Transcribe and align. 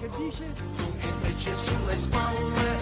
Che 0.00 0.08
dice? 0.16 0.44
invece 1.02 1.54
sulle 1.54 1.96
spalle, 1.96 2.78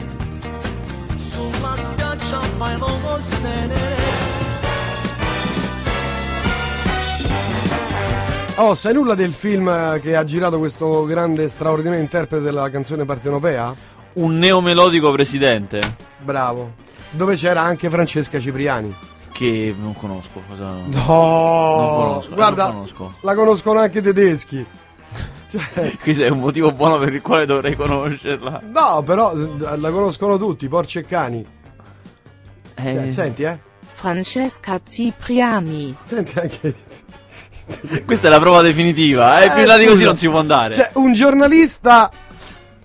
sulla 1.18 1.75
spiaggia 1.76 2.41
fai 2.41 2.79
lo 2.79 3.17
stene. 3.18 3.76
Oh, 8.57 8.75
sai 8.75 8.93
nulla 8.95 9.14
del 9.14 9.32
film 9.32 10.00
che 10.00 10.16
ha 10.16 10.25
girato 10.25 10.59
questo 10.59 11.04
grande, 11.04 11.48
straordinario 11.48 12.00
interprete 12.00 12.43
della 12.43 12.68
canzone 12.71 13.04
partenopea? 13.04 13.75
Un 14.14 14.37
neomelodico 14.39 15.12
presidente 15.12 15.80
Bravo. 16.19 16.73
Dove 17.11 17.37
c'era 17.37 17.62
anche 17.62 17.89
Francesca 17.89 18.39
Cipriani. 18.41 18.95
che 19.32 19.75
non 19.79 19.95
conosco. 19.95 20.43
Cosa... 20.48 20.64
No, 20.64 20.82
Non 20.87 21.95
conosco, 21.96 22.35
guarda, 22.35 22.64
non 22.66 22.73
conosco. 22.75 23.12
la 23.21 23.35
conoscono 23.35 23.80
anche 23.80 23.98
i 23.98 24.03
tedeschi. 24.03 24.66
Cioè, 25.51 25.96
Questo 26.03 26.25
è 26.25 26.29
un 26.29 26.41
motivo 26.41 26.73
buono 26.73 26.99
per 26.99 27.12
il 27.14 27.23
quale 27.23 27.46
dovrei 27.46 27.75
conoscerla. 27.75 28.61
no, 28.72 29.03
però 29.03 29.32
eh, 29.35 29.77
la 29.79 29.91
conoscono 29.91 30.36
tutti, 30.36 30.68
porci 30.68 30.99
e 30.99 31.05
cani. 31.05 31.45
Eh, 32.74 33.06
Eh, 33.06 33.10
senti, 33.10 33.42
eh. 33.42 33.58
Francesca 33.95 34.80
Cipriani. 34.88 35.96
Senti 36.05 36.38
anche. 36.38 36.74
Questa 38.05 38.28
è 38.28 38.30
la 38.30 38.38
prova 38.41 38.62
definitiva. 38.62 39.42
Eh, 39.42 39.50
più 39.50 39.60
in 39.60 39.66
là 39.66 39.77
di 39.77 39.86
così 39.86 40.05
non 40.05 40.16
si 40.16 40.28
può 40.28 40.38
andare. 40.38 40.74
Cioè, 40.74 40.91
un 40.95 41.12
giornalista 41.12 42.10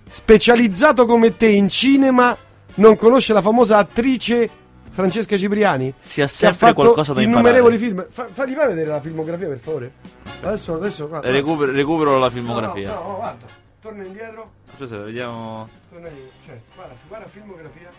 specializzato 0.09 1.05
come 1.05 1.35
te 1.37 1.47
in 1.47 1.69
cinema 1.69 2.35
non 2.75 2.95
conosce 2.95 3.33
la 3.33 3.41
famosa 3.41 3.77
attrice 3.77 4.49
Francesca 4.93 5.35
Cipriani? 5.37 5.93
si 5.99 6.21
ha 6.21 6.25
ha 6.25 6.27
sempre 6.27 6.57
fatto 6.57 6.73
qualcosa 6.75 7.13
da 7.13 7.21
imparare. 7.21 7.49
innumerevoli 7.59 7.77
film. 7.77 8.05
Fa, 8.09 8.27
fagli 8.31 8.53
fai 8.53 8.67
vedere 8.67 8.87
la 8.89 9.01
filmografia, 9.01 9.47
per 9.47 9.57
favore. 9.57 9.93
Adesso, 10.43 10.75
adesso, 10.75 11.07
guarda. 11.07 11.29
Recupero, 11.31 11.71
recupero 11.71 12.11
la 12.11 12.17
No, 12.17 12.23
no, 12.25 12.29
filmografia. 12.29 12.93
No, 12.93 13.07
no, 13.07 13.15
guarda. 13.15 13.45
Torna 13.81 14.03
indietro. 14.03 14.51
Aspetta, 14.71 14.97
vediamo. 14.99 15.67
Torna 15.89 16.07
indietro. 16.07 16.31
Cioè, 16.45 16.59
guarda, 16.75 16.93
guarda 17.07 17.27
filmografia. 17.27 17.89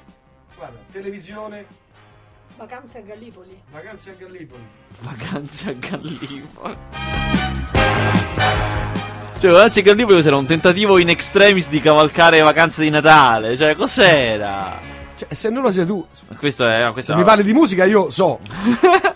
Guarda, 0.56 0.78
televisione, 0.92 1.66
Vacanze 2.56 2.98
a 2.98 3.00
Gallipoli. 3.00 3.60
vacanze 3.72 4.10
a 4.10 4.14
Gallipoli. 4.16 4.62
Vacanze 5.00 5.70
a 5.70 5.72
Gallipoli. 5.72 6.76
Cioè, 9.40 9.50
Vacanze 9.50 9.80
a 9.80 9.82
Gallipoli 9.82 10.24
era 10.24 10.36
un 10.36 10.46
tentativo 10.46 10.98
in 10.98 11.08
extremis 11.08 11.68
di 11.68 11.80
cavalcare 11.80 12.40
vacanze 12.40 12.82
di 12.82 12.90
Natale. 12.90 13.56
Cioè, 13.56 13.74
cos'era? 13.74 14.78
Cioè, 15.26 15.34
se 15.34 15.48
non 15.48 15.62
lo 15.62 15.72
sei 15.72 15.86
tu, 15.86 16.06
Questo 16.38 16.66
è. 16.66 16.90
Questo 16.92 17.12
se 17.12 17.18
mi 17.18 17.24
parli 17.24 17.42
di 17.44 17.52
musica 17.52 17.84
io 17.84 18.10
so. 18.10 18.40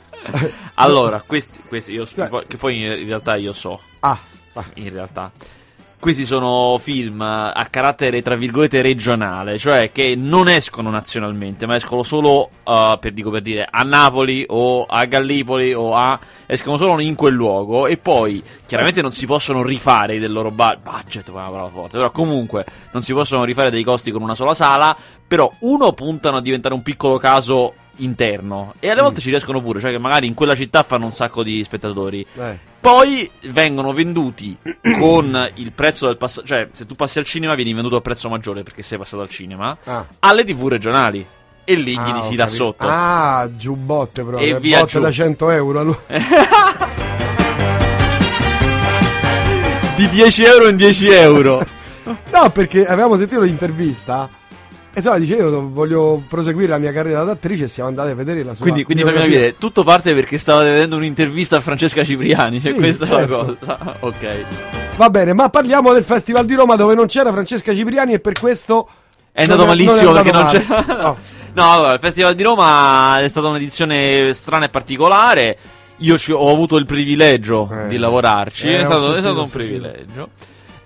Allora, 0.74 1.22
questi, 1.26 1.58
questi 1.68 1.92
io, 1.92 2.04
Cioè- 2.04 2.28
che 2.46 2.56
poi 2.58 2.78
in 2.84 3.06
realtà 3.06 3.36
io 3.36 3.52
so. 3.52 3.80
Ah, 4.00 4.18
In 4.74 4.90
realtà. 4.90 5.30
Questi 6.00 6.26
sono 6.26 6.78
film 6.78 7.20
a 7.20 7.66
carattere, 7.68 8.22
tra 8.22 8.36
virgolette, 8.36 8.82
regionale, 8.82 9.58
cioè 9.58 9.90
che 9.90 10.14
non 10.16 10.48
escono 10.48 10.90
nazionalmente, 10.90 11.66
ma 11.66 11.74
escono 11.74 12.04
solo, 12.04 12.50
uh, 12.62 12.96
per, 13.00 13.12
dico 13.12 13.30
per 13.30 13.42
dire, 13.42 13.66
a 13.68 13.82
Napoli 13.82 14.44
o 14.46 14.84
a 14.84 15.04
Gallipoli 15.06 15.74
o 15.74 15.96
a... 15.96 16.16
escono 16.46 16.76
solo 16.76 17.00
in 17.00 17.16
quel 17.16 17.34
luogo 17.34 17.88
e 17.88 17.96
poi 17.96 18.40
chiaramente 18.64 19.02
non 19.02 19.10
si 19.10 19.26
possono 19.26 19.64
rifare 19.64 20.20
del 20.20 20.30
loro 20.30 20.52
ba- 20.52 20.78
budget, 20.80 21.28
una 21.30 21.48
parola 21.48 21.68
forte, 21.68 21.96
però 21.96 22.12
comunque 22.12 22.64
non 22.92 23.02
si 23.02 23.12
possono 23.12 23.42
rifare 23.42 23.70
dei 23.70 23.82
costi 23.82 24.12
con 24.12 24.22
una 24.22 24.36
sola 24.36 24.54
sala, 24.54 24.96
però 25.26 25.52
uno 25.60 25.92
puntano 25.94 26.36
a 26.36 26.40
diventare 26.40 26.74
un 26.74 26.82
piccolo 26.82 27.18
caso 27.18 27.74
interno 27.98 28.74
e 28.80 28.90
alle 28.90 29.02
volte 29.02 29.20
ci 29.20 29.30
riescono 29.30 29.60
pure, 29.60 29.80
cioè 29.80 29.90
che 29.90 29.98
magari 29.98 30.26
in 30.26 30.34
quella 30.34 30.54
città 30.54 30.82
fanno 30.82 31.04
un 31.06 31.12
sacco 31.12 31.42
di 31.42 31.62
spettatori. 31.64 32.24
eh. 32.38 32.58
Poi 32.80 33.28
vengono 33.50 33.92
venduti 33.92 34.56
con 34.98 35.50
il 35.54 35.72
prezzo 35.72 36.06
del 36.06 36.16
passaggio, 36.16 36.46
cioè 36.46 36.68
se 36.72 36.86
tu 36.86 36.94
passi 36.94 37.18
al 37.18 37.24
cinema 37.24 37.54
vieni 37.54 37.74
venduto 37.74 37.96
a 37.96 38.00
prezzo 38.00 38.28
maggiore 38.28 38.62
perché 38.62 38.82
sei 38.82 38.98
passato 38.98 39.22
al 39.22 39.28
cinema, 39.28 39.76
Ah. 39.84 40.06
alle 40.20 40.44
tv 40.44 40.68
regionali. 40.68 41.26
E 41.64 41.74
lì 41.74 41.92
gli 41.92 41.98
Ah, 41.98 42.20
si 42.22 42.32
ho 42.32 42.36
dà 42.36 42.46
sotto. 42.48 42.86
Ah, 42.88 43.46
giù 43.54 43.74
botte 43.74 44.22
proprio. 44.24 44.56
E 44.56 44.58
via 44.58 44.78
botte 44.78 44.92
giù. 44.92 45.00
da 45.00 45.10
100 45.10 45.50
euro. 45.50 45.80
allora. 45.80 45.98
Di 49.96 50.08
10 50.08 50.44
euro 50.44 50.68
in 50.68 50.76
10 50.76 51.08
euro. 51.08 51.66
No, 52.30 52.48
perché 52.48 52.86
avevamo 52.86 53.16
sentito 53.18 53.42
l'intervista. 53.42 54.30
Insomma, 54.98 55.18
dice 55.18 55.34
io 55.34 55.68
voglio 55.70 56.22
proseguire 56.28 56.68
la 56.68 56.78
mia 56.78 56.92
carriera 56.92 57.24
d'attrice 57.24 57.64
e 57.64 57.68
siamo 57.68 57.88
andati 57.88 58.10
a 58.10 58.14
vedere 58.14 58.42
la 58.44 58.54
sua 58.54 58.62
quindi, 58.62 58.84
quindi 58.84 59.02
fammi 59.02 59.16
capire, 59.16 59.56
tutto 59.58 59.82
parte 59.82 60.14
perché 60.14 60.38
stavate 60.38 60.68
vedendo 60.70 60.96
un'intervista 60.96 61.56
a 61.56 61.60
Francesca 61.60 62.04
Cipriani, 62.04 62.60
cioè 62.60 62.72
Sì, 62.72 62.78
questa 62.78 63.04
è 63.04 63.08
certo. 63.08 63.36
la 63.36 63.56
cosa. 63.76 63.96
ok. 64.00 64.36
Va 64.96 65.10
bene, 65.10 65.32
ma 65.32 65.48
parliamo 65.48 65.92
del 65.92 66.04
Festival 66.04 66.44
di 66.44 66.54
Roma 66.54 66.76
dove 66.76 66.94
non 66.94 67.06
c'era 67.06 67.32
Francesca 67.32 67.74
Cipriani 67.74 68.12
e 68.14 68.20
per 68.20 68.32
questo 68.38 68.88
È 69.32 69.42
non 69.46 69.52
andato 69.52 69.66
malissimo 69.68 70.10
non 70.12 70.16
è 70.18 70.22
perché 70.22 70.30
non 70.32 70.46
andato 70.46 70.58
c'è. 70.58 70.92
male. 70.94 71.02
No. 71.02 71.16
No, 71.54 71.72
allora, 71.72 71.92
il 71.94 71.98
Festival 71.98 72.34
di 72.34 72.42
Roma 72.44 73.20
è 73.20 73.28
stata 73.28 73.48
un'edizione 73.48 74.32
strana 74.34 74.66
e 74.66 74.68
particolare. 74.68 75.56
Io 75.98 76.16
ho 76.30 76.52
avuto 76.52 76.76
il 76.76 76.86
privilegio 76.86 77.68
Eh. 77.72 77.88
di 77.88 77.96
lavorarci. 77.96 78.68
Eh, 78.68 78.80
è, 78.80 78.84
stato, 78.84 79.00
è 79.00 79.02
sentito, 79.04 79.20
stato 79.22 79.38
ho 79.38 79.42
un 79.42 79.50
privilegio. 79.50 80.28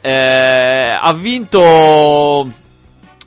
Eh, 0.00 0.98
ha 0.98 1.12
vinto. 1.12 2.48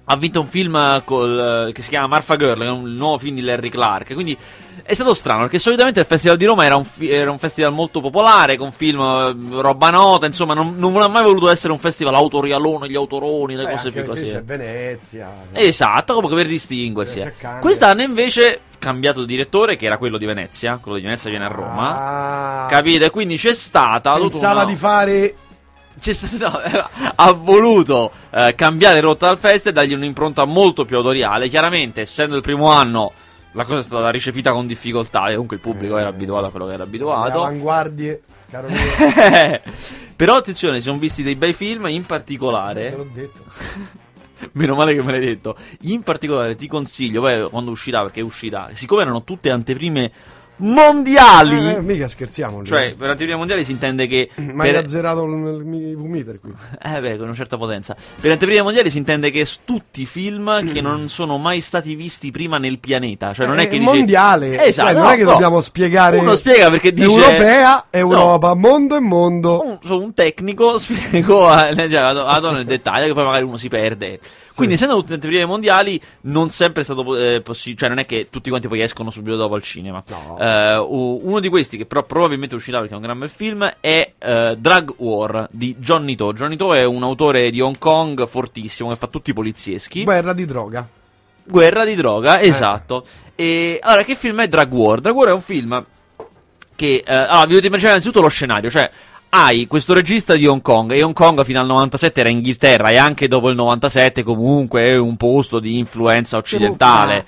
Ha 0.07 0.17
vinto 0.17 0.39
un 0.39 0.47
film 0.47 1.01
col- 1.03 1.71
che 1.73 1.81
si 1.81 1.89
chiama 1.89 2.05
Marfa 2.07 2.35
Girl, 2.35 2.59
che 2.59 2.65
è 2.65 2.69
un 2.69 2.93
nuovo 2.93 3.17
film 3.17 3.33
di 3.35 3.41
Larry 3.41 3.69
Clark. 3.69 4.13
Quindi 4.13 4.37
è 4.83 4.93
stato 4.93 5.15
strano 5.15 5.41
perché 5.41 5.57
solitamente 5.57 5.99
il 5.99 6.05
Festival 6.05 6.37
di 6.37 6.45
Roma 6.45 6.63
era 6.63 6.75
un, 6.75 6.85
fi- 6.85 7.09
era 7.09 7.31
un 7.31 7.39
festival 7.39 7.73
molto 7.73 8.01
popolare, 8.01 8.55
con 8.55 8.71
film, 8.71 8.99
eh, 8.99 9.61
roba 9.61 9.89
nota. 9.89 10.27
Insomma, 10.27 10.53
non, 10.53 10.75
non 10.77 10.95
ha 11.01 11.07
mai 11.07 11.23
voluto 11.23 11.49
essere 11.49 11.73
un 11.73 11.79
festival 11.79 12.13
autorialone, 12.13 12.87
gli 12.87 12.95
autoroni, 12.95 13.55
le 13.55 13.63
Beh, 13.63 13.71
cose 13.71 13.91
più 13.91 14.05
così. 14.05 14.25
c'è 14.25 14.43
Venezia. 14.43 15.31
Esatto, 15.53 16.13
comunque 16.13 16.37
per 16.37 16.47
distinguersi. 16.47 17.19
Eh. 17.21 17.33
Quest'anno 17.59 18.01
invece 18.03 18.59
cambiato 18.77 19.25
direttore, 19.25 19.75
che 19.75 19.87
era 19.87 19.97
quello 19.97 20.19
di 20.19 20.25
Venezia. 20.27 20.77
Quello 20.79 20.97
di 20.97 21.03
Venezia 21.03 21.31
viene 21.31 21.45
a 21.45 21.49
Roma. 21.49 22.65
Ah, 22.65 22.67
Capite? 22.69 23.09
Quindi 23.09 23.37
c'è 23.37 23.53
stata. 23.53 24.13
Pensava 24.19 24.53
una- 24.61 24.65
di 24.65 24.75
fare 24.75 25.35
stato- 25.99 26.37
no, 26.69 26.89
ha 27.15 27.31
voluto 27.33 28.11
eh, 28.31 28.53
cambiare 28.55 28.99
rotta 28.99 29.29
al 29.29 29.37
fest 29.37 29.67
e 29.67 29.71
dargli 29.71 29.93
un'impronta 29.93 30.45
molto 30.45 30.85
più 30.85 30.97
autoriale. 30.97 31.47
Chiaramente, 31.47 32.01
essendo 32.01 32.35
il 32.35 32.41
primo 32.41 32.69
anno, 32.71 33.11
la 33.53 33.63
cosa 33.63 33.79
è 33.79 33.83
stata 33.83 34.09
ricepita 34.09 34.51
con 34.51 34.65
difficoltà. 34.67 35.27
E 35.27 35.33
comunque 35.33 35.55
il 35.57 35.61
pubblico 35.61 35.97
era 35.97 36.09
abituato 36.09 36.45
a 36.47 36.49
quello 36.51 36.67
che 36.67 36.73
era 36.73 36.83
abituato. 36.83 37.39
avanguardie, 37.43 38.21
caro. 38.49 38.67
Però 40.15 40.35
attenzione, 40.35 40.77
si 40.77 40.83
sono 40.83 40.97
visti 40.97 41.23
dei 41.23 41.35
bei 41.35 41.53
film, 41.53 41.87
in 41.87 42.01
Te 42.01 42.07
particolare. 42.07 42.91
l'ho 42.95 43.07
detto. 43.13 43.43
Meno 44.53 44.75
male 44.75 44.93
che 44.93 45.01
me 45.01 45.11
l'hai 45.11 45.21
detto. 45.25 45.55
In 45.81 46.03
particolare 46.03 46.55
ti 46.55 46.67
consiglio, 46.67 47.21
poi 47.21 47.49
quando 47.49 47.71
uscirà, 47.71 48.01
perché 48.01 48.21
uscirà, 48.21 48.69
siccome 48.73 49.01
erano 49.01 49.23
tutte 49.23 49.49
anteprime 49.49 50.11
mondiali, 50.57 51.69
Eh, 51.75 51.81
mica 51.81 52.07
scherziamo. 52.07 52.63
cioè 52.63 52.93
per 52.97 53.09
anteprime 53.09 53.37
mondiali 53.37 53.63
si 53.65 53.71
intende 53.71 54.07
che... 54.07 54.29
ma 54.35 54.63
hai 54.63 54.71
per- 54.71 54.79
azzerato 54.81 55.23
il, 55.25 55.63
V-meter 55.95 56.39
qui. 56.39 56.51
Eh 56.81 57.01
beh, 57.01 57.17
con 57.17 57.25
una 57.27 57.35
certa 57.35 57.57
potenza. 57.57 57.95
Per 58.19 58.31
anteprime 58.31 58.61
mondiali 58.61 58.89
si 58.89 58.97
intende 58.97 59.31
che 59.31 59.47
tutti 59.65 60.01
i 60.03 60.05
film 60.05 60.71
che 60.71 60.81
non 60.81 61.09
sono 61.09 61.37
mai 61.37 61.61
stati 61.61 61.95
visti 61.95 62.31
prima 62.31 62.57
nel 62.57 62.79
pianeta. 62.79 63.33
Cioè 63.33 63.47
non 63.47 63.59
è 63.59 63.63
È 63.63 63.67
che 63.67 63.79
dice... 63.79 63.91
mondiale, 63.91 64.65
Esatto, 64.65 64.87
cioè, 64.89 64.97
non 64.97 65.03
no, 65.07 65.11
è 65.11 65.17
che 65.17 65.23
no. 65.23 65.31
dobbiamo 65.31 65.61
spiegare 65.61 66.17
Uno 66.19 66.35
spiega 66.35 66.69
perché 66.69 66.93
dice... 66.93 67.07
Europea, 67.07 67.85
Europa, 67.89 68.53
mondo 68.53 68.95
e 68.95 68.99
mondo. 68.99 69.79
un, 69.83 69.91
un 69.91 70.13
tecnico 70.13 70.77
spiegò 70.79 71.47
a, 71.49 71.69
a, 71.69 72.09
a 72.35 72.51
nel 72.51 72.65
dettaglio 72.65 73.07
che 73.07 73.13
poi 73.13 73.23
magari 73.25 73.43
uno 73.43 73.57
si 73.57 73.67
perde. 73.67 74.19
Quindi, 74.55 74.75
essendo 74.75 74.95
tutte 74.95 75.13
anteprime 75.15 75.45
mondiali, 75.45 76.01
non 76.21 76.49
sempre 76.49 76.81
è 76.81 76.83
stato 76.83 77.03
possibile. 77.43 77.79
Cioè, 77.79 77.89
non 77.89 77.99
è 77.99 78.05
che 78.05 78.27
tutti 78.29 78.49
quanti 78.49 78.67
poi 78.67 78.81
escono 78.81 79.09
subito 79.09 79.35
dopo 79.35 79.55
al 79.55 79.61
cinema. 79.61 80.03
No. 80.07 80.37
Eh, 80.39 80.77
uno 80.77 81.39
di 81.39 81.49
questi, 81.49 81.77
che 81.77 81.85
però 81.85 82.03
probabilmente 82.03 82.55
uscirà 82.55 82.79
perché 82.79 82.93
è 82.93 82.97
un 82.97 83.03
gran 83.03 83.19
bel 83.19 83.29
film, 83.29 83.69
è 83.79 84.13
eh, 84.17 84.55
Drug 84.57 84.93
War 84.97 85.47
di 85.51 85.75
Johnny 85.77 86.15
To. 86.15 86.33
Johnny 86.33 86.55
To 86.55 86.73
è 86.73 86.85
un 86.85 87.03
autore 87.03 87.49
di 87.49 87.59
Hong 87.59 87.77
Kong 87.77 88.27
fortissimo 88.27 88.89
che 88.89 88.95
fa 88.95 89.07
tutti 89.07 89.31
i 89.31 89.33
polizieschi. 89.33 90.03
Guerra 90.03 90.33
di 90.33 90.45
droga. 90.45 90.87
Guerra 91.43 91.85
di 91.85 91.95
droga, 91.95 92.41
esatto. 92.41 93.05
E 93.35 93.79
allora, 93.81 94.03
che 94.03 94.15
film 94.15 94.41
è 94.41 94.47
Drug 94.47 94.71
War? 94.71 95.01
Drug 95.01 95.15
War 95.15 95.27
è 95.27 95.33
un 95.33 95.41
film 95.41 95.85
che. 96.75 97.03
eh, 97.05 97.13
allora, 97.13 97.41
vi 97.41 97.49
dovete 97.49 97.67
immaginare 97.67 97.97
innanzitutto 97.97 98.21
lo 98.21 98.29
scenario, 98.29 98.69
cioè. 98.69 98.89
Hai 99.29 99.67
questo 99.67 99.93
regista 99.93 100.35
di 100.35 100.47
Hong 100.47 100.61
Kong 100.61 100.91
e 100.91 101.03
Hong 101.03 101.13
Kong 101.13 101.43
fino 101.43 101.59
al 101.59 101.65
97 101.65 102.19
era 102.21 102.29
Inghilterra 102.29 102.89
e 102.89 102.97
anche 102.97 103.27
dopo 103.27 103.49
il 103.49 103.55
97 103.55 104.23
comunque 104.23 104.83
è 104.83 104.97
un 104.97 105.17
posto 105.17 105.59
di 105.59 105.77
influenza 105.77 106.37
occidentale. 106.37 107.25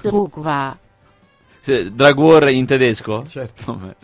Drugva. 0.00 0.76
Sì, 1.60 1.94
Drug 1.94 2.18
War 2.18 2.48
in 2.48 2.66
tedesco? 2.66 3.24
Certo. 3.26 3.62
Vabbè. 3.78 3.94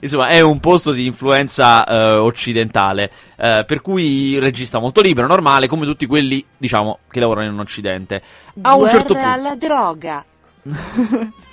Insomma, 0.00 0.28
è 0.28 0.40
un 0.40 0.60
posto 0.60 0.92
di 0.92 1.06
influenza 1.06 1.84
eh, 1.86 2.16
occidentale, 2.16 3.10
eh, 3.36 3.64
per 3.66 3.80
cui 3.80 4.38
regista 4.38 4.78
molto 4.78 5.00
libero, 5.00 5.26
normale, 5.26 5.68
come 5.68 5.86
tutti 5.86 6.04
quelli, 6.04 6.44
diciamo, 6.56 6.98
che 7.10 7.18
lavorano 7.18 7.50
in 7.50 7.58
Occidente. 7.58 8.22
A 8.60 8.74
un 8.74 8.80
Guerra 8.80 8.98
certo 8.98 9.14
punto... 9.14 9.28
alla 9.28 9.56
droga. 9.56 10.24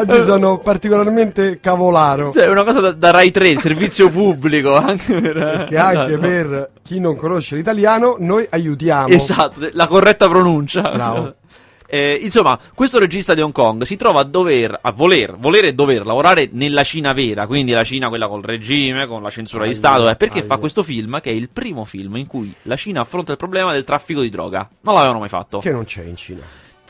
Oggi 0.00 0.22
sono 0.22 0.58
particolarmente 0.58 1.60
cavolaro. 1.60 2.32
Cioè, 2.32 2.44
è 2.44 2.48
una 2.48 2.64
cosa 2.64 2.80
da, 2.80 2.92
da 2.92 3.10
Rai 3.10 3.30
3, 3.30 3.58
servizio 3.58 4.08
pubblico. 4.10 4.74
Anche 4.74 5.20
per, 5.20 5.66
Che 5.68 5.76
anche 5.76 6.14
no. 6.14 6.20
per 6.20 6.70
chi 6.82 7.00
non 7.00 7.16
conosce 7.16 7.56
l'italiano, 7.56 8.16
noi 8.18 8.46
aiutiamo. 8.48 9.08
Esatto, 9.08 9.68
la 9.72 9.86
corretta 9.86 10.28
pronuncia. 10.28 10.82
Bravo. 10.82 11.34
Eh, 11.92 12.20
insomma, 12.22 12.56
questo 12.72 13.00
regista 13.00 13.34
di 13.34 13.40
Hong 13.40 13.52
Kong 13.52 13.82
si 13.82 13.96
trova 13.96 14.20
a 14.20 14.22
dover, 14.22 14.78
a 14.80 14.92
voler, 14.92 15.34
volere 15.36 15.66
e 15.66 15.74
dover 15.74 16.06
lavorare 16.06 16.48
nella 16.52 16.84
Cina 16.84 17.12
vera, 17.12 17.48
quindi 17.48 17.72
la 17.72 17.82
Cina 17.82 18.08
quella 18.08 18.28
col 18.28 18.42
regime, 18.42 19.08
con 19.08 19.20
la 19.24 19.30
censura 19.30 19.64
di 19.64 19.70
Aia, 19.70 19.78
Stato, 19.78 20.08
eh, 20.08 20.14
perché 20.14 20.38
aia. 20.38 20.46
fa 20.46 20.58
questo 20.58 20.84
film 20.84 21.20
che 21.20 21.30
è 21.30 21.32
il 21.32 21.48
primo 21.48 21.84
film 21.84 22.14
in 22.14 22.28
cui 22.28 22.54
la 22.62 22.76
Cina 22.76 23.00
affronta 23.00 23.32
il 23.32 23.38
problema 23.38 23.72
del 23.72 23.82
traffico 23.82 24.20
di 24.20 24.28
droga. 24.28 24.68
Non 24.82 24.94
l'avevano 24.94 25.18
mai 25.18 25.28
fatto. 25.28 25.58
Che 25.58 25.72
non 25.72 25.84
c'è 25.84 26.04
in 26.04 26.14
Cina. 26.14 26.42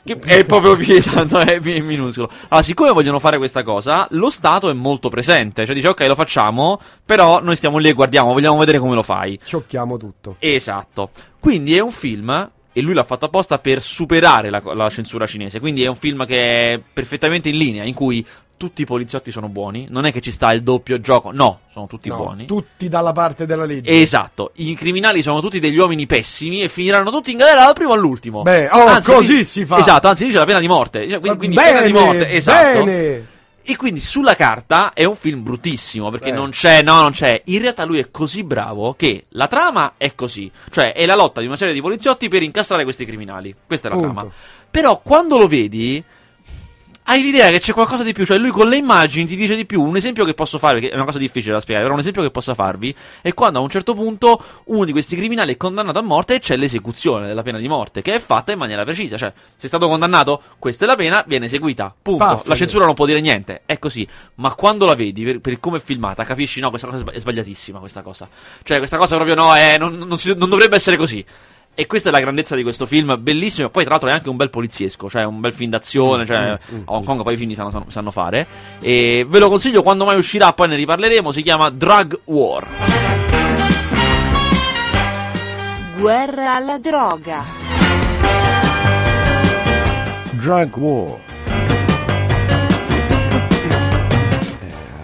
Che 0.03 0.19
è 0.19 0.45
proprio 0.45 0.77
esatto, 0.95 1.39
è 1.39 1.59
mi- 1.59 1.81
minuscolo. 1.81 2.29
Allora, 2.49 2.65
siccome 2.65 2.91
vogliono 2.91 3.19
fare 3.19 3.37
questa 3.37 3.63
cosa, 3.63 4.07
lo 4.11 4.29
Stato 4.29 4.69
è 4.69 4.73
molto 4.73 5.09
presente. 5.09 5.65
Cioè 5.65 5.75
dice, 5.75 5.89
ok, 5.89 6.01
lo 6.01 6.15
facciamo, 6.15 6.79
però 7.05 7.41
noi 7.41 7.55
stiamo 7.55 7.77
lì 7.77 7.89
e 7.89 7.93
guardiamo, 7.93 8.33
vogliamo 8.33 8.57
vedere 8.57 8.79
come 8.79 8.95
lo 8.95 9.03
fai. 9.03 9.39
Ciocchiamo 9.43 9.97
tutto. 9.97 10.35
Esatto. 10.39 11.09
Quindi 11.39 11.75
è 11.75 11.79
un 11.79 11.91
film, 11.91 12.49
e 12.73 12.81
lui 12.81 12.93
l'ha 12.93 13.03
fatto 13.03 13.25
apposta 13.25 13.59
per 13.59 13.81
superare 13.81 14.49
la, 14.49 14.61
la 14.73 14.89
censura 14.89 15.27
cinese. 15.27 15.59
Quindi 15.59 15.83
è 15.83 15.87
un 15.87 15.95
film 15.95 16.25
che 16.25 16.73
è 16.73 16.81
perfettamente 16.93 17.49
in 17.49 17.57
linea, 17.57 17.83
in 17.83 17.93
cui 17.93 18.25
tutti 18.61 18.83
i 18.83 18.85
poliziotti 18.85 19.31
sono 19.31 19.47
buoni. 19.47 19.87
Non 19.89 20.05
è 20.05 20.11
che 20.11 20.21
ci 20.21 20.29
sta 20.29 20.51
il 20.51 20.61
doppio 20.61 20.99
gioco, 21.01 21.31
no, 21.31 21.61
sono 21.73 21.87
tutti 21.87 22.09
No, 22.09 22.17
buoni. 22.17 22.45
Tutti 22.45 22.87
dalla 22.89 23.11
parte 23.11 23.47
della 23.47 23.65
legge. 23.65 23.89
Esatto, 23.89 24.51
i 24.57 24.75
criminali 24.75 25.23
sono 25.23 25.41
tutti 25.41 25.59
degli 25.59 25.77
uomini 25.79 26.05
pessimi 26.05 26.61
e 26.61 26.69
finiranno 26.69 27.09
tutti 27.09 27.31
in 27.31 27.37
galera 27.37 27.63
dal 27.65 27.73
primo 27.73 27.93
all'ultimo. 27.93 28.43
Beh, 28.43 28.69
oh, 28.69 28.85
Anzi, 28.85 29.11
così 29.11 29.37
lì- 29.37 29.43
si 29.43 29.65
fa. 29.65 29.79
Esatto, 29.79 30.07
anzi 30.07 30.25
lì 30.25 30.31
c'è 30.31 30.37
la 30.37 30.45
pena 30.45 30.59
di 30.59 30.67
morte. 30.67 31.09
Cioè, 31.09 31.19
quindi, 31.19 31.37
quindi 31.39 31.55
pena 31.55 31.81
di 31.81 31.91
bene, 31.91 32.05
morte, 32.05 32.29
esatto. 32.29 32.83
bene. 32.83 33.25
E 33.63 33.75
quindi 33.75 33.99
sulla 33.99 34.35
carta 34.35 34.93
è 34.93 35.03
un 35.05 35.15
film 35.15 35.41
bruttissimo 35.43 36.11
perché 36.11 36.29
Eh. 36.29 36.33
non 36.33 36.51
c'è, 36.51 36.83
no, 36.83 37.01
non 37.01 37.11
c'è. 37.13 37.41
In 37.45 37.61
realtà 37.61 37.83
lui 37.83 37.97
è 37.99 38.11
così 38.11 38.43
bravo 38.43 38.93
che 38.93 39.23
la 39.29 39.47
trama 39.47 39.93
è 39.97 40.13
così. 40.13 40.51
Cioè 40.69 40.93
è 40.93 41.05
la 41.07 41.15
lotta 41.15 41.41
di 41.41 41.47
una 41.47 41.57
serie 41.57 41.73
di 41.73 41.81
poliziotti 41.81 42.27
per 42.29 42.43
incastrare 42.43 42.83
questi 42.83 43.05
criminali. 43.05 43.55
Questa 43.65 43.87
è 43.87 43.91
la 43.91 43.97
Punto. 43.97 44.13
trama. 44.13 44.31
Però 44.69 44.99
quando 45.03 45.37
lo 45.39 45.47
vedi 45.47 46.03
hai 47.03 47.21
l'idea 47.23 47.49
che 47.49 47.59
c'è 47.59 47.73
qualcosa 47.73 48.03
di 48.03 48.13
più, 48.13 48.25
cioè 48.25 48.37
lui 48.37 48.51
con 48.51 48.67
le 48.69 48.77
immagini 48.77 49.25
ti 49.27 49.35
dice 49.35 49.55
di 49.55 49.65
più. 49.65 49.81
Un 49.81 49.95
esempio 49.95 50.23
che 50.23 50.33
posso 50.33 50.57
fare, 50.57 50.79
che 50.79 50.89
è 50.89 50.95
una 50.95 51.03
cosa 51.03 51.17
difficile 51.17 51.53
da 51.53 51.59
spiegare, 51.59 51.83
però 51.83 51.95
un 51.95 52.01
esempio 52.01 52.21
che 52.21 52.31
possa 52.31 52.53
farvi 52.53 52.95
è 53.21 53.33
quando 53.33 53.59
a 53.59 53.61
un 53.61 53.69
certo 53.69 53.93
punto 53.93 54.41
uno 54.65 54.85
di 54.85 54.91
questi 54.91 55.15
criminali 55.15 55.53
è 55.53 55.57
condannato 55.57 55.99
a 55.99 56.01
morte 56.01 56.35
e 56.35 56.39
c'è 56.39 56.55
l'esecuzione 56.55 57.27
della 57.27 57.41
pena 57.41 57.57
di 57.57 57.67
morte, 57.67 58.01
che 58.01 58.15
è 58.15 58.19
fatta 58.19 58.51
in 58.51 58.59
maniera 58.59 58.83
precisa. 58.83 59.17
Cioè, 59.17 59.33
sei 59.55 59.67
stato 59.67 59.87
condannato, 59.87 60.41
questa 60.59 60.85
è 60.85 60.87
la 60.87 60.95
pena, 60.95 61.23
viene 61.27 61.45
eseguita. 61.45 61.93
Punto. 62.01 62.23
Paffe. 62.23 62.47
La 62.49 62.55
censura 62.55 62.85
non 62.85 62.93
può 62.93 63.05
dire 63.05 63.19
niente, 63.19 63.63
è 63.65 63.79
così. 63.79 64.07
Ma 64.35 64.53
quando 64.53 64.85
la 64.85 64.95
vedi, 64.95 65.23
per, 65.23 65.39
per 65.39 65.59
come 65.59 65.77
è 65.77 65.81
filmata, 65.81 66.23
capisci, 66.23 66.59
no, 66.59 66.69
questa 66.69 66.87
cosa 66.87 66.99
è 66.99 67.01
sba- 67.03 67.11
è 67.13 67.19
sbagliatissima, 67.19 67.79
questa 67.79 68.01
cosa. 68.01 68.29
Cioè, 68.63 68.77
questa 68.77 68.97
cosa 68.97 69.15
proprio 69.15 69.35
no, 69.35 69.53
è, 69.55 69.77
non, 69.77 69.97
non 69.97 70.17
si- 70.17 70.35
non 70.35 70.49
dovrebbe 70.49 70.75
essere 70.75 70.97
così. 70.97 71.25
E 71.73 71.87
questa 71.87 72.09
è 72.09 72.11
la 72.11 72.19
grandezza 72.19 72.55
di 72.55 72.63
questo 72.63 72.85
film, 72.85 73.15
bellissimo. 73.19 73.69
Poi, 73.69 73.83
tra 73.83 73.91
l'altro, 73.91 74.09
è 74.09 74.11
anche 74.11 74.29
un 74.29 74.35
bel 74.35 74.49
poliziesco, 74.49 75.09
cioè 75.09 75.23
un 75.23 75.39
bel 75.39 75.53
film 75.53 75.69
d'azione. 75.71 76.25
Cioè, 76.25 76.37
a 76.37 76.59
Hong 76.85 77.05
Kong 77.05 77.23
poi 77.23 77.33
i 77.33 77.37
film 77.37 77.49
li 77.49 77.55
sanno, 77.55 77.85
sanno- 77.87 78.11
fare. 78.11 78.45
E 78.81 79.25
ve 79.27 79.39
lo 79.39 79.47
consiglio 79.47 79.81
quando 79.81 80.03
mai 80.03 80.17
uscirà, 80.17 80.51
poi 80.51 80.67
ne 80.67 80.75
riparleremo. 80.75 81.31
Si 81.31 81.41
chiama 81.41 81.69
Drug 81.69 82.19
War. 82.25 82.67
Guerra 85.97 86.55
alla 86.55 86.77
droga. 86.77 87.43
Drug 90.31 90.75
War. 90.75 91.17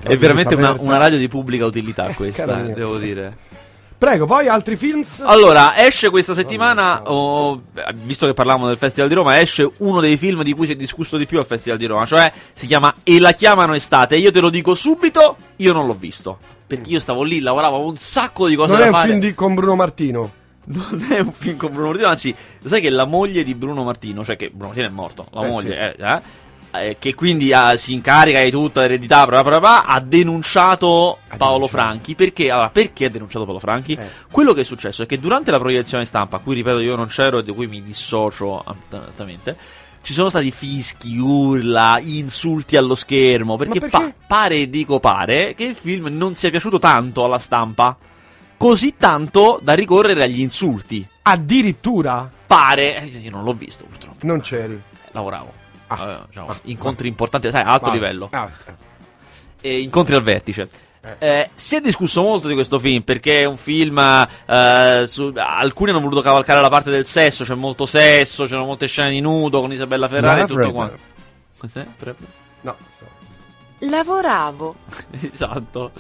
È 0.03 0.15
veramente 0.17 0.55
una, 0.55 0.75
una 0.79 0.97
radio 0.97 1.17
di 1.17 1.27
pubblica 1.27 1.65
utilità 1.65 2.13
questa, 2.13 2.55
devo 2.55 2.97
dire. 2.97 3.35
Prego, 3.97 4.27
poi 4.27 4.47
altri 4.47 4.77
films? 4.77 5.21
Allora, 5.25 5.75
esce 5.83 6.11
questa 6.11 6.35
settimana, 6.35 7.01
oh, 7.09 7.63
visto 7.93 8.27
che 8.27 8.35
parlavamo 8.35 8.67
del 8.67 8.77
Festival 8.77 9.09
di 9.09 9.15
Roma, 9.15 9.39
esce 9.39 9.67
uno 9.77 9.99
dei 10.01 10.17
film 10.17 10.43
di 10.43 10.53
cui 10.53 10.67
si 10.67 10.73
è 10.73 10.75
discusso 10.75 11.17
di 11.17 11.25
più 11.25 11.39
al 11.39 11.47
Festival 11.47 11.79
di 11.79 11.85
Roma, 11.87 12.05
cioè 12.05 12.31
si 12.53 12.67
chiama 12.67 12.93
E 13.03 13.19
la 13.19 13.31
chiamano 13.31 13.73
estate. 13.73 14.15
Io 14.17 14.31
te 14.31 14.39
lo 14.39 14.49
dico 14.51 14.75
subito, 14.75 15.37
io 15.55 15.73
non 15.73 15.87
l'ho 15.87 15.95
visto. 15.95 16.37
Perché 16.67 16.89
io 16.91 16.99
stavo 16.99 17.23
lì, 17.23 17.39
lavoravo 17.39 17.83
un 17.87 17.97
sacco 17.97 18.47
di 18.47 18.55
cose 18.55 18.69
non 18.71 18.79
da 18.79 18.85
è 18.85 18.87
un 18.89 18.93
fare. 18.93 19.07
film 19.07 19.19
di- 19.19 19.33
con 19.33 19.55
Bruno 19.55 19.75
Martino. 19.75 20.31
Non 20.69 21.07
è 21.09 21.19
un 21.19 21.31
film 21.31 21.55
con 21.57 21.71
Bruno 21.71 21.87
Martino, 21.87 22.09
anzi, 22.09 22.35
lo 22.59 22.67
sai 22.69 22.81
che 22.81 22.89
la 22.89 23.05
moglie 23.05 23.43
di 23.43 23.55
Bruno 23.55 23.83
Martino, 23.83 24.23
cioè 24.25 24.35
che 24.35 24.49
Bruno 24.49 24.67
Martino 24.67 24.87
è 24.87 24.91
morto, 24.91 25.25
la 25.31 25.45
Eh, 25.45 25.47
moglie, 25.49 25.95
eh, 25.95 26.03
eh, 26.05 26.21
eh, 26.81 26.97
che 26.99 27.13
quindi 27.15 27.53
ha- 27.53 27.75
si 27.77 27.93
incarica 27.93 28.41
di 28.43 28.51
tutta 28.51 28.81
l'eredità, 28.81 29.25
bla 29.25 29.43
bla 29.43 29.59
bla, 29.59 29.85
ha 29.85 29.99
denunciato 29.99 31.19
Ha 31.27 31.37
Paolo 31.37 31.65
denunciato. 31.65 31.81
Franchi. 31.81 32.15
Perché? 32.15 32.51
Allora, 32.51 32.69
perché 32.69 33.05
ha 33.05 33.09
denunciato 33.09 33.45
Paolo 33.45 33.59
Franchi? 33.59 33.93
Eh. 33.93 34.07
Quello 34.31 34.53
che 34.53 34.61
è 34.61 34.63
successo 34.63 35.03
è 35.03 35.05
che 35.05 35.19
durante 35.19 35.51
la 35.51 35.59
proiezione 35.59 36.05
stampa, 36.05 36.37
a 36.37 36.39
cui 36.39 36.55
ripeto 36.55 36.79
io 36.79 36.95
non 36.95 37.07
c'ero 37.07 37.39
e 37.39 37.43
di 37.43 37.51
cui 37.53 37.67
mi 37.67 37.83
dissocio 37.83 38.59
assolutamente, 38.59 39.57
ci 40.01 40.13
sono 40.13 40.29
stati 40.29 40.51
fischi, 40.51 41.17
urla, 41.17 41.99
insulti 42.01 42.77
allo 42.77 42.95
schermo, 42.95 43.57
perché, 43.57 43.79
perché? 43.79 43.97
pa- 43.97 44.13
pare, 44.25 44.69
dico 44.69 44.99
pare, 44.99 45.53
che 45.55 45.65
il 45.65 45.75
film 45.75 46.07
non 46.11 46.33
sia 46.35 46.49
piaciuto 46.49 46.79
tanto 46.79 47.23
alla 47.25 47.39
stampa. 47.39 47.97
Così 48.57 48.95
tanto 48.97 49.59
da 49.61 49.73
ricorrere 49.73 50.23
agli 50.23 50.39
insulti. 50.39 51.05
Addirittura 51.21 52.29
Pare, 52.47 52.97
eh, 53.01 53.05
io 53.19 53.29
non 53.29 53.43
l'ho 53.43 53.53
visto 53.53 53.83
purtroppo, 53.85 54.25
non 54.25 54.39
c'eri. 54.39 54.81
lavoravo. 55.11 55.51
Ah. 55.87 56.25
Diciamo, 56.27 56.55
incontri 56.63 57.07
importanti, 57.07 57.49
sai, 57.51 57.61
a 57.63 57.73
alto 57.73 57.89
Ah, 57.89 57.93
livello. 57.93 58.27
ah, 58.31 58.49
E 59.61 59.79
incontri 59.79 60.15
al 60.15 60.23
vertice. 60.23 60.69
Eh. 61.01 61.15
Eh, 61.19 61.49
si 61.53 61.75
è 61.77 61.79
discusso 61.81 62.21
molto 62.21 62.47
di 62.49 62.53
questo 62.53 62.79
film 62.79 63.01
perché 63.01 63.41
è 63.41 63.45
un 63.45 63.55
film. 63.57 63.97
eh, 64.45 65.03
su- 65.07 65.31
alcuni 65.35 65.91
hanno 65.91 66.01
voluto 66.01 66.21
cavalcare 66.21 66.59
la 66.61 66.69
parte 66.69 66.89
del 66.89 67.05
sesso. 67.05 67.43
C'è 67.45 67.55
molto 67.55 67.85
sesso, 67.85 68.43
c'erano 68.45 68.65
molte 68.65 68.87
scene 68.87 69.11
di 69.11 69.21
nudo 69.21 69.61
con 69.61 69.71
Isabella 69.71 70.07
Ferrari 70.07 70.41
e 70.41 70.45
tutto 70.45 70.71
quanto. 70.71 70.97
Cos'è? 71.57 71.85
No. 72.61 72.75
Lavoravo. 73.79 74.75
esatto. 75.31 75.91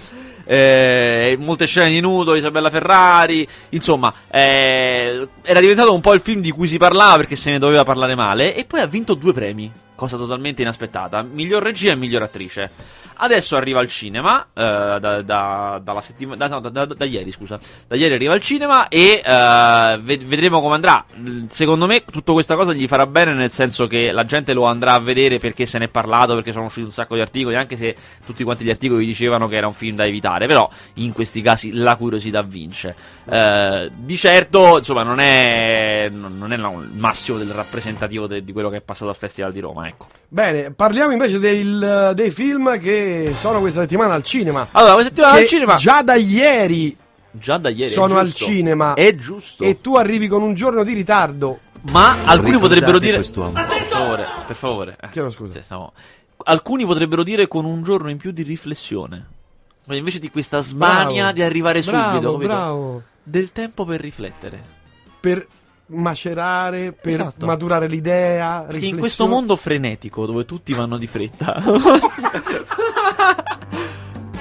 Eh, 0.43 1.35
molte 1.39 1.65
scene 1.65 1.91
di 1.91 1.99
nudo, 1.99 2.35
Isabella 2.35 2.69
Ferrari. 2.69 3.47
Insomma, 3.69 4.13
eh, 4.29 5.27
era 5.43 5.59
diventato 5.59 5.93
un 5.93 6.01
po' 6.01 6.13
il 6.13 6.21
film 6.21 6.41
di 6.41 6.51
cui 6.51 6.67
si 6.67 6.77
parlava 6.77 7.17
perché 7.17 7.35
se 7.35 7.51
ne 7.51 7.59
doveva 7.59 7.83
parlare 7.83 8.15
male. 8.15 8.55
E 8.55 8.65
poi 8.65 8.79
ha 8.79 8.87
vinto 8.87 9.13
due 9.13 9.33
premi, 9.33 9.71
cosa 9.95 10.17
totalmente 10.17 10.61
inaspettata: 10.61 11.21
miglior 11.21 11.61
regia 11.61 11.91
e 11.91 11.95
miglior 11.95 12.23
attrice. 12.23 12.71
Adesso 13.19 13.55
arriva 13.55 13.79
al 13.79 13.89
cinema, 13.89 14.43
eh, 14.53 14.97
da, 14.99 15.21
da- 15.21 15.81
dalla 15.83 16.01
settima- 16.01 16.35
da- 16.35 16.47
no, 16.47 16.59
da- 16.59 16.85
da- 16.85 17.05
ieri, 17.05 17.31
scusa. 17.31 17.59
Da 17.87 17.95
ieri 17.95 18.13
arriva 18.13 18.33
al 18.33 18.41
cinema 18.41 18.87
e 18.87 19.21
eh, 19.25 19.99
ved- 20.01 20.23
vedremo 20.25 20.61
come 20.61 20.75
andrà. 20.75 21.03
Secondo 21.49 21.87
me 21.87 22.03
tutta 22.05 22.33
questa 22.33 22.55
cosa 22.55 22.73
gli 22.73 22.87
farà 22.87 23.05
bene 23.07 23.33
nel 23.33 23.49
senso 23.51 23.87
che 23.87 24.11
la 24.11 24.23
gente 24.23 24.53
lo 24.53 24.65
andrà 24.65 24.93
a 24.93 24.99
vedere 24.99 25.39
perché 25.39 25.65
se 25.65 25.77
ne 25.79 25.85
è 25.85 25.87
parlato, 25.89 26.35
perché 26.35 26.51
sono 26.51 26.65
usciti 26.65 26.85
un 26.85 26.91
sacco 26.91 27.15
di 27.15 27.21
articoli, 27.21 27.55
anche 27.55 27.75
se 27.75 27.95
tutti 28.25 28.43
quanti 28.43 28.63
gli 28.63 28.69
articoli 28.69 29.05
dicevano 29.05 29.47
che 29.47 29.55
era 29.55 29.67
un 29.67 29.73
film 29.73 29.95
da 29.95 30.05
evitare, 30.05 30.45
però 30.47 30.69
in 30.95 31.11
questi 31.13 31.41
casi 31.41 31.73
la 31.73 31.95
curiosità 31.95 32.41
vince. 32.43 32.95
Eh, 33.29 33.91
di 33.95 34.15
certo, 34.17 34.77
insomma, 34.77 35.03
non 35.03 35.19
è, 35.19 36.09
non 36.11 36.51
è 36.51 36.55
il 36.55 36.89
massimo 36.93 37.37
del 37.37 37.49
rappresentativo 37.49 38.27
de- 38.27 38.43
di 38.43 38.51
quello 38.53 38.69
che 38.69 38.77
è 38.77 38.81
passato 38.81 39.09
al 39.09 39.15
Festival 39.17 39.51
di 39.51 39.59
Roma, 39.59 39.87
ecco. 39.87 40.05
Bene, 40.29 40.71
parliamo 40.73 41.11
invece 41.11 41.39
del- 41.39 42.11
dei 42.13 42.31
film 42.31 42.77
che 42.79 43.05
sono 43.35 43.59
questa 43.59 43.81
settimana 43.81 44.13
al 44.13 44.23
cinema. 44.23 44.67
Allora, 44.71 44.93
questa 44.93 45.09
settimana 45.11 45.35
Che 45.35 45.41
al 45.41 45.47
cinema 45.47 45.75
Già 45.75 46.01
da 46.01 46.15
ieri 46.15 46.97
già 47.31 47.57
da 47.57 47.69
ieri 47.69 47.91
sono 47.91 48.17
al 48.17 48.33
cinema. 48.33 48.93
È 48.95 49.15
giusto. 49.15 49.63
e 49.63 49.79
tu 49.81 49.95
arrivi 49.95 50.27
con 50.27 50.41
un 50.41 50.53
giorno 50.55 50.83
di 50.83 50.93
ritardo. 50.93 51.59
Ma 51.91 52.15
alcuni 52.25 52.57
potrebbero 52.57 52.97
dire 52.99 53.15
quest'uomo. 53.15 53.51
Per 53.51 53.85
favore, 53.89 54.25
per 54.47 54.55
favore. 54.55 54.97
Eh, 54.99 55.09
Chiedo 55.11 55.29
scusa. 55.29 55.53
sì, 55.53 55.61
stavo- 55.63 55.93
Alcuni 56.43 56.85
potrebbero 56.85 57.23
dire 57.23 57.47
con 57.47 57.65
un 57.65 57.83
giorno 57.83 58.09
in 58.09 58.17
più 58.17 58.31
di 58.31 58.43
riflessione. 58.43 59.25
Ma 59.85 59.95
invece 59.95 60.19
di 60.19 60.29
questa 60.29 60.61
smania 60.61 61.21
Bravo. 61.23 61.33
di 61.33 61.41
arrivare 61.43 61.81
bravo, 61.81 62.11
subito, 62.13 62.31
capito? 62.33 62.47
bravo. 62.49 63.01
Del 63.23 63.51
tempo 63.51 63.85
per 63.85 64.01
riflettere. 64.01 64.61
Per 65.19 65.47
macerare, 65.87 66.91
per 66.91 67.13
Esatto. 67.13 67.45
maturare 67.45 67.87
l'idea. 67.87 68.65
In 68.71 68.97
questo 68.97 69.27
mondo 69.27 69.55
frenetico 69.55 70.25
dove 70.25 70.45
tutti 70.45 70.73
vanno 70.73 70.97
di 70.97 71.07
fretta, 71.07 71.61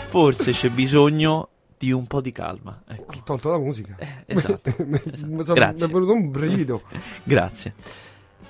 forse 0.09 0.53
c'è 0.53 0.71
bisogno 0.71 1.49
di 1.79 1.93
un 1.93 2.07
po' 2.07 2.21
di 2.21 2.33
calma. 2.33 2.83
Ecco. 2.87 3.15
Tolto 3.25 3.51
la 3.51 3.59
musica. 3.59 3.97
esatto, 4.25 4.75
Mi 4.79 5.01
esatto. 5.05 5.43
sono- 5.45 5.55
Grazie. 5.55 5.87
Mi 5.87 5.93
è 5.93 5.95
venuto 5.95 6.13
un 6.13 6.31
brivido. 6.31 6.83
Grazie. 7.23 7.75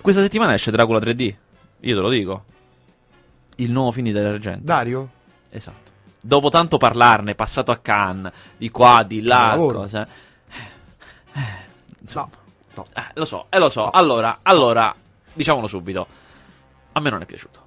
Questa 0.00 0.22
settimana 0.22 0.54
esce 0.54 0.70
Dracula 0.70 0.98
3D. 1.00 1.34
Io 1.80 1.94
te 1.96 2.00
lo 2.00 2.08
dico. 2.08 2.44
Il 3.56 3.70
nuovo 3.72 3.90
film 3.90 4.06
di 4.06 4.12
Dario 4.12 4.30
Argento. 4.30 4.60
Dario? 4.64 5.08
Esatto. 5.50 5.84
Dopo 6.20 6.48
tanto 6.50 6.76
parlarne, 6.76 7.34
passato 7.34 7.70
a 7.70 7.78
Cannes, 7.78 8.32
di 8.56 8.70
qua, 8.70 9.04
di 9.06 9.22
là, 9.22 9.54
cose. 9.56 10.06
eh, 11.34 11.40
insomma, 12.00 12.28
no. 12.32 12.44
Eh, 12.94 13.02
lo 13.14 13.24
so, 13.24 13.46
eh, 13.50 13.58
lo 13.58 13.68
so. 13.68 13.90
Allora, 13.90 14.38
allora, 14.42 14.94
diciamolo 15.32 15.66
subito. 15.66 16.06
A 16.92 17.00
me 17.00 17.10
non 17.10 17.22
è 17.22 17.26
piaciuto. 17.26 17.64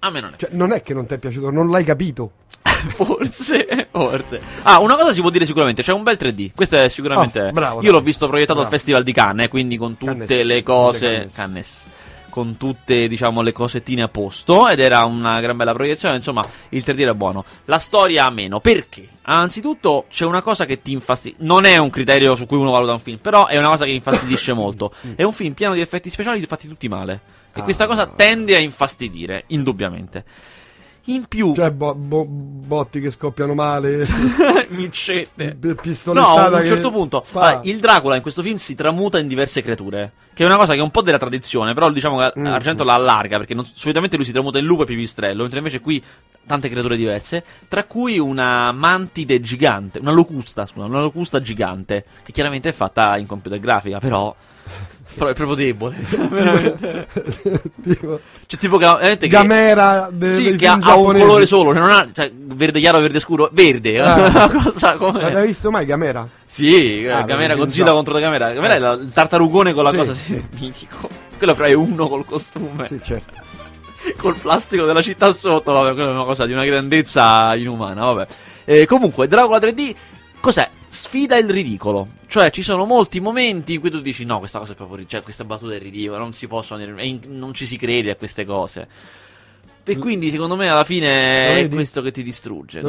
A 0.00 0.10
me 0.10 0.20
non 0.20 0.32
è. 0.34 0.36
Cioè, 0.36 0.50
non 0.52 0.72
è 0.72 0.82
che 0.82 0.92
non 0.94 1.06
ti 1.06 1.14
è 1.14 1.18
piaciuto, 1.18 1.50
non 1.50 1.70
l'hai 1.70 1.84
capito. 1.84 2.32
Forse, 2.94 3.88
forse. 3.90 4.40
Ah, 4.62 4.78
una 4.80 4.94
cosa 4.96 5.12
si 5.12 5.20
può 5.20 5.30
dire 5.30 5.46
sicuramente: 5.46 5.82
c'è 5.82 5.92
un 5.92 6.02
bel 6.02 6.18
3D. 6.20 6.52
Questo 6.54 6.76
è 6.76 6.88
sicuramente. 6.88 7.40
Oh, 7.40 7.52
bravo, 7.52 7.76
Io 7.76 7.82
dai. 7.82 7.90
l'ho 7.92 8.00
visto 8.02 8.26
proiettato 8.26 8.58
al 8.60 8.66
Bravo. 8.66 8.76
Festival 8.76 9.02
di 9.02 9.12
Cannes, 9.12 9.48
quindi 9.48 9.76
con 9.78 9.96
tutte 9.96 10.12
Cannes, 10.26 10.44
le 10.44 10.62
cose. 10.62 11.08
Cannes. 11.08 11.34
Cannes. 11.34 11.86
Con 12.34 12.56
tutte, 12.56 13.06
diciamo, 13.06 13.42
le 13.42 13.52
cosettine 13.52 14.02
a 14.02 14.08
posto. 14.08 14.68
Ed 14.68 14.80
era 14.80 15.04
una 15.04 15.38
gran 15.40 15.56
bella 15.56 15.72
proiezione. 15.72 16.16
Insomma, 16.16 16.42
il 16.70 16.82
3D 16.84 16.98
era 17.02 17.14
buono. 17.14 17.44
La 17.66 17.78
storia 17.78 18.28
meno. 18.28 18.58
Perché? 18.58 19.06
Anzitutto, 19.22 20.06
c'è 20.10 20.24
una 20.24 20.42
cosa 20.42 20.64
che 20.66 20.82
ti 20.82 20.90
infastidisce. 20.90 21.44
Non 21.44 21.64
è 21.64 21.76
un 21.76 21.90
criterio 21.90 22.34
su 22.34 22.46
cui 22.46 22.56
uno 22.56 22.72
valuta 22.72 22.90
un 22.92 22.98
film, 22.98 23.18
però 23.18 23.46
è 23.46 23.56
una 23.56 23.68
cosa 23.68 23.84
che 23.84 23.92
infastidisce 23.92 24.52
molto. 24.52 24.92
È 25.14 25.22
un 25.22 25.32
film 25.32 25.52
pieno 25.52 25.74
di 25.74 25.80
effetti 25.80 26.10
speciali 26.10 26.44
fatti 26.44 26.66
tutti 26.66 26.88
male. 26.88 27.20
E 27.54 27.60
Ah. 27.60 27.62
questa 27.62 27.86
cosa 27.86 28.08
tende 28.08 28.56
a 28.56 28.58
infastidire, 28.58 29.44
indubbiamente. 29.48 30.24
In 31.08 31.26
più, 31.26 31.54
Cioè, 31.54 31.70
bo- 31.70 31.94
bo- 31.94 32.24
botti 32.26 32.98
che 33.00 33.10
scoppiano 33.10 33.52
male, 33.52 34.06
micette. 34.70 35.54
p- 35.54 35.64
No, 35.66 35.74
pistolettata 35.74 36.42
a 36.44 36.48
un 36.48 36.60
che- 36.60 36.66
certo 36.66 36.90
punto 36.90 37.20
Fa- 37.22 37.40
allora, 37.48 37.60
il 37.64 37.78
Dracula 37.78 38.16
in 38.16 38.22
questo 38.22 38.40
film 38.42 38.56
si 38.56 38.74
tramuta 38.74 39.18
in 39.18 39.28
diverse 39.28 39.60
creature. 39.62 40.12
Che 40.32 40.42
è 40.42 40.46
una 40.46 40.56
cosa 40.56 40.72
che 40.72 40.78
è 40.78 40.82
un 40.82 40.90
po' 40.90 41.02
della 41.02 41.18
tradizione, 41.18 41.74
però 41.74 41.90
diciamo 41.90 42.18
che 42.18 42.32
Mm. 42.40 42.46
Argento 42.46 42.84
la 42.84 42.94
allarga 42.94 43.36
perché 43.36 43.52
non- 43.54 43.64
solitamente 43.66 44.16
lui 44.16 44.24
si 44.24 44.32
tramuta 44.32 44.58
in 44.58 44.64
lupo 44.64 44.82
e 44.82 44.86
pipistrello, 44.86 45.42
mentre 45.42 45.58
invece 45.58 45.80
qui 45.80 46.02
tante 46.46 46.68
creature 46.70 46.96
diverse, 46.96 47.44
tra 47.68 47.84
cui 47.84 48.18
una 48.18 48.72
mantide 48.72 49.40
gigante, 49.40 49.98
una 49.98 50.10
locusta, 50.12 50.64
scusa, 50.66 50.86
una 50.86 51.00
locusta 51.00 51.40
gigante, 51.40 52.04
che 52.24 52.32
chiaramente 52.32 52.70
è 52.70 52.72
fatta 52.72 53.16
in 53.18 53.26
computer 53.26 53.58
grafica, 53.60 53.98
però, 53.98 54.34
però 55.14 55.30
è 55.30 55.34
proprio 55.34 55.56
debole. 55.56 55.96
Veramente. 56.28 57.06
tipo, 57.82 58.20
Cioè, 58.46 58.60
tipo 58.60 58.76
che, 58.76 58.84
veramente 58.86 59.26
che- 59.26 59.32
Gamera 59.36 60.08
de- 60.12 60.32
sì, 60.32 60.56
che 60.56 60.66
ha, 60.66 60.78
ha 60.80 60.96
un 60.96 61.16
colore 61.18 61.46
solo, 61.46 61.72
cioè 61.72 61.80
non 61.80 61.90
ha 61.90 62.06
cioè, 62.12 62.30
verde 62.34 62.80
chiaro, 62.80 63.00
verde 63.00 63.20
scuro, 63.20 63.48
verde. 63.52 64.00
Ah. 64.00 64.48
Cosa 64.72 64.94
come 64.94 65.22
Ma 65.22 65.30
l'hai 65.30 65.46
visto 65.46 65.70
mai 65.70 65.86
Gamera? 65.86 66.26
Sì, 66.44 67.04
eh, 67.04 67.10
Ah, 67.10 67.22
Gamera 67.22 67.48
perché 67.48 67.60
Godzilla 67.62 67.92
contro 67.92 68.18
Gamera. 68.18 68.52
Gamera 68.52 68.74
è 68.74 68.78
la- 68.78 68.92
il 68.92 69.10
tartarugone 69.12 69.72
con 69.72 69.84
la 69.84 69.90
Sì, 69.90 69.96
cosa 69.96 70.14
sì. 70.14 70.22
sì, 70.24 70.44
mitico. 70.60 71.08
Quello 71.36 71.54
però 71.54 71.68
è 71.68 71.72
uno 71.72 72.08
col 72.08 72.24
costume, 72.24 72.86
Sì, 72.86 73.00
certo. 73.02 73.36
col 74.16 74.36
plastico 74.36 74.84
della 74.84 75.02
città 75.02 75.32
sotto. 75.32 75.72
Vabbè, 75.72 75.94
quella 75.94 76.10
è 76.10 76.12
una 76.12 76.24
cosa 76.24 76.46
di 76.46 76.52
una 76.52 76.64
grandezza 76.64 77.54
inumana. 77.56 78.04
Vabbè. 78.04 78.26
Eh, 78.64 78.86
comunque, 78.86 79.26
Dracula 79.28 79.58
3D. 79.58 79.94
Cos'è? 80.40 80.68
Sfida 80.94 81.36
il 81.36 81.50
ridicolo. 81.50 82.06
Cioè, 82.28 82.50
ci 82.50 82.62
sono 82.62 82.84
molti 82.84 83.18
momenti 83.20 83.74
in 83.74 83.80
cui 83.80 83.90
tu 83.90 84.00
dici: 84.00 84.24
No, 84.24 84.38
questa 84.38 84.60
cosa 84.60 84.72
è 84.72 84.76
proprio. 84.76 84.98
ri- 84.98 85.08
Cioè, 85.08 85.22
questa 85.22 85.44
battuta 85.44 85.74
è 85.74 85.78
ridicola. 85.80 86.18
Non 86.18 86.32
si 86.32 86.46
possono 86.46 86.82
in- 87.02 87.18
non 87.26 87.52
ci 87.52 87.66
si 87.66 87.76
crede 87.76 88.10
a 88.12 88.16
queste 88.16 88.44
cose. 88.44 88.86
E 89.86 89.98
quindi, 89.98 90.30
secondo 90.30 90.54
me, 90.56 90.68
alla 90.68 90.84
fine 90.84 91.58
è 91.58 91.68
questo 91.68 92.00
che 92.00 92.10
ti 92.12 92.22
distrugge. 92.22 92.80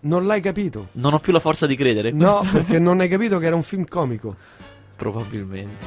Non 0.00 0.26
l'hai 0.26 0.40
capito. 0.40 0.88
Non 0.92 1.14
ho 1.14 1.18
più 1.18 1.32
la 1.32 1.40
forza 1.40 1.66
di 1.66 1.74
credere. 1.76 2.12
No, 2.12 2.46
perché 2.52 2.78
non 2.78 3.00
hai 3.00 3.08
capito 3.08 3.38
che 3.38 3.46
era 3.46 3.56
un 3.56 3.62
film 3.64 3.84
comico. 3.86 4.36
Probabilmente. 4.94 5.86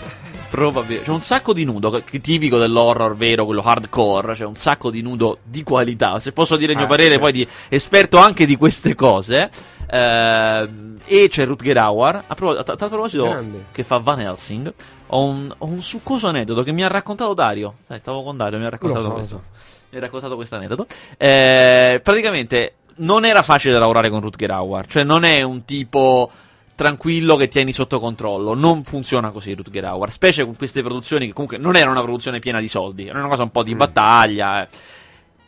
Probabilmente. 0.50 1.06
C'è 1.06 1.12
un 1.12 1.22
sacco 1.22 1.54
di 1.54 1.64
nudo, 1.66 2.02
tipico 2.22 2.58
dell'horror 2.58 3.16
vero, 3.16 3.46
quello 3.46 3.62
hardcore. 3.62 4.34
C'è 4.34 4.44
un 4.46 4.56
sacco 4.56 4.90
di 4.90 5.02
nudo 5.02 5.38
di 5.44 5.62
qualità. 5.64 6.20
Se 6.20 6.32
posso 6.32 6.58
dire 6.58 6.72
il 6.72 6.78
mio 6.78 6.88
Ah, 6.88 6.90
parere, 6.90 7.14
sì. 7.14 7.20
poi 7.20 7.32
di 7.32 7.48
esperto 7.70 8.18
anche 8.18 8.46
di 8.48 8.56
queste 8.58 8.96
cose. 8.96 9.50
Ehm, 9.98 10.98
e 11.06 11.28
c'è 11.30 11.46
Rutger 11.46 11.78
Hauer. 11.78 12.24
A, 12.28 12.34
pro- 12.36 12.56
a- 12.58 12.60
a 12.66 12.76
tal 12.76 12.90
proposito, 12.90 13.26
Grande. 13.26 13.66
che 13.72 13.84
fa 13.84 13.98
Van 13.98 14.20
Helsing. 14.20 14.74
Ho 15.08 15.24
un, 15.26 15.54
ho 15.56 15.66
un 15.68 15.82
succoso 15.82 16.28
aneddoto 16.28 16.64
che 16.64 16.72
mi 16.72 16.84
ha 16.84 16.88
raccontato 16.88 17.34
Dario. 17.34 17.76
Sai, 17.86 18.00
stavo 18.00 18.24
con 18.24 18.36
Dario, 18.38 18.58
mi 18.58 18.66
ha 18.66 18.70
raccontato 18.70 19.04
so, 19.04 19.12
questo. 19.12 19.36
so. 19.36 19.44
Mi 19.92 19.98
ha 20.00 20.02
raccontato 20.02 20.36
questo 20.36 20.56
aneddoto. 20.56 20.88
Eh, 21.18 22.02
praticamente 22.04 22.76
non 22.96 23.26
era 23.26 23.44
facile 23.44 23.78
lavorare 23.78 24.10
con 24.10 24.22
Rutger 24.22 24.50
Hauer. 24.50 24.88
Cioè, 24.88 25.04
non 25.04 25.24
è 25.24 25.44
un 25.44 25.66
tipo 25.66 26.32
tranquillo 26.76 27.36
che 27.36 27.48
tieni 27.48 27.72
sotto 27.74 28.00
controllo. 28.00 28.56
Non 28.56 28.84
funziona 28.84 29.30
così 29.30 29.54
Rutger 29.54 29.86
Hauer. 29.86 30.10
Specie 30.10 30.44
con 30.44 30.56
queste 30.56 30.82
produzioni 30.82 31.28
che 31.28 31.34
comunque 31.34 31.60
non 31.60 31.76
era 31.76 31.92
una 31.92 32.02
produzione 32.02 32.40
piena 32.40 32.60
di 32.60 32.68
soldi. 32.68 33.06
Era 33.06 33.20
una 33.20 33.28
cosa 33.28 33.44
un 33.44 33.52
po' 33.52 33.62
di 33.62 33.76
battaglia. 33.76 34.64
eh, 34.64 34.68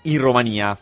In 0.03 0.19
Romania. 0.21 0.77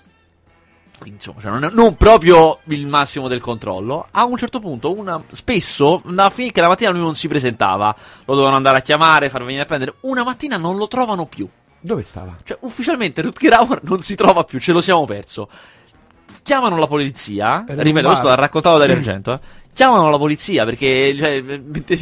Insomma, 1.10 1.41
cioè, 1.41 1.51
non, 1.51 1.72
non 1.74 1.95
proprio 1.95 2.60
il 2.65 2.88
massimo 2.88 3.27
del 3.27 3.39
controllo. 3.41 4.07
A 4.12 4.25
un 4.25 4.38
certo 4.38 4.60
punto, 4.60 4.98
una, 4.98 5.22
spesso, 5.31 6.01
andava 6.05 6.27
a 6.27 6.31
finire 6.31 6.53
che 6.53 6.62
la 6.62 6.67
mattina 6.67 6.91
lui 6.91 7.01
non 7.01 7.15
si 7.15 7.27
presentava. 7.27 7.95
Lo 8.25 8.33
dovevano 8.33 8.55
andare 8.57 8.77
a 8.77 8.81
chiamare, 8.81 9.29
far 9.29 9.43
venire 9.43 9.63
a 9.63 9.65
prendere. 9.65 9.95
Una 10.01 10.24
mattina 10.24 10.57
non 10.57 10.77
lo 10.77 10.88
trovano 10.88 11.25
più. 11.25 11.48
Dove 11.79 12.03
stava? 12.03 12.36
Cioè, 12.43 12.57
ufficialmente 12.62 13.22
Rutger 13.22 13.53
Hauer 13.53 13.79
non 13.83 14.00
si 14.00 14.15
trova 14.15 14.43
più, 14.45 14.60
ce 14.60 14.72
lo 14.72 14.79
siamo 14.79 15.03
perso. 15.05 15.50
Chiamano 16.41 16.77
la 16.77 16.88
polizia. 16.88 17.65
Era 17.67 17.81
ripeto, 17.81 18.07
questo 18.07 18.27
l'ha 18.27 18.36
raccontato 18.36 18.77
Dario 18.77 18.95
Argento. 18.98 19.33
eh. 19.33 19.39
Chiamano 19.74 20.10
la 20.10 20.17
polizia 20.17 20.65
perché 20.65 21.15
cioè, 21.17 21.41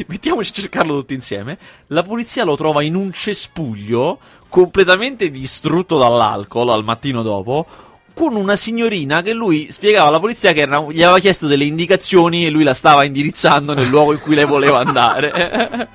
mettiamoci 0.07 0.51
a 0.51 0.53
cercarlo 0.53 0.97
tutti 0.97 1.13
insieme. 1.13 1.57
La 1.87 2.03
polizia 2.03 2.43
lo 2.43 2.55
trova 2.55 2.83
in 2.83 2.95
un 2.95 3.11
cespuglio 3.13 4.19
completamente 4.49 5.31
distrutto 5.31 5.97
dall'alcol 5.97 6.69
al 6.69 6.83
mattino 6.83 7.21
dopo. 7.21 7.65
Con 8.13 8.35
una 8.35 8.55
signorina 8.55 9.21
che 9.21 9.33
lui 9.33 9.69
spiegava 9.71 10.09
alla 10.09 10.19
polizia 10.19 10.51
che 10.53 10.61
era- 10.61 10.85
gli 10.89 11.01
aveva 11.01 11.19
chiesto 11.19 11.47
delle 11.47 11.63
indicazioni 11.63 12.45
e 12.45 12.49
lui 12.49 12.63
la 12.63 12.73
stava 12.73 13.03
indirizzando 13.03 13.73
nel 13.73 13.87
luogo 13.87 14.11
in 14.13 14.19
cui 14.19 14.35
lei 14.35 14.45
voleva 14.45 14.79
andare. 14.79 15.31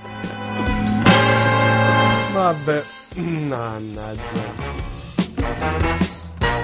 Vabbè, 2.33 2.83
mannaggia. 3.15 4.65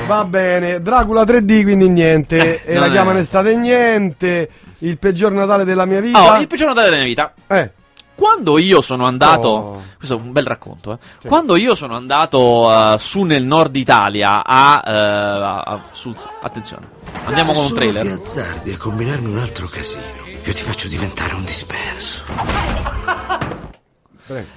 Va 0.07 0.25
bene, 0.25 0.81
Dracula 0.83 1.23
3D 1.23 1.63
quindi 1.63 1.89
niente, 1.89 2.63
Eh, 2.65 2.75
e 2.75 2.79
la 2.79 2.87
è- 2.87 2.91
chiamano 2.91 3.19
estate 3.19 3.57
niente, 3.57 4.49
il 4.79 4.99
peggior 4.99 5.33
Natale 5.33 5.65
della 5.65 5.85
mia 5.85 6.01
vita. 6.01 6.35
oh, 6.37 6.41
il 6.41 6.47
peggior 6.49 6.69
Natale 6.69 6.87
della 6.87 6.99
mia 6.99 7.07
vita. 7.07 7.33
Eh, 7.47 7.71
Quando 8.15 8.59
io 8.59 8.81
sono 8.83 9.07
andato, 9.07 9.49
Oh. 9.49 9.83
questo 9.97 10.17
è 10.17 10.21
un 10.21 10.33
bel 10.33 10.45
racconto, 10.45 10.93
eh. 10.93 10.99
Sì. 11.21 11.29
Quando 11.29 11.57
io 11.57 11.75
sono 11.75 11.97
andato 11.97 12.71
eh, 12.71 12.99
su 12.99 13.23
nel 13.23 13.43
nord 13.45 13.75
Italia 13.75 14.45
a, 14.45 14.83
eh, 14.87 14.91
a- 14.93 15.61
a- 15.61 15.81
sul- 15.93 16.15
attenzione, 16.43 16.87
andiamo 17.25 17.53
Se 17.53 17.59
con 17.61 17.71
un 17.71 17.75
trailer. 17.77 18.03
ti 18.07 18.13
azzardi 18.13 18.73
a 18.73 18.77
combinarmi 18.77 19.31
un 19.33 19.39
altro 19.39 19.67
casino, 19.67 20.03
io 20.27 20.53
ti 20.53 20.63
faccio 20.63 20.89
diventare 20.89 21.35
un 21.35 21.45
disperso. 21.45 22.23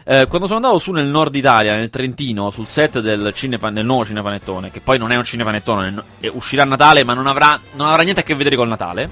Eh, 0.05 0.27
quando 0.27 0.45
sono 0.47 0.59
andato 0.59 0.77
su 0.77 0.91
nel 0.91 1.07
nord 1.07 1.35
Italia, 1.35 1.74
nel 1.75 1.89
Trentino, 1.89 2.50
sul 2.50 2.67
set 2.67 3.00
del, 3.00 3.31
cinepa- 3.33 3.71
del 3.71 3.83
nuovo 3.85 4.05
cinepanettone, 4.05 4.69
che 4.71 4.79
poi 4.79 4.97
non 4.97 5.12
è 5.12 5.15
un 5.17 5.24
cinepanettone, 5.24 5.89
no- 5.89 6.03
e 6.19 6.29
uscirà 6.33 6.62
a 6.63 6.65
Natale, 6.65 7.03
ma 7.03 7.13
non 7.13 7.25
avrà, 7.27 7.59
non 7.74 7.88
avrà 7.88 8.03
niente 8.03 8.21
a 8.21 8.24
che 8.24 8.35
vedere 8.35 8.55
col 8.55 8.67
Natale. 8.69 9.09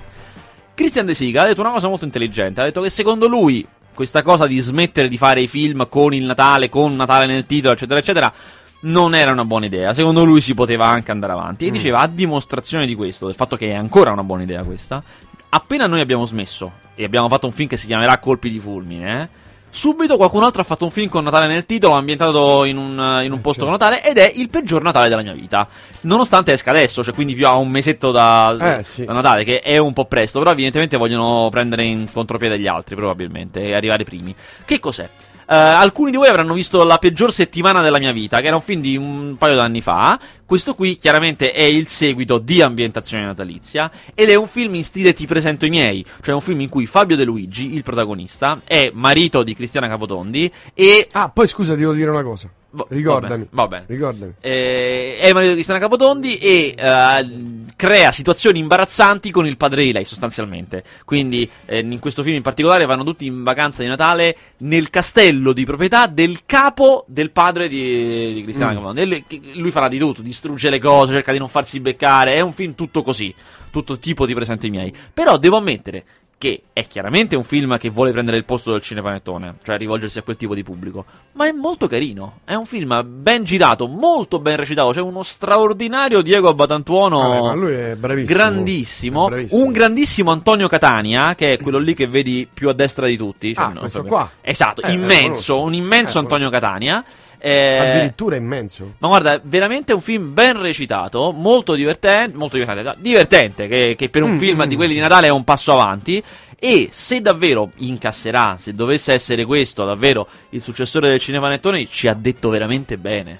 Christian 0.75 1.05
De 1.05 1.15
Sica 1.15 1.41
ha 1.41 1.47
detto 1.47 1.61
una 1.61 1.71
cosa 1.71 1.87
molto 1.87 2.05
intelligente. 2.05 2.61
Ha 2.61 2.65
detto 2.65 2.81
che 2.81 2.89
secondo 2.89 3.27
lui 3.27 3.65
questa 3.93 4.21
cosa 4.21 4.47
di 4.47 4.57
smettere 4.59 5.07
di 5.07 5.17
fare 5.17 5.41
i 5.41 5.47
film 5.47 5.87
con 5.89 6.13
il 6.13 6.25
Natale, 6.25 6.69
con 6.69 6.95
Natale 6.95 7.25
nel 7.25 7.45
titolo, 7.45 7.73
eccetera, 7.73 7.99
eccetera, 7.99 8.33
non 8.81 9.15
era 9.15 9.31
una 9.31 9.45
buona 9.45 9.65
idea. 9.65 9.93
Secondo 9.93 10.23
lui 10.23 10.41
si 10.41 10.53
poteva 10.53 10.87
anche 10.87 11.11
andare 11.11 11.33
avanti. 11.33 11.67
E 11.67 11.71
diceva, 11.71 11.99
a 11.99 12.07
dimostrazione 12.07 12.85
di 12.85 12.95
questo, 12.95 13.25
del 13.25 13.35
fatto 13.35 13.55
che 13.55 13.69
è 13.69 13.73
ancora 13.73 14.11
una 14.11 14.23
buona 14.23 14.43
idea 14.43 14.63
questa, 14.63 15.01
appena 15.49 15.87
noi 15.87 16.01
abbiamo 16.01 16.25
smesso 16.25 16.71
e 16.95 17.03
abbiamo 17.03 17.27
fatto 17.27 17.45
un 17.45 17.51
film 17.51 17.69
che 17.69 17.77
si 17.77 17.87
chiamerà 17.87 18.17
Colpi 18.19 18.49
di 18.49 18.59
fulmine, 18.59 19.21
eh, 19.21 19.27
subito 19.73 20.17
qualcun 20.17 20.43
altro 20.43 20.61
ha 20.61 20.63
fatto 20.63 20.85
un 20.85 20.91
film 20.91 21.09
con 21.09 21.23
Natale 21.23 21.47
nel 21.47 21.65
titolo, 21.65 21.95
ambientato 21.95 22.63
in 22.63 22.77
un, 22.77 23.21
in 23.23 23.31
un 23.31 23.41
posto 23.41 23.63
con 23.63 23.71
Natale, 23.71 24.03
ed 24.03 24.19
è 24.19 24.31
il 24.35 24.49
peggior 24.49 24.83
Natale 24.83 25.09
della 25.09 25.23
mia 25.23 25.33
vita. 25.33 25.67
Nonostante 26.01 26.51
esca 26.51 26.69
adesso, 26.69 27.03
cioè 27.03 27.13
quindi 27.13 27.33
più 27.33 27.47
a 27.47 27.55
un 27.55 27.69
mesetto 27.69 28.11
da, 28.11 28.77
Eh, 28.77 28.83
sì. 28.83 29.03
da 29.03 29.13
Natale, 29.13 29.43
che 29.43 29.61
è 29.61 29.77
un 29.77 29.93
po' 29.93 30.05
presto, 30.05 30.37
però 30.37 30.51
evidentemente 30.51 30.95
vogliono 30.95 31.49
prendere 31.49 31.85
in 31.85 32.07
contropiede 32.11 32.59
gli 32.59 32.67
altri, 32.67 32.95
probabilmente, 32.95 33.63
e 33.63 33.73
arrivare 33.73 34.03
primi. 34.03 34.35
Che 34.63 34.79
cos'è? 34.79 35.09
Eh, 35.45 35.55
alcuni 35.55 36.11
di 36.11 36.17
voi 36.17 36.27
avranno 36.27 36.53
visto 36.53 36.83
La 36.85 36.97
peggior 36.99 37.33
settimana 37.33 37.81
della 37.81 37.99
mia 37.99 38.11
vita, 38.11 38.39
che 38.39 38.47
era 38.47 38.55
un 38.55 38.61
film 38.61 38.79
di 38.79 38.95
un 38.95 39.35
paio 39.37 39.55
d'anni 39.55 39.81
fa. 39.81 40.19
Questo 40.53 40.75
qui 40.75 40.97
chiaramente 40.97 41.51
è 41.51 41.63
il 41.63 41.87
seguito 41.87 42.37
di 42.37 42.61
Ambientazione 42.61 43.25
natalizia 43.25 43.89
ed 44.13 44.29
è 44.29 44.35
un 44.35 44.45
film 44.45 44.75
in 44.75 44.83
stile 44.83 45.15
Ti 45.15 45.25
presento 45.25 45.65
i 45.65 45.71
miei, 45.71 46.05
cioè 46.21 46.35
un 46.35 46.41
film 46.41 46.61
in 46.61 46.69
cui 46.69 46.85
Fabio 46.85 47.15
De 47.15 47.23
Luigi, 47.23 47.73
il 47.73 47.81
protagonista, 47.81 48.61
è 48.63 48.91
marito 48.93 49.41
di 49.41 49.55
Cristiana 49.55 49.87
Capotondi 49.87 50.53
e 50.75 51.07
Ah, 51.13 51.29
poi 51.29 51.47
scusa, 51.47 51.73
ti 51.73 51.79
devo 51.79 51.93
dire 51.93 52.11
una 52.11 52.21
cosa. 52.21 52.51
Ricordami. 52.87 53.47
Va 53.51 53.67
bene. 53.67 53.85
Ricordami. 53.87 54.33
Eh, 54.39 55.17
è 55.19 55.31
marito 55.31 55.49
di 55.49 55.53
Cristiana 55.53 55.79
Capotondi 55.79 56.37
e 56.37 56.73
eh, 56.75 57.27
crea 57.75 58.11
situazioni 58.11 58.57
imbarazzanti 58.57 59.29
con 59.29 59.45
il 59.45 59.57
padre 59.57 59.83
di 59.83 59.91
lei, 59.91 60.05
sostanzialmente. 60.05 60.83
Quindi, 61.05 61.47
eh, 61.65 61.79
in 61.79 61.99
questo 61.99 62.23
film 62.23 62.35
in 62.37 62.41
particolare, 62.41 62.85
vanno 62.85 63.03
tutti 63.03 63.27
in 63.27 63.43
vacanza 63.43 63.83
di 63.83 63.89
Natale 63.89 64.35
nel 64.57 64.89
castello 64.89 65.53
di 65.53 65.65
proprietà 65.65 66.07
del 66.07 66.45
capo 66.47 67.05
del 67.07 67.29
padre 67.29 67.67
di, 67.67 68.33
di 68.33 68.41
Cristiana 68.43 68.71
Mm. 68.71 68.75
Capotondi. 68.75 69.01
E 69.01 69.05
lui, 69.05 69.51
lui 69.59 69.71
farà 69.71 69.87
di 69.87 69.99
tutto, 69.99 70.21
distrugge 70.23 70.42
le 70.69 70.79
cose, 70.79 71.13
cerca 71.13 71.31
di 71.31 71.37
non 71.39 71.47
farsi 71.47 71.79
beccare. 71.79 72.35
È 72.35 72.39
un 72.41 72.53
film 72.53 72.75
tutto 72.75 73.01
così, 73.01 73.33
tutto 73.71 73.97
tipo 73.99 74.25
di 74.25 74.33
presenti 74.33 74.69
miei. 74.69 74.93
Però 75.13 75.37
devo 75.37 75.57
ammettere 75.57 76.03
che 76.43 76.63
è 76.73 76.85
chiaramente 76.87 77.37
un 77.37 77.43
film 77.45 77.77
che 77.77 77.87
vuole 77.87 78.11
prendere 78.11 78.35
il 78.35 78.43
posto 78.43 78.71
del 78.71 78.81
cinepanettone, 78.81 79.55
cioè 79.63 79.77
rivolgersi 79.77 80.17
a 80.17 80.23
quel 80.23 80.35
tipo 80.35 80.53
di 80.53 80.61
pubblico, 80.61 81.05
ma 81.33 81.47
è 81.47 81.53
molto 81.53 81.87
carino. 81.87 82.39
È 82.43 82.53
un 82.53 82.65
film 82.65 83.01
ben 83.21 83.45
girato, 83.45 83.87
molto 83.87 84.39
ben 84.39 84.57
recitato. 84.57 84.89
C'è 84.91 84.99
uno 84.99 85.23
straordinario 85.23 86.21
Diego 86.21 86.49
Abbatantuono, 86.49 87.21
Vabbè, 87.21 87.39
ma 87.39 87.53
lui 87.53 87.71
è 87.71 87.95
bravissimo. 87.95 88.37
grandissimo, 88.37 89.25
È 89.27 89.29
bravissimo. 89.29 89.63
un 89.63 89.71
grandissimo 89.71 90.31
Antonio 90.31 90.67
Catania, 90.67 91.33
che 91.33 91.53
è 91.53 91.57
quello 91.59 91.77
lì 91.77 91.93
che 91.93 92.07
vedi 92.07 92.45
più 92.53 92.67
a 92.67 92.73
destra 92.73 93.07
di 93.07 93.15
tutti. 93.15 93.53
cioè, 93.53 93.63
Ah, 93.63 93.71
questo 93.79 94.01
so- 94.01 94.07
qua. 94.07 94.29
Esatto, 94.41 94.81
Eh, 94.81 94.91
immenso, 94.91 95.61
un 95.61 95.73
immenso 95.73 96.17
Eh, 96.17 96.21
Antonio 96.23 96.49
Catania. 96.49 97.05
Eh, 97.45 97.77
Addirittura 97.77 98.37
immenso. 98.37 98.93
ma 98.99 99.07
guarda, 99.09 99.37
veramente 99.43 99.91
un 99.91 99.99
film 99.99 100.33
ben 100.33 100.61
recitato, 100.61 101.33
molto 101.33 101.73
divertente, 101.73 102.37
molto 102.37 102.55
divertente, 102.55 102.95
divertente, 103.01 103.67
che, 103.67 103.95
che 103.97 104.07
per 104.09 104.23
un 104.23 104.35
Mm, 104.35 104.39
film 104.39 104.63
mm. 104.63 104.67
di 104.67 104.75
quelli 104.77 104.93
di 104.93 105.01
Natale 105.01 105.27
è 105.27 105.31
un 105.31 105.43
passo 105.43 105.73
avanti. 105.73 106.23
E 106.57 106.87
se 106.91 107.19
davvero 107.21 107.71
incasserà, 107.79 108.55
se 108.57 108.73
dovesse 108.73 109.11
essere 109.11 109.43
questo 109.43 109.83
davvero 109.83 110.25
il 110.51 110.61
successore 110.61 111.09
del 111.09 111.19
Cinepanettone, 111.19 111.85
ci 111.89 112.07
ha 112.07 112.13
detto 112.13 112.47
veramente 112.47 112.97
bene. 112.97 113.39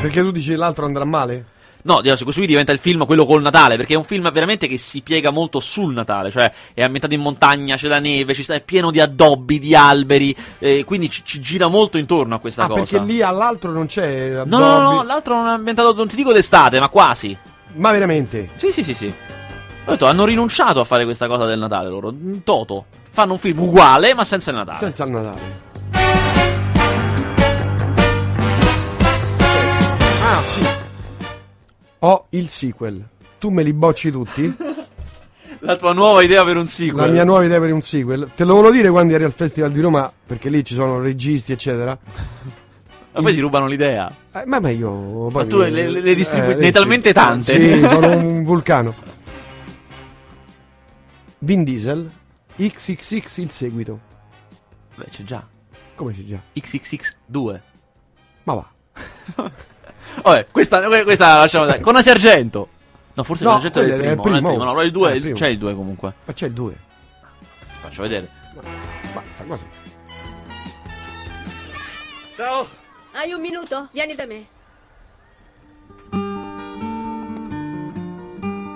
Perché 0.00 0.20
tu 0.20 0.30
dici 0.30 0.54
l'altro 0.54 0.84
andrà 0.86 1.04
male? 1.04 1.44
No, 1.86 2.00
Dio, 2.00 2.14
questo 2.14 2.40
qui 2.40 2.46
diventa 2.46 2.72
il 2.72 2.78
film 2.78 3.04
quello 3.04 3.26
col 3.26 3.42
Natale, 3.42 3.76
perché 3.76 3.92
è 3.92 3.96
un 3.96 4.04
film 4.04 4.30
veramente 4.32 4.66
che 4.68 4.78
si 4.78 5.02
piega 5.02 5.28
molto 5.28 5.60
sul 5.60 5.92
Natale, 5.92 6.30
cioè 6.30 6.50
è 6.72 6.82
ambientato 6.82 7.12
in 7.12 7.20
montagna, 7.20 7.76
c'è 7.76 7.88
la 7.88 7.98
neve, 7.98 8.32
ci 8.32 8.42
sta, 8.42 8.54
è 8.54 8.62
pieno 8.62 8.90
di 8.90 9.00
addobbi, 9.00 9.58
di 9.58 9.74
alberi, 9.74 10.34
eh, 10.60 10.82
quindi 10.84 11.10
ci, 11.10 11.22
ci 11.26 11.40
gira 11.40 11.68
molto 11.68 11.98
intorno 11.98 12.36
a 12.36 12.38
questa 12.38 12.64
ah, 12.64 12.68
cosa. 12.68 12.80
perché 12.80 13.04
lì 13.04 13.20
all'altro 13.20 13.70
non 13.70 13.84
c'è 13.84 14.30
No, 14.30 14.44
no, 14.44 14.58
no, 14.58 14.76
addobbi. 14.76 14.96
no, 14.96 15.02
l'altro 15.02 15.34
non 15.36 15.46
è 15.48 15.50
ambientato, 15.50 15.92
non 15.92 16.08
ti 16.08 16.16
dico 16.16 16.32
d'estate, 16.32 16.80
ma 16.80 16.88
quasi. 16.88 17.36
Ma 17.74 17.90
veramente? 17.90 18.48
Sì, 18.56 18.72
sì, 18.72 18.82
sì, 18.82 18.94
sì. 18.94 19.12
Ho 19.86 19.90
detto, 19.90 20.06
hanno 20.06 20.24
rinunciato 20.24 20.80
a 20.80 20.84
fare 20.84 21.04
questa 21.04 21.26
cosa 21.26 21.44
del 21.44 21.58
Natale 21.58 21.90
loro. 21.90 22.08
In 22.08 22.42
toto. 22.44 22.86
Fanno 23.10 23.32
un 23.32 23.38
film 23.38 23.58
uguale, 23.60 24.14
ma 24.14 24.24
senza 24.24 24.50
il 24.50 24.56
Natale. 24.56 24.78
Senza 24.78 25.04
il 25.04 25.10
Natale. 25.10 25.62
Ah, 30.22 30.40
sì. 30.40 30.83
Ho 32.04 32.26
il 32.30 32.48
sequel. 32.48 33.02
Tu 33.38 33.48
me 33.48 33.62
li 33.62 33.72
bocci 33.72 34.10
tutti? 34.10 34.54
La 35.60 35.76
tua 35.76 35.94
nuova 35.94 36.22
idea 36.22 36.44
per 36.44 36.58
un 36.58 36.66
sequel. 36.66 37.06
La 37.06 37.10
mia 37.10 37.24
nuova 37.24 37.42
idea 37.44 37.58
per 37.58 37.72
un 37.72 37.80
sequel. 37.80 38.30
Te 38.36 38.44
lo 38.44 38.56
volevo 38.56 38.74
dire 38.74 38.90
quando 38.90 39.14
eri 39.14 39.24
al 39.24 39.32
Festival 39.32 39.72
di 39.72 39.80
Roma, 39.80 40.12
perché 40.26 40.50
lì 40.50 40.62
ci 40.62 40.74
sono 40.74 41.00
registi, 41.00 41.52
eccetera. 41.52 41.98
Ma 43.12 43.20
poi 43.22 43.32
ti 43.32 43.40
rubano 43.40 43.66
l'idea. 43.66 44.14
Eh, 44.32 44.44
ma 44.44 44.60
beh, 44.60 44.72
io. 44.72 44.90
poi 44.90 45.30
Ma 45.32 45.46
tu 45.46 45.62
mi- 45.62 45.70
le- 45.70 45.88
le- 45.88 46.00
le 46.00 46.14
distribui- 46.14 46.52
eh, 46.52 46.56
ne 46.56 46.66
hai 46.66 46.72
talmente 46.72 47.14
tante. 47.14 47.58
Sì, 47.58 47.80
sono 47.88 48.14
un 48.14 48.42
vulcano. 48.44 48.94
Vin 51.38 51.64
Diesel, 51.64 52.10
XXX 52.56 53.36
il 53.38 53.50
seguito. 53.50 54.00
Beh, 54.96 55.06
c'è 55.10 55.22
già. 55.22 55.46
Come 55.94 56.12
c'è 56.12 56.24
già? 56.24 56.40
XXX2. 56.54 57.60
Ma 58.42 58.54
va. 58.54 58.68
Vabbè, 60.22 60.46
questa, 60.50 60.80
questa 61.02 61.26
la 61.34 61.38
lasciamo 61.40 61.66
dare. 61.66 61.80
Con 61.80 61.96
Asia 61.96 62.12
Argento. 62.12 62.68
No, 63.14 63.22
forse 63.22 63.44
No, 63.44 63.54
Argento 63.54 63.80
è 63.80 63.82
il 63.84 63.88
quello 63.90 64.02
è 64.04 64.06
primo. 64.08 64.12
il 64.12 64.16
non 64.16 64.34
è 64.34 64.36
il 64.36 64.42
primo. 64.42 64.48
primo. 64.58 64.72
No, 64.72 64.82
il 64.82 64.90
2, 64.92 65.10
Ah, 65.10 65.14
il 65.14 65.20
primo. 65.20 65.36
c'è 65.36 65.48
il 65.48 65.58
2 65.58 65.74
comunque. 65.74 66.12
Ma 66.24 66.32
c'è 66.32 66.46
il 66.46 66.52
2. 66.52 66.76
Faccio 67.80 68.02
vedere. 68.02 68.28
Basta, 69.12 69.44
cosa? 69.44 69.64
Ciao. 72.36 72.68
Hai 73.12 73.32
un 73.32 73.40
minuto? 73.40 73.88
Vieni 73.92 74.14
da 74.14 74.26
me. 74.26 74.46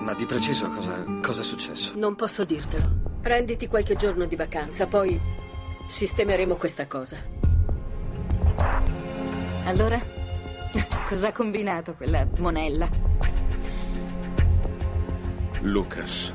Ma 0.05 0.15
di 0.15 0.25
preciso 0.25 0.69
cosa, 0.71 1.05
cosa 1.23 1.41
è 1.41 1.45
successo? 1.45 1.93
Non 1.97 2.15
posso 2.15 2.45
dirtelo. 2.45 3.07
Prenditi 3.21 3.67
qualche 3.67 3.97
giorno 3.97 4.25
di 4.27 4.37
vacanza, 4.37 4.87
poi 4.87 5.19
sistemeremo 5.89 6.55
questa 6.55 6.87
cosa. 6.87 7.17
Allora? 9.65 10.01
Cosa 11.07 11.29
ha 11.29 11.33
combinato 11.33 11.95
quella 11.95 12.27
monella? 12.39 12.89
Lucas, 15.63 16.33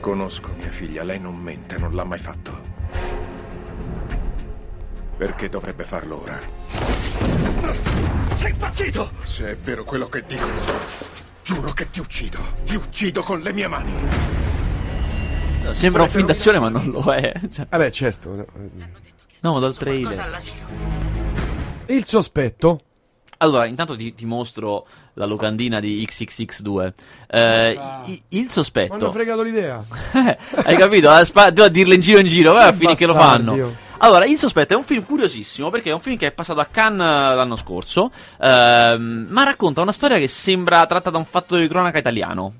conosco 0.00 0.50
mia 0.58 0.70
figlia, 0.70 1.04
lei 1.04 1.20
non 1.20 1.36
mente, 1.36 1.78
non 1.78 1.94
l'ha 1.94 2.04
mai 2.04 2.18
fatto. 2.18 2.72
Perché 5.16 5.48
dovrebbe 5.48 5.84
farlo 5.84 6.22
ora? 6.22 6.40
Sei 8.36 8.50
impazzito! 8.50 9.12
Se 9.24 9.50
è 9.50 9.56
vero 9.56 9.84
quello 9.84 10.08
che 10.08 10.24
dicono, 10.26 10.60
giuro 11.42 11.72
che 11.72 11.90
ti 11.90 12.00
uccido. 12.00 12.38
Ti 12.64 12.74
uccido 12.74 13.22
con 13.22 13.40
le 13.40 13.52
mie 13.52 13.68
mani. 13.68 13.92
Sembra 15.70 16.02
un 16.02 16.08
film 16.08 16.26
d'azione, 16.26 16.58
ma 16.58 16.68
non 16.68 16.86
lo 16.86 17.02
è. 17.12 17.32
Cioè, 17.52 17.66
Vabbè, 17.70 17.90
certo. 17.90 18.46
no. 19.40 19.58
dal 19.60 19.76
trailer. 19.76 20.42
Il 21.86 22.04
sospetto. 22.04 22.80
Allora, 23.38 23.66
intanto 23.66 23.96
ti, 23.96 24.14
ti 24.14 24.24
mostro 24.26 24.86
la 25.14 25.26
locandina 25.26 25.80
di 25.80 26.06
XXX2. 26.08 26.92
Eh, 27.28 27.78
i- 28.06 28.12
il 28.12 28.20
Mi 28.30 28.38
hanno 28.40 28.50
sospetto. 28.50 29.10
fregato 29.10 29.42
l'idea. 29.42 29.82
Hai 30.64 30.76
capito? 30.76 31.10
A, 31.10 31.24
spa- 31.24 31.50
devo 31.50 31.68
dirle 31.68 31.94
in 31.96 32.00
giro 32.00 32.18
in 32.20 32.26
giro, 32.26 32.52
vai 32.52 32.68
a 32.68 32.72
finire 32.72 32.94
che 32.94 33.06
lo 33.06 33.14
fanno. 33.14 33.82
Allora, 33.98 34.26
Il 34.26 34.38
Sospetto 34.38 34.74
è 34.74 34.76
un 34.76 34.82
film 34.82 35.04
curiosissimo 35.04 35.70
perché 35.70 35.88
è 35.90 35.92
un 35.94 36.00
film 36.00 36.16
che 36.18 36.26
è 36.26 36.30
passato 36.32 36.60
a 36.60 36.66
Cannes 36.66 37.00
eh, 37.00 37.34
l'anno 37.34 37.56
scorso, 37.56 38.10
ehm, 38.40 39.26
ma 39.30 39.44
racconta 39.44 39.80
una 39.80 39.92
storia 39.92 40.18
che 40.18 40.28
sembra 40.28 40.84
tratta 40.86 41.10
da 41.10 41.16
un 41.18 41.24
fatto 41.24 41.56
di 41.56 41.66
cronaca 41.68 41.98
italiano. 41.98 42.52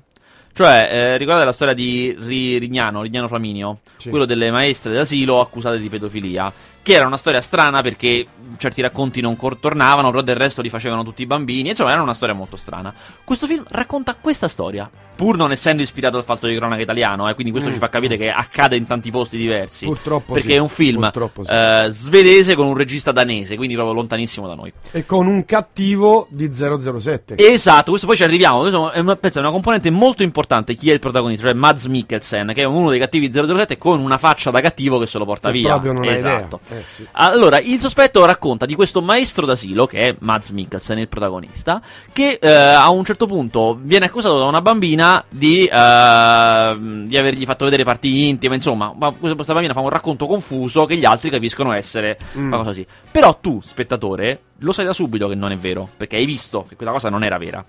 Cioè, 0.53 0.87
eh, 0.89 1.17
ricordate 1.17 1.45
la 1.45 1.51
storia 1.51 1.73
di 1.73 2.15
Ri- 2.17 2.57
Rignano, 2.57 3.01
Rignano 3.01 3.27
Flaminio, 3.27 3.79
Sì. 3.97 4.09
quello 4.09 4.23
delle 4.25 4.49
maestre 4.51 4.93
d'asilo 4.93 5.39
accusate 5.41 5.77
di 5.77 5.89
pedofilia, 5.89 6.51
che 6.85 6.93
era 6.93 7.07
una 7.07 7.17
storia 7.17 7.41
strana 7.41 7.81
perché 7.81 8.27
certi 8.57 8.79
racconti 8.79 9.19
non 9.19 9.35
tornavano, 9.59 10.11
però 10.11 10.21
del 10.21 10.35
resto 10.35 10.61
li 10.61 10.69
facevano 10.69 11.03
tutti 11.03 11.23
i 11.23 11.25
bambini, 11.25 11.69
insomma 11.69 11.91
era 11.91 12.01
una 12.03 12.13
storia 12.13 12.35
molto 12.35 12.57
strana. 12.57 12.93
Questo 13.23 13.47
film 13.47 13.63
racconta 13.69 14.15
questa 14.21 14.47
storia, 14.47 14.87
pur 15.15 15.35
non 15.35 15.51
essendo 15.51 15.81
ispirato 15.81 16.17
al 16.17 16.23
fatto 16.23 16.45
di 16.45 16.55
cronaca 16.55 16.83
italiano, 16.83 17.27
eh, 17.27 17.33
quindi 17.33 17.51
questo 17.51 17.69
Mm. 17.71 17.73
ci 17.73 17.79
fa 17.79 17.89
capire 17.89 18.17
che 18.17 18.29
accade 18.29 18.75
in 18.75 18.85
tanti 18.85 19.09
posti 19.09 19.35
diversi. 19.35 19.85
Purtroppo 19.85 20.33
Perché 20.33 20.49
sì, 20.49 20.53
è 20.55 20.59
un 20.59 20.69
film 20.69 21.09
sì. 21.11 21.41
eh, 21.49 21.87
svedese 21.89 22.53
con 22.53 22.67
un 22.67 22.75
regista 22.77 23.11
danese, 23.11 23.55
quindi 23.55 23.73
proprio 23.73 23.95
lontanissimo 23.95 24.47
da 24.47 24.53
noi. 24.53 24.71
E 24.91 25.05
con 25.07 25.25
un 25.25 25.43
cattivo 25.43 26.27
di 26.29 26.51
007. 26.53 27.35
Esatto, 27.37 27.89
questo 27.89 28.05
poi 28.05 28.15
ci 28.15 28.23
arriviamo. 28.23 28.59
Questo 28.59 28.91
è 28.91 28.99
una, 28.99 29.15
penso, 29.15 29.39
è 29.39 29.41
una 29.41 29.51
componente 29.51 29.89
molto 29.89 30.21
importante. 30.21 30.75
Chi 30.75 30.91
è 30.91 30.93
il 30.93 30.99
protagonista? 30.99 31.47
Cioè 31.47 31.55
Mads 31.55 31.85
Mikkelsen, 31.87 32.51
che 32.53 32.61
è 32.61 32.65
uno 32.65 32.91
dei 32.91 32.99
cattivi 32.99 33.31
007 33.31 33.77
con 33.79 33.99
una 33.99 34.17
faccia 34.19 34.51
da 34.51 34.61
cattivo 34.61 34.99
che 34.99 35.07
se 35.07 35.17
lo 35.17 35.25
porta 35.25 35.49
Che 35.49 35.57
via. 35.57 35.69
proprio 35.71 35.93
non 35.93 36.03
esatto. 36.05 36.59
idea. 36.67 36.74
Eh, 36.77 36.83
sì. 36.95 37.07
Allora, 37.13 37.59
il 37.59 37.79
sospetto 37.79 38.25
racconta 38.25 38.65
di 38.65 38.75
questo 38.75 39.01
maestro 39.01 39.45
d'asilo, 39.45 39.85
che 39.85 40.09
è 40.09 40.15
Mads 40.19 40.49
Mikkelsen, 40.49 40.97
il 40.99 41.07
protagonista, 41.07 41.81
che 42.11 42.37
eh, 42.41 42.47
a 42.49 42.89
un 42.89 43.03
certo 43.05 43.27
punto 43.27 43.77
viene 43.81 44.05
accusato 44.05 44.37
da 44.37 44.45
una 44.45 44.61
bambina 44.61 45.23
di, 45.29 45.65
eh, 45.65 46.75
di 47.05 47.17
avergli 47.17 47.45
fatto 47.45 47.65
vedere 47.65 47.83
parti 47.83 48.27
intime, 48.27 48.55
insomma, 48.55 48.93
ma 48.97 49.11
questa 49.11 49.53
bambina 49.53 49.73
fa 49.73 49.79
un 49.79 49.89
racconto 49.89 50.25
confuso 50.25 50.85
che 50.85 50.97
gli 50.97 51.05
altri 51.05 51.29
capiscono 51.29 51.71
essere 51.71 52.17
Mm. 52.37 52.47
una 52.47 52.57
cosa 52.57 52.69
così. 52.69 52.85
Però 53.11 53.37
tu, 53.39 53.59
spettatore, 53.61 54.41
lo 54.59 54.71
sai 54.71 54.85
da 54.85 54.93
subito 54.93 55.27
che 55.27 55.35
non 55.35 55.51
è 55.51 55.57
vero, 55.57 55.87
perché 55.95 56.15
hai 56.17 56.25
visto 56.25 56.65
che 56.67 56.75
quella 56.75 56.91
cosa 56.91 57.09
non 57.09 57.23
era 57.23 57.37
vera. 57.37 57.63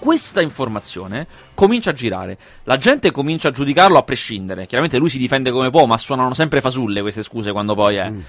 Questa 0.00 0.40
informazione 0.40 1.26
comincia 1.52 1.90
a 1.90 1.92
girare. 1.92 2.38
La 2.64 2.78
gente 2.78 3.10
comincia 3.10 3.48
a 3.48 3.50
giudicarlo 3.50 3.98
a 3.98 4.02
prescindere. 4.02 4.64
Chiaramente 4.66 4.96
lui 4.96 5.10
si 5.10 5.18
difende 5.18 5.50
come 5.50 5.68
può, 5.68 5.84
ma 5.84 5.98
suonano 5.98 6.32
sempre 6.32 6.62
fasulle 6.62 7.02
queste 7.02 7.22
scuse 7.22 7.52
quando 7.52 7.74
poi 7.74 7.96
è. 7.96 8.10
Mm. 8.10 8.20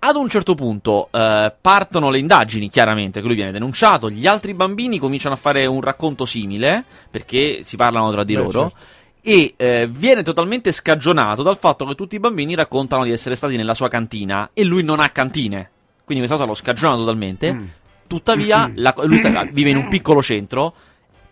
Ad 0.00 0.16
un 0.16 0.28
certo 0.28 0.56
punto 0.56 1.08
eh, 1.12 1.52
partono 1.60 2.10
le 2.10 2.18
indagini, 2.18 2.68
chiaramente, 2.68 3.20
che 3.20 3.26
lui 3.28 3.36
viene 3.36 3.52
denunciato. 3.52 4.10
Gli 4.10 4.26
altri 4.26 4.54
bambini 4.54 4.98
cominciano 4.98 5.34
a 5.36 5.38
fare 5.38 5.66
un 5.66 5.80
racconto 5.80 6.24
simile, 6.24 6.82
perché 7.08 7.60
si 7.62 7.76
parlano 7.76 8.10
tra 8.10 8.24
di 8.24 8.34
Beh, 8.34 8.40
loro. 8.40 8.60
certo. 8.62 8.76
E 9.22 9.54
eh, 9.56 9.88
viene 9.88 10.24
totalmente 10.24 10.72
scagionato 10.72 11.44
dal 11.44 11.58
fatto 11.58 11.84
che 11.84 11.94
tutti 11.94 12.16
i 12.16 12.18
bambini 12.18 12.56
raccontano 12.56 13.04
di 13.04 13.12
essere 13.12 13.36
stati 13.36 13.56
nella 13.56 13.74
sua 13.74 13.88
cantina 13.88 14.50
e 14.52 14.64
lui 14.64 14.82
non 14.82 14.98
ha 14.98 15.10
cantine. 15.10 15.70
Quindi 16.04 16.26
questa 16.26 16.34
cosa 16.44 16.46
lo 16.46 16.54
scagiona 16.54 16.96
totalmente. 16.96 17.52
Mm. 17.52 17.64
Tuttavia, 18.08 18.68
la 18.74 18.92
lui 19.04 19.18
sta- 19.18 19.46
vive 19.52 19.70
in 19.70 19.76
un 19.76 19.88
piccolo 19.88 20.20
centro. 20.20 20.74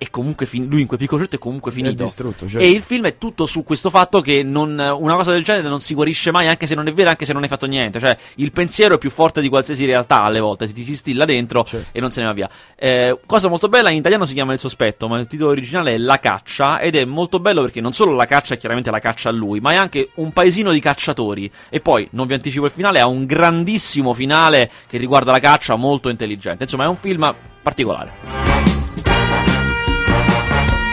E 0.00 0.10
comunque 0.10 0.46
fin- 0.46 0.68
lui 0.68 0.82
in 0.82 0.86
quel 0.86 1.00
piccolo 1.00 1.18
centro 1.22 1.38
è 1.38 1.40
comunque 1.42 1.72
finito. 1.72 2.02
È 2.02 2.06
distrutto, 2.06 2.48
certo. 2.48 2.64
E 2.64 2.70
il 2.70 2.82
film 2.82 3.06
è 3.06 3.18
tutto 3.18 3.46
su 3.46 3.64
questo 3.64 3.90
fatto 3.90 4.20
che 4.20 4.44
non- 4.44 4.78
una 4.78 5.14
cosa 5.14 5.32
del 5.32 5.42
genere 5.42 5.68
non 5.68 5.80
si 5.80 5.92
guarisce 5.94 6.30
mai, 6.30 6.46
anche 6.46 6.68
se 6.68 6.76
non 6.76 6.86
è 6.86 6.92
vera, 6.92 7.10
anche 7.10 7.24
se 7.24 7.32
non 7.32 7.42
hai 7.42 7.48
fatto 7.48 7.66
niente. 7.66 7.98
Cioè, 7.98 8.16
il 8.36 8.52
pensiero 8.52 8.94
è 8.94 8.98
più 8.98 9.10
forte 9.10 9.40
di 9.40 9.48
qualsiasi 9.48 9.84
realtà 9.86 10.22
alle 10.22 10.38
volte, 10.38 10.72
ti 10.72 10.84
si 10.84 10.94
stilla 10.94 11.24
dentro 11.24 11.64
Certo. 11.64 11.88
e 11.90 12.00
non 12.00 12.12
se 12.12 12.20
ne 12.20 12.26
va 12.26 12.32
via. 12.32 12.48
Eh, 12.76 13.18
cosa 13.26 13.48
molto 13.48 13.68
bella, 13.68 13.90
in 13.90 13.96
italiano 13.96 14.24
si 14.24 14.34
chiama 14.34 14.52
Il 14.52 14.60
sospetto, 14.60 15.08
ma 15.08 15.18
il 15.18 15.26
titolo 15.26 15.50
originale 15.50 15.94
è 15.94 15.98
La 15.98 16.20
caccia, 16.20 16.78
ed 16.78 16.94
è 16.94 17.04
molto 17.04 17.40
bello 17.40 17.62
perché 17.62 17.80
non 17.80 17.92
solo 17.92 18.14
la 18.14 18.26
caccia 18.26 18.54
è 18.54 18.56
chiaramente 18.56 18.92
la 18.92 19.00
caccia 19.00 19.30
a 19.30 19.32
lui, 19.32 19.58
ma 19.58 19.72
è 19.72 19.76
anche 19.76 20.10
un 20.14 20.32
paesino 20.32 20.70
di 20.70 20.78
cacciatori. 20.78 21.50
E 21.70 21.80
poi, 21.80 22.06
non 22.12 22.28
vi 22.28 22.34
anticipo 22.34 22.66
il 22.66 22.70
finale, 22.70 23.00
ha 23.00 23.06
un 23.08 23.26
grandissimo 23.26 24.12
finale 24.12 24.70
che 24.86 24.96
riguarda 24.96 25.32
la 25.32 25.40
caccia, 25.40 25.74
molto 25.74 26.08
intelligente. 26.08 26.62
Insomma, 26.62 26.84
è 26.84 26.88
un 26.88 26.96
film 26.96 27.34
particolare. 27.62 28.57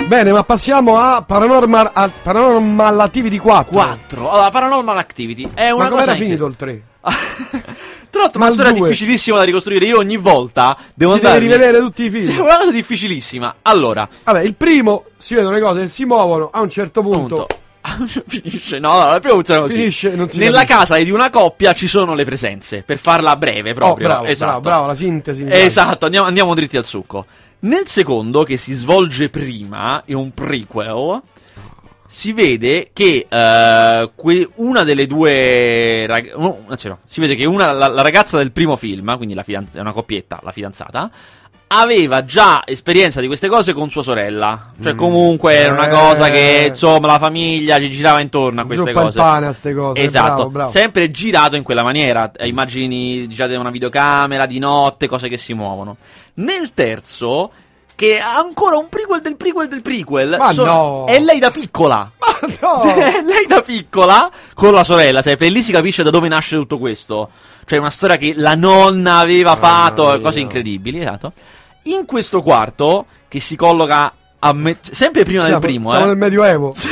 Bene, 0.07 0.31
ma 0.31 0.43
passiamo 0.43 0.97
a 0.99 1.23
Paranormal, 1.23 1.89
a 1.93 2.09
Paranormal 2.21 2.99
Activity 2.99 3.37
4. 3.37 3.71
4. 3.73 4.29
Allora, 4.29 4.49
Paranormal 4.51 4.97
Activity 4.97 5.49
è 5.53 5.71
una 5.71 5.85
Ma 5.85 5.89
cosa 5.89 6.01
com'era 6.05 6.11
incre- 6.11 6.25
finito 6.25 6.45
il 6.45 6.55
3? 6.55 6.81
Tra 8.11 8.21
l'altro, 8.21 8.39
Ma 8.39 8.45
una 8.45 8.53
storia 8.53 8.71
due? 8.71 8.87
difficilissima 8.89 9.37
da 9.37 9.43
ricostruire. 9.43 9.85
Io 9.85 9.97
ogni 9.97 10.17
volta 10.17 10.77
devo 10.93 11.13
devi 11.15 11.25
andare. 11.25 11.41
rivedere 11.43 11.79
tutti 11.79 12.03
i 12.03 12.09
film. 12.09 12.23
Sì, 12.23 12.35
è 12.35 12.39
una 12.39 12.57
cosa 12.57 12.71
difficilissima. 12.71 13.55
Allora, 13.63 14.07
Vabbè, 14.23 14.41
il 14.43 14.53
primo 14.55 15.05
si 15.17 15.33
vedono 15.35 15.55
le 15.55 15.61
cose 15.61 15.81
che 15.81 15.87
si 15.87 16.05
muovono 16.05 16.49
a 16.53 16.61
un 16.61 16.69
certo 16.69 17.01
punto. 17.01 17.47
punto. 17.47 17.47
Finisce, 18.27 18.79
no, 18.79 19.13
il 19.13 19.19
primo 19.19 19.35
funziona 19.35 19.61
così. 19.61 19.73
Finisce, 19.73 20.15
non 20.15 20.29
si 20.29 20.37
Nella 20.39 20.59
capisce. 20.59 20.77
casa 20.77 20.95
di 20.97 21.11
una 21.11 21.29
coppia 21.29 21.73
ci 21.73 21.87
sono 21.87 22.13
le 22.15 22.23
presenze, 22.25 22.83
per 22.83 22.97
farla 22.99 23.35
breve 23.35 23.73
proprio. 23.73 24.05
Oh, 24.07 24.09
bravo, 24.09 24.25
esatto. 24.25 24.45
bravo, 24.51 24.61
bravo, 24.61 24.87
la 24.87 24.95
sintesi. 24.95 25.45
Esatto, 25.47 26.05
andiamo, 26.05 26.25
andiamo 26.27 26.53
dritti 26.55 26.77
al 26.77 26.85
succo. 26.85 27.25
Nel 27.59 27.87
secondo, 27.87 28.43
che 28.43 28.57
si 28.57 28.73
svolge 28.73 29.29
prima, 29.29 30.03
è 30.05 30.13
un 30.13 30.31
prequel, 30.33 31.21
si 32.07 32.31
vede 32.31 32.91
che 32.93 33.25
eh, 33.27 34.11
que- 34.15 34.49
una 34.55 34.83
delle 34.83 35.07
due 35.07 36.05
rag- 36.05 36.35
no, 36.35 36.63
anzi 36.67 36.87
no, 36.87 36.99
si 37.05 37.19
vede 37.19 37.35
che 37.35 37.45
una, 37.45 37.71
la, 37.71 37.87
la 37.87 38.01
ragazza 38.03 38.37
del 38.37 38.51
primo 38.51 38.75
film, 38.75 39.15
quindi 39.17 39.33
la 39.33 39.43
fidanz- 39.43 39.75
una 39.75 39.91
coppietta, 39.91 40.39
la 40.43 40.51
fidanzata, 40.51 41.09
aveva 41.79 42.23
già 42.25 42.63
esperienza 42.65 43.19
di 43.21 43.27
queste 43.27 43.47
cose 43.47 43.73
con 43.73 43.89
sua 43.89 44.03
sorella. 44.03 44.71
Cioè, 44.81 44.95
comunque 44.95 45.53
era 45.55 45.73
una 45.73 45.87
Eh. 45.87 45.89
cosa 45.89 46.29
che 46.29 46.65
insomma 46.67 47.07
la 47.07 47.19
famiglia 47.19 47.79
ci 47.79 47.89
girava 47.89 48.19
intorno 48.19 48.61
a 48.61 48.65
queste 48.65 48.85
Zuppa 48.87 49.01
cose. 49.03 49.17
pane 49.19 49.45
a 49.47 49.53
ste 49.53 49.73
cose. 49.73 50.01
Esatto, 50.01 50.33
bravo, 50.35 50.49
bravo. 50.49 50.71
sempre 50.71 51.11
girato 51.11 51.55
in 51.55 51.63
quella 51.63 51.83
maniera, 51.83 52.31
eh, 52.35 52.47
immagini 52.47 53.27
girate 53.27 53.53
da 53.53 53.59
una 53.59 53.69
videocamera 53.71 54.45
di 54.45 54.59
notte, 54.59 55.07
cose 55.07 55.27
che 55.29 55.37
si 55.37 55.53
muovono. 55.53 55.97
Nel 56.35 56.71
terzo, 56.73 57.51
che 57.95 58.19
ha 58.19 58.37
ancora 58.37 58.75
un 58.77 58.89
prequel 58.89 59.21
del 59.21 59.37
prequel 59.37 59.67
del 59.69 59.81
prequel, 59.81 60.35
Ma 60.37 60.51
so- 60.51 60.65
no! 60.65 61.05
è 61.07 61.17
lei 61.19 61.39
da 61.39 61.49
piccola. 61.51 62.11
no! 62.61 62.81
Sì, 62.81 62.87
è 62.99 63.21
lei 63.23 63.45
da 63.47 63.61
piccola 63.61 64.29
con 64.53 64.73
la 64.73 64.83
sorella, 64.83 65.21
sai, 65.21 65.37
per 65.37 65.49
lì 65.51 65.61
si 65.61 65.71
capisce 65.71 66.03
da 66.03 66.09
dove 66.09 66.27
nasce 66.27 66.57
tutto 66.57 66.77
questo. 66.77 67.29
Cioè, 67.65 67.79
una 67.79 67.89
storia 67.89 68.17
che 68.17 68.33
la 68.35 68.53
nonna 68.55 69.17
aveva 69.17 69.55
fatto, 69.55 70.07
mia. 70.09 70.19
cose 70.19 70.39
incredibili, 70.41 70.99
esatto. 70.99 71.31
In 71.85 72.05
questo 72.05 72.41
quarto, 72.41 73.05
che 73.27 73.39
si 73.39 73.55
colloca 73.55 74.13
me- 74.53 74.77
sempre 74.81 75.23
prima 75.23 75.45
siamo, 75.45 75.59
del 75.59 75.69
primo, 75.69 75.89
siamo 75.89 76.05
eh. 76.05 76.07
nel 76.07 76.17
Medioevo. 76.17 76.75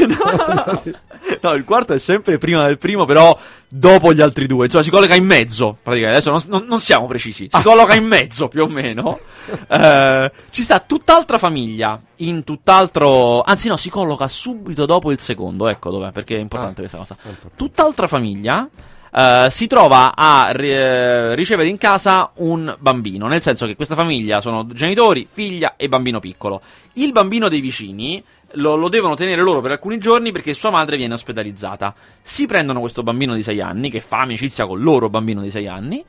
No, 1.42 1.54
il 1.54 1.64
quarto 1.64 1.94
è 1.94 2.00
sempre 2.00 2.38
prima 2.38 2.66
del 2.66 2.78
primo, 2.78 3.06
però 3.06 3.38
dopo 3.68 4.14
gli 4.14 4.22
altri 4.22 4.46
due. 4.46 4.66
Insomma, 4.66 4.84
si 4.84 4.90
colloca 4.90 5.16
in 5.16 5.26
mezzo. 5.26 5.78
Praticamente, 5.82 6.28
adesso 6.28 6.48
non, 6.50 6.66
non- 6.68 6.80
siamo 6.80 7.06
precisi. 7.06 7.48
Si 7.50 7.62
colloca 7.62 7.96
in 7.96 8.06
mezzo 8.06 8.48
più 8.48 8.64
o 8.64 8.68
meno. 8.68 9.20
Eh, 9.68 10.32
ci 10.52 10.62
sta 10.62 10.80
tutt'altra 10.80 11.38
famiglia. 11.38 12.00
In 12.18 12.46
tutt'altro. 12.46 13.42
Anzi, 13.42 13.68
no, 13.68 13.76
si 13.76 13.90
colloca 13.90 14.28
subito 14.30 14.86
dopo 14.86 15.12
il 15.12 15.20
secondo. 15.20 15.68
Ecco 15.68 15.90
dov'è, 15.90 16.12
perché 16.12 16.38
è 16.38 16.40
importante 16.40 16.80
questa 16.80 16.98
cosa. 16.98 17.18
Tutt'altra 17.54 18.08
famiglia. 18.08 18.70
Eh, 19.16 19.48
si 19.50 19.68
trova 19.68 20.14
a 20.16 20.50
ri- 20.52 20.72
eh, 20.72 21.36
ricevere 21.36 21.70
in 21.70 21.78
casa 21.78 22.32
un 22.36 22.76
bambino, 22.80 23.28
nel 23.28 23.42
senso 23.42 23.66
che 23.66 23.76
questa 23.76 23.96
famiglia 23.96 24.42
sono 24.42 24.66
genitori, 24.68 25.28
figlia 25.32 25.76
e 25.78 25.88
bambino 25.88 26.20
piccolo. 26.20 26.62
Il 26.94 27.12
bambino 27.12 27.48
dei 27.50 27.60
vicini 27.62 28.24
lo, 28.54 28.76
lo 28.76 28.90
devono 28.90 29.16
tenere 29.16 29.42
loro 29.42 29.62
per 29.62 29.72
alcuni 29.72 29.98
giorni 29.98 30.32
perché 30.32 30.54
sua 30.54 30.70
madre 30.70 30.98
viene 30.98 31.14
ospedalizzata. 31.14 31.94
Si 32.22 32.46
prendono 32.46 32.80
questo 32.80 33.04
bambino 33.04 33.34
di 33.36 33.44
6 33.44 33.62
anni, 33.62 33.90
che 33.90 34.02
fa 34.02 34.20
amicizia 34.20 34.66
con 34.66 34.82
loro 34.82 35.10
bambino 35.10 35.42
di 35.42 35.50
6 35.50 35.68
anni, 35.68 36.04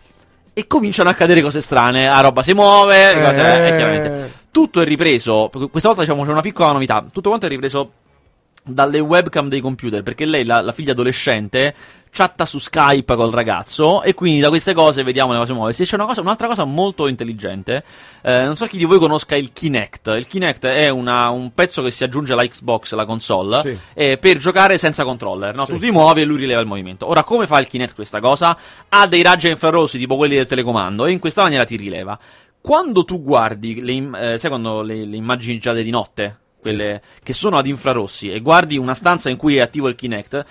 e 0.52 0.66
cominciano 0.66 1.08
a 1.08 1.12
accadere 1.12 1.42
cose 1.42 1.60
strane. 1.60 2.06
La 2.06 2.20
roba 2.20 2.42
si 2.42 2.52
muove, 2.54 3.14
le 3.14 3.22
cose- 3.22 3.66
Eh. 3.66 3.94
eh. 3.94 4.30
Tutto 4.50 4.80
è 4.80 4.84
ripreso. 4.84 5.50
Questa 5.50 5.88
volta 5.88 6.02
diciamo 6.02 6.24
c'è 6.24 6.30
una 6.30 6.40
piccola 6.40 6.72
novità. 6.72 7.04
Tutto 7.12 7.28
quanto 7.28 7.46
è 7.46 7.48
ripreso 7.48 7.90
dalle 8.66 8.98
webcam 8.98 9.48
dei 9.48 9.60
computer, 9.60 10.02
perché 10.02 10.24
lei, 10.24 10.44
la, 10.44 10.60
la 10.62 10.72
figlia 10.72 10.92
adolescente, 10.92 11.74
chatta 12.10 12.46
su 12.46 12.58
Skype 12.60 13.16
col 13.16 13.32
ragazzo 13.32 14.02
e 14.02 14.14
quindi 14.14 14.38
da 14.38 14.48
queste 14.48 14.72
cose 14.72 15.02
vediamo 15.02 15.32
le 15.32 15.38
cose 15.38 15.52
muoversi. 15.52 15.82
E 15.82 15.84
c'è 15.84 15.96
una 15.96 16.06
cosa, 16.06 16.20
un'altra 16.20 16.46
cosa 16.46 16.64
molto 16.64 17.06
intelligente, 17.08 17.82
eh, 18.22 18.44
non 18.44 18.54
so 18.56 18.66
chi 18.66 18.78
di 18.78 18.84
voi 18.84 18.98
conosca 18.98 19.34
il 19.36 19.52
Kinect. 19.52 20.06
Il 20.16 20.26
Kinect 20.28 20.64
è 20.66 20.88
una- 20.88 21.28
un 21.30 21.52
pezzo 21.52 21.82
che 21.82 21.90
si 21.90 22.04
aggiunge 22.04 22.32
alla 22.32 22.46
Xbox, 22.46 22.92
la 22.94 23.04
console, 23.04 23.60
Sì. 23.62 23.78
eh, 23.94 24.16
per 24.16 24.38
giocare 24.38 24.78
senza 24.78 25.02
controller. 25.04 25.54
No? 25.54 25.66
Tu 25.66 25.78
ti 25.78 25.90
muovi 25.90 26.20
e 26.20 26.24
lui 26.24 26.38
rileva 26.38 26.60
il 26.60 26.66
movimento. 26.68 27.08
Ora, 27.08 27.24
come 27.24 27.46
fa 27.48 27.58
il 27.58 27.66
Kinect 27.66 27.94
questa 27.96 28.20
cosa? 28.20 28.56
Ha 28.88 29.06
dei 29.08 29.22
raggi 29.22 29.48
infrarossi 29.48 29.98
tipo 29.98 30.16
quelli 30.16 30.36
del 30.36 30.46
telecomando 30.46 31.04
e 31.06 31.10
in 31.12 31.18
questa 31.18 31.42
maniera 31.42 31.64
ti 31.64 31.76
rileva. 31.76 32.16
Quando 32.60 33.04
tu 33.04 33.20
guardi, 33.22 33.82
le, 33.82 33.92
im- 33.92 34.14
eh, 34.14 34.38
sai 34.38 34.48
quando 34.48 34.80
le, 34.82 35.04
le 35.04 35.16
immagini 35.16 35.58
giate 35.58 35.82
di 35.82 35.90
notte? 35.90 36.38
Quelle 36.70 37.02
che 37.22 37.32
sono 37.32 37.58
ad 37.58 37.66
infrarossi 37.66 38.30
e 38.30 38.40
guardi 38.40 38.76
una 38.78 38.94
stanza 38.94 39.28
in 39.28 39.36
cui 39.36 39.56
è 39.56 39.60
attivo 39.60 39.88
il 39.88 39.94
Kinect, 39.94 40.44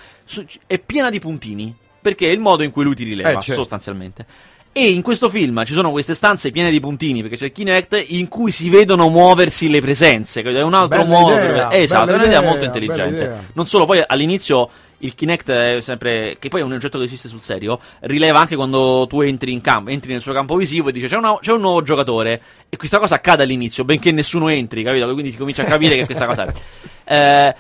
è 0.67 0.78
piena 0.80 1.10
di 1.10 1.19
puntini. 1.19 1.76
Perché 2.04 2.28
è 2.28 2.32
il 2.32 2.39
modo 2.39 2.63
in 2.63 2.71
cui 2.71 2.84
lui 2.84 2.95
ti 2.95 3.06
rileva, 3.06 3.30
Eh, 3.30 3.34
certo. 3.36 3.54
sostanzialmente. 3.54 4.26
E 4.73 4.89
in 4.89 5.02
questo 5.02 5.30
film 5.30 5.63
ci 5.63 5.71
sono 5.73 5.89
queste 5.91 6.13
stanze 6.13 6.52
piene 6.52 6.69
di 6.69 6.80
puntini 6.82 7.21
perché 7.21 7.38
c'è 7.38 7.45
il 7.45 7.52
Kinect 7.54 8.06
in 8.10 8.28
cui 8.28 8.52
si 8.52 8.69
vedono 8.69 9.08
muoversi 9.08 9.69
le 9.69 9.80
presenze. 9.80 10.41
È 10.41 10.62
un 10.62 10.73
altro 10.73 11.04
Bella 11.04 11.10
modo. 11.19 11.32
idea, 11.34 11.67
per- 11.67 11.80
esatto, 11.80 12.10
è 12.12 12.15
un'idea 12.15 12.39
idea, 12.39 12.49
molto 12.49 12.65
intelligente. 12.65 13.43
Non 13.54 13.67
solo, 13.67 13.86
poi 13.86 14.04
all'inizio 14.06 14.69
il 15.03 15.15
Kinect 15.15 15.51
è 15.51 15.77
sempre. 15.81 16.37
che 16.39 16.49
poi 16.49 16.61
è 16.61 16.63
un 16.63 16.71
oggetto 16.71 16.97
che 16.97 17.05
esiste 17.05 17.27
sul 17.27 17.41
serio. 17.41 17.79
Rileva 18.01 18.39
anche 18.39 18.55
quando 18.55 19.05
tu 19.07 19.21
entri 19.21 19.51
in 19.51 19.61
campo, 19.61 19.89
entri 19.89 20.11
nel 20.11 20.21
suo 20.21 20.33
campo 20.33 20.55
visivo 20.55 20.89
e 20.89 20.91
dice 20.91 21.07
c'è, 21.07 21.17
una- 21.17 21.37
c'è 21.39 21.51
un 21.51 21.61
nuovo 21.61 21.81
giocatore. 21.81 22.41
E 22.69 22.77
questa 22.77 22.99
cosa 22.99 23.15
accade 23.15 23.43
all'inizio, 23.43 23.83
benché 23.83 24.11
nessuno 24.11 24.47
entri, 24.49 24.83
capito? 24.83 25.11
Quindi 25.13 25.31
si 25.31 25.37
comincia 25.37 25.63
a 25.63 25.65
capire 25.65 25.95
che 25.95 26.05
questa 26.05 26.25
cosa 26.25 26.43
è. 26.43 26.53
Eh, 27.05 27.55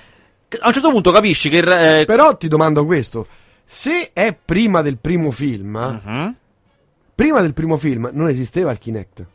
a 0.59 0.67
un 0.67 0.73
certo 0.73 0.89
punto 0.89 1.11
capisci 1.11 1.49
che. 1.49 1.99
eh, 1.99 2.05
Però 2.05 2.37
ti 2.37 2.47
domando 2.47 2.85
questo: 2.85 3.27
se 3.65 4.11
è 4.13 4.33
prima 4.33 4.81
del 4.81 4.97
primo 4.97 5.31
film, 5.31 5.99
mhm. 6.03 6.35
prima 7.15 7.41
del 7.41 7.53
primo 7.53 7.75
film 7.77 8.09
non 8.13 8.29
esisteva 8.29 8.71
il 8.71 8.77
Kinect. 8.79 9.25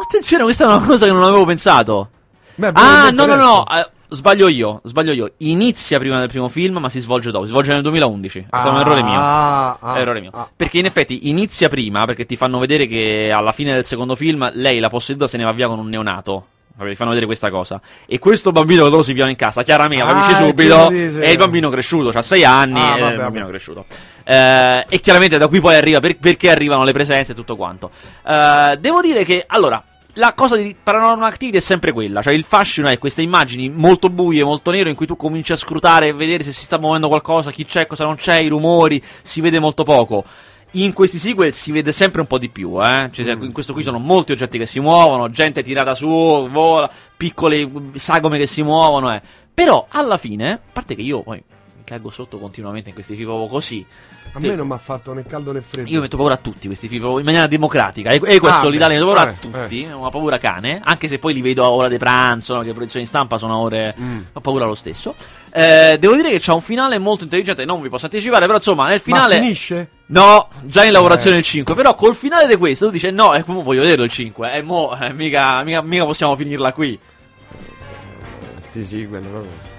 Attenzione, 0.00 0.44
questa 0.44 0.64
è 0.64 0.66
una 0.68 0.84
cosa 0.84 1.06
che 1.06 1.12
non 1.12 1.22
avevo 1.22 1.44
pensato. 1.44 2.10
Beh, 2.56 2.70
Ah, 2.74 3.10
no, 3.10 3.26
no, 3.26 3.34
no, 3.34 3.66
eh, 3.68 3.88
sbaglio 4.14 4.48
io, 4.48 4.80
sbaglio 4.84 5.12
io. 5.12 5.32
Inizia 5.38 5.98
prima 5.98 6.18
del 6.18 6.28
primo 6.28 6.48
film, 6.48 6.78
ma 6.78 6.88
si 6.88 7.00
svolge 7.00 7.30
dopo. 7.30 7.44
Si 7.44 7.50
svolge 7.50 7.72
nel 7.72 7.82
2011. 7.82 8.38
È 8.38 8.44
stato 8.48 8.70
un 8.70 8.76
Ah, 8.76 8.80
errore 8.80 9.02
mio. 9.02 9.18
ah, 9.20 9.76
ah, 9.80 9.98
errore 9.98 10.20
mio. 10.20 10.30
ah. 10.32 10.48
Perché 10.54 10.78
in 10.78 10.86
effetti 10.86 11.28
inizia 11.28 11.68
prima, 11.68 12.04
perché 12.06 12.24
ti 12.26 12.36
fanno 12.36 12.58
vedere 12.58 12.86
che 12.86 13.30
alla 13.34 13.52
fine 13.52 13.72
del 13.74 13.84
secondo 13.84 14.14
film 14.14 14.50
lei, 14.54 14.78
la 14.78 14.88
posseduta, 14.88 15.26
se 15.26 15.36
ne 15.36 15.44
va 15.44 15.52
via 15.52 15.68
con 15.68 15.78
un 15.78 15.88
neonato. 15.88 16.46
Ti 16.76 16.94
fanno 16.96 17.10
vedere 17.10 17.26
questa 17.26 17.50
cosa. 17.50 17.80
E 18.04 18.18
questo 18.18 18.50
bambino 18.50 18.82
che 18.82 18.90
loro 18.90 19.04
si 19.04 19.14
piano 19.14 19.30
in 19.30 19.36
casa, 19.36 19.62
chiaramente, 19.62 20.02
Ah, 20.02 20.06
capisci 20.08 20.32
è 20.32 20.44
subito, 20.44 20.90
è 21.20 21.28
il 21.28 21.36
bambino 21.38 21.70
cresciuto, 21.70 22.08
ha 22.18 22.20
6 22.20 22.44
anni, 22.44 22.80
Ah, 22.80 22.96
è 22.96 23.00
vabbè, 23.00 23.12
il 23.12 23.18
bambino 23.18 23.44
vabbè. 23.44 23.50
cresciuto. 23.56 23.84
Eh, 24.24 24.84
e 24.88 24.98
chiaramente 25.00 25.38
da 25.38 25.46
qui 25.46 25.60
poi 25.60 25.76
arriva 25.76 26.00
per- 26.00 26.16
perché 26.16 26.50
arrivano 26.50 26.82
le 26.82 26.90
presenze 26.92 27.30
e 27.30 27.34
tutto 27.36 27.54
quanto. 27.54 27.90
Eh, 28.26 28.76
devo 28.80 29.00
dire 29.02 29.22
che, 29.24 29.44
allora, 29.46 29.80
la 30.14 30.32
cosa 30.34 30.56
di 30.56 30.76
Paranormal 30.80 31.28
Activity 31.28 31.58
è 31.58 31.60
sempre 31.60 31.92
quella, 31.92 32.22
cioè 32.22 32.34
il 32.34 32.44
fascino 32.44 32.88
è 32.88 32.98
queste 32.98 33.22
immagini 33.22 33.68
molto 33.68 34.10
buie, 34.10 34.44
molto 34.44 34.70
nere, 34.70 34.90
in 34.90 34.96
cui 34.96 35.06
tu 35.06 35.16
cominci 35.16 35.52
a 35.52 35.56
scrutare 35.56 36.08
e 36.08 36.12
vedere 36.12 36.44
se 36.44 36.52
si 36.52 36.64
sta 36.64 36.78
muovendo 36.78 37.08
qualcosa, 37.08 37.50
chi 37.50 37.64
c'è, 37.64 37.86
cosa 37.86 38.04
non 38.04 38.16
c'è, 38.16 38.38
i 38.38 38.48
rumori, 38.48 39.02
si 39.22 39.40
vede 39.40 39.58
molto 39.58 39.82
poco. 39.82 40.24
In 40.72 40.92
questi 40.92 41.18
sequel 41.18 41.52
si 41.52 41.70
vede 41.70 41.92
sempre 41.92 42.20
un 42.20 42.26
po' 42.26 42.38
di 42.38 42.48
più, 42.48 42.84
eh? 42.84 43.08
Cioè, 43.12 43.36
in 43.40 43.52
questo 43.52 43.72
qui 43.72 43.84
sono 43.84 43.98
molti 43.98 44.32
oggetti 44.32 44.58
che 44.58 44.66
si 44.66 44.80
muovono, 44.80 45.30
gente 45.30 45.62
tirata 45.62 45.94
su, 45.94 46.08
vola, 46.08 46.90
piccole 47.16 47.70
sagome 47.94 48.38
che 48.38 48.46
si 48.46 48.62
muovono, 48.62 49.14
eh. 49.14 49.22
Però, 49.52 49.86
alla 49.88 50.16
fine, 50.16 50.52
a 50.52 50.60
parte 50.72 50.96
che 50.96 51.02
io 51.02 51.22
poi 51.22 51.40
cago 51.84 52.10
sotto 52.10 52.38
continuamente 52.38 52.88
in 52.88 52.94
questi 52.94 53.14
film 53.14 53.28
proprio 53.28 53.48
così. 53.48 53.84
A 54.32 54.40
Sì. 54.40 54.46
me 54.48 54.54
non 54.56 54.66
mi 54.66 54.72
ha 54.72 54.78
fatto 54.78 55.12
né 55.12 55.22
caldo 55.22 55.52
né 55.52 55.60
freddo. 55.60 55.90
Io 55.90 56.00
metto 56.00 56.16
paura 56.16 56.34
a 56.34 56.38
tutti 56.38 56.66
questi 56.66 56.88
film 56.88 57.04
in 57.18 57.24
maniera 57.24 57.46
democratica. 57.46 58.10
E, 58.10 58.14
e 58.24 58.38
questo 58.40 58.66
Ah, 58.66 58.70
metto 58.70 59.04
paura 59.04 59.26
eh, 59.26 59.28
a 59.28 59.34
tutti. 59.38 59.88
Ho 59.92 59.98
una 59.98 60.10
paura 60.10 60.38
cane. 60.38 60.80
Anche 60.82 61.06
se 61.08 61.18
poi 61.18 61.34
li 61.34 61.42
vedo 61.42 61.62
a 61.64 61.70
ora 61.70 61.88
di 61.88 61.98
pranzo, 61.98 62.54
no, 62.54 62.60
che 62.60 62.68
le 62.68 62.72
produzioni 62.72 63.04
di 63.04 63.10
stampa 63.10 63.38
sono 63.38 63.56
ore. 63.58 63.94
Mm. 64.00 64.20
Ho 64.32 64.40
paura 64.40 64.64
lo 64.64 64.74
stesso. 64.74 65.14
Eh, 65.52 65.96
devo 66.00 66.16
dire 66.16 66.30
che 66.30 66.38
c'ha 66.40 66.54
un 66.54 66.62
finale 66.62 66.98
molto 66.98 67.24
intelligente. 67.24 67.64
Non 67.64 67.80
vi 67.80 67.88
posso 67.88 68.06
anticipare, 68.06 68.46
però 68.46 68.56
insomma, 68.56 68.88
nel 68.88 69.00
finale. 69.00 69.36
Ma 69.36 69.42
finisce? 69.42 69.88
No, 70.06 70.48
già 70.64 70.84
in 70.84 70.92
lavorazione 70.92 71.36
Eh. 71.36 71.40
il 71.40 71.44
5. 71.44 71.74
Però 71.74 71.94
col 71.94 72.14
finale 72.14 72.46
di 72.46 72.56
questo 72.56 72.86
tu 72.86 72.92
dici: 72.92 73.10
No, 73.12 73.34
eh, 73.34 73.42
voglio 73.46 73.82
vederlo 73.82 74.04
il 74.04 74.10
5. 74.10 74.52
E 74.54 74.62
mo, 74.62 74.96
eh, 74.98 75.12
mica, 75.12 75.62
mica, 75.62 75.80
mica 75.82 76.04
possiamo 76.04 76.34
finirla 76.34 76.72
qui. 76.72 76.98
Eh, 76.98 78.60
Sì, 78.60 78.84
sì, 78.84 79.06
quello 79.06 79.28
proprio. 79.28 79.72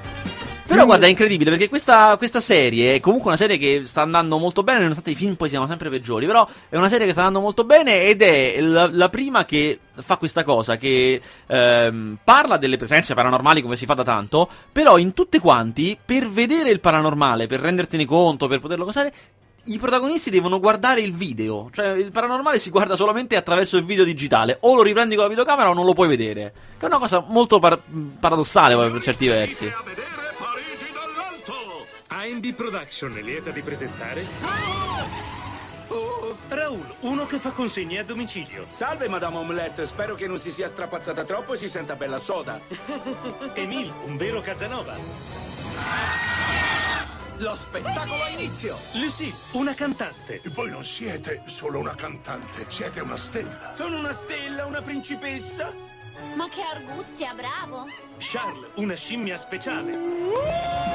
Però 0.67 0.83
guarda, 0.85 1.05
è 1.05 1.09
incredibile 1.09 1.51
perché 1.51 1.69
questa, 1.69 2.17
questa 2.17 2.41
serie 2.41 2.95
è 2.95 2.99
comunque 2.99 3.29
una 3.29 3.37
serie 3.37 3.57
che 3.57 3.83
sta 3.85 4.01
andando 4.01 4.39
molto 4.39 4.63
bene, 4.63 4.79
nonostante 4.79 5.11
i 5.11 5.15
film 5.15 5.35
poi 5.35 5.47
siano 5.47 5.67
sempre 5.67 5.89
peggiori. 5.89 6.25
Però 6.25 6.47
è 6.69 6.75
una 6.75 6.89
serie 6.89 7.05
che 7.05 7.11
sta 7.11 7.21
andando 7.21 7.41
molto 7.41 7.65
bene 7.65 8.03
ed 8.03 8.23
è 8.23 8.59
la, 8.61 8.89
la 8.91 9.09
prima 9.09 9.45
che 9.45 9.79
fa 9.93 10.17
questa 10.17 10.43
cosa, 10.43 10.77
che 10.77 11.21
ehm, 11.45 12.17
parla 12.23 12.57
delle 12.57 12.77
presenze 12.77 13.13
paranormali 13.13 13.61
come 13.61 13.75
si 13.75 13.85
fa 13.85 13.93
da 13.93 14.03
tanto, 14.03 14.49
però 14.71 14.97
in 14.97 15.13
tutte 15.13 15.39
quanti, 15.39 15.97
per 16.03 16.27
vedere 16.29 16.71
il 16.71 16.79
paranormale, 16.79 17.45
per 17.45 17.59
rendertene 17.59 18.05
conto, 18.05 18.47
per 18.47 18.59
poterlo 18.59 18.85
cosare, 18.85 19.13
i 19.65 19.77
protagonisti 19.77 20.29
devono 20.29 20.59
guardare 20.59 21.01
il 21.01 21.13
video. 21.13 21.69
Cioè, 21.71 21.89
il 21.89 22.11
paranormale 22.11 22.59
si 22.59 22.69
guarda 22.69 22.95
solamente 22.95 23.35
attraverso 23.35 23.77
il 23.77 23.85
video 23.85 24.03
digitale. 24.03 24.57
O 24.61 24.75
lo 24.75 24.81
riprendi 24.81 25.15
con 25.15 25.23
la 25.23 25.29
videocamera 25.29 25.69
o 25.69 25.73
non 25.73 25.85
lo 25.85 25.93
puoi 25.93 26.07
vedere. 26.07 26.53
Che 26.77 26.85
è 26.85 26.89
una 26.89 26.99
cosa 26.99 27.23
molto 27.27 27.59
par- 27.59 27.79
paradossale 28.19 28.75
per 28.75 29.01
certi 29.01 29.27
versi. 29.27 29.71
AMB 32.25 32.53
Production 32.53 33.15
è 33.17 33.21
lieta 33.21 33.51
di 33.51 33.61
presentare. 33.61 34.25
Oh, 35.89 36.35
Raul, 36.47 36.95
uno 37.01 37.27
che 37.27 37.37
fa 37.37 37.51
consegne 37.51 37.99
a 37.99 38.03
domicilio. 38.03 38.65
Salve, 38.71 39.07
Madame 39.07 39.37
Omelette. 39.37 39.85
Spero 39.85 40.15
che 40.15 40.25
non 40.25 40.39
si 40.39 40.51
sia 40.51 40.67
strapazzata 40.67 41.23
troppo 41.23 41.53
e 41.53 41.57
si 41.57 41.69
senta 41.69 41.95
bella 41.95 42.17
soda. 42.17 42.59
Emil, 43.53 43.93
un 44.05 44.17
vero 44.17 44.41
Casanova. 44.41 44.97
Lo 47.37 47.55
spettacolo 47.55 48.23
ha 48.23 48.29
inizio! 48.29 48.79
Lucille, 48.93 49.35
una 49.51 49.75
cantante. 49.75 50.41
Voi 50.45 50.71
non 50.71 50.83
siete 50.83 51.43
solo 51.45 51.77
una 51.77 51.93
cantante, 51.93 52.65
siete 52.69 53.01
una 53.01 53.17
stella. 53.17 53.73
Sono 53.75 53.99
una 53.99 54.13
stella, 54.13 54.65
una 54.65 54.81
principessa. 54.81 55.71
Ma 56.35 56.49
che 56.49 56.61
arguzia, 56.61 57.35
bravo! 57.35 57.85
Charles, 58.17 58.71
una 58.75 58.95
scimmia 58.95 59.37
speciale. 59.37 60.85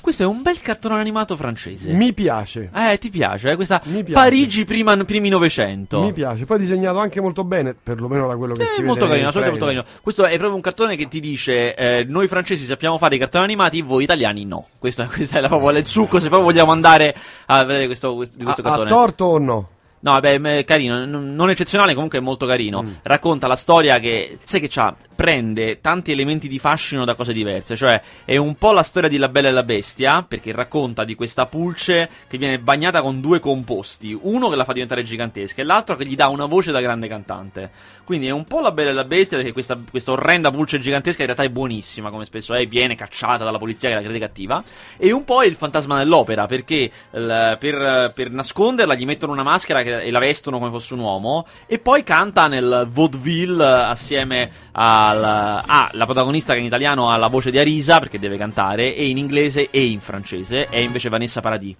Questo 0.00 0.22
è 0.22 0.26
un 0.26 0.42
bel 0.42 0.60
cartone 0.62 0.98
animato 0.98 1.36
francese. 1.36 1.92
Mi 1.92 2.12
piace. 2.14 2.70
Eh, 2.74 2.98
ti 2.98 3.10
piace? 3.10 3.50
Eh? 3.50 3.56
Questa 3.56 3.80
Mi 3.84 4.02
piace. 4.02 4.12
Parigi 4.12 4.64
prima, 4.64 4.96
primi 5.04 5.28
Novecento. 5.28 6.00
Mi 6.00 6.12
piace. 6.12 6.46
Poi 6.46 6.58
disegnato 6.58 6.98
anche 6.98 7.20
molto 7.20 7.44
bene, 7.44 7.74
perlomeno 7.80 8.26
da 8.26 8.36
quello 8.36 8.54
che 8.54 8.64
si 8.64 8.68
È 8.68 8.76
vede. 8.76 8.86
molto 8.86 9.06
carino, 9.06 9.30
molto 9.32 9.64
carino. 9.66 9.84
Questo 10.02 10.24
è 10.24 10.30
proprio 10.30 10.54
un 10.54 10.60
cartone 10.62 10.96
che 10.96 11.06
ti 11.08 11.20
dice: 11.20 11.74
eh, 11.74 12.04
Noi 12.04 12.28
francesi 12.28 12.64
sappiamo 12.64 12.96
fare 12.98 13.16
i 13.16 13.18
cartoni 13.18 13.44
animati, 13.44 13.82
voi 13.82 14.04
italiani 14.04 14.44
no. 14.46 14.66
Questo, 14.78 15.06
questo 15.12 15.36
è 15.36 15.40
la, 15.40 15.48
proprio 15.48 15.70
il 15.78 15.86
succo. 15.86 16.18
Se 16.18 16.28
proprio 16.28 16.50
vogliamo 16.50 16.72
andare 16.72 17.14
a 17.46 17.62
vedere 17.64 17.86
questo, 17.86 18.14
questo, 18.14 18.36
questo 18.42 18.62
Ha, 18.62 18.64
ha 18.64 18.68
cartone. 18.68 18.88
torto 18.88 19.24
o 19.26 19.38
no? 19.38 19.68
No, 20.02 20.18
beh, 20.18 20.64
carino, 20.64 21.04
non 21.04 21.50
eccezionale, 21.50 21.92
comunque 21.92 22.18
è 22.18 22.22
molto 22.22 22.46
carino. 22.46 22.82
Racconta 23.02 23.46
la 23.46 23.56
storia 23.56 23.98
che, 23.98 24.38
sai 24.44 24.60
che 24.60 24.68
c'ha, 24.68 24.96
prende 25.14 25.82
tanti 25.82 26.10
elementi 26.12 26.48
di 26.48 26.58
fascino 26.58 27.04
da 27.04 27.14
cose 27.14 27.34
diverse, 27.34 27.76
cioè 27.76 28.00
è 28.24 28.38
un 28.38 28.54
po' 28.54 28.72
la 28.72 28.82
storia 28.82 29.10
di 29.10 29.18
La 29.18 29.28
Bella 29.28 29.48
e 29.48 29.52
la 29.52 29.62
Bestia, 29.62 30.24
perché 30.26 30.52
racconta 30.52 31.04
di 31.04 31.14
questa 31.14 31.44
pulce 31.44 32.08
che 32.26 32.38
viene 32.38 32.58
bagnata 32.58 33.02
con 33.02 33.20
due 33.20 33.40
composti, 33.40 34.18
uno 34.18 34.48
che 34.48 34.56
la 34.56 34.64
fa 34.64 34.72
diventare 34.72 35.02
gigantesca 35.02 35.60
e 35.60 35.64
l'altro 35.64 35.96
che 35.96 36.06
gli 36.06 36.16
dà 36.16 36.28
una 36.28 36.46
voce 36.46 36.72
da 36.72 36.80
grande 36.80 37.06
cantante. 37.06 37.70
Quindi 38.10 38.26
è 38.26 38.32
un 38.32 38.44
po' 38.44 38.58
La 38.58 38.72
Bella 38.72 38.90
e 38.90 38.92
la 38.92 39.04
Bestia, 39.04 39.36
perché 39.36 39.52
questa, 39.52 39.78
questa 39.88 40.10
orrenda 40.10 40.50
pulce 40.50 40.80
gigantesca 40.80 41.20
in 41.20 41.26
realtà 41.26 41.44
è 41.44 41.48
buonissima, 41.48 42.10
come 42.10 42.24
spesso 42.24 42.54
è, 42.54 42.66
viene 42.66 42.96
cacciata 42.96 43.44
dalla 43.44 43.58
polizia 43.58 43.88
che 43.88 43.94
la 43.94 44.02
crede 44.02 44.18
cattiva, 44.18 44.64
e 44.96 45.12
un 45.12 45.22
po' 45.22 45.44
è 45.44 45.46
il 45.46 45.54
fantasma 45.54 45.96
dell'opera, 45.96 46.46
perché 46.46 46.90
il- 47.12 47.56
per, 47.60 48.10
per 48.12 48.32
nasconderla 48.32 48.96
gli 48.96 49.04
mettono 49.04 49.30
una 49.30 49.44
maschera 49.44 49.84
che- 49.84 50.02
e 50.02 50.10
la 50.10 50.18
vestono 50.18 50.58
come 50.58 50.72
fosse 50.72 50.94
un 50.94 50.98
uomo, 50.98 51.46
e 51.66 51.78
poi 51.78 52.02
canta 52.02 52.48
nel 52.48 52.88
vaudeville 52.90 53.62
eh, 53.64 53.80
assieme 53.82 54.50
al, 54.72 55.22
a 55.24 55.90
la 55.92 56.04
protagonista 56.04 56.52
che 56.54 56.58
in 56.58 56.66
italiano 56.66 57.10
ha 57.10 57.16
la 57.16 57.28
voce 57.28 57.52
di 57.52 57.60
Arisa, 57.60 58.00
perché 58.00 58.18
deve 58.18 58.36
cantare, 58.36 58.92
e 58.92 59.08
in 59.08 59.18
inglese 59.18 59.68
e 59.70 59.84
in 59.84 60.00
francese, 60.00 60.66
è 60.68 60.78
invece 60.78 61.10
Vanessa 61.10 61.40
Paradis. 61.40 61.76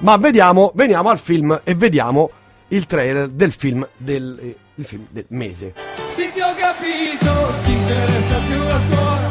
Ma 0.00 0.16
vediamo, 0.16 0.72
veniamo 0.74 1.08
al 1.08 1.20
film 1.20 1.60
e 1.62 1.76
vediamo 1.76 2.30
il 2.68 2.86
trailer 2.86 3.28
del 3.28 3.52
film 3.52 3.86
del, 3.96 4.38
eh, 4.42 4.56
il 4.76 4.84
film 4.84 5.06
del 5.10 5.26
mese. 5.28 5.74
Sì 6.14 6.30
che 6.32 6.42
ho 6.42 6.54
capito, 6.54 7.52
ti 7.62 7.72
interessa 7.72 8.38
più 8.46 8.62
la 8.62 8.80
scuola 8.88 9.30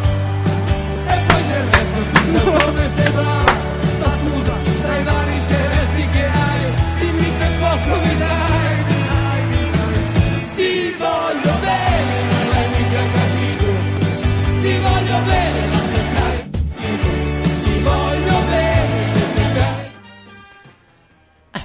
E 1.07 1.23
poi 1.27 1.43
del 1.47 1.63
resto 1.63 1.99
tu 2.11 2.15
sai 2.31 2.43
come 2.65 2.89
sei 2.89 3.11
brava 3.11 3.53
Ma 3.99 4.09
scusa, 4.19 4.53
tra 4.81 4.97
i 4.97 5.03
vari 5.03 5.33
interessi 5.33 6.07
che 6.11 6.25
hai 6.25 6.71
Dimmi 6.99 7.37
che 7.37 7.47
posto 7.59 7.95
mi 8.03 8.17
dai, 8.17 8.83
Ti 10.55 10.95
voglio 10.97 11.53
bene, 11.61 12.15
non 12.31 12.47
l'hai 12.49 12.67
mica 12.69 13.03
capito 13.13 13.67
Ti 14.61 14.73
voglio 14.77 15.19
bene, 15.25 15.59
lascia 15.69 16.03
stare 16.11 16.49
zitto 16.75 17.09
Ti 17.63 17.79
voglio 17.79 18.37
bene, 18.49 19.11
dai 19.53 19.89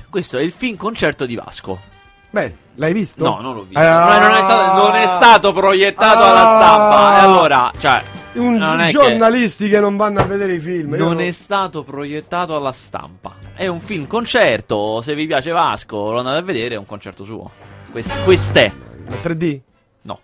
Questo 0.08 0.38
è 0.38 0.42
il 0.42 0.52
film 0.52 0.76
concerto 0.76 1.26
di 1.26 1.34
Vasco. 1.34 1.97
Beh, 2.30 2.56
l'hai 2.74 2.92
visto? 2.92 3.24
No, 3.24 3.40
non 3.40 3.54
l'ho 3.54 3.62
visto. 3.62 3.78
Ah. 3.78 4.18
No, 4.18 4.26
non, 4.26 4.34
è 4.36 4.40
stato, 4.42 4.82
non 4.86 4.94
è 4.96 5.06
stato 5.06 5.52
proiettato 5.52 6.18
Ah. 6.22 6.30
alla 6.30 6.46
stampa. 6.48 7.16
E 7.18 7.20
allora, 7.24 7.70
cioè, 7.78 8.02
Un- 8.34 8.54
non 8.56 8.80
è 8.80 8.86
che- 8.86 8.92
giornalisti 8.92 9.68
che... 9.68 9.80
non 9.80 9.96
vanno 9.96 10.20
a 10.20 10.24
vedere 10.24 10.54
i 10.54 10.58
film. 10.60 10.94
Non 10.94 11.14
no- 11.14 11.20
è 11.20 11.30
stato 11.30 11.82
proiettato 11.82 12.54
alla 12.54 12.72
stampa. 12.72 13.34
È 13.54 13.66
un 13.66 13.80
film 13.80 14.06
concerto. 14.06 15.00
Se 15.00 15.14
vi 15.14 15.26
piace 15.26 15.50
Vasco, 15.50 16.12
lo 16.12 16.18
andate 16.18 16.36
a 16.38 16.42
vedere. 16.42 16.74
È 16.74 16.78
un 16.78 16.86
concerto 16.86 17.24
suo. 17.24 17.50
Quest- 17.90 18.24
quest'è. 18.24 18.70
Ma 19.08 19.16
3D? 19.22 19.60
No. 20.02 20.20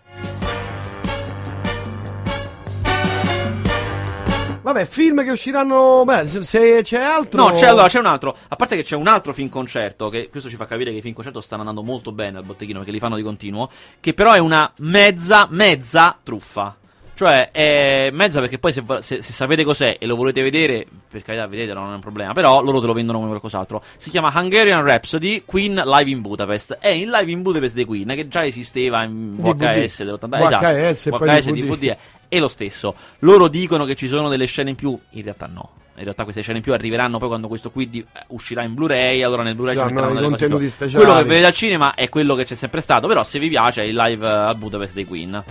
Vabbè, 4.64 4.86
film 4.86 5.22
che 5.22 5.30
usciranno. 5.30 6.04
Beh, 6.06 6.26
se- 6.26 6.80
c'è 6.82 6.98
altro. 6.98 7.48
No, 7.48 7.54
c'è, 7.54 7.66
allora, 7.66 7.86
c'è 7.86 7.98
un 7.98 8.06
altro. 8.06 8.34
A 8.48 8.56
parte 8.56 8.76
che 8.76 8.82
c'è 8.82 8.96
un 8.96 9.08
altro 9.08 9.34
film 9.34 9.50
concerto. 9.50 10.08
Che 10.08 10.30
questo 10.30 10.48
ci 10.48 10.56
fa 10.56 10.64
capire 10.64 10.90
che 10.90 10.96
i 10.96 11.00
film 11.02 11.12
concerto 11.12 11.42
stanno 11.42 11.60
andando 11.60 11.82
molto 11.82 12.12
bene 12.12 12.38
al 12.38 12.44
botteghino 12.44 12.78
perché 12.78 12.90
li 12.90 12.98
fanno 12.98 13.16
di 13.16 13.22
continuo. 13.22 13.68
Che 14.00 14.14
però 14.14 14.32
è 14.32 14.38
una 14.38 14.72
mezza, 14.78 15.46
mezza 15.50 16.16
truffa. 16.22 16.76
Cioè, 17.12 17.50
è 17.52 18.08
mezza 18.10 18.40
perché 18.40 18.58
poi 18.58 18.72
se, 18.72 18.82
se- 19.00 19.22
se 19.22 19.32
sapete 19.34 19.64
cos'è 19.64 19.98
e 20.00 20.06
lo 20.06 20.16
volete 20.16 20.40
vedere, 20.40 20.86
per 21.10 21.20
carità, 21.22 21.46
vedetelo, 21.46 21.80
non 21.80 21.92
è 21.92 21.94
un 21.96 22.00
problema. 22.00 22.32
Però 22.32 22.62
loro 22.62 22.80
te 22.80 22.86
lo 22.86 22.94
vendono 22.94 23.18
come 23.18 23.28
qualcos'altro. 23.28 23.82
Si 23.98 24.08
chiama 24.08 24.32
Hungarian 24.34 24.82
Rhapsody 24.82 25.42
Queen 25.44 25.74
Live 25.74 26.10
in 26.10 26.22
Budapest. 26.22 26.78
È 26.80 26.88
il 26.88 27.10
Live 27.10 27.30
in 27.30 27.42
Budapest 27.42 27.74
dei 27.74 27.84
Queen, 27.84 28.08
che 28.14 28.28
già 28.28 28.46
esisteva 28.46 29.04
in 29.04 29.36
VHS 29.36 30.04
dell'80. 30.04 30.28
VHS 30.28 31.06
e 31.06 31.10
poi 31.10 31.28
VHS 31.28 31.50
DVD. 31.50 31.60
DVD 31.60 31.96
è 32.36 32.40
lo 32.40 32.48
stesso. 32.48 32.94
Loro 33.20 33.48
dicono 33.48 33.84
che 33.84 33.94
ci 33.94 34.08
sono 34.08 34.28
delle 34.28 34.46
scene 34.46 34.70
in 34.70 34.76
più, 34.76 34.98
in 35.10 35.22
realtà 35.22 35.46
no. 35.46 35.70
In 35.96 36.02
realtà 36.02 36.24
queste 36.24 36.42
scene 36.42 36.58
in 36.58 36.64
più 36.64 36.72
arriveranno 36.72 37.18
poi 37.18 37.28
quando 37.28 37.46
questo 37.46 37.70
qui 37.70 37.88
di- 37.88 38.00
eh, 38.00 38.24
uscirà 38.28 38.62
in 38.62 38.74
Blu-ray, 38.74 39.22
allora 39.22 39.44
nel 39.44 39.54
Blu-ray 39.54 39.74
Ci 39.76 39.80
ci 39.80 39.86
saranno 39.86 40.00
metteranno 40.00 40.18
i 40.18 40.22
delle 40.22 40.32
cose 40.32 40.44
contenuti 40.48 40.70
speciali. 40.70 41.04
Quello 41.04 41.18
che 41.20 41.24
vedete 41.28 41.46
al 41.46 41.52
cinema 41.52 41.94
è 41.94 42.08
quello 42.08 42.34
che 42.34 42.44
c'è 42.44 42.54
sempre 42.56 42.80
stato, 42.80 43.06
però 43.06 43.22
se 43.22 43.38
vi 43.38 43.48
piace 43.48 43.82
è 43.82 43.84
il 43.84 43.94
live 43.94 44.26
eh, 44.26 44.30
al 44.30 44.56
Budapest 44.56 44.94
dei 44.94 45.04
Queen. 45.04 45.44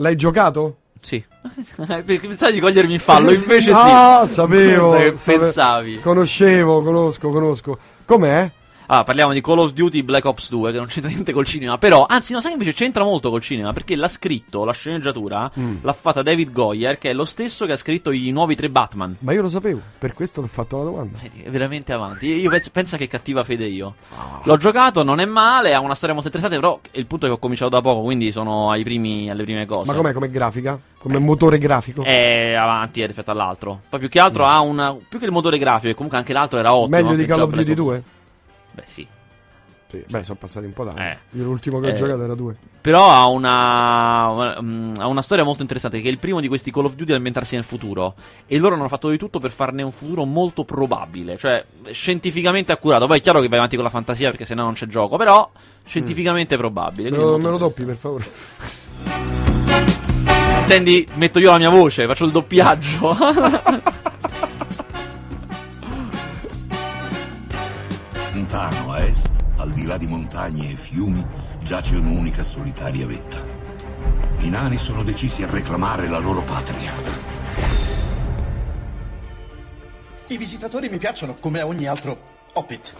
L'hai 0.00 0.16
giocato? 0.16 0.76
Sì. 1.00 1.24
Pensavi 2.04 2.52
di 2.52 2.60
cogliermi 2.60 2.94
in 2.94 2.98
fallo, 2.98 3.32
invece 3.32 3.72
sì. 3.72 3.80
Ah, 3.80 4.26
sapevo. 4.26 4.96
Pensavi. 5.22 6.00
Conoscevo, 6.00 6.82
conosco, 6.82 7.28
conosco. 7.30 7.78
Com'è? 8.04 8.50
Ah, 8.90 9.04
parliamo 9.04 9.34
di 9.34 9.42
Call 9.42 9.58
of 9.58 9.72
Duty 9.72 10.02
Black 10.02 10.24
Ops 10.24 10.48
2, 10.48 10.72
che 10.72 10.78
non 10.78 10.86
c'entra 10.86 11.10
niente 11.10 11.32
col 11.32 11.44
cinema. 11.44 11.76
Però, 11.76 12.06
anzi, 12.08 12.32
no, 12.32 12.40
sai 12.40 12.52
invece 12.52 12.72
c'entra 12.72 13.04
molto 13.04 13.28
col 13.28 13.42
cinema, 13.42 13.74
perché 13.74 13.94
l'ha 13.96 14.08
scritto, 14.08 14.64
la 14.64 14.72
sceneggiatura, 14.72 15.50
Mm. 15.60 15.76
l'ha 15.82 15.92
fatta 15.92 16.22
David 16.22 16.52
Goyer, 16.52 16.96
che 16.96 17.10
è 17.10 17.12
lo 17.12 17.26
stesso 17.26 17.66
che 17.66 17.72
ha 17.72 17.76
scritto 17.76 18.10
i 18.12 18.30
nuovi 18.30 18.54
tre 18.54 18.70
Batman. 18.70 19.16
Ma 19.18 19.32
io 19.34 19.42
lo 19.42 19.50
sapevo, 19.50 19.80
per 19.98 20.14
questo 20.14 20.40
ti 20.40 20.46
ho 20.46 20.50
fatto 20.50 20.78
la 20.78 20.84
domanda. 20.84 21.18
È 21.20 21.50
veramente 21.50 21.92
avanti. 21.92 22.28
Io, 22.28 22.36
io 22.36 22.48
penso, 22.48 22.70
pensa 22.72 22.96
che 22.96 23.06
cattiva 23.08 23.44
fede 23.44 23.66
io. 23.66 23.94
L'ho 24.44 24.56
giocato, 24.56 25.02
non 25.02 25.20
è 25.20 25.26
male, 25.26 25.74
ha 25.74 25.80
una 25.80 25.94
storia 25.94 26.14
molto 26.14 26.28
interessante, 26.28 26.58
però 26.66 26.80
il 26.92 27.04
punto 27.04 27.26
è 27.26 27.28
che 27.28 27.34
ho 27.34 27.38
cominciato 27.38 27.70
da 27.70 27.82
poco, 27.82 28.00
quindi 28.04 28.32
sono 28.32 28.70
ai 28.70 28.84
primi, 28.84 29.28
alle 29.30 29.44
prime 29.44 29.66
cose. 29.66 29.84
Ma 29.86 29.94
com'è 29.94 30.14
come 30.14 30.30
grafica? 30.30 30.80
Come 30.96 31.18
motore 31.18 31.58
grafico? 31.58 32.04
È 32.04 32.54
avanti 32.54 33.04
rispetto 33.04 33.30
all'altro. 33.30 33.82
Poi 33.90 34.00
più 34.00 34.08
che 34.08 34.18
altro 34.18 34.46
ha 34.46 34.60
una. 34.60 34.96
Più 35.06 35.18
che 35.18 35.26
il 35.26 35.30
motore 35.30 35.58
grafico, 35.58 35.90
e 35.90 35.94
comunque 35.94 36.16
anche 36.16 36.32
l'altro 36.32 36.58
era 36.58 36.74
ottimo. 36.74 36.96
Meglio 36.96 37.14
di 37.14 37.26
Call 37.26 37.42
of 37.42 37.50
Duty 37.50 37.70
Ops. 37.70 37.74
2? 37.76 38.02
Beh, 38.80 38.84
sì. 38.86 39.06
Sì, 39.90 40.04
beh, 40.06 40.22
sono 40.22 40.36
passati 40.38 40.66
un 40.66 40.74
po' 40.74 40.84
d'anni. 40.84 41.00
Eh. 41.00 41.16
Io 41.30 41.44
l'ultimo 41.44 41.80
che 41.80 41.86
ho 41.86 41.90
Eh. 41.90 41.96
giocato 41.96 42.22
era 42.22 42.34
2. 42.34 42.56
Però 42.82 43.08
ha 43.10 43.26
una, 43.26 44.60
mm, 44.60 44.94
ha 44.98 45.06
una 45.06 45.22
storia 45.22 45.44
molto 45.44 45.62
interessante. 45.62 46.02
Che 46.02 46.08
è 46.08 46.10
il 46.10 46.18
primo 46.18 46.40
di 46.40 46.48
questi 46.48 46.70
Call 46.70 46.84
of 46.84 46.94
Duty 46.94 47.10
ad 47.12 47.16
ambientarsi 47.16 47.54
nel 47.54 47.64
futuro. 47.64 48.14
E 48.46 48.58
loro 48.58 48.74
hanno 48.74 48.86
fatto 48.88 49.08
di 49.08 49.16
tutto 49.16 49.40
per 49.40 49.50
farne 49.50 49.82
un 49.82 49.90
futuro 49.90 50.24
molto 50.26 50.64
probabile. 50.64 51.38
Cioè, 51.38 51.64
scientificamente 51.90 52.70
accurato. 52.70 53.06
Poi 53.06 53.18
è 53.18 53.22
chiaro 53.22 53.40
che 53.40 53.48
vai 53.48 53.56
avanti 53.56 53.76
con 53.76 53.84
la 53.84 53.90
fantasia 53.90 54.28
perché 54.28 54.44
sennò 54.44 54.62
non 54.64 54.74
c'è 54.74 54.86
gioco. 54.86 55.16
Però, 55.16 55.50
scientificamente 55.86 56.58
probabile. 56.58 57.10
Me 57.10 57.16
lo, 57.16 57.38
me 57.38 57.48
lo 57.48 57.56
doppi, 57.56 57.84
per 57.84 57.96
favore. 57.96 58.24
Intendi, 60.60 61.06
metto 61.14 61.38
io 61.38 61.50
la 61.50 61.56
mia 61.58 61.70
voce, 61.70 62.06
faccio 62.06 62.26
il 62.26 62.30
doppiaggio. 62.30 63.16
Lontano 68.50 68.92
a 68.92 69.00
est, 69.04 69.44
al 69.58 69.72
di 69.72 69.84
là 69.84 69.98
di 69.98 70.06
montagne 70.06 70.70
e 70.70 70.74
fiumi, 70.74 71.22
giace 71.62 71.96
un'unica 71.96 72.42
solitaria 72.42 73.06
vetta. 73.06 73.44
I 74.38 74.48
nani 74.48 74.78
sono 74.78 75.02
decisi 75.02 75.42
a 75.42 75.46
reclamare 75.50 76.08
la 76.08 76.16
loro 76.16 76.40
patria. 76.40 76.90
I 80.28 80.36
visitatori 80.38 80.88
mi 80.88 80.96
piacciono 80.96 81.36
come 81.38 81.60
a 81.60 81.66
ogni 81.66 81.86
altro 81.86 82.18
Hobbit. 82.54 82.94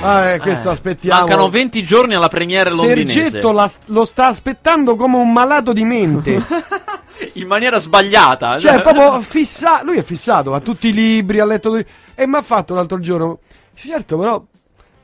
Ah, 0.00 0.30
eh, 0.30 0.38
questo 0.40 0.70
Eh, 0.70 0.72
aspettiamo. 0.72 1.20
Mancano 1.20 1.48
20 1.48 1.84
giorni 1.84 2.14
alla 2.16 2.26
premiere 2.28 2.70
londinese. 2.70 3.12
Sergetto 3.22 3.52
la- 3.52 3.70
lo 3.86 4.04
sta 4.04 4.26
aspettando 4.26 4.96
come 4.96 5.18
un 5.18 5.30
malato 5.32 5.72
di 5.72 5.84
mente. 5.84 6.42
In 7.34 7.46
maniera 7.46 7.78
sbagliata. 7.78 8.58
cioè, 8.58 8.82
proprio 8.82 9.20
fissato. 9.20 9.84
Lui 9.84 9.98
è 9.98 10.02
fissato, 10.02 10.52
ha 10.52 10.58
tutti 10.58 10.88
i 10.88 10.92
libri, 10.92 11.38
ha 11.38 11.44
letto. 11.44 11.76
E 11.76 12.26
mi 12.26 12.34
ha 12.34 12.42
fatto 12.42 12.74
l'altro 12.74 12.98
giorno. 12.98 13.38
Certo, 13.74 14.18
però. 14.18 14.44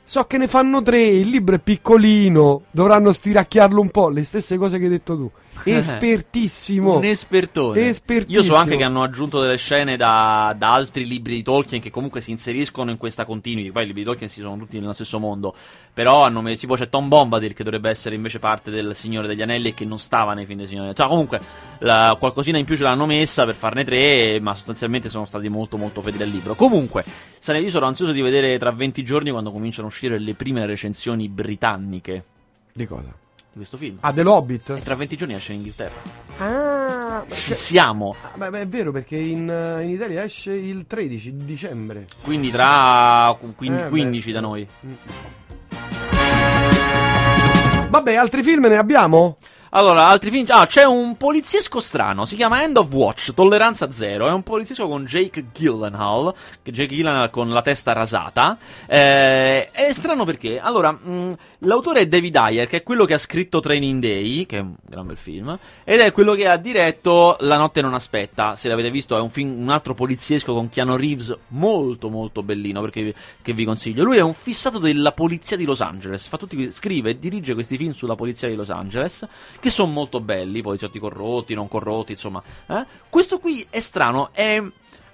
So 0.05 0.25
che 0.25 0.39
ne 0.39 0.49
fanno 0.49 0.81
tre, 0.83 1.03
il 1.03 1.29
libro 1.29 1.55
è 1.55 1.59
piccolino, 1.59 2.63
dovranno 2.71 3.13
stiracchiarlo 3.13 3.79
un 3.79 3.91
po', 3.91 4.09
le 4.09 4.25
stesse 4.25 4.57
cose 4.57 4.79
che 4.79 4.85
hai 4.85 4.91
detto 4.91 5.17
tu. 5.17 5.31
Espertissimo. 5.79 6.97
Un 6.97 7.05
espertone. 7.05 7.89
Espertissimo. 7.89 8.43
Io 8.45 8.47
so 8.47 8.57
anche 8.57 8.77
che 8.77 8.85
hanno 8.85 9.03
aggiunto 9.03 9.41
delle 9.41 9.57
scene 9.57 9.97
da, 9.97 10.55
da 10.57 10.73
altri 10.73 11.07
libri 11.07 11.35
di 11.37 11.43
Tolkien 11.43 11.81
che 11.81 11.91
comunque 11.91 12.21
si 12.21 12.31
inseriscono 12.31 12.91
in 12.91 12.97
questa 12.97 13.25
continuity. 13.25 13.71
Poi 13.71 13.83
i 13.83 13.87
libri 13.87 14.03
di 14.03 14.09
Tolkien 14.09 14.31
si 14.31 14.41
sono 14.41 14.57
tutti 14.57 14.79
nello 14.79 14.93
stesso 14.93 15.19
mondo. 15.19 15.55
Però 15.93 16.25
hanno 16.25 16.41
messo- 16.41 16.61
tipo 16.61 16.75
c'è 16.75 16.89
Tom 16.89 17.09
Bombadil 17.09 17.55
che 17.55 17.65
dovrebbe 17.65 17.91
essere 17.91 18.15
invece 18.15 18.39
parte 18.39 18.71
del 18.71 18.95
Signore 18.95 19.27
degli 19.27 19.43
Anelli 19.43 19.69
e 19.69 19.75
che 19.75 19.85
non 19.85 19.99
stava 19.99 20.35
nei 20.35 20.47
film 20.47 20.59
del 20.59 20.69
Signore. 20.69 20.95
Cioè, 20.95 21.07
comunque, 21.09 21.41
la- 21.79 22.17
qualcosina 22.19 22.59
in 22.59 22.65
più 22.65 22.77
ce 22.77 22.85
l'hanno 22.85 23.07
messa 23.07 23.45
per 23.45 23.55
farne 23.57 23.85
tre, 23.85 24.39
ma 24.41 24.55
sostanzialmente 24.55 25.09
sono 25.09 25.25
stati 25.25 25.49
molto 25.49 25.77
molto 25.77 26.01
fedeli 26.01 26.23
al 26.23 26.29
libro. 26.31 26.55
Comunque, 26.55 27.05
sarei 27.39 27.63
io 27.65 27.71
sono 27.71 27.87
ansioso 27.87 28.13
di 28.13 28.21
vedere 28.21 28.59
tra 28.59 28.71
20 28.71 29.03
giorni 29.03 29.31
quando 29.31 29.51
cominciano 29.51 29.87
a 29.87 29.91
uscire 29.91 30.19
le 30.19 30.35
prime 30.35 30.65
recensioni 30.67 31.29
britanniche 31.29 32.25
Di 32.73 32.87
cosa? 32.87 33.13
Di 33.51 33.57
questo 33.59 33.77
film. 33.77 33.97
Ah, 34.01 34.13
dell'Hobbit? 34.13 34.71
E 34.71 34.83
tra 34.83 34.95
20 34.95 35.17
giorni 35.17 35.35
esce 35.35 35.53
in 35.53 35.59
Inghilterra. 35.59 35.95
Ah, 36.39 37.25
Ci 37.33 37.55
siamo. 37.55 38.15
Ah, 38.23 38.37
beh, 38.37 38.51
beh, 38.51 38.61
è 38.63 38.69
vero 38.69 38.93
perché 38.93 39.17
in, 39.17 39.49
eh, 39.51 39.83
in 39.83 39.91
Italia 39.91 40.23
esce 40.23 40.53
il 40.53 40.87
13 40.87 41.37
di 41.37 41.45
dicembre. 41.45 42.07
Quindi 42.23 42.51
tra 42.51 43.37
quin- 43.57 43.75
Eh, 43.75 43.83
beh. 43.85 43.89
15 43.89 44.33
da 44.33 44.41
noi. 44.41 44.69
Vabbè, 47.91 48.15
altri 48.15 48.43
film 48.43 48.67
ne 48.67 48.77
abbiamo? 48.77 49.39
Allora, 49.71 50.07
altri 50.07 50.31
film. 50.31 50.47
Ah, 50.49 50.67
c'è 50.67 50.85
un 50.85 51.17
poliziesco 51.17 51.81
strano. 51.81 52.25
Si 52.25 52.37
chiama 52.37 52.63
End 52.63 52.77
of 52.79 52.91
Watch, 52.93 53.35
Tolleranza 53.35 53.91
Zero. 53.91 54.27
È 54.27 54.33
un 54.33 54.43
poliziesco 54.43 54.89
con 54.89 55.05
Jake 55.05 55.47
Gyllenhaal. 55.53 56.33
Jake 56.63 56.95
Gyllenhaal 56.95 57.31
con 57.31 57.51
la 57.51 57.61
testa 57.61 57.93
rasata. 57.93 58.57
Eh, 58.87 59.71
è 59.71 59.93
strano 59.93 60.25
perché. 60.25 60.59
Allora, 60.59 60.93
mh, 60.93 61.37
l'autore 61.61 62.01
è 62.01 62.07
David 62.07 62.37
Ayer, 62.37 62.67
che 62.67 62.79
è 62.79 62.83
quello 62.83 63.05
che 63.05 63.15
ha 63.15 63.19
scritto 63.19 63.61
Training 63.61 64.01
Day, 64.01 64.47
che 64.47 64.57
è 64.57 64.61
un 64.61 64.75
gran 64.83 65.07
bel 65.07 65.17
film. 65.19 65.59
Ed 65.85 66.01
è 66.01 66.13
quello 66.13 66.35
che 66.35 66.49
ha 66.49 66.57
diretto 66.57 67.37
La 67.41 67.59
notte 67.59 67.83
non 67.83 67.93
aspetta. 67.93 68.57
Se 68.57 68.69
l'avete 68.69 68.91
visto, 68.91 69.17
è 69.17 69.21
un 69.21 69.31
film, 69.31 69.61
un 69.61 69.69
altro 69.69 69.93
poliziesco 69.93 70.55
con 70.55 70.71
Keanu 70.71 70.97
Reeves 70.97 71.37
molto, 71.49 72.09
molto 72.09 72.43
bellino. 72.43 72.81
Perché 72.81 73.15
che 73.43 73.53
vi 73.53 73.65
consiglio. 73.65 74.03
Lui 74.05 74.17
è 74.17 74.23
un 74.23 74.35
fissato 74.35 74.79
della 74.79 75.13
polizia 75.13 75.59
di 75.59 75.65
Los 75.65 75.83
Angeles. 75.83 76.29
Tutti, 76.39 76.71
scrive 76.71 77.11
e 77.11 77.19
dirige 77.19 77.53
questi 77.53 77.77
film 77.77 77.91
sulla 77.91 78.15
polizia 78.15 78.49
di 78.49 78.55
Los 78.55 78.71
Angeles 78.71 79.27
che 79.61 79.71
sono 79.71 79.91
molto 79.93 80.21
belli, 80.21 80.63
poliziotti 80.63 80.99
corrotti, 80.99 81.55
non 81.55 81.69
corrotti, 81.69 82.13
insomma. 82.13 82.43
eh. 82.69 82.85
Questo 83.09 83.39
qui 83.39 83.67
è 83.71 83.81
strano, 83.81 84.31
è- 84.33 84.63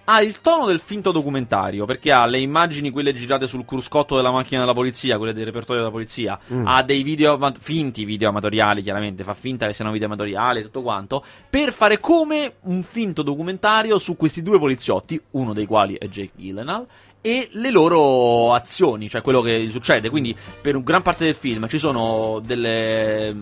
ha 0.07 0.21
il 0.21 0.43
tono 0.43 0.67
del 0.67 0.81
finto 0.81 1.13
documentario, 1.13 1.87
perché 1.87 2.13
ha 2.13 2.27
le 2.27 2.39
immagini, 2.39 2.91
quelle 2.91 3.15
girate 3.15 3.47
sul 3.47 3.65
cruscotto 3.65 4.17
della 4.17 4.31
macchina 4.31 4.61
della 4.61 4.75
polizia, 4.75 5.17
quelle 5.17 5.33
del 5.33 5.47
repertorio 5.47 5.81
della 5.81 5.91
polizia, 5.95 6.39
Mm. 6.53 6.67
ha 6.67 6.83
dei 6.83 7.03
video, 7.03 7.39
finti 7.59 8.05
video 8.05 8.29
amatoriali, 8.29 8.83
chiaramente, 8.83 9.25
fa 9.25 9.33
finta 9.33 9.67
che 9.67 9.73
siano 9.73 9.93
video 9.93 10.07
amatoriali 10.09 10.61
e 10.61 10.63
tutto 10.65 10.83
quanto, 10.83 11.25
per 11.49 11.73
fare 11.73 12.01
come 12.01 12.57
un 12.65 12.83
finto 12.83 13.23
documentario 13.23 13.99
su 13.99 14.15
questi 14.19 14.43
due 14.43 14.59
poliziotti, 14.59 15.19
uno 15.31 15.55
dei 15.55 15.65
quali 15.65 15.95
è 15.95 16.07
Jake 16.09 16.33
Gyllenhaal, 16.37 16.87
e 17.23 17.49
le 17.53 17.71
loro 17.71 18.53
azioni, 18.53 19.09
cioè 19.09 19.23
quello 19.23 19.41
che 19.41 19.69
succede. 19.71 20.11
Quindi, 20.11 20.37
per 20.61 20.77
un 20.77 20.83
gran 20.83 21.01
parte 21.01 21.25
del 21.25 21.35
film 21.35 21.67
ci 21.69 21.79
sono 21.79 22.43
delle 22.45 23.35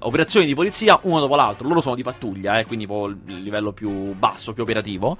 operazioni 0.00 0.46
di 0.46 0.54
polizia 0.54 0.98
uno 1.02 1.20
dopo 1.20 1.36
l'altro. 1.36 1.66
Loro 1.68 1.80
sono 1.80 1.94
di 1.94 2.02
pattuglia, 2.02 2.58
eh, 2.58 2.66
quindi 2.66 2.84
il 2.84 3.42
livello 3.42 3.72
più 3.72 4.14
basso, 4.14 4.52
più 4.52 4.62
operativo. 4.62 5.16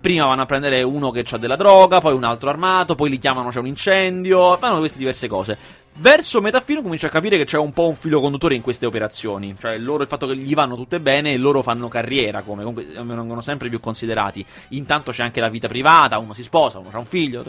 Prima 0.00 0.24
vanno 0.24 0.42
a 0.42 0.46
prendere 0.46 0.82
uno 0.82 1.10
che 1.10 1.26
ha 1.30 1.36
della 1.36 1.56
droga, 1.56 2.00
poi 2.00 2.14
un 2.14 2.24
altro 2.24 2.48
armato, 2.48 2.94
poi 2.94 3.10
li 3.10 3.18
chiamano 3.18 3.50
c'è 3.50 3.58
un 3.58 3.66
incendio, 3.66 4.56
fanno 4.56 4.78
queste 4.78 4.96
diverse 4.96 5.28
cose. 5.28 5.58
Verso 5.92 6.40
metà 6.40 6.60
film 6.60 6.82
comincia 6.82 7.08
a 7.08 7.10
capire 7.10 7.36
che 7.36 7.44
c'è 7.44 7.58
un 7.58 7.72
po' 7.72 7.88
un 7.88 7.94
filo 7.94 8.20
conduttore 8.20 8.54
in 8.54 8.62
queste 8.62 8.86
operazioni, 8.86 9.54
cioè 9.58 9.76
loro 9.76 10.02
il 10.02 10.08
fatto 10.08 10.26
che 10.26 10.36
gli 10.36 10.54
vanno 10.54 10.74
tutte 10.74 10.98
bene 10.98 11.32
e 11.32 11.36
loro 11.36 11.60
fanno 11.62 11.88
carriera, 11.88 12.42
come 12.42 12.64
comunque 12.64 12.86
vengono 13.02 13.42
sempre 13.42 13.68
più 13.68 13.80
considerati. 13.80 14.44
Intanto 14.68 15.10
c'è 15.10 15.22
anche 15.22 15.40
la 15.40 15.50
vita 15.50 15.68
privata, 15.68 16.18
uno 16.18 16.32
si 16.32 16.42
sposa, 16.42 16.78
uno 16.78 16.88
ha 16.90 16.98
un 16.98 17.04
figlio, 17.04 17.44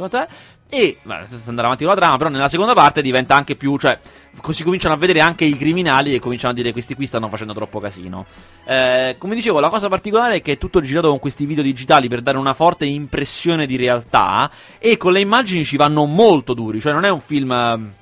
e 0.74 0.98
senza 1.04 1.50
andare 1.50 1.68
avanti 1.68 1.86
con 1.86 1.94
la 1.94 2.00
trama, 2.00 2.18
però 2.18 2.30
nella 2.30 2.50
seconda 2.50 2.74
parte 2.74 3.02
diventa 3.02 3.36
anche 3.36 3.56
più, 3.56 3.78
cioè 3.78 3.98
si 4.52 4.64
cominciano 4.64 4.96
a 4.96 4.98
vedere 4.98 5.22
anche 5.22 5.46
i 5.46 5.56
criminali 5.56 6.14
e 6.14 6.20
cominciano 6.20 6.52
a 6.52 6.56
dire 6.56 6.74
questi 6.74 6.96
qui 6.96 7.06
stanno 7.06 7.30
facendo 7.30 7.54
troppo 7.54 7.80
casino. 7.80 8.26
Eh, 8.66 9.16
come 9.18 9.36
dicevo, 9.36 9.62
la 9.62 9.70
cosa 9.70 9.88
particolare 9.88 10.36
è 10.36 10.42
che 10.42 10.54
è 10.54 10.58
tutto 10.58 10.82
girato 10.82 11.10
con 11.10 11.20
questi 11.20 11.46
video 11.46 11.64
digitali 11.64 12.10
per 12.10 12.22
dare 12.22 12.38
una 12.38 12.54
forte 12.54 12.86
impressione 12.86 13.66
di 13.66 13.78
realtà 13.78 14.50
e 14.78 14.98
con 14.98 15.14
le 15.14 15.22
immagini 15.22 15.64
ci 15.64 15.78
vanno 15.78 16.06
molto 16.06 16.54
duri, 16.54 16.82
cioè 16.82 16.92
non 16.92 17.06
è 17.06 17.10
un 17.10 17.22
film 17.22 17.52
eh, 17.52 18.00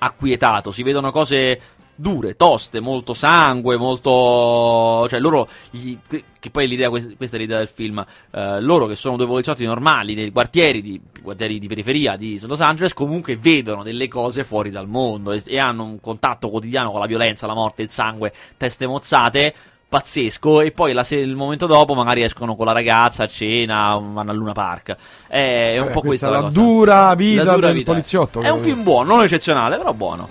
acquietato, 0.00 0.72
si 0.72 0.82
vedono 0.82 1.12
cose 1.12 1.60
dure, 2.00 2.34
toste, 2.34 2.80
molto 2.80 3.12
sangue, 3.12 3.76
molto... 3.76 5.06
cioè 5.08 5.20
loro, 5.20 5.46
gli- 5.70 5.98
che 6.38 6.50
poi 6.50 6.66
l'idea, 6.66 6.88
questa 6.88 7.36
è 7.36 7.38
l'idea 7.38 7.58
del 7.58 7.68
film, 7.68 8.04
eh, 8.30 8.60
loro 8.60 8.86
che 8.86 8.96
sono 8.96 9.16
due 9.16 9.26
poliziotti 9.26 9.64
normali 9.66 10.14
nei 10.14 10.32
quartieri 10.32 10.80
di, 10.80 10.98
quartieri 11.22 11.58
di 11.58 11.68
periferia 11.68 12.16
di 12.16 12.40
Los 12.40 12.62
Angeles, 12.62 12.94
comunque 12.94 13.36
vedono 13.36 13.82
delle 13.82 14.08
cose 14.08 14.44
fuori 14.44 14.70
dal 14.70 14.88
mondo 14.88 15.32
e, 15.32 15.42
e 15.44 15.58
hanno 15.58 15.84
un 15.84 16.00
contatto 16.00 16.48
quotidiano 16.48 16.90
con 16.90 17.00
la 17.00 17.06
violenza, 17.06 17.46
la 17.46 17.54
morte, 17.54 17.82
il 17.82 17.90
sangue, 17.90 18.32
teste 18.56 18.86
mozzate, 18.86 19.54
pazzesco 19.90 20.60
e 20.62 20.70
poi 20.70 20.92
la 20.94 21.02
se- 21.02 21.16
il 21.16 21.34
momento 21.34 21.66
dopo 21.66 21.94
magari 21.94 22.22
escono 22.22 22.54
con 22.54 22.64
la 22.64 22.72
ragazza 22.72 23.24
a 23.24 23.26
cena, 23.26 24.00
vanno 24.00 24.30
al 24.30 24.36
Luna 24.36 24.52
Park. 24.52 24.96
È, 25.28 25.72
è 25.74 25.78
un 25.78 25.88
Eh, 25.88 25.90
po' 25.90 26.00
questa 26.00 26.06
questa 26.08 26.26
è 26.28 26.30
la 26.30 26.36
la 26.36 26.42
cosa. 26.44 26.54
dura 26.60 27.14
vita 27.16 27.42
La 27.44 27.54
dura 27.54 27.66
del 27.66 27.76
vita. 27.76 27.90
poliziotto, 27.90 28.40
È 28.40 28.48
un 28.48 28.56
capito? 28.56 28.62
film 28.64 28.82
buono, 28.84 29.14
non 29.16 29.24
eccezionale, 29.24 29.76
però 29.76 29.92
buono. 29.92 30.28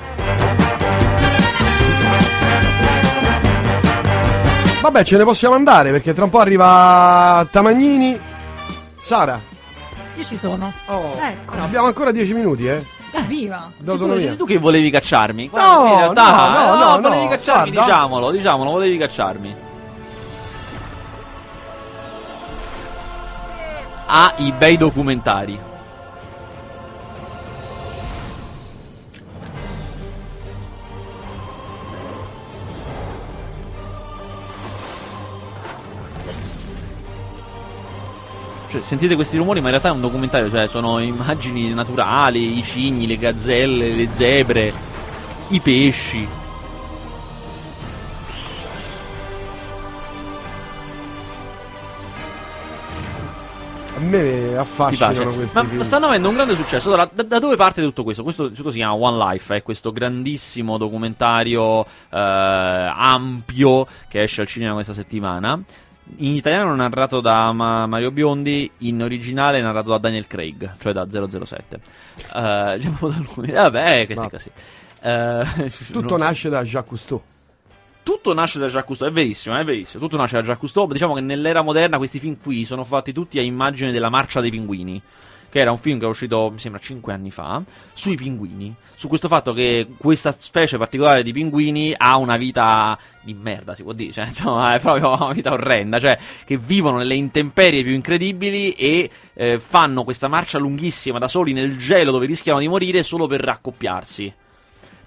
Vabbè, 4.81 5.03
ce 5.03 5.17
ne 5.17 5.23
possiamo 5.25 5.55
andare 5.55 5.91
perché 5.91 6.13
tra 6.13 6.23
un 6.23 6.29
po' 6.29 6.39
arriva 6.39 7.45
Tamagnini. 7.51 8.17
Sara, 8.97 9.39
Io 10.15 10.23
ci 10.23 10.37
sono. 10.37 10.71
Ecco. 10.87 11.55
abbiamo 11.61 11.87
ancora 11.87 12.11
10 12.11 12.33
minuti, 12.33 12.65
eh? 12.67 12.81
Evviva. 13.11 13.71
D'autonomia. 13.77 14.31
Tu, 14.31 14.37
tu 14.37 14.45
che 14.45 14.57
volevi 14.57 14.89
cacciarmi? 14.89 15.49
No, 15.53 15.85
in 15.87 15.97
realtà- 15.97 16.49
no, 16.49 16.75
no, 16.75 16.95
no, 16.95 17.01
volevi 17.01 17.23
no, 17.23 17.29
cacciarmi, 17.29 17.71
guarda. 17.71 17.91
diciamolo, 17.91 18.31
diciamolo, 18.31 18.69
volevi 18.71 18.97
cacciarmi. 18.97 19.55
Ha 24.11 24.33
i 24.37 24.51
bei 24.57 24.77
documentari. 24.77 25.59
Cioè, 38.69 38.81
sentite 38.83 39.15
questi 39.15 39.35
rumori, 39.35 39.61
ma 39.61 39.65
in 39.65 39.71
realtà 39.71 39.89
è 39.89 39.91
un 39.91 40.01
documentario, 40.01 40.47
cioè 40.49 40.67
sono 40.67 40.99
immagini 40.99 41.73
naturali, 41.73 42.59
i 42.59 42.63
cigni, 42.63 43.07
le 43.07 43.17
gazzelle, 43.17 43.93
le 43.93 44.09
zebre, 44.11 44.71
i 45.47 45.59
pesci. 45.59 46.27
A 53.95 53.99
me 54.01 54.55
affascinano 54.55 55.33
questi 55.33 55.49
Ma 55.51 55.63
film. 55.65 55.81
stanno 55.81 56.05
avendo 56.05 56.29
un 56.29 56.35
grande 56.35 56.55
successo. 56.55 56.89
Allora, 56.89 57.09
da, 57.11 57.23
da 57.23 57.39
dove 57.39 57.55
parte 57.55 57.81
tutto 57.81 58.03
questo? 58.03 58.21
Questo 58.21 58.51
tutto 58.51 58.69
si 58.69 58.77
chiama 58.77 58.93
One 58.93 59.17
Life, 59.17 59.55
è 59.55 59.63
questo 59.63 59.91
grandissimo 59.91 60.77
documentario 60.77 61.83
eh, 61.83 61.87
ampio 62.11 63.87
che 64.07 64.21
esce 64.21 64.41
al 64.41 64.47
cinema 64.47 64.73
questa 64.73 64.93
settimana. 64.93 65.59
In 66.17 66.35
italiano 66.35 66.73
è 66.73 66.75
narrato 66.75 67.21
da 67.21 67.51
Ma- 67.53 67.85
Mario 67.85 68.11
Biondi, 68.11 68.69
in 68.79 69.01
originale 69.01 69.59
è 69.59 69.61
narrato 69.61 69.89
da 69.89 69.97
Daniel 69.99 70.27
Craig, 70.27 70.73
cioè 70.79 70.91
da 70.93 71.05
007. 71.09 71.79
Eh, 72.35 72.73
diciamo 72.77 72.97
da 73.09 73.21
lui. 73.35 73.51
Vabbè, 73.51 74.05
questi 74.05 74.23
No. 74.23 74.29
casi. 74.29 74.51
Eh, 75.01 75.69
Tutto 75.93 76.17
no- 76.17 76.23
nasce 76.23 76.49
da 76.49 76.63
Jacques 76.63 76.87
Cousteau. 76.89 77.21
tutto 78.03 78.33
nasce 78.33 78.57
da 78.59 78.65
Jacques 78.65 78.85
Cousteau, 78.85 79.09
è 79.09 79.13
verissimo, 79.13 79.55
è 79.55 79.63
verissimo. 79.63 80.01
Tutto 80.03 80.17
nasce 80.17 80.33
da 80.35 80.39
Jacques 80.41 80.59
Cousteau. 80.59 80.87
Diciamo 80.91 81.13
che 81.13 81.21
nell'era 81.21 81.61
moderna 81.61 81.97
questi 81.97 82.19
film 82.19 82.37
qui 82.41 82.65
sono 82.65 82.83
fatti 82.83 83.13
tutti 83.13 83.37
a 83.39 83.41
immagine 83.41 83.91
della 83.91 84.09
marcia 84.09 84.41
dei 84.41 84.49
pinguini. 84.51 85.01
Che 85.49 85.59
era 85.59 85.71
un 85.71 85.77
film 85.77 85.99
che 85.99 86.05
è 86.05 86.07
uscito, 86.07 86.49
mi 86.51 86.59
sembra, 86.59 86.79
5 86.79 87.11
anni 87.13 87.31
fa, 87.31 87.61
sui 87.93 88.15
pinguini. 88.15 88.73
Su 88.95 89.07
questo 89.07 89.27
fatto 89.27 89.53
che 89.53 89.87
questa 89.97 90.35
specie 90.37 90.77
particolare 90.77 91.23
di 91.23 91.31
pinguini 91.31 91.93
ha 91.97 92.17
una 92.17 92.37
vita 92.37 92.97
di 93.21 93.33
merda, 93.33 93.73
si 93.73 93.83
può 93.83 93.93
dire, 93.93 94.11
cioè, 94.11 94.25
insomma, 94.29 94.75
è 94.75 94.79
proprio 94.79 95.15
una 95.15 95.33
vita 95.33 95.51
orrenda, 95.51 95.99
cioè, 95.99 96.17
che 96.45 96.57
vivono 96.57 96.97
nelle 96.97 97.15
intemperie 97.15 97.83
più 97.83 97.93
incredibili 97.93 98.73
e 98.73 99.09
eh, 99.33 99.59
fanno 99.59 100.03
questa 100.03 100.27
marcia 100.27 100.57
lunghissima 100.57 101.17
da 101.17 101.27
soli 101.27 101.53
nel 101.53 101.77
gelo 101.77 102.11
dove 102.11 102.25
rischiano 102.25 102.59
di 102.59 102.67
morire 102.67 103.03
solo 103.03 103.27
per 103.27 103.41
raccoppiarsi. 103.41 104.33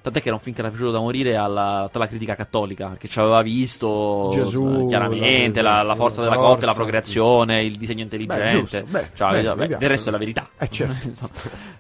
Tant'è 0.02 0.20
che 0.20 0.26
era 0.26 0.34
un 0.36 0.42
film 0.42 0.54
che 0.54 0.60
era 0.62 0.68
piaciuto 0.70 0.90
da 0.90 0.98
morire 0.98 1.36
alla, 1.36 1.82
tutta 1.86 2.00
la 2.00 2.08
critica 2.08 2.34
cattolica, 2.34 2.96
che 2.98 3.06
ci 3.06 3.20
aveva 3.20 3.40
visto 3.40 4.30
Gesù, 4.32 4.82
eh, 4.82 4.86
chiaramente 4.88 5.62
la, 5.62 5.82
la 5.82 5.94
forza 5.94 6.22
della 6.22 6.34
la 6.34 6.40
coppia, 6.40 6.66
la 6.66 6.74
procreazione, 6.74 7.62
il 7.62 7.76
disegno 7.76 8.02
intelligente. 8.02 8.48
giusto, 8.50 8.82
beh, 8.88 9.08
Cioè, 9.14 9.42
beh, 9.42 9.54
piace. 9.54 9.76
del 9.78 9.88
resto 9.88 10.08
è 10.08 10.12
la 10.12 10.18
verità. 10.18 10.48
Eh, 10.58 10.68
certo. 10.70 11.30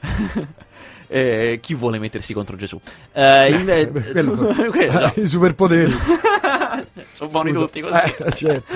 Eh, 1.14 1.58
chi 1.60 1.74
vuole 1.74 1.98
mettersi 1.98 2.32
contro 2.32 2.56
Gesù? 2.56 2.80
Eh, 3.12 3.50
inve- 3.52 3.90
quello- 3.90 4.34
quello, 4.70 4.92
no. 4.98 5.12
I 5.16 5.26
superpoteri. 5.26 5.92
Sono 7.12 7.28
buoni 7.30 7.50
Scusa. 7.50 7.64
tutti 7.66 7.80
così. 7.82 8.14
Eh, 8.16 8.32
certo. 8.32 8.74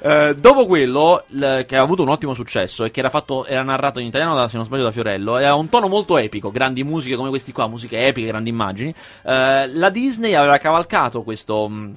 Eh, 0.00 0.36
dopo 0.36 0.66
quello, 0.66 1.24
l- 1.28 1.64
che 1.66 1.76
ha 1.76 1.82
avuto 1.82 2.02
un 2.02 2.08
ottimo 2.08 2.34
successo 2.34 2.84
e 2.84 2.90
che 2.90 3.00
era, 3.00 3.10
fatto, 3.10 3.44
era 3.44 3.62
narrato 3.62 3.98
in 3.98 4.06
italiano, 4.06 4.34
da, 4.34 4.46
se 4.48 4.56
non 4.56 4.64
sbaglio, 4.64 4.84
da 4.84 4.92
Fiorello, 4.92 5.36
era 5.38 5.54
un 5.54 5.68
tono 5.68 5.88
molto 5.88 6.16
epico, 6.18 6.50
grandi 6.50 6.84
musiche 6.84 7.16
come 7.16 7.30
questi 7.30 7.52
qua, 7.52 7.66
musiche 7.66 8.06
epiche, 8.06 8.28
grandi 8.28 8.50
immagini. 8.50 8.94
eh, 9.24 9.68
la 9.72 9.90
Disney 9.90 10.34
aveva 10.34 10.58
cavalcato 10.58 11.22
questo. 11.22 11.68
mh, 11.68 11.96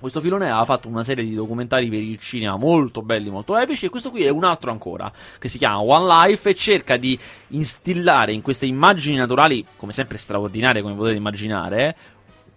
questo 0.00 0.20
filone 0.20 0.46
aveva 0.46 0.64
fatto 0.64 0.88
una 0.88 1.04
serie 1.04 1.22
di 1.22 1.34
documentari 1.34 1.90
per 1.90 2.00
il 2.00 2.18
cinema 2.18 2.56
molto 2.56 3.02
belli, 3.02 3.28
molto 3.28 3.54
epici, 3.54 3.84
e 3.84 3.90
questo 3.90 4.10
qui 4.10 4.22
è 4.22 4.30
un 4.30 4.44
altro 4.44 4.70
ancora, 4.70 5.12
che 5.38 5.48
si 5.50 5.58
chiama 5.58 5.82
One 5.82 6.06
Life 6.06 6.48
e 6.48 6.54
cerca 6.54 6.96
di 6.96 7.18
instillare 7.48 8.32
in 8.32 8.40
queste 8.40 8.64
immagini 8.64 9.16
naturali, 9.16 9.62
come 9.76 9.92
sempre 9.92 10.16
straordinarie, 10.16 10.80
come 10.80 10.94
potete 10.94 11.16
immaginare, 11.16 11.94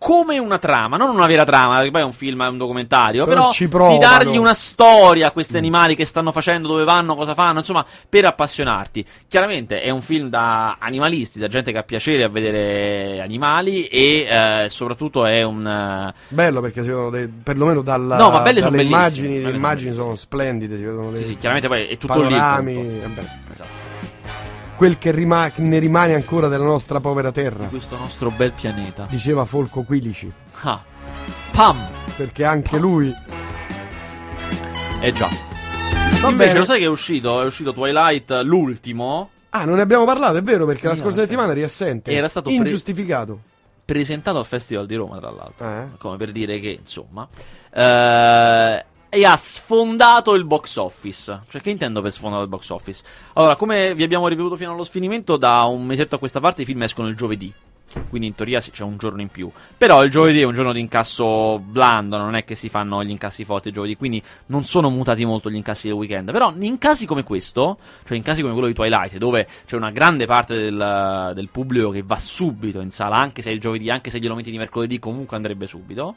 come 0.03 0.37
una 0.37 0.57
trama, 0.57 0.97
non 0.97 1.15
una 1.15 1.27
vera 1.27 1.45
trama, 1.45 1.77
perché 1.77 1.91
poi 1.91 2.01
è 2.01 2.03
un 2.03 2.11
film, 2.11 2.43
è 2.43 2.49
un 2.49 2.57
documentario, 2.57 3.23
Però 3.23 3.51
però, 3.69 3.93
di 3.93 3.99
dargli 3.99 4.35
una 4.35 4.53
storia 4.53 5.27
a 5.27 5.31
questi 5.31 5.55
animali 5.55 5.95
che 5.95 6.03
stanno 6.03 6.33
facendo, 6.33 6.67
dove 6.67 6.83
vanno, 6.83 7.15
cosa 7.15 7.33
fanno, 7.33 7.59
insomma, 7.59 7.85
per 8.09 8.25
appassionarti. 8.25 9.05
Chiaramente 9.29 9.81
è 9.81 9.89
un 9.91 10.01
film 10.01 10.27
da 10.27 10.75
animalisti, 10.77 11.39
da 11.39 11.47
gente 11.47 11.71
che 11.71 11.77
ha 11.77 11.83
piacere 11.83 12.25
a 12.25 12.27
vedere 12.27 13.21
animali 13.21 13.85
e 13.85 14.27
eh, 14.29 14.69
soprattutto 14.69 15.25
è 15.25 15.41
un... 15.41 15.65
eh, 15.65 16.13
Bello 16.27 16.59
perché 16.59 16.81
si 16.81 16.89
vedono 16.89 17.09
dei- 17.09 17.29
perlomeno 17.29 17.81
dalla, 17.81 18.17
No, 18.17 18.29
ma 18.29 18.41
belle 18.41 18.59
sono 18.59 18.71
dalle 18.71 18.83
bellissime, 18.83 18.97
immagini, 18.97 19.35
le 19.37 19.43
sono 19.43 19.55
immagini 19.55 19.93
sono 19.93 20.15
splendide, 20.15 20.75
si 20.75 20.83
vedono 20.83 21.11
dei 21.11 21.21
Sì, 21.21 21.27
sì, 21.29 21.37
chiaramente 21.37 21.69
poi 21.69 21.85
è 21.85 21.97
tutto 21.97 22.21
lì 22.23 22.35
panorami. 22.35 23.01
Esatto. 23.53 23.82
Quel 24.75 24.97
che 24.97 25.11
rima- 25.11 25.51
ne 25.55 25.79
rimane 25.79 26.13
ancora 26.13 26.47
della 26.47 26.65
nostra 26.65 26.99
povera 26.99 27.31
terra, 27.31 27.65
questo 27.65 27.97
nostro 27.97 28.29
bel 28.31 28.51
pianeta. 28.51 29.05
diceva 29.09 29.45
Folco 29.45 29.83
Quilici, 29.83 30.31
Ah. 30.61 30.81
Pam! 31.51 31.77
perché 32.15 32.43
anche 32.45 32.77
lui 32.77 33.13
Eh 35.01 35.11
già. 35.11 35.27
Va 36.21 36.29
Invece 36.29 36.47
bene. 36.47 36.59
lo 36.59 36.65
sai 36.65 36.79
che 36.79 36.85
è 36.85 36.89
uscito? 36.89 37.41
È 37.41 37.45
uscito 37.45 37.73
Twilight 37.73 38.31
l'ultimo, 38.43 39.29
Ah, 39.49 39.65
non 39.65 39.75
ne 39.75 39.81
abbiamo 39.81 40.05
parlato, 40.05 40.37
è 40.37 40.41
vero, 40.41 40.65
perché 40.65 40.87
la 40.87 40.93
No, 40.93 40.99
scorsa 40.99 41.21
settimana 41.21 41.51
eri 41.51 41.61
assente. 41.61 42.09
Era 42.11 42.27
stato 42.27 42.49
pre- 42.49 42.57
ingiustificato. 42.57 43.39
presentato 43.85 44.39
al 44.39 44.45
Festival 44.47 44.85
di 44.87 44.95
Roma, 44.95 45.19
tra 45.19 45.29
l'altro. 45.29 45.67
Eh? 45.69 45.87
Come 45.99 46.17
per 46.17 46.31
dire 46.31 46.59
che, 46.59 46.69
insomma. 46.79 47.27
eh, 47.71 48.85
e 49.13 49.25
ha 49.25 49.35
sfondato 49.35 50.33
il 50.33 50.43
box 50.43 50.77
office. 50.77 51.41
Cioè, 51.47 51.61
che 51.61 51.69
intendo 51.69 52.01
per 52.01 52.11
sfondato 52.11 52.41
il 52.41 52.49
box 52.49 52.67
office? 52.69 53.03
Allora, 53.33 53.55
come 53.55 53.93
vi 53.93 54.01
abbiamo 54.01 54.27
ripetuto 54.27 54.55
fino 54.55 54.73
allo 54.73 54.83
sfinimento, 54.83 55.37
da 55.37 55.61
un 55.65 55.85
mesetto 55.85 56.15
a 56.15 56.17
questa 56.17 56.39
parte 56.39 56.63
i 56.63 56.65
film 56.65 56.81
escono 56.81 57.09
il 57.09 57.15
giovedì. 57.15 57.53
Quindi 58.09 58.29
in 58.29 58.33
teoria 58.33 58.59
c'è 58.59 58.81
un 58.81 58.97
giorno 58.97 59.21
in 59.21 59.27
più. 59.27 59.51
Però 59.77 60.03
il 60.03 60.09
giovedì 60.09 60.41
è 60.41 60.45
un 60.45 60.53
giorno 60.53 60.73
di 60.73 60.79
incasso 60.79 61.59
blando, 61.59 62.17
non 62.17 62.33
è 62.33 62.43
che 62.43 62.55
si 62.55 62.69
fanno 62.69 63.03
gli 63.03 63.11
incassi 63.11 63.45
forti 63.45 63.67
il 63.67 63.75
giovedì, 63.75 63.95
quindi 63.95 64.19
non 64.47 64.63
sono 64.63 64.89
mutati 64.89 65.25
molto 65.25 65.51
gli 65.51 65.57
incassi 65.57 65.89
del 65.89 65.95
weekend. 65.95 66.31
Però 66.31 66.51
in 66.57 66.79
casi 66.79 67.05
come 67.05 67.21
questo, 67.21 67.77
cioè 68.05 68.17
in 68.17 68.23
casi 68.23 68.41
come 68.41 68.53
quello 68.53 68.67
di 68.67 68.73
Twilight, 68.73 69.17
dove 69.17 69.47
c'è 69.67 69.75
una 69.75 69.91
grande 69.91 70.25
parte 70.25 70.55
del, 70.55 71.33
del 71.35 71.49
pubblico 71.49 71.91
che 71.91 72.01
va 72.01 72.17
subito 72.17 72.81
in 72.81 72.89
sala, 72.89 73.17
anche 73.17 73.43
se 73.43 73.51
è 73.51 73.53
il 73.53 73.59
giovedì, 73.59 73.91
anche 73.91 74.09
se 74.09 74.17
glielo 74.17 74.33
metti 74.33 74.49
di 74.49 74.57
mercoledì, 74.57 74.97
comunque 74.97 75.35
andrebbe 75.35 75.67
subito. 75.67 76.15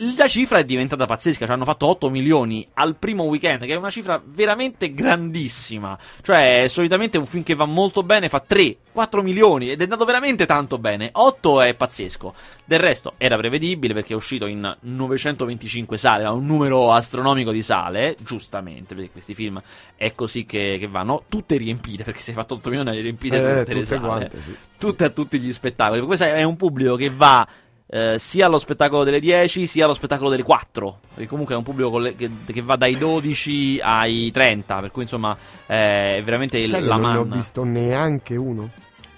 La 0.00 0.28
cifra 0.28 0.58
è 0.58 0.64
diventata 0.64 1.06
pazzesca, 1.06 1.44
ci 1.44 1.50
hanno 1.50 1.64
fatto 1.64 1.88
8 1.88 2.08
milioni 2.08 2.64
al 2.74 2.94
primo 2.94 3.24
weekend, 3.24 3.64
che 3.66 3.72
è 3.72 3.76
una 3.76 3.90
cifra 3.90 4.22
veramente 4.24 4.94
grandissima. 4.94 5.98
Cioè, 6.22 6.66
solitamente 6.68 7.18
un 7.18 7.26
film 7.26 7.42
che 7.42 7.56
va 7.56 7.64
molto 7.64 8.04
bene 8.04 8.28
fa 8.28 8.38
3, 8.38 8.76
4 8.92 9.22
milioni 9.24 9.72
ed 9.72 9.80
è 9.80 9.82
andato 9.82 10.04
veramente 10.04 10.46
tanto 10.46 10.78
bene. 10.78 11.08
8 11.12 11.62
è 11.62 11.74
pazzesco. 11.74 12.32
Del 12.64 12.78
resto 12.78 13.14
era 13.18 13.36
prevedibile 13.36 13.92
perché 13.92 14.12
è 14.12 14.16
uscito 14.16 14.46
in 14.46 14.72
925 14.78 15.98
sale, 15.98 16.22
ha 16.22 16.32
un 16.32 16.46
numero 16.46 16.92
astronomico 16.92 17.50
di 17.50 17.62
sale, 17.62 18.14
giustamente, 18.20 18.94
perché 18.94 19.10
questi 19.10 19.34
film 19.34 19.60
è 19.96 20.14
così 20.14 20.46
che, 20.46 20.76
che 20.78 20.86
vanno, 20.86 21.24
tutte 21.28 21.56
riempite, 21.56 22.04
perché 22.04 22.20
se 22.20 22.30
hai 22.30 22.36
fatto 22.36 22.54
8 22.54 22.68
milioni 22.70 22.90
hai 22.90 23.00
riempite 23.02 23.36
Eh, 23.36 23.40
tutte, 23.40 23.74
le 23.74 23.80
tutte 23.80 23.84
sale. 23.84 24.00
quante, 24.06 24.40
sì. 24.40 24.56
Tutte 24.78 25.04
a 25.04 25.10
tutti 25.10 25.40
gli 25.40 25.52
spettacoli. 25.52 26.02
Questo 26.02 26.24
è 26.24 26.44
un 26.44 26.54
pubblico 26.56 26.94
che 26.94 27.10
va 27.10 27.44
eh, 27.90 28.18
sia 28.18 28.46
allo 28.46 28.58
spettacolo 28.58 29.02
delle 29.04 29.18
10 29.20 29.66
sia 29.66 29.84
allo 29.84 29.94
spettacolo 29.94 30.28
delle 30.30 30.42
4. 30.42 30.98
Perché 31.14 31.26
comunque 31.28 31.54
è 31.54 31.56
un 31.58 31.64
pubblico 31.64 31.98
le- 31.98 32.14
che, 32.16 32.30
che 32.46 32.62
va 32.62 32.76
dai 32.76 32.96
12 32.98 33.80
ai 33.82 34.30
30. 34.30 34.80
Per 34.80 34.90
cui 34.90 35.02
insomma 35.02 35.36
eh, 35.66 36.16
è 36.16 36.22
veramente 36.22 36.62
Sai 36.64 36.82
la 36.84 36.96
non 36.96 37.12
ne 37.12 37.18
ho 37.18 37.24
visto 37.24 37.64
neanche 37.64 38.36
uno. 38.36 38.68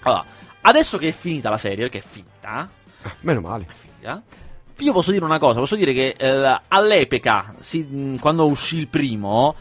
Allora, 0.03 0.23
adesso 0.61 0.97
che 0.97 1.09
è 1.09 1.11
finita 1.11 1.49
la 1.49 1.57
serie, 1.57 1.89
perché 1.89 1.99
è 1.99 2.07
finita, 2.07 2.69
Meno 3.21 3.41
male. 3.41 3.67
finita, 3.69 4.21
io 4.77 4.93
posso 4.93 5.11
dire 5.11 5.23
una 5.23 5.37
cosa, 5.37 5.59
posso 5.59 5.75
dire 5.75 5.93
che 5.93 6.15
eh, 6.17 6.59
all'epoca, 6.69 7.53
mh, 7.71 8.15
quando 8.15 8.47
uscì 8.47 8.77
il 8.77 8.87
primo, 8.87 9.53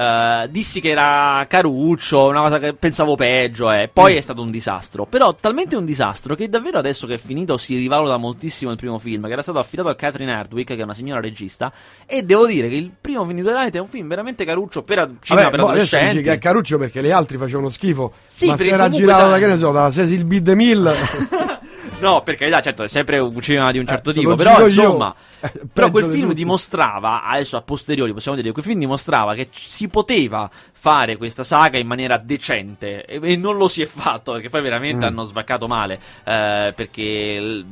eh, 0.00 0.48
dissi 0.50 0.80
che 0.80 0.88
era 0.90 1.44
caruccio, 1.48 2.26
una 2.28 2.40
cosa 2.40 2.58
che 2.58 2.72
pensavo 2.72 3.16
peggio, 3.16 3.70
eh. 3.70 3.90
poi 3.92 4.14
Mm. 4.14 4.16
è 4.16 4.20
stato 4.20 4.40
un 4.42 4.50
disastro. 4.50 5.04
Però 5.04 5.34
talmente 5.34 5.76
un 5.76 5.84
disastro 5.84 6.34
che 6.34 6.48
davvero 6.48 6.78
adesso 6.78 7.06
che 7.06 7.14
è 7.14 7.18
finito 7.18 7.56
si 7.58 7.76
rivaluta 7.76 8.16
moltissimo 8.16 8.70
il 8.70 8.76
primo 8.78 8.98
film, 8.98 9.26
che 9.26 9.32
era 9.32 9.42
stato 9.42 9.58
affidato 9.58 9.88
a 9.88 9.94
Catherine 9.94 10.32
Hardwick, 10.32 10.74
che 10.74 10.80
è 10.80 10.84
una 10.84 10.94
signora 10.94 11.20
regista, 11.20 11.70
e 12.06 12.22
devo 12.22 12.46
dire 12.46 12.68
che 12.68 12.76
il 12.76 12.90
primo 12.98 13.24
film 13.24 13.36
di 13.36 13.42
Twilight 13.42 13.74
è 13.74 13.78
un 13.80 13.88
film 13.88 14.08
veramente 14.08 14.44
caruccio 14.44 14.82
per 14.82 14.98
a- 15.00 15.10
cinema 15.20 15.48
Vabbè, 15.50 15.56
per 15.56 15.60
adesso 15.68 15.96
adolescenti. 15.96 16.10
dici 16.12 16.22
che 16.24 16.32
è 16.32 16.38
Caruccio 16.38 16.78
perché 16.78 17.00
le 17.02 17.12
altre 17.12 17.36
facevano 17.38 17.68
schifo. 17.68 18.12
Sì, 18.22 18.46
ma 18.46 18.56
se 18.56 18.68
era 18.70 18.88
girato 18.88 19.20
sai- 19.20 19.30
da 19.30 19.38
che 19.38 19.46
ne 19.46 19.56
so, 19.58 19.70
da 19.70 19.90
Cecil 19.90 20.24
B. 20.24 20.38
DeMille. 20.38 20.94
No, 22.00 22.22
per 22.22 22.36
carità, 22.36 22.60
certo, 22.60 22.82
è 22.82 22.88
sempre 22.88 23.18
un 23.18 23.40
cinema 23.40 23.70
di 23.70 23.78
un 23.78 23.86
certo 23.86 24.10
Eh, 24.10 24.14
tipo. 24.14 24.34
Però, 24.34 24.64
insomma, 24.64 25.14
eh, 25.40 25.52
però 25.72 25.90
quel 25.90 26.06
film 26.10 26.32
dimostrava, 26.32 27.24
adesso 27.24 27.56
a 27.56 27.62
posteriori 27.62 28.12
possiamo 28.12 28.36
dire, 28.36 28.52
quel 28.52 28.64
film 28.64 28.78
dimostrava 28.78 29.34
che 29.34 29.48
si 29.50 29.88
poteva 29.88 30.50
fare 30.82 31.16
questa 31.18 31.44
saga 31.44 31.76
in 31.76 31.86
maniera 31.86 32.16
decente 32.16 33.04
e, 33.04 33.20
e 33.22 33.36
non 33.36 33.56
lo 33.58 33.68
si 33.68 33.82
è 33.82 33.86
fatto 33.86 34.32
perché 34.32 34.48
poi 34.48 34.62
veramente 34.62 35.04
Mm. 35.04 35.08
hanno 35.08 35.22
svaccato 35.24 35.66
male. 35.68 35.98
eh, 36.24 36.72
perché 36.74 37.64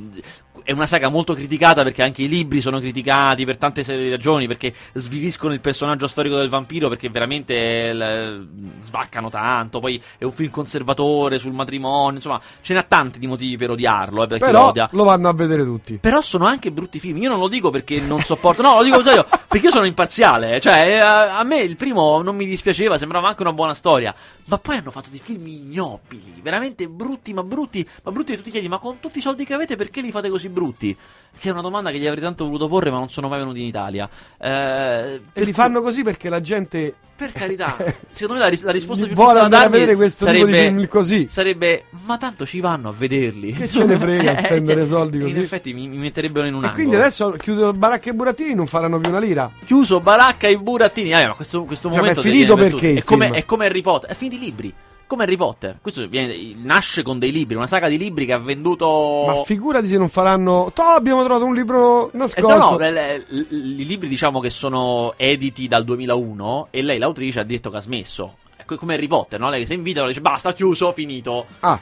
è 0.64 0.72
una 0.72 0.84
saga 0.86 1.08
molto 1.08 1.32
criticata 1.32 1.82
perché 1.82 2.02
anche 2.02 2.22
i 2.22 2.28
libri 2.28 2.60
sono 2.60 2.78
criticati 2.78 3.46
per 3.46 3.56
tante 3.56 3.82
serie 3.84 4.04
di 4.04 4.10
ragioni, 4.10 4.46
perché 4.46 4.74
sviliscono 4.92 5.54
il 5.54 5.60
personaggio 5.60 6.06
storico 6.06 6.36
del 6.36 6.50
vampiro, 6.50 6.88
perché 6.90 7.08
veramente 7.08 7.94
l- 7.94 8.46
svaccano 8.78 9.30
tanto, 9.30 9.80
poi 9.80 10.02
è 10.18 10.24
un 10.24 10.32
film 10.32 10.50
conservatore 10.50 11.38
sul 11.38 11.52
matrimonio, 11.54 12.16
insomma, 12.16 12.38
ce 12.60 12.74
n'ha 12.74 12.82
tanti 12.82 13.18
di 13.18 13.26
motivi 13.26 13.56
per 13.56 13.70
odiarlo, 13.70 14.24
eh, 14.24 14.26
perché 14.26 14.44
lo 14.46 14.50
Però 14.50 14.66
odia. 14.68 14.88
lo 14.92 15.04
vanno 15.04 15.28
a 15.30 15.32
vedere 15.32 15.64
tutti. 15.64 15.96
Però 15.96 16.20
sono 16.20 16.44
anche 16.44 16.70
brutti 16.70 16.98
film. 16.98 17.16
Io 17.16 17.30
non 17.30 17.38
lo 17.38 17.48
dico 17.48 17.70
perché 17.70 18.00
non 18.00 18.20
sopporto. 18.20 18.60
No, 18.60 18.74
lo 18.74 18.82
dico 18.82 19.02
serio. 19.02 19.24
perché 19.48 19.66
io 19.66 19.72
sono 19.72 19.86
imparziale. 19.86 20.60
Cioè, 20.60 20.74
eh, 20.86 20.98
a 20.98 21.42
me 21.44 21.60
il 21.60 21.76
primo 21.76 22.20
non 22.20 22.36
mi 22.36 22.44
dispiaceva, 22.44 22.97
sembrava 22.98 23.28
anche 23.28 23.42
una 23.42 23.52
buona 23.52 23.74
storia. 23.74 24.14
Ma 24.44 24.58
poi 24.58 24.76
hanno 24.76 24.90
fatto 24.90 25.08
dei 25.10 25.18
film 25.18 25.46
ignobili. 25.46 26.40
Veramente 26.42 26.88
brutti, 26.88 27.32
ma 27.32 27.42
brutti. 27.42 27.88
Ma 28.02 28.12
brutti 28.12 28.32
e 28.32 28.36
tu 28.36 28.42
ti 28.42 28.50
chiedi, 28.50 28.68
ma 28.68 28.78
con 28.78 29.00
tutti 29.00 29.18
i 29.18 29.22
soldi 29.22 29.44
che 29.44 29.54
avete, 29.54 29.76
perché 29.76 30.00
li 30.00 30.10
fate 30.10 30.28
così 30.28 30.48
brutti? 30.48 30.96
Che 31.40 31.48
è 31.48 31.52
una 31.52 31.60
domanda 31.60 31.90
che 31.92 31.98
gli 31.98 32.06
avrei 32.06 32.22
tanto 32.22 32.44
voluto 32.44 32.66
porre, 32.68 32.90
ma 32.90 32.98
non 32.98 33.10
sono 33.10 33.28
mai 33.28 33.38
venuti 33.38 33.60
in 33.60 33.66
Italia. 33.66 34.08
Eh, 34.38 35.20
E 35.32 35.44
li 35.44 35.52
fanno 35.52 35.80
così 35.82 36.02
perché 36.02 36.28
la 36.28 36.40
gente 36.40 36.92
Per 37.14 37.30
carità, 37.32 37.76
secondo 38.10 38.34
me 38.34 38.38
la, 38.40 38.48
ris- 38.48 38.64
la 38.64 38.72
risposta 38.72 39.04
più 39.06 39.14
vuole 39.14 39.40
giusta 39.40 39.48
da 39.48 39.56
andare 39.56 39.64
a 39.64 39.68
dargli 39.68 39.80
vedere 39.80 39.96
questo 39.96 40.24
tipo 40.26 40.46
di 40.46 40.52
sarebbe, 40.52 40.68
film 40.68 40.88
così. 40.88 41.28
sarebbe, 41.30 41.84
ma 42.06 42.18
tanto 42.18 42.44
ci 42.44 42.58
vanno 42.60 42.88
a 42.88 42.94
vederli. 42.96 43.52
Che 43.52 43.68
ce 43.68 43.84
ne 43.84 43.96
frega 43.98 44.32
Eh, 44.36 44.44
spendere 44.46 44.80
cioè, 44.80 44.88
soldi 44.88 45.16
In 45.18 45.22
così. 45.24 45.38
effetti 45.38 45.72
mi, 45.74 45.86
mi 45.86 45.96
metterebbero 45.98 46.46
in 46.46 46.54
un 46.54 46.62
E 46.64 46.66
angolo. 46.66 46.82
quindi 46.82 46.96
adesso 47.00 47.30
chiudo 47.32 47.72
Baracca 47.72 48.10
e 48.10 48.14
Burattini 48.14 48.54
non 48.54 48.66
faranno 48.66 48.98
più 48.98 49.10
una 49.10 49.20
lira. 49.20 49.48
chiuso 49.64 50.00
baracca 50.00 50.48
i 50.48 50.56
burattini. 50.56 51.12
Ah, 51.14 51.28
ma 51.28 51.34
questo, 51.34 51.62
questo 51.62 51.88
Cioè, 51.88 51.98
momento 51.98 52.20
ma 52.20 52.26
è 52.26 52.30
finito 52.30 52.54
perché 52.56 52.94
è 52.94 53.02
come, 53.04 53.30
è 53.30 53.44
come 53.44 53.66
Harry 53.66 53.80
Potter. 53.80 54.10
È 54.10 54.14
finito 54.14 54.36
i 54.36 54.40
libri. 54.40 54.74
Come 55.08 55.22
Harry 55.24 55.36
Potter. 55.36 55.78
Questo 55.82 56.06
viene- 56.06 56.54
nasce 56.62 57.02
con 57.02 57.18
dei 57.18 57.32
libri, 57.32 57.56
una 57.56 57.66
saga 57.66 57.88
di 57.88 57.96
libri 57.98 58.26
che 58.26 58.34
ha 58.34 58.38
venduto. 58.38 59.24
Ma 59.26 59.42
figurati 59.42 59.88
se 59.88 59.96
non 59.96 60.08
faranno. 60.08 60.70
Toh, 60.74 60.82
abbiamo 60.82 61.24
trovato 61.24 61.44
un 61.46 61.54
libro 61.54 62.12
Eh, 62.12 62.16
nascosto. 62.18 62.56
no, 62.56 62.76
no, 62.76 62.90
l- 62.90 63.46
i 63.50 63.86
libri 63.86 64.06
diciamo 64.06 64.38
che 64.38 64.50
sono 64.50 65.14
editi 65.16 65.66
dal 65.66 65.82
2001 65.84 66.68
e 66.70 66.82
lei, 66.82 66.98
l'autrice, 66.98 67.40
ha 67.40 67.44
detto 67.44 67.70
che 67.70 67.78
ha 67.78 67.80
smesso. 67.80 68.36
Eh, 68.58 68.64
co- 68.66 68.76
come 68.76 68.94
Harry 68.94 69.06
Potter, 69.06 69.40
no? 69.40 69.48
Lei 69.48 69.64
se 69.66 69.72
invita, 69.74 70.06
dice 70.06 70.20
basta, 70.20 70.52
chiuso, 70.52 70.92
finito. 70.92 71.46
Ah, 71.60 71.80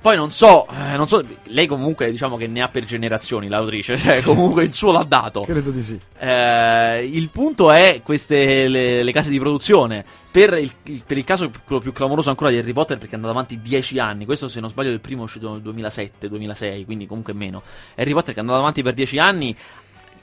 Poi 0.00 0.16
non 0.16 0.30
so, 0.30 0.66
eh, 0.68 0.96
non 0.96 1.06
so, 1.06 1.22
lei 1.44 1.66
comunque 1.66 2.10
diciamo 2.10 2.36
che 2.36 2.46
ne 2.48 2.62
ha 2.62 2.68
per 2.68 2.84
generazioni 2.84 3.48
l'autrice, 3.48 3.96
cioè 3.98 4.22
comunque 4.22 4.64
il 4.64 4.72
suo 4.72 4.90
l'ha 4.92 5.04
dato. 5.04 5.42
Credo 5.42 5.70
di 5.70 5.82
sì. 5.82 5.98
Eh, 6.18 7.04
il 7.12 7.28
punto 7.30 7.70
è 7.70 8.00
queste 8.02 8.66
le, 8.68 9.02
le 9.02 9.12
case 9.12 9.30
di 9.30 9.38
produzione. 9.38 10.04
Per 10.30 10.52
il, 10.58 10.70
il- 10.84 11.02
per 11.06 11.16
il 11.16 11.24
caso 11.24 11.50
quello 11.64 11.80
più 11.80 11.92
clamoroso 11.92 12.28
ancora 12.30 12.50
di 12.50 12.58
Harry 12.58 12.72
Potter, 12.72 12.98
perché 12.98 13.12
è 13.12 13.16
andato 13.16 13.32
avanti 13.32 13.60
10 13.60 13.98
anni. 13.98 14.24
Questo, 14.24 14.48
se 14.48 14.60
non 14.60 14.68
sbaglio, 14.70 14.90
il 14.90 15.00
primo 15.00 15.22
è 15.22 15.24
uscito 15.24 15.50
nel 15.52 15.62
2007-2006, 15.62 16.84
quindi 16.84 17.06
comunque 17.06 17.32
meno. 17.32 17.62
Harry 17.96 18.12
Potter 18.12 18.32
che 18.34 18.38
è 18.38 18.42
andato 18.42 18.58
avanti 18.58 18.82
per 18.82 18.94
10 18.94 19.18
anni. 19.18 19.56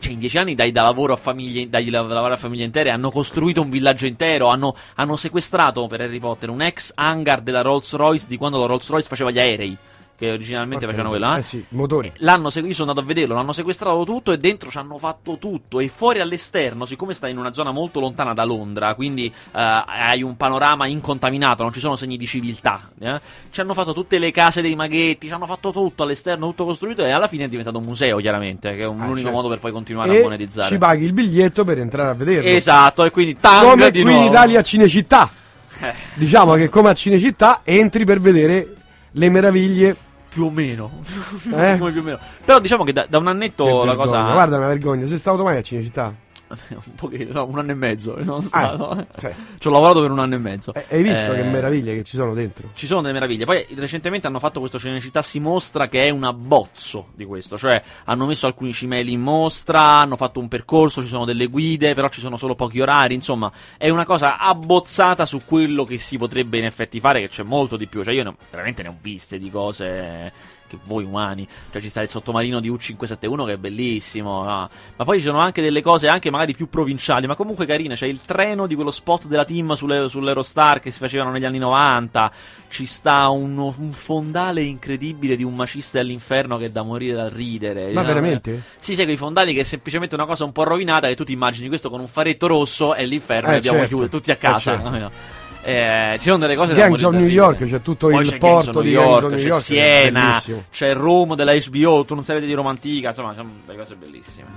Cioè, 0.05 0.13
in 0.13 0.19
10 0.19 0.37
anni 0.37 0.53
dai 0.53 0.71
da 0.71 0.83
lavoro 0.83 1.13
a 1.13 1.15
famiglie, 1.15 1.67
dai 1.67 1.89
da 1.89 2.03
lavoro 2.03 2.33
a 2.33 2.37
famiglie 2.37 2.63
intere. 2.63 2.91
Hanno 2.91 3.09
costruito 3.09 3.63
un 3.63 3.71
villaggio 3.71 4.05
intero. 4.05 4.49
Hanno, 4.49 4.75
hanno 4.95 5.15
sequestrato 5.15 5.87
per 5.87 6.01
Harry 6.01 6.19
Potter 6.19 6.49
un 6.49 6.61
ex 6.61 6.91
hangar 6.93 7.41
della 7.41 7.61
Rolls 7.61 7.91
Royce 7.93 8.27
di 8.27 8.37
quando 8.37 8.59
la 8.59 8.67
Rolls 8.67 8.87
Royce 8.87 9.07
faceva 9.07 9.31
gli 9.31 9.39
aerei. 9.39 9.75
Che 10.17 10.31
originalmente 10.31 10.85
facevano 10.85 11.09
quello, 11.09 11.35
eh? 11.35 11.39
Eh 11.39 11.41
sì, 11.41 11.65
motori. 11.69 12.09
L'hanno 12.19 12.49
segu- 12.49 12.69
io 12.69 12.73
sono 12.73 12.89
andato 12.91 13.05
a 13.05 13.09
vederlo, 13.13 13.35
l'hanno 13.35 13.51
sequestrato 13.51 14.01
tutto 14.05 14.31
e 14.31 14.37
dentro 14.37 14.69
ci 14.69 14.77
hanno 14.77 14.97
fatto 14.97 15.37
tutto. 15.37 15.81
E 15.81 15.89
fuori 15.93 16.21
all'esterno, 16.21 16.85
siccome 16.85 17.13
sta 17.13 17.27
in 17.27 17.37
una 17.37 17.51
zona 17.51 17.71
molto 17.71 17.99
lontana 17.99 18.33
da 18.33 18.45
Londra, 18.45 18.95
quindi 18.95 19.25
eh, 19.25 19.33
hai 19.51 20.23
un 20.23 20.37
panorama 20.37 20.87
incontaminato, 20.87 21.63
non 21.63 21.73
ci 21.73 21.81
sono 21.81 21.97
segni 21.97 22.15
di 22.15 22.25
civiltà. 22.25 22.89
eh, 22.97 23.19
Ci 23.49 23.59
hanno 23.59 23.73
fatto 23.73 23.91
tutte 23.91 24.17
le 24.17 24.31
case 24.31 24.61
dei 24.61 24.73
maghetti, 24.75 25.27
ci 25.27 25.33
hanno 25.33 25.45
fatto 25.45 25.71
tutto 25.73 26.03
all'esterno, 26.03 26.47
tutto 26.47 26.63
costruito. 26.63 27.03
E 27.03 27.11
alla 27.11 27.27
fine 27.27 27.43
è 27.43 27.47
diventato 27.49 27.77
un 27.77 27.83
museo, 27.83 28.15
chiaramente, 28.19 28.73
che 28.73 28.83
è 28.83 28.87
un- 28.87 29.01
Ah, 29.01 29.07
l'unico 29.07 29.19
certo. 29.27 29.35
modo 29.35 29.49
per 29.49 29.59
poi 29.59 29.71
continuare 29.73 30.11
a 30.11 30.13
E 30.13 30.21
monetizzare. 30.21 30.69
ci 30.69 30.77
paghi 30.77 31.03
il 31.03 31.11
biglietto 31.11 31.65
per 31.65 31.79
entrare 31.79 32.11
a 32.11 32.13
vederlo. 32.13 32.49
Esatto, 32.49 33.03
e 33.03 33.11
quindi 33.11 33.37
tanga 33.37 33.69
Come 33.71 33.91
di 33.91 34.01
qui 34.01 34.11
in 34.11 34.17
nuovo. 34.19 34.31
Italia 34.31 34.59
a 34.61 34.63
Cinecittà. 34.63 35.29
Eh. 35.81 35.93
Diciamo 36.13 36.53
che 36.53 36.69
come 36.69 36.89
a 36.91 36.93
Cinecittà 36.93 37.59
entri 37.65 38.05
per 38.05 38.21
vedere 38.21 38.73
le 39.11 39.29
meraviglie. 39.29 39.97
Più 40.35 40.43
o 40.47 40.49
meno. 40.49 40.91
Eh? 41.53 41.77
Più 41.77 41.85
o 42.01 42.03
meno. 42.03 42.19
Però 42.43 42.59
diciamo 42.59 42.83
che 42.83 42.91
da, 42.91 43.05
da 43.07 43.19
un 43.19 43.27
annetto 43.27 43.63
Che 43.63 43.71
la 43.71 43.77
vergogna. 43.95 43.95
cosa. 44.03 44.31
Guarda, 44.33 44.57
una 44.57 44.67
vergogna. 44.67 45.07
Sei 45.07 45.17
stato 45.17 45.41
mai 45.43 45.55
a 45.55 45.61
Cinecittà? 45.61 46.13
un 46.69 46.95
pochino, 46.95 47.31
no, 47.33 47.45
un 47.45 47.57
anno 47.59 47.71
e 47.71 47.75
mezzo. 47.75 48.15
Non 48.23 48.39
Ah, 48.51 48.75
stato. 48.75 49.07
cioè. 49.19 49.33
Ci 49.59 49.67
ho 49.67 49.71
lavorato 49.71 50.01
per 50.01 50.11
un 50.11 50.19
anno 50.19 50.35
e 50.35 50.37
mezzo. 50.37 50.73
Eh, 50.73 50.85
Hai 50.89 51.03
visto 51.03 51.33
Eh, 51.33 51.35
che 51.35 51.43
meraviglie 51.43 51.95
che 51.95 52.03
ci 52.03 52.15
sono 52.15 52.33
dentro? 52.33 52.69
Ci 52.73 52.87
sono 52.87 53.01
delle 53.01 53.13
meraviglie. 53.13 53.45
Poi 53.45 53.65
recentemente 53.75 54.27
hanno 54.27 54.39
fatto 54.39 54.59
questo 54.59 54.79
Cinecittà 54.79 55.21
si 55.21 55.39
mostra 55.39 55.87
che 55.87 56.05
è 56.05 56.09
un 56.09 56.23
abbozzo 56.23 57.07
di 57.13 57.25
questo. 57.25 57.57
Cioè 57.57 57.81
hanno 58.05 58.25
messo 58.25 58.45
alcuni 58.47 58.73
cimeli 58.73 59.11
in 59.11 59.21
mostra, 59.21 59.81
hanno 59.81 60.15
fatto 60.15 60.39
un 60.39 60.47
percorso, 60.47 61.01
ci 61.01 61.07
sono 61.07 61.25
delle 61.25 61.47
guide, 61.47 61.93
però 61.93 62.07
ci 62.09 62.19
sono 62.21 62.37
solo 62.37 62.55
pochi 62.55 62.81
orari. 62.81 63.13
Insomma, 63.13 63.51
è 63.77 63.89
una 63.89 64.05
cosa 64.05 64.37
abbozzata 64.37 65.25
su 65.25 65.41
quello 65.45 65.83
che 65.83 65.97
si 65.97 66.17
potrebbe 66.17 66.57
in 66.57 66.65
effetti 66.65 66.99
fare, 66.99 67.19
che 67.21 67.29
c'è 67.29 67.43
molto 67.43 67.77
di 67.77 67.87
più. 67.87 68.03
Cioè 68.03 68.13
io 68.13 68.23
ne 68.23 68.35
veramente 68.49 68.81
ne 68.83 68.89
ho 68.89 68.95
viste 69.01 69.37
di 69.37 69.49
cose 69.49 70.31
che 70.67 70.77
voi 70.85 71.03
umani. 71.03 71.47
Cioè 71.71 71.81
ci 71.81 71.89
sta 71.89 72.01
il 72.01 72.09
sottomarino 72.09 72.59
di 72.59 72.69
U571 72.71 73.45
che 73.45 73.53
è 73.53 73.57
bellissimo. 73.57 74.43
no? 74.43 74.69
Ma 74.95 75.03
poi 75.05 75.19
ci 75.19 75.25
sono 75.25 75.39
anche 75.39 75.61
delle 75.61 75.81
cose 75.81 76.07
anche 76.07 76.29
magari 76.31 76.53
più 76.55 76.67
provinciali, 76.69 77.27
ma 77.27 77.35
comunque 77.35 77.65
carine. 77.65 77.95
C'è 77.95 78.07
il 78.07 78.21
treno 78.25 78.67
di 78.67 78.75
quello 78.75 78.91
spot 78.91 79.27
della 79.27 79.45
team 79.45 79.73
sulle- 79.73 80.09
sull'Eurostar 80.09 80.79
che 80.79 80.91
si 80.91 80.99
facevano 80.99 81.31
negli 81.31 81.45
anni 81.45 81.57
90. 81.59 82.31
Ci 82.67 82.85
sta 82.85 83.29
un, 83.29 83.57
un 83.57 83.91
fondale 83.91 84.61
incredibile 84.63 85.35
di 85.35 85.43
un 85.43 85.55
macista 85.55 85.99
all'inferno 85.99 86.57
che 86.57 86.65
è 86.65 86.69
da 86.69 86.81
morire 86.83 87.15
dal 87.15 87.29
ridere. 87.29 87.91
Ma 87.93 88.01
No, 88.01 88.07
veramente? 88.07 88.53
eh, 88.53 88.61
Sì, 88.79 88.95
sai 88.95 89.05
quei 89.05 89.17
fondali 89.17 89.53
che 89.53 89.61
è 89.61 89.63
semplicemente 89.63 90.15
una 90.15 90.25
cosa 90.25 90.43
un 90.43 90.51
po' 90.51 90.63
rovinata 90.63 91.07
che 91.07 91.15
tu 91.15 91.23
ti 91.23 91.31
immagini 91.33 91.67
questo 91.67 91.89
con 91.89 91.99
un 91.99 92.07
faretto 92.07 92.47
rosso 92.47 92.93
e 92.95 93.05
l'inferno 93.05 93.49
Eh, 93.49 93.53
e 93.53 93.57
abbiamo 93.57 93.77
certo. 93.79 93.95
chiuso 93.95 94.09
tutti 94.09 94.31
a 94.31 94.33
Eh, 94.33 94.37
casa. 94.37 94.59
certo. 94.81 95.11
Eh, 95.67 96.17
ci 96.19 96.25
sono 96.25 96.37
delle 96.37 96.55
cose 96.55 96.73
da 96.75 96.81
Gangs 96.81 97.01
morire 97.01 97.17
of 97.17 97.23
New. 97.23 97.33
York, 97.33 97.67
c'è 97.67 97.81
tutto 97.81 98.07
Poi 98.09 98.21
il 98.21 98.29
c'è 98.29 98.37
porto 98.37 98.81
di 98.81 98.91
New 98.91 99.01
York, 99.01 99.29
New 99.29 99.39
c'è 99.39 99.47
York, 99.47 99.63
Siena, 99.63 100.43
c'è 100.69 100.93
Rome 100.93 101.35
della 101.35 101.55
HBO, 101.55 102.01
tutta 102.01 102.13
una 102.13 102.21
serie 102.21 102.45
di 102.45 102.53
Roma 102.53 102.69
antica, 102.69 103.09
insomma, 103.09 103.33
sono 103.33 103.49
delle 103.65 103.79
cose 103.79 103.95
bellissime. 103.95 104.47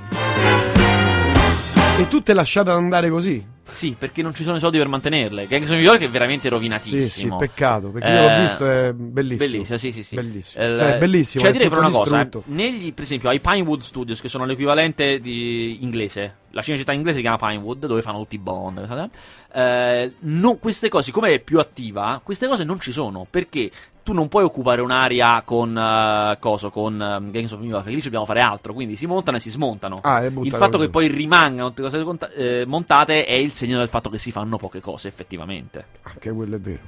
E 1.98 2.08
tutte 2.08 2.34
lasciate 2.34 2.68
andare 2.68 3.08
così. 3.08 3.42
Sì, 3.70 3.94
perché 3.98 4.22
non 4.22 4.34
ci 4.34 4.42
sono 4.42 4.56
i 4.56 4.60
soldi 4.60 4.78
per 4.78 4.88
mantenerle. 4.88 5.46
Gangs 5.46 5.68
of 5.68 5.74
New 5.76 5.84
York 5.84 6.00
è 6.00 6.08
veramente 6.08 6.44
Sì, 6.44 6.48
rovinatissimo. 6.48 7.38
sì, 7.38 7.46
peccato. 7.46 7.88
Perché 7.90 8.08
io 8.08 8.20
l'ho 8.22 8.28
Eh, 8.30 8.40
visto, 8.40 8.68
è 8.68 8.92
bellissimo. 8.92 9.50
Bellissimo, 9.50 9.78
sì, 9.78 9.92
sì, 9.92 10.02
sì. 10.02 10.14
Bellissimo. 10.16 10.64
Eh, 10.64 10.76
Cioè, 10.76 10.98
bellissimo. 10.98 11.42
Cioè, 11.44 11.52
direi 11.52 11.68
per 11.68 11.78
tutto 11.78 11.88
una 11.90 11.98
cosa, 11.98 12.20
eh, 12.20 12.22
distrutto. 12.24 12.50
negli, 12.52 12.92
per 12.92 13.04
esempio, 13.04 13.28
ai 13.28 13.40
Pinewood 13.40 13.80
Studios, 13.82 14.20
che 14.20 14.28
sono 14.28 14.44
l'equivalente 14.44 15.20
di 15.20 15.82
inglese, 15.82 16.34
la 16.50 16.62
cinecittà 16.62 16.92
inglese 16.92 17.16
si 17.16 17.22
chiama 17.22 17.36
Pinewood, 17.38 17.86
dove 17.86 18.02
fanno 18.02 18.18
tutti 18.18 18.34
i 18.36 18.38
Bond, 18.38 19.10
eh, 19.52 20.12
non- 20.20 20.58
queste 20.58 20.88
cose, 20.88 21.04
siccome 21.04 21.32
è 21.34 21.38
più 21.40 21.58
attiva, 21.58 22.20
queste 22.22 22.46
cose 22.48 22.64
non 22.64 22.80
ci 22.80 22.92
sono, 22.92 23.26
perché 23.28 23.70
tu 24.02 24.14
non 24.14 24.28
puoi 24.28 24.42
occupare 24.44 24.80
un'area 24.80 25.42
con 25.42 25.76
eh, 25.76 26.36
coso, 26.40 26.70
con 26.70 26.98
ehm, 27.00 27.30
Gangs 27.30 27.52
of 27.52 27.60
New 27.60 27.68
York, 27.68 27.86
lì 27.88 27.96
ci 27.96 28.04
dobbiamo 28.04 28.24
fare 28.24 28.40
altro, 28.40 28.72
quindi 28.72 28.96
si 28.96 29.04
montano 29.06 29.36
e 29.36 29.40
si 29.40 29.50
smontano. 29.50 29.98
Ah, 30.02 30.24
il 30.24 30.50
fatto 30.52 30.78
giù. 30.78 30.84
che 30.84 30.88
poi 30.88 31.08
rimangano 31.08 31.72
tutte 31.74 31.82
cose 31.82 32.30
eh, 32.34 32.64
montate 32.66 33.26
è 33.26 33.34
il 33.34 33.52
segno 33.58 33.78
del 33.78 33.88
fatto 33.88 34.08
che 34.08 34.18
si 34.18 34.30
fanno 34.30 34.56
poche 34.56 34.80
cose, 34.80 35.08
effettivamente. 35.08 35.84
Anche 36.02 36.30
quello 36.30 36.56
è 36.56 36.60
vero. 36.60 36.80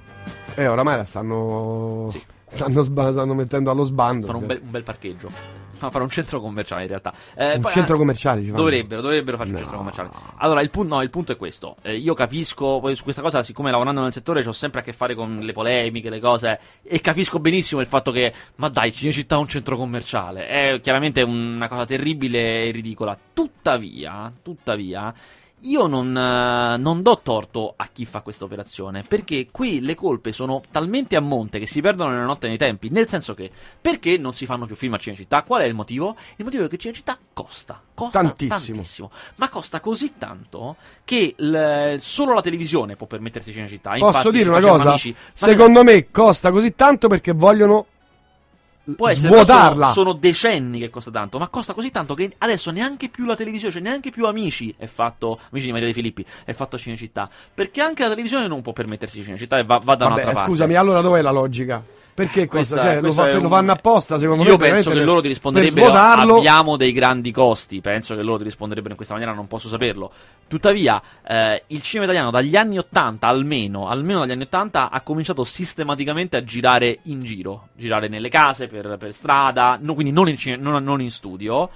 E 0.55 0.67
oramai 0.67 0.97
la 0.97 1.05
stanno. 1.05 2.13
Stanno, 2.47 2.83
sba- 2.83 3.13
stanno 3.13 3.35
mettendo 3.35 3.71
allo 3.71 3.85
sbando. 3.85 4.27
Fanno 4.27 4.39
un 4.39 4.47
bel, 4.47 4.61
un 4.63 4.71
bel 4.71 4.83
parcheggio. 4.83 5.31
Fa 5.81 5.89
fare 5.89 6.05
un 6.05 6.11
centro 6.11 6.41
commerciale 6.43 6.83
in 6.83 6.89
realtà. 6.89 7.13
Eh, 7.35 7.55
Un 7.55 7.63
poi- 7.63 7.73
centro 7.73 7.95
ah, 7.95 7.99
commerciale 7.99 8.41
ci 8.41 8.49
fanno. 8.49 8.59
Dovrebbero, 8.59 9.01
dovrebbero 9.01 9.37
farci 9.39 9.53
un 9.53 9.59
centro 9.59 9.79
commerciale. 9.79 10.11
Allora, 10.37 10.61
il, 10.61 10.69
pun- 10.69 10.87
no, 10.87 11.01
il 11.01 11.09
punto 11.09 11.33
è 11.33 11.37
questo. 11.37 11.77
Eh, 11.81 11.97
io 11.97 12.13
capisco, 12.13 12.81
poi 12.81 12.95
su 12.95 13.03
questa 13.03 13.23
cosa, 13.23 13.43
siccome 13.43 13.71
lavorando 13.71 14.03
nel 14.03 14.13
settore 14.13 14.47
ho 14.47 14.53
sempre 14.53 14.81
a 14.81 14.83
che 14.83 14.93
fare 14.93 15.15
con 15.15 15.39
le 15.39 15.53
polemiche, 15.53 16.11
le 16.11 16.21
cose, 16.21 16.61
e 16.83 17.01
capisco 17.01 17.39
benissimo 17.39 17.81
il 17.81 17.87
fatto 17.87 18.11
che, 18.11 18.31
ma 18.57 18.69
dai, 18.69 18.93
Cinecittà 18.93 19.37
ha 19.37 19.39
un 19.39 19.49
centro 19.49 19.79
commerciale. 19.79 20.49
È 20.49 20.81
chiaramente 20.83 21.23
una 21.23 21.69
cosa 21.69 21.87
terribile 21.87 22.65
e 22.65 22.71
ridicola. 22.73 23.17
Tuttavia, 23.33 24.31
tuttavia, 24.43 25.15
io 25.63 25.87
non, 25.87 26.17
eh, 26.17 26.77
non 26.79 27.03
do 27.03 27.21
torto 27.23 27.75
a 27.77 27.89
chi 27.93 28.05
fa 28.07 28.21
questa 28.23 28.45
operazione, 28.45 29.03
perché 29.07 29.49
qui 29.51 29.81
le 29.81 29.95
colpe 29.95 30.33
sono 30.33 30.63
talmente 30.71 31.17
a 31.17 31.21
monte 31.21 31.59
che 31.59 31.67
si 31.67 31.81
perdono 31.81 32.11
nella 32.13 32.25
notte 32.25 32.49
nei 32.49 32.57
tempi, 32.57 32.89
nel 32.91 33.09
senso 33.09 33.35
che 33.35 33.51
perché 33.81 34.17
non 34.17 34.33
si 34.33 34.47
fanno 34.47 34.67
più 34.67 34.75
film 34.77 34.95
a 34.95 34.99
Cinecittà? 34.99 35.43
Qual 35.43 35.61
è 35.63 35.65
il 35.67 35.75
motivo? 35.75 36.17
Il 36.37 36.45
motivo 36.45 36.65
è 36.65 36.69
che 36.69 36.79
Cinecittà 36.79 37.19
costa, 37.33 37.81
costa 37.95 38.21
Tantissimo. 38.21 38.59
tantissimo, 38.59 39.11
ma 39.37 39.49
costa 39.49 39.81
così 39.81 40.15
tanto 40.17 40.77
che 41.05 41.35
l- 41.37 41.97
solo 41.99 42.33
la 42.35 42.41
televisione 42.43 42.97
può 42.97 43.07
permettersi 43.07 43.53
Cinecittà. 43.53 43.91
Posso 43.91 44.07
Infatti, 44.07 44.31
dire 44.31 44.43
ci 44.45 44.49
una 44.49 44.61
cosa? 44.61 44.89
amici, 44.89 45.15
Secondo 45.33 45.85
me 45.85 46.11
costa 46.11 46.51
così 46.51 46.75
tanto 46.75 47.09
perché 47.09 47.33
vogliono 47.33 47.87
Può 48.97 49.09
essere, 49.09 49.29
svuotarla. 49.29 49.91
Sono, 49.91 50.11
sono 50.11 50.13
decenni 50.15 50.79
che 50.79 50.91
costa 50.91 51.11
tanto, 51.11 51.39
ma 51.39 51.49
costa 51.49 51.73
così 51.73 51.91
tanto 51.91 52.15
che 52.15 52.33
adesso 52.39 52.71
neanche 52.71 53.09
più 53.09 53.25
la 53.27 53.37
televisione, 53.37 53.73
cioè 53.73 53.83
neanche 53.83 54.11
più 54.11 54.27
Amici 54.27 54.75
è 54.77 54.87
fatto, 54.87 55.39
Amici 55.51 55.67
di 55.67 55.73
Maria 55.73 55.87
De 55.89 55.93
Filippi, 55.93 56.25
è 56.45 56.53
fatto 56.53 56.77
a 56.77 56.79
Cinecittà. 56.79 57.29
Perché 57.53 57.81
anche 57.81 58.03
la 58.03 58.11
televisione 58.11 58.47
non 58.47 58.63
può 58.63 58.73
permettersi 58.73 59.23
Cinecittà 59.23 59.59
e 59.59 59.65
va, 59.65 59.81
va 59.83 59.95
da 59.95 60.05
Vabbè, 60.09 60.13
un'altra 60.13 60.33
parte. 60.33 60.49
scusami, 60.49 60.75
allora 60.75 61.01
dov'è 61.01 61.23
la 61.23 61.31
logica? 61.31 61.83
Perché 62.13 62.47
Questa- 62.49 62.77
cosa? 62.77 62.89
Cioè, 62.93 63.01
lo, 63.01 63.13
fa- 63.13 63.29
è 63.31 63.35
lo 63.35 63.43
un- 63.43 63.49
fanno 63.49 63.73
apposta, 63.73 64.19
secondo 64.19 64.43
Io 64.45 64.51
me. 64.53 64.57
penso 64.57 64.67
veramente 64.67 64.91
che 64.91 64.97
per- 64.97 65.07
loro 65.07 65.21
ti 65.23 65.29
risponderebbero 65.29 65.93
abbiamo 65.93 66.77
dei 66.77 66.93
grandi 66.93 67.31
costi, 67.31 67.81
penso 67.81 68.15
che 68.15 68.23
loro 68.23 68.39
ti 68.39 68.45
risponderebbero 68.45 68.91
in 68.91 68.97
questa 68.97 69.15
maniera, 69.15 69.35
non 69.35 69.47
posso 69.47 69.69
saperlo. 69.69 70.11
Tuttavia, 70.49 71.01
eh, 71.27 71.63
il 71.69 71.83
cinema 71.83 72.05
italiano 72.11 72.31
dagli 72.31 72.57
anni 72.57 72.77
80 72.79 73.27
almeno, 73.27 73.89
almeno 73.89 74.19
dagli 74.21 74.33
anni 74.33 74.43
80 74.43 74.91
ha 74.91 75.01
cominciato 75.03 75.45
sistematicamente 75.45 76.37
a 76.37 76.45
girare 76.45 76.99
in 77.05 77.21
giro, 77.23 77.69
girare 77.77 78.09
nelle 78.09 78.29
case, 78.29 78.67
per, 78.67 78.97
per 78.99 79.15
strada, 79.15 79.79
no- 79.81 79.95
quindi 79.95 80.13
non 80.13 80.29
in, 80.29 80.37
non- 80.59 80.83
non 80.83 81.01
in 81.01 81.11
studio. 81.11 81.71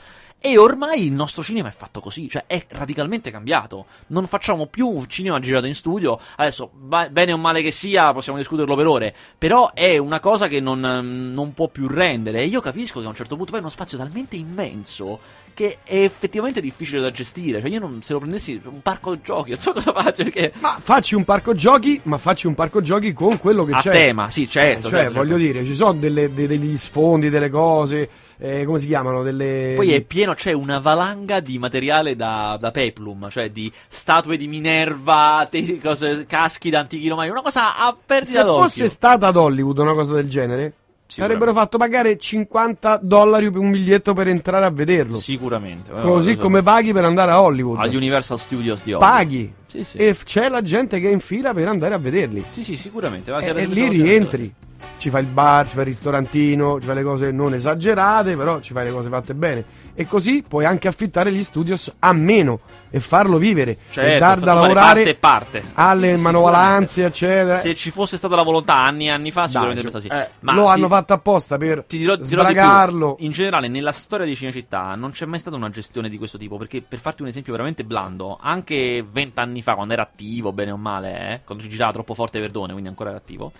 E 0.46 0.58
ormai 0.58 1.06
il 1.06 1.12
nostro 1.12 1.42
cinema 1.42 1.68
è 1.70 1.72
fatto 1.74 2.00
così, 2.00 2.28
cioè 2.28 2.44
è 2.46 2.66
radicalmente 2.68 3.30
cambiato. 3.30 3.86
Non 4.08 4.26
facciamo 4.26 4.66
più 4.66 5.02
cinema 5.06 5.40
girato 5.40 5.64
in 5.64 5.74
studio. 5.74 6.20
Adesso, 6.36 6.68
ba- 6.74 7.08
bene 7.08 7.32
o 7.32 7.38
male 7.38 7.62
che 7.62 7.70
sia, 7.70 8.12
possiamo 8.12 8.36
discuterlo 8.36 8.76
per 8.76 8.86
ore. 8.86 9.14
Però 9.38 9.72
è 9.72 9.96
una 9.96 10.20
cosa 10.20 10.46
che 10.46 10.60
non, 10.60 10.84
ehm, 10.84 11.32
non 11.32 11.54
può 11.54 11.68
più 11.68 11.88
rendere. 11.88 12.40
E 12.40 12.44
io 12.44 12.60
capisco 12.60 13.00
che 13.00 13.06
a 13.06 13.08
un 13.08 13.14
certo 13.14 13.36
punto 13.36 13.52
poi 13.52 13.60
è 13.60 13.62
uno 13.62 13.72
spazio 13.72 13.96
talmente 13.96 14.36
immenso 14.36 15.18
che 15.54 15.78
è 15.82 16.02
effettivamente 16.02 16.60
difficile 16.60 17.00
da 17.00 17.10
gestire. 17.10 17.62
Cioè, 17.62 17.70
io 17.70 17.80
non, 17.80 18.02
se 18.02 18.12
lo 18.12 18.18
prendessi 18.18 18.60
un 18.64 18.82
parco 18.82 19.18
giochi, 19.22 19.52
non 19.52 19.60
so 19.60 19.72
cosa 19.72 19.94
faccio 19.94 20.24
perché. 20.24 20.52
Ma 20.58 20.76
facci 20.78 21.14
un 21.14 21.24
parco 21.24 21.54
giochi, 21.54 21.98
ma 22.04 22.18
facci 22.18 22.46
un 22.46 22.54
parco 22.54 22.82
giochi 22.82 23.14
con 23.14 23.38
quello 23.38 23.64
che 23.64 23.72
A 23.72 23.80
c'è. 23.80 23.90
tema, 23.90 24.28
sì, 24.28 24.46
certo, 24.46 24.90
Cioè, 24.90 24.98
certo, 25.04 25.12
voglio 25.14 25.38
certo. 25.38 25.52
dire, 25.52 25.64
ci 25.64 25.74
sono 25.74 25.94
delle- 25.94 26.34
de- 26.34 26.46
degli 26.46 26.76
sfondi, 26.76 27.30
delle 27.30 27.48
cose. 27.48 28.10
Eh, 28.38 28.64
come 28.64 28.78
si 28.78 28.86
chiamano? 28.86 29.22
Delle. 29.22 29.74
Poi 29.76 29.92
è 29.92 30.00
pieno, 30.02 30.34
c'è 30.34 30.52
una 30.52 30.78
valanga 30.78 31.40
di 31.40 31.58
materiale 31.58 32.16
da, 32.16 32.56
da 32.60 32.70
peplum, 32.70 33.28
cioè 33.30 33.50
di 33.50 33.70
statue 33.88 34.36
di 34.36 34.48
Minerva, 34.48 35.46
te- 35.50 35.78
cose- 35.80 36.26
caschi 36.26 36.70
da 36.70 36.80
antichi 36.80 37.08
romani, 37.08 37.30
una 37.30 37.42
cosa 37.42 37.76
a 37.76 37.94
perdita 37.94 38.40
Se 38.40 38.44
d'occhio. 38.44 38.62
fosse 38.62 38.88
stata 38.88 39.28
ad 39.28 39.36
Hollywood 39.36 39.78
una 39.78 39.94
cosa 39.94 40.14
del 40.14 40.28
genere, 40.28 40.72
avrebbero 41.18 41.52
fatto 41.52 41.78
pagare 41.78 42.18
50 42.18 42.98
dollari 43.02 43.50
per 43.50 43.60
un 43.60 43.70
biglietto 43.70 44.14
per 44.14 44.28
entrare 44.28 44.64
a 44.64 44.70
vederlo. 44.70 45.20
Sicuramente. 45.20 45.90
Così 45.92 46.36
come 46.36 46.62
paghi 46.62 46.92
per 46.92 47.04
andare 47.04 47.30
a 47.30 47.40
Hollywood. 47.40 47.78
Agli 47.80 47.96
Universal 47.96 48.38
Studios 48.38 48.82
di 48.82 48.92
Hollywood. 48.92 49.12
Paghi. 49.12 49.52
Sì, 49.66 49.84
sì. 49.84 49.96
E 49.96 50.16
c'è 50.24 50.48
la 50.48 50.62
gente 50.62 51.00
che 51.00 51.08
è 51.08 51.12
in 51.12 51.20
fila 51.20 51.52
per 51.52 51.68
andare 51.68 51.94
a 51.94 51.98
vederli. 51.98 52.44
Sì, 52.50 52.62
sì, 52.62 52.76
sicuramente. 52.76 53.32
E, 53.32 53.46
e 53.48 53.66
lì 53.66 53.88
rientri. 53.88 54.54
Ci 54.96 55.10
fai 55.10 55.22
il 55.22 55.28
bar, 55.28 55.66
ci 55.66 55.72
fai 55.72 55.80
il 55.82 55.88
ristorantino, 55.88 56.80
ci 56.80 56.86
fai 56.86 56.94
le 56.94 57.02
cose 57.02 57.30
non 57.30 57.54
esagerate, 57.54 58.36
però 58.36 58.60
ci 58.60 58.72
fai 58.72 58.84
le 58.86 58.92
cose 58.92 59.08
fatte 59.08 59.34
bene. 59.34 59.82
E 59.96 60.06
così 60.06 60.42
puoi 60.46 60.64
anche 60.64 60.88
affittare 60.88 61.30
gli 61.30 61.44
studios 61.44 61.92
a 62.00 62.12
meno 62.12 62.58
e 62.90 62.98
farlo 62.98 63.38
vivere. 63.38 63.76
Certo, 63.90 64.10
e 64.14 64.18
dar 64.18 64.40
da 64.40 64.54
lavorare 64.54 65.14
parte 65.14 65.14
parte. 65.14 65.62
alle 65.74 66.10
Sì, 66.10 66.16
sì, 66.16 66.20
manovalanze, 66.20 67.04
eccetera. 67.04 67.58
Se 67.58 67.74
ci 67.76 67.90
fosse 67.90 68.16
stata 68.16 68.34
la 68.34 68.42
volontà 68.42 68.74
anni 68.76 69.06
e 69.06 69.10
anni 69.10 69.30
fa, 69.30 69.46
sicuramente 69.46 69.82
Dai, 69.82 69.90
stato 70.00 70.12
eh. 70.12 70.30
Ma 70.40 70.52
lo 70.54 70.64
ti- 70.64 70.68
hanno 70.70 70.88
fatto 70.88 71.12
apposta 71.12 71.58
per 71.58 71.84
ti 71.86 71.98
dirò, 71.98 72.16
ti 72.16 72.24
dirò 72.24 72.40
sbragarlo. 72.42 73.16
In 73.20 73.30
generale, 73.30 73.68
nella 73.68 73.92
storia 73.92 74.26
di 74.26 74.34
Cinecittà 74.34 74.96
non 74.96 75.12
c'è 75.12 75.26
mai 75.26 75.38
stata 75.38 75.54
una 75.54 75.70
gestione 75.70 76.08
di 76.08 76.18
questo 76.18 76.38
tipo. 76.38 76.56
Perché, 76.56 76.82
per 76.82 76.98
farti 76.98 77.22
un 77.22 77.28
esempio 77.28 77.52
veramente 77.52 77.84
blando, 77.84 78.36
anche 78.40 79.04
vent'anni 79.08 79.62
fa, 79.62 79.74
quando 79.74 79.92
era 79.92 80.02
attivo, 80.02 80.52
bene 80.52 80.72
o 80.72 80.76
male, 80.76 81.34
eh, 81.34 81.40
quando 81.44 81.62
ci 81.62 81.70
girava 81.70 81.92
troppo 81.92 82.14
forte 82.14 82.40
Verdone, 82.40 82.72
quindi 82.72 82.88
ancora 82.88 83.10
era 83.10 83.18
attivo, 83.18 83.52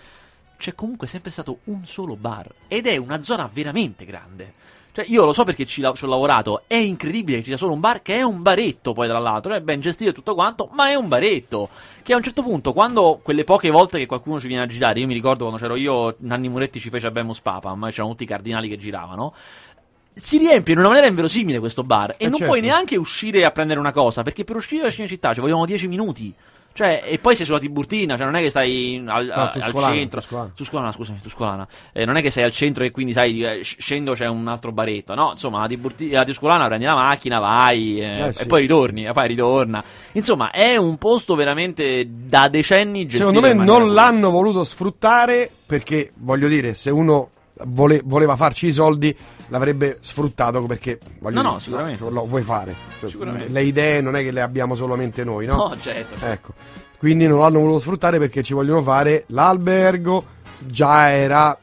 c'è 0.57 0.73
comunque 0.75 1.07
sempre 1.07 1.31
stato 1.31 1.59
un 1.65 1.85
solo 1.85 2.15
bar. 2.15 2.47
Ed 2.67 2.87
è 2.87 2.97
una 2.97 3.21
zona 3.21 3.49
veramente 3.51 4.05
grande. 4.05 4.53
Cioè, 4.95 5.03
io 5.09 5.25
lo 5.25 5.33
so 5.33 5.43
perché 5.43 5.65
ci, 5.65 5.81
la- 5.81 5.91
ci 5.93 6.05
ho 6.05 6.07
lavorato. 6.07 6.63
È 6.67 6.75
incredibile 6.75 7.37
che 7.39 7.43
ci 7.43 7.49
sia 7.49 7.57
solo 7.57 7.73
un 7.73 7.81
bar, 7.81 8.01
che 8.01 8.15
è 8.15 8.21
un 8.21 8.41
baretto, 8.41 8.93
poi 8.93 9.09
tra 9.09 9.19
l'altro. 9.19 9.53
È 9.53 9.59
ben 9.59 9.81
gestito 9.81 10.11
e 10.11 10.13
tutto 10.13 10.33
quanto, 10.35 10.69
ma 10.71 10.89
è 10.89 10.95
un 10.95 11.09
baretto. 11.09 11.67
Che 12.01 12.13
a 12.13 12.15
un 12.15 12.23
certo 12.23 12.41
punto, 12.41 12.71
quando 12.71 13.19
quelle 13.21 13.43
poche 13.43 13.69
volte 13.69 13.97
che 13.97 14.05
qualcuno 14.05 14.39
ci 14.39 14.47
viene 14.47 14.63
a 14.63 14.67
girare, 14.67 15.01
io 15.01 15.05
mi 15.07 15.13
ricordo 15.13 15.39
quando 15.43 15.59
c'ero 15.61 15.75
io, 15.75 16.15
Nanni 16.19 16.47
Muretti 16.47 16.79
ci 16.79 16.89
fece 16.89 17.11
Bemus 17.11 17.41
Papa, 17.41 17.75
ma 17.75 17.89
c'erano 17.89 18.11
tutti 18.11 18.23
i 18.23 18.27
cardinali 18.27 18.69
che 18.69 18.77
giravano. 18.77 19.33
Si 20.13 20.37
riempie 20.37 20.71
in 20.71 20.79
una 20.79 20.87
maniera 20.87 21.07
inverosimile 21.09 21.59
questo 21.59 21.83
bar. 21.83 22.11
E 22.11 22.15
Eh, 22.19 22.23
non 22.29 22.35
certo. 22.37 22.45
puoi 22.45 22.61
neanche 22.61 22.95
uscire 22.95 23.43
a 23.43 23.51
prendere 23.51 23.81
una 23.81 23.91
cosa, 23.91 24.23
perché 24.23 24.45
per 24.45 24.55
uscire 24.55 24.83
da 24.83 24.89
Cinecittà 24.91 25.33
ci 25.33 25.41
vogliono 25.41 25.65
10 25.65 25.89
minuti. 25.89 26.33
Cioè, 26.77 27.03
e 27.05 27.19
poi 27.19 27.37
sei 27.37 27.45
sulla 27.45 27.57
Tiburtina, 27.57 28.17
cioè 28.17 28.25
non 28.25 28.35
è 28.35 28.41
che 28.41 28.49
stai 28.49 29.01
al, 29.07 29.25
No, 29.27 29.33
al 29.53 29.73
centro. 29.93 30.19
Tuscolana. 30.19 30.51
Tuscolana, 30.53 30.91
scusami, 30.91 31.19
Tuscolana. 31.21 31.65
Eh, 31.93 32.03
non 32.03 32.17
è 32.17 32.21
che 32.21 32.29
sei 32.31 32.43
al 32.43 32.51
centro 32.51 32.83
e 32.83 32.91
quindi 32.91 33.13
sai, 33.13 33.41
eh, 33.41 33.63
sc- 33.63 33.79
scendo 33.79 34.11
c'è 34.11 34.27
un 34.27 34.45
altro 34.49 34.73
baretto. 34.73 35.15
No, 35.15 35.31
insomma, 35.31 35.61
la, 35.61 35.67
Tiburti- 35.67 36.09
la 36.09 36.25
Tuscolana 36.25 36.65
prendi 36.65 36.83
la 36.83 36.93
macchina, 36.95 37.39
vai 37.39 38.01
eh, 38.01 38.11
Eh, 38.27 38.33
sì. 38.33 38.41
e 38.41 38.45
poi 38.45 38.59
ritorni, 38.59 39.05
e 39.05 39.13
poi 39.13 39.27
ritorna. 39.27 39.81
Insomma, 40.11 40.51
è 40.51 40.75
un 40.75 40.97
posto 40.97 41.35
veramente 41.35 42.05
da 42.09 42.49
decenni 42.49 43.05
gestito 43.05 43.31
Secondo 43.31 43.47
me 43.47 43.53
non 43.53 43.93
l'hanno 43.93 44.29
voluto 44.29 44.65
sfruttare 44.65 45.49
perché, 45.65 46.11
voglio 46.15 46.49
dire, 46.49 46.73
se 46.73 46.89
uno 46.89 47.29
vole- 47.65 48.01
voleva 48.03 48.35
farci 48.35 48.67
i 48.67 48.71
soldi 48.73 49.15
l'avrebbe 49.49 49.97
sfruttato 50.01 50.61
perché, 50.63 50.99
voglio 51.19 51.41
No, 51.41 51.51
no, 51.53 51.59
sicuramente. 51.59 52.09
lo 52.09 52.25
vuoi 52.25 52.41
fare. 52.41 52.73
Cioè, 52.99 53.09
Sicuramente. 53.09 53.51
Le 53.51 53.63
idee 53.63 54.01
non 54.01 54.15
è 54.15 54.23
che 54.23 54.31
le 54.31 54.41
abbiamo 54.41 54.73
solamente 54.75 55.23
noi, 55.23 55.45
no? 55.45 55.55
No, 55.55 55.77
certo. 55.79 56.25
Ecco. 56.25 56.53
Quindi 56.97 57.27
non 57.27 57.39
l'hanno 57.39 57.59
voluto 57.59 57.79
sfruttare 57.79 58.17
perché 58.17 58.41
ci 58.41 58.53
vogliono 58.53 58.81
fare 58.81 59.25
l'albergo, 59.27 60.23
già 60.59 61.11
era 61.11 61.55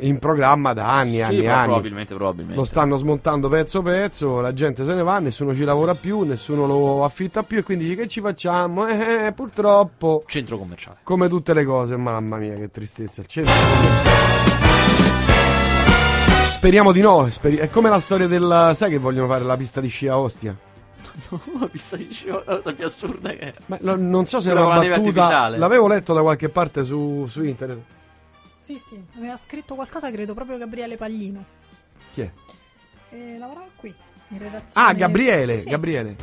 in 0.00 0.18
programma 0.18 0.72
da 0.72 0.90
anni, 0.94 1.16
Sì, 1.16 1.20
anni 1.22 1.38
e 1.40 1.48
anni. 1.48 1.64
probabilmente, 1.66 2.14
probabilmente. 2.14 2.58
Lo 2.58 2.64
stanno 2.64 2.96
smontando 2.96 3.48
pezzo 3.48 3.82
pezzo, 3.82 4.40
la 4.40 4.52
gente 4.54 4.84
se 4.86 4.94
ne 4.94 5.02
va, 5.02 5.18
nessuno 5.18 5.54
ci 5.54 5.64
lavora 5.64 5.94
più, 5.94 6.22
nessuno 6.22 6.66
lo 6.66 7.04
affitta 7.04 7.42
più 7.42 7.58
e 7.58 7.62
quindi 7.62 7.94
che 7.94 8.08
ci 8.08 8.20
facciamo? 8.20 8.86
Eh, 8.86 9.32
purtroppo. 9.34 10.22
Centro 10.26 10.56
commerciale. 10.56 10.98
Come 11.02 11.28
tutte 11.28 11.52
le 11.52 11.64
cose, 11.64 11.96
mamma 11.96 12.36
mia, 12.38 12.54
che 12.54 12.70
tristezza. 12.70 13.20
Il 13.20 13.26
centro 13.26 13.52
commerciale. 13.54 14.65
Speriamo 16.66 16.90
di 16.90 17.00
no. 17.00 17.30
speri- 17.30 17.58
è 17.58 17.70
come 17.70 17.88
la 17.88 18.00
storia 18.00 18.26
del. 18.26 18.72
Sai 18.74 18.90
che 18.90 18.98
vogliono 18.98 19.28
fare 19.28 19.44
la 19.44 19.56
pista 19.56 19.80
di 19.80 19.86
sci 19.86 20.08
a 20.08 20.18
Ostia? 20.18 20.52
No, 21.30 21.40
vista 21.70 21.94
di 21.94 22.08
sci- 22.10 22.26
la 22.26 22.42
cosa 22.42 22.72
più 22.72 22.84
assurda 22.84 23.30
che 23.30 23.38
è. 23.38 23.54
Ma 23.66 23.78
lo- 23.82 23.94
non 23.94 24.26
so 24.26 24.40
se 24.40 24.50
Quella 24.50 24.66
una 24.66 24.74
con 24.74 24.82
la 24.82 24.88
neve 24.88 25.00
battuta. 25.00 25.20
artificiale. 25.22 25.58
L'avevo 25.58 25.86
letto 25.86 26.12
da 26.12 26.22
qualche 26.22 26.48
parte 26.48 26.82
su, 26.82 27.24
su 27.28 27.44
internet. 27.44 27.78
Sì, 28.58 28.78
sì, 28.84 29.00
aveva 29.16 29.36
scritto 29.36 29.76
qualcosa, 29.76 30.10
credo 30.10 30.34
proprio 30.34 30.58
Gabriele 30.58 30.96
Paglino. 30.96 31.44
Chi 32.12 32.22
è? 32.22 32.30
E 33.10 33.38
lavorava 33.38 33.68
qui, 33.76 33.94
in 34.30 34.38
redazione. 34.38 34.88
Ah, 34.88 34.92
Gabriele. 34.92 35.56
Sì. 35.58 35.68
Gabriele. 35.68 36.16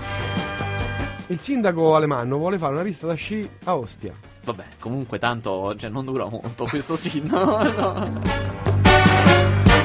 Il 1.28 1.39
sindaco 1.39 1.96
Alemanno 1.96 2.36
vuole 2.36 2.58
fare 2.58 2.74
una 2.74 2.84
pista 2.84 3.08
da 3.08 3.14
sci 3.14 3.50
a 3.64 3.78
Ostia. 3.78 4.14
Vabbè, 4.44 4.66
comunque 4.78 5.20
tanto 5.20 5.74
cioè, 5.78 5.89
non 5.89 6.04
dura 6.04 6.28
molto 6.28 6.66
questo 6.66 6.98
sì. 6.98 7.22
No, 7.32 7.64
no. 7.64 8.72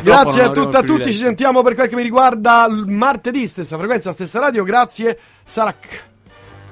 Grazie 0.02 0.42
a 0.42 0.44
e 0.46 0.76
a 0.76 0.82
tutti, 0.82 1.12
ci 1.12 1.18
sentiamo 1.18 1.62
per 1.62 1.74
quel 1.74 1.88
che 1.88 1.96
mi 1.96 2.02
riguarda 2.02 2.66
martedì, 2.68 3.46
stessa 3.48 3.76
frequenza, 3.76 4.12
stessa 4.12 4.38
radio. 4.38 4.62
Grazie, 4.64 5.18
Sarac. 5.44 6.06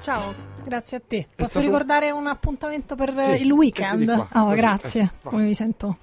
Ciao, 0.00 0.34
grazie 0.64 0.96
a 0.98 1.02
te. 1.06 1.26
Posso 1.34 1.50
stato- 1.50 1.66
ricordare 1.66 2.10
un 2.10 2.26
appuntamento 2.26 2.94
per 2.94 3.12
Sì, 3.16 3.42
il 3.42 3.50
weekend? 3.52 4.26
Oh, 4.34 4.50
grazie. 4.54 5.00
eh. 5.02 5.10
Come 5.22 5.42
mi 5.42 5.54
sento 5.54 5.98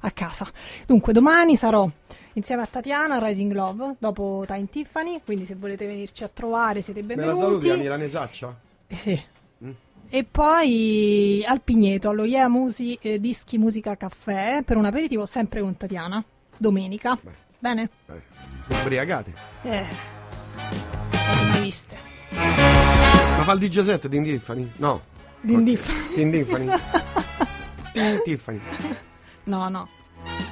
a 0.00 0.10
casa. 0.10 0.46
Dunque, 0.86 1.12
domani 1.12 1.56
sarò 1.56 1.88
insieme 2.34 2.62
a 2.62 2.66
Tatiana 2.66 3.16
a 3.16 3.26
Rising 3.26 3.52
Love, 3.52 3.94
dopo 3.98 4.44
Time 4.46 4.66
Tiffany, 4.68 5.20
quindi 5.24 5.44
se 5.46 5.54
volete 5.54 5.86
venirci 5.86 6.24
a 6.24 6.28
trovare 6.28 6.82
siete 6.82 7.02
Me 7.02 7.14
la 7.14 7.22
benvenuti. 7.22 7.40
saluti 7.40 7.68
la 7.68 7.76
milanesaccia? 7.76 8.54
Sì. 8.88 9.22
Mm. 9.64 9.70
E 10.08 10.24
poi 10.24 11.42
al 11.46 11.62
Pigneto, 11.62 12.10
allo 12.10 12.24
Yeah 12.24 12.48
Musi, 12.48 12.98
eh, 13.00 13.18
Dischi 13.18 13.58
Musica 13.58 13.96
Caffè, 13.96 14.62
per 14.64 14.76
un 14.76 14.84
aperitivo 14.84 15.24
sempre 15.24 15.60
con 15.60 15.76
Tatiana, 15.76 16.22
domenica. 16.58 17.18
Bene? 17.58 17.90
Ubriacate. 18.68 19.32
Eh, 19.62 19.84
cose 21.10 21.44
mai 21.44 21.60
viste. 21.60 21.96
Ma 22.30 23.42
fa 23.42 23.52
il 23.52 23.58
DJ 23.58 23.80
set 23.80 24.08
di 24.08 24.22
Tiffany? 24.22 24.70
No. 24.76 25.00
Din 25.40 25.64
Tiffany. 25.64 26.30
Tiffany. 26.30 26.68
Tin 27.92 28.20
Tiffany. 28.24 28.60
No, 29.44 29.68
no. 29.68 29.88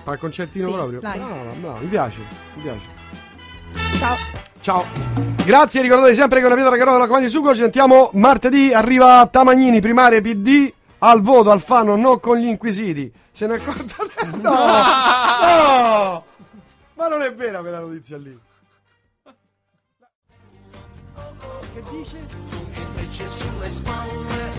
Fa 0.03 0.13
il 0.13 0.19
concertino 0.19 0.67
Sì, 0.69 0.73
proprio? 0.73 1.01
Brava, 1.01 1.27
brava, 1.59 1.79
mi 1.81 1.87
piace, 1.87 2.19
mi 2.55 2.63
piace. 2.63 3.03
Ciao. 3.99 4.17
Ciao. 4.61 4.85
Grazie, 5.45 5.83
ricordate 5.83 6.15
sempre 6.15 6.41
che 6.41 6.47
una 6.47 6.55
pietra 6.55 6.77
carota 6.77 6.99
la 6.99 7.07
comandi 7.07 7.29
sugo. 7.29 7.55
Ci 7.55 7.61
sentiamo 7.63 8.11
martedì. 8.15 8.73
Arriva 8.73 9.27
Tamagnini, 9.31 9.81
primare 9.81 10.21
PD. 10.21 10.73
Al 11.07 11.21
voto, 11.21 11.51
al 11.51 11.61
fano, 11.61 11.97
non 11.97 12.19
con 12.19 12.39
gli 12.39 12.47
inquisiti. 12.47 13.13
Se 13.31 13.47
ne 13.47 13.55
accorta. 13.55 14.03
No! 14.41 14.51
No! 14.51 16.25
Ma 16.95 17.09
non 17.09 17.21
è 17.21 17.35
vera 17.35 17.61
quella 17.61 17.81
notizia 17.81 18.17
lì. 18.17 18.39
Che 21.75 21.83
dice? 21.91 22.27
Invece 22.75 23.29
sulle 23.29 23.71
spalle, 23.71 24.53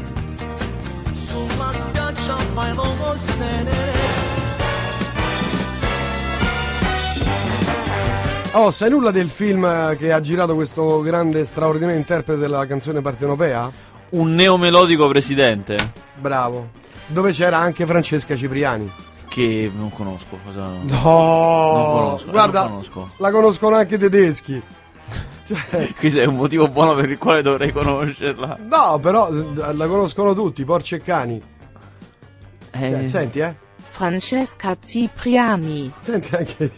sulla 1.16 1.72
spiaggia 1.74 2.38
fai 2.38 2.76
lo 2.76 3.14
stene. 3.16 3.74
Oh, 8.54 8.70
sai 8.70 8.90
nulla 8.92 9.10
del 9.10 9.30
film 9.30 9.98
che 9.98 10.12
ha 10.12 10.22
girato 10.22 10.54
questo 10.54 11.02
grande, 11.02 11.44
straordinario 11.44 11.98
interprete 11.98 12.40
della 12.40 12.68
canzone 12.68 13.02
partenopea? 13.02 13.72
Un 14.10 14.36
neomelodico 14.36 15.08
presidente. 15.08 16.05
Bravo. 16.18 16.70
Dove 17.08 17.32
c'era 17.32 17.58
anche 17.58 17.86
Francesca 17.86 18.36
Cipriani. 18.36 18.92
Che 19.28 19.72
non 19.76 19.92
conosco. 19.92 20.38
Cosa... 20.44 20.62
No, 20.62 20.80
Non 20.82 21.92
conosco, 21.92 22.32
guarda, 22.32 22.62
non 22.62 22.70
conosco. 22.72 23.10
la 23.18 23.32
conoscono 23.32 23.76
anche 23.76 23.96
i 23.96 24.00
tedeschi. 24.00 24.62
Cioè, 25.46 25.94
Questo 26.00 26.20
è 26.22 26.26
un 26.26 26.38
motivo 26.38 26.68
buono 26.68 26.96
per 26.96 27.08
il 27.08 27.20
quale 27.20 27.44
dovrei 27.44 27.72
conoscerla. 27.72 28.58
no, 28.68 28.98
però 29.00 29.30
eh, 29.32 29.74
la 29.74 29.86
conoscono 29.86 30.34
tutti, 30.34 30.64
porci 30.66 30.96
e 30.96 31.02
cani. 31.02 31.40
Cioè, 32.72 33.02
Eh, 33.04 33.08
senti, 33.08 33.40
eh? 33.40 33.54
Francesca 33.92 34.76
Cipriani. 34.84 35.92
Senti 36.00 36.36
anche. 36.36 36.72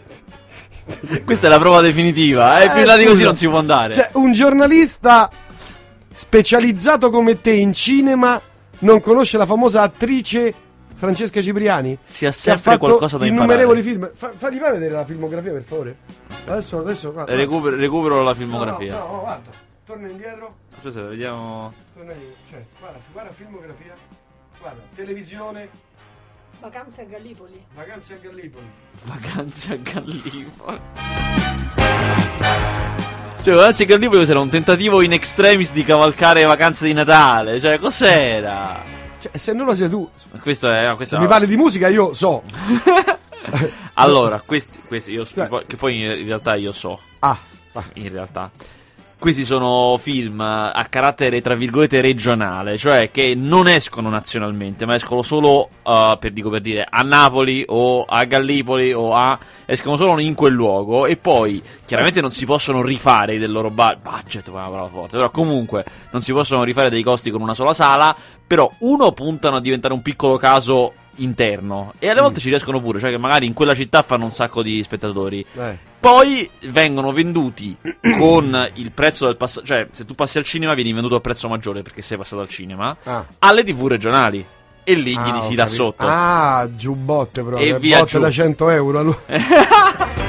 Questa 1.24 1.46
è 1.46 1.50
la 1.50 1.58
prova 1.58 1.80
definitiva. 1.80 2.60
Eh, 2.62 2.68
più 2.70 2.80
in 2.80 2.86
là 2.86 2.96
di 2.98 3.06
così 3.06 3.22
non 3.22 3.36
si 3.36 3.48
può 3.48 3.56
andare. 3.58 3.94
Cioè, 3.94 4.10
un 4.14 4.32
giornalista 4.32 5.30
specializzato 6.12 7.08
come 7.10 7.40
te 7.40 7.52
in 7.52 7.72
cinema 7.72 8.38
non 8.80 9.00
conosce 9.00 9.36
la 9.38 9.46
famosa 9.46 9.82
attrice 9.82 10.54
Francesca 10.94 11.40
Cipriani? 11.40 11.96
si 12.04 12.26
ha 12.26 12.32
sempre 12.32 12.62
fatto 12.62 12.78
qualcosa 12.78 13.18
da 13.18 13.26
imparare. 13.26 13.52
innumerevoli 13.64 13.82
film. 13.82 14.10
Fa, 14.12 14.32
fagli 14.34 14.58
fai 14.58 14.72
vedere 14.72 14.94
la 14.94 15.04
filmografia, 15.04 15.52
per 15.52 15.62
favore. 15.62 15.96
Adesso, 16.46 16.78
adesso, 16.78 17.12
guarda. 17.12 17.34
Recupero, 17.34 17.76
recupero 17.76 18.22
la 18.22 18.34
filmografia. 18.34 18.98
No, 18.98 19.06
no, 19.06 19.12
no, 19.12 19.20
guarda. 19.20 19.50
Torna 19.84 20.08
indietro. 20.08 20.54
Aspetta, 20.76 21.02
vediamo. 21.02 21.72
Torna 21.94 22.12
indietro. 22.12 22.36
Cioè, 22.50 22.64
guarda, 22.80 22.98
guarda 23.12 23.30
filmografia. 23.32 23.94
Guarda, 24.60 24.80
televisione, 24.94 25.68
Vacanze 26.60 27.02
a 27.02 27.04
Gallipoli. 27.04 27.64
vacanze 27.74 28.14
a 28.14 28.16
Gallipoli. 28.20 28.70
Vacanze 29.04 29.72
a 29.72 29.76
Gallipoli. 29.76 30.80
Cioè, 33.48 33.56
Vacanze 33.56 33.84
a 33.84 33.86
Gallipoli 33.86 34.28
era 34.28 34.40
un 34.40 34.50
tentativo 34.50 35.00
in 35.00 35.14
extremis 35.14 35.72
di 35.72 35.82
cavalcare 35.82 36.44
vacanze 36.44 36.84
di 36.84 36.92
Natale. 36.92 37.58
Cioè, 37.58 37.78
cos'era? 37.78 38.82
Cioè, 39.18 39.38
se 39.38 39.54
non 39.54 39.64
lo 39.64 39.74
sei 39.74 39.88
tu, 39.88 40.06
Questo 40.42 40.68
è. 40.68 40.92
Questo 40.96 41.14
se 41.14 41.22
mi 41.22 41.26
parli 41.26 41.46
di 41.46 41.56
musica 41.56 41.88
io 41.88 42.12
so. 42.12 42.42
Allora, 43.94 44.42
questi, 44.44 44.78
questi 44.86 45.12
io, 45.12 45.24
che 45.66 45.76
poi 45.78 45.96
in 45.96 46.26
realtà 46.26 46.56
io 46.56 46.72
so. 46.72 47.00
Ah, 47.20 47.38
in 47.94 48.10
realtà. 48.10 48.50
Questi 49.20 49.44
sono 49.44 49.98
film 50.00 50.40
a 50.40 50.86
carattere, 50.88 51.40
tra 51.40 51.56
virgolette, 51.56 52.00
regionale, 52.00 52.78
cioè 52.78 53.10
che 53.10 53.34
non 53.34 53.66
escono 53.66 54.08
nazionalmente, 54.10 54.86
ma 54.86 54.94
escono 54.94 55.22
solo, 55.22 55.70
uh, 55.82 56.16
per, 56.20 56.30
dico, 56.30 56.50
per 56.50 56.60
dire, 56.60 56.86
a 56.88 57.02
Napoli 57.02 57.64
o 57.66 58.04
a 58.04 58.22
Gallipoli 58.24 58.92
o 58.92 59.16
a... 59.16 59.36
escono 59.66 59.96
solo 59.96 60.20
in 60.20 60.34
quel 60.34 60.52
luogo 60.52 61.04
e 61.04 61.16
poi 61.16 61.60
chiaramente 61.84 62.20
non 62.20 62.30
si 62.30 62.46
possono 62.46 62.80
rifare 62.80 63.38
del 63.38 63.50
loro 63.50 63.70
ba- 63.70 63.98
budget, 64.00 64.46
una 64.48 64.68
parola 64.68 64.88
forte, 64.88 65.16
però 65.16 65.32
comunque 65.32 65.84
non 66.12 66.22
si 66.22 66.32
possono 66.32 66.62
rifare 66.62 66.88
dei 66.88 67.02
costi 67.02 67.32
con 67.32 67.40
una 67.40 67.54
sola 67.54 67.74
sala, 67.74 68.14
però 68.46 68.70
uno 68.78 69.10
puntano 69.10 69.56
a 69.56 69.60
diventare 69.60 69.94
un 69.94 70.00
piccolo 70.02 70.36
caso 70.36 70.92
interno 71.18 71.92
e 71.98 72.08
alle 72.08 72.20
volte 72.20 72.40
ci 72.40 72.48
riescono 72.48 72.80
pure, 72.80 72.98
cioè 72.98 73.10
che 73.10 73.18
magari 73.18 73.46
in 73.46 73.52
quella 73.54 73.74
città 73.74 74.02
fanno 74.02 74.24
un 74.24 74.32
sacco 74.32 74.62
di 74.62 74.82
spettatori. 74.82 75.44
Eh. 75.56 75.78
Poi 76.00 76.48
vengono 76.68 77.12
venduti 77.12 77.76
con 78.18 78.70
il 78.74 78.90
prezzo 78.92 79.26
del 79.26 79.36
passaggio, 79.36 79.66
cioè 79.66 79.88
se 79.90 80.04
tu 80.04 80.14
passi 80.14 80.38
al 80.38 80.44
cinema 80.44 80.74
vieni 80.74 80.92
venduto 80.92 81.16
a 81.16 81.20
prezzo 81.20 81.48
maggiore 81.48 81.82
perché 81.82 82.02
sei 82.02 82.16
passato 82.18 82.40
al 82.42 82.48
cinema, 82.48 82.96
Ah. 83.04 83.24
alle 83.40 83.64
tv 83.64 83.86
regionali. 83.86 84.44
E 84.84 84.94
lì 84.94 85.10
gli 85.10 85.16
Ah, 85.18 85.40
si 85.40 85.52
ho 85.52 85.56
dà 85.56 85.66
sotto. 85.66 86.06
Ah, 86.08 86.66
giù 86.74 86.94
botte 86.94 87.42
proprio. 87.42 87.76
E 87.76 87.78
via 87.78 87.98
botte 87.98 88.10
giù. 88.12 88.20
da 88.20 88.30
100 88.30 88.70
euro. 88.70 88.98
allora. 89.00 89.18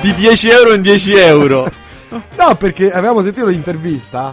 Di 0.00 0.14
10 0.14 0.48
euro 0.50 0.74
in 0.74 0.82
10 0.82 1.12
euro. 1.14 1.68
No, 2.36 2.54
perché 2.54 2.92
avevamo 2.92 3.22
sentito 3.22 3.46
l'intervista. 3.46 4.32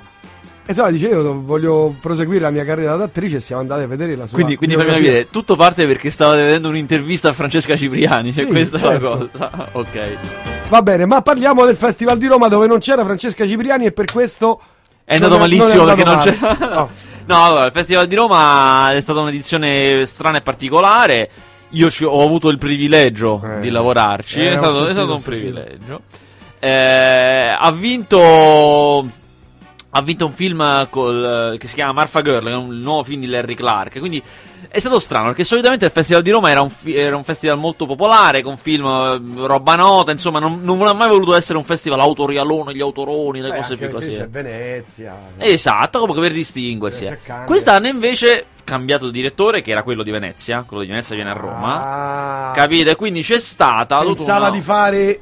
Insomma, 0.71 0.91
dice 0.91 1.07
io 1.07 1.41
voglio 1.41 1.95
proseguire 2.01 2.41
la 2.41 2.49
mia 2.51 2.65
carriera 2.65 2.95
d'attrice 2.95 3.37
e 3.37 3.39
siamo 3.39 3.61
andati 3.61 3.83
a 3.83 3.87
vedere 3.87 4.15
la 4.15 4.25
sua 4.27 4.35
Quindi, 4.35 4.55
quindi 4.55 4.75
fammi 4.75 4.89
capire, 4.89 5.29
tutto 5.29 5.55
parte 5.55 5.85
perché 5.87 6.09
stavate 6.09 6.41
vedendo 6.41 6.67
un'intervista 6.69 7.29
a 7.29 7.33
Francesca 7.33 7.75
Cipriani, 7.77 8.33
cioè 8.33 8.45
Sì, 8.45 8.49
questa 8.49 8.77
è 8.77 8.79
certo. 8.79 9.09
la 9.09 9.27
cosa. 9.49 9.69
Ok. 9.73 10.07
Va 10.69 10.81
bene, 10.81 11.05
ma 11.05 11.21
parliamo 11.21 11.65
del 11.65 11.75
Festival 11.75 12.17
di 12.17 12.27
Roma 12.27 12.47
dove 12.47 12.65
non 12.67 12.79
c'era 12.79 13.03
Francesca 13.03 13.45
Cipriani 13.45 13.85
e 13.85 13.91
per 13.91 14.05
questo 14.11 14.61
È 15.03 15.13
andato 15.15 15.31
non 15.33 15.41
malissimo 15.41 15.83
non 15.83 15.89
è 15.89 15.95
perché 15.95 16.03
non 16.09 16.17
andato 16.19 16.31
c'è. 16.31 16.65
male. 16.65 16.75
No. 16.75 16.89
No, 17.23 17.45
allora, 17.45 17.65
il 17.65 17.71
Festival 17.71 18.07
di 18.07 18.15
Roma 18.15 18.93
è 18.93 18.99
stata 18.99 19.19
un'edizione 19.19 20.05
strana 20.07 20.39
e 20.39 20.41
particolare. 20.41 21.29
Io 21.69 21.89
ci 21.91 22.03
ho 22.03 22.21
avuto 22.23 22.49
il 22.49 22.57
privilegio 22.57 23.39
Eh. 23.45 23.59
di 23.61 23.69
lavorarci. 23.69 24.41
Eh, 24.41 24.53
è, 24.53 24.57
stato, 24.57 24.71
è 24.71 24.73
sentito, 24.73 24.93
stato 24.93 25.11
ho 25.11 25.15
un 25.15 25.19
sentito. 25.21 25.51
privilegio. 25.53 26.01
Eh, 26.59 27.55
ha 27.57 27.71
vinto. 27.71 29.07
Ha 29.93 30.01
vinto 30.01 30.25
un 30.25 30.31
film 30.31 30.87
col- 30.89 31.57
che 31.59 31.67
si 31.67 31.75
chiama 31.75 31.91
Marfa 31.91 32.21
Girl, 32.21 32.45
che 32.45 32.51
è 32.51 32.55
un 32.55 32.79
nuovo 32.79 33.03
film 33.03 33.19
di 33.19 33.27
Larry 33.27 33.55
Clark. 33.55 33.99
Quindi 33.99 34.23
è 34.69 34.79
stato 34.79 34.99
strano 34.99 35.25
perché 35.27 35.43
solitamente 35.43 35.83
il 35.83 35.91
Festival 35.91 36.21
di 36.21 36.29
Roma 36.31 36.49
era 36.49 36.61
un, 36.61 36.69
fi- 36.69 36.95
era 36.95 37.17
un 37.17 37.25
festival 37.25 37.57
molto 37.57 37.85
popolare, 37.85 38.41
con 38.41 38.55
film, 38.55 38.85
eh, 38.85 39.45
roba 39.45 39.75
nota. 39.75 40.11
Insomma, 40.11 40.39
non, 40.39 40.61
non 40.61 40.81
ha 40.87 40.93
mai 40.93 41.09
voluto 41.09 41.35
essere 41.35 41.57
un 41.57 41.65
festival 41.65 41.99
autorialone, 41.99 42.73
gli 42.73 42.79
autoroni, 42.79 43.41
le 43.41 43.49
Beh, 43.49 43.55
cose 43.57 43.75
più 43.75 43.89
così. 43.91 44.11
c'è 44.11 44.29
Venezia. 44.29 45.17
Esatto, 45.37 45.99
comunque 45.99 46.21
per 46.23 46.31
distinguersi. 46.31 47.03
Eh. 47.03 47.17
Quest'anno 47.45 47.87
invece 47.87 48.45
cambiato 48.63 49.09
direttore, 49.09 49.61
che 49.61 49.71
era 49.71 49.83
quello 49.83 50.03
di 50.03 50.11
Venezia. 50.11 50.63
Quello 50.65 50.83
di 50.83 50.87
Venezia 50.87 51.15
viene 51.15 51.31
a 51.31 51.33
Roma. 51.33 52.49
Ah, 52.49 52.51
Capite? 52.53 52.95
Quindi 52.95 53.23
c'è 53.23 53.39
stata. 53.39 53.99
pensava 53.99 54.47
una- 54.47 54.49
di 54.51 54.61
fare 54.61 55.19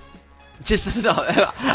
c'è 0.64 0.76
stato- 0.76 1.24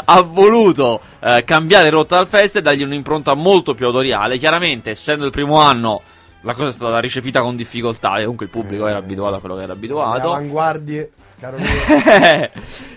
ha 0.05 0.21
voluto 0.21 1.01
eh, 1.19 1.43
cambiare 1.45 1.89
rotta 1.89 2.17
al 2.19 2.27
festival 2.27 2.61
e 2.61 2.61
dargli 2.61 2.83
un'impronta 2.83 3.33
molto 3.33 3.73
più 3.75 3.85
autoriale. 3.85 4.37
Chiaramente, 4.37 4.91
essendo 4.91 5.25
il 5.25 5.31
primo 5.31 5.59
anno, 5.59 6.01
la 6.41 6.53
cosa 6.53 6.69
è 6.69 6.73
stata 6.73 6.99
ricepita 6.99 7.41
con 7.41 7.55
difficoltà. 7.55 8.17
E 8.17 8.21
comunque 8.21 8.45
il 8.45 8.51
pubblico 8.51 8.87
era 8.87 8.97
abituato 8.97 9.35
a 9.35 9.39
quello 9.39 9.55
che 9.55 9.63
era 9.63 9.73
abituato. 9.73 10.31
avanguardie, 10.31 11.11
caro 11.39 11.57
mio. 11.57 11.67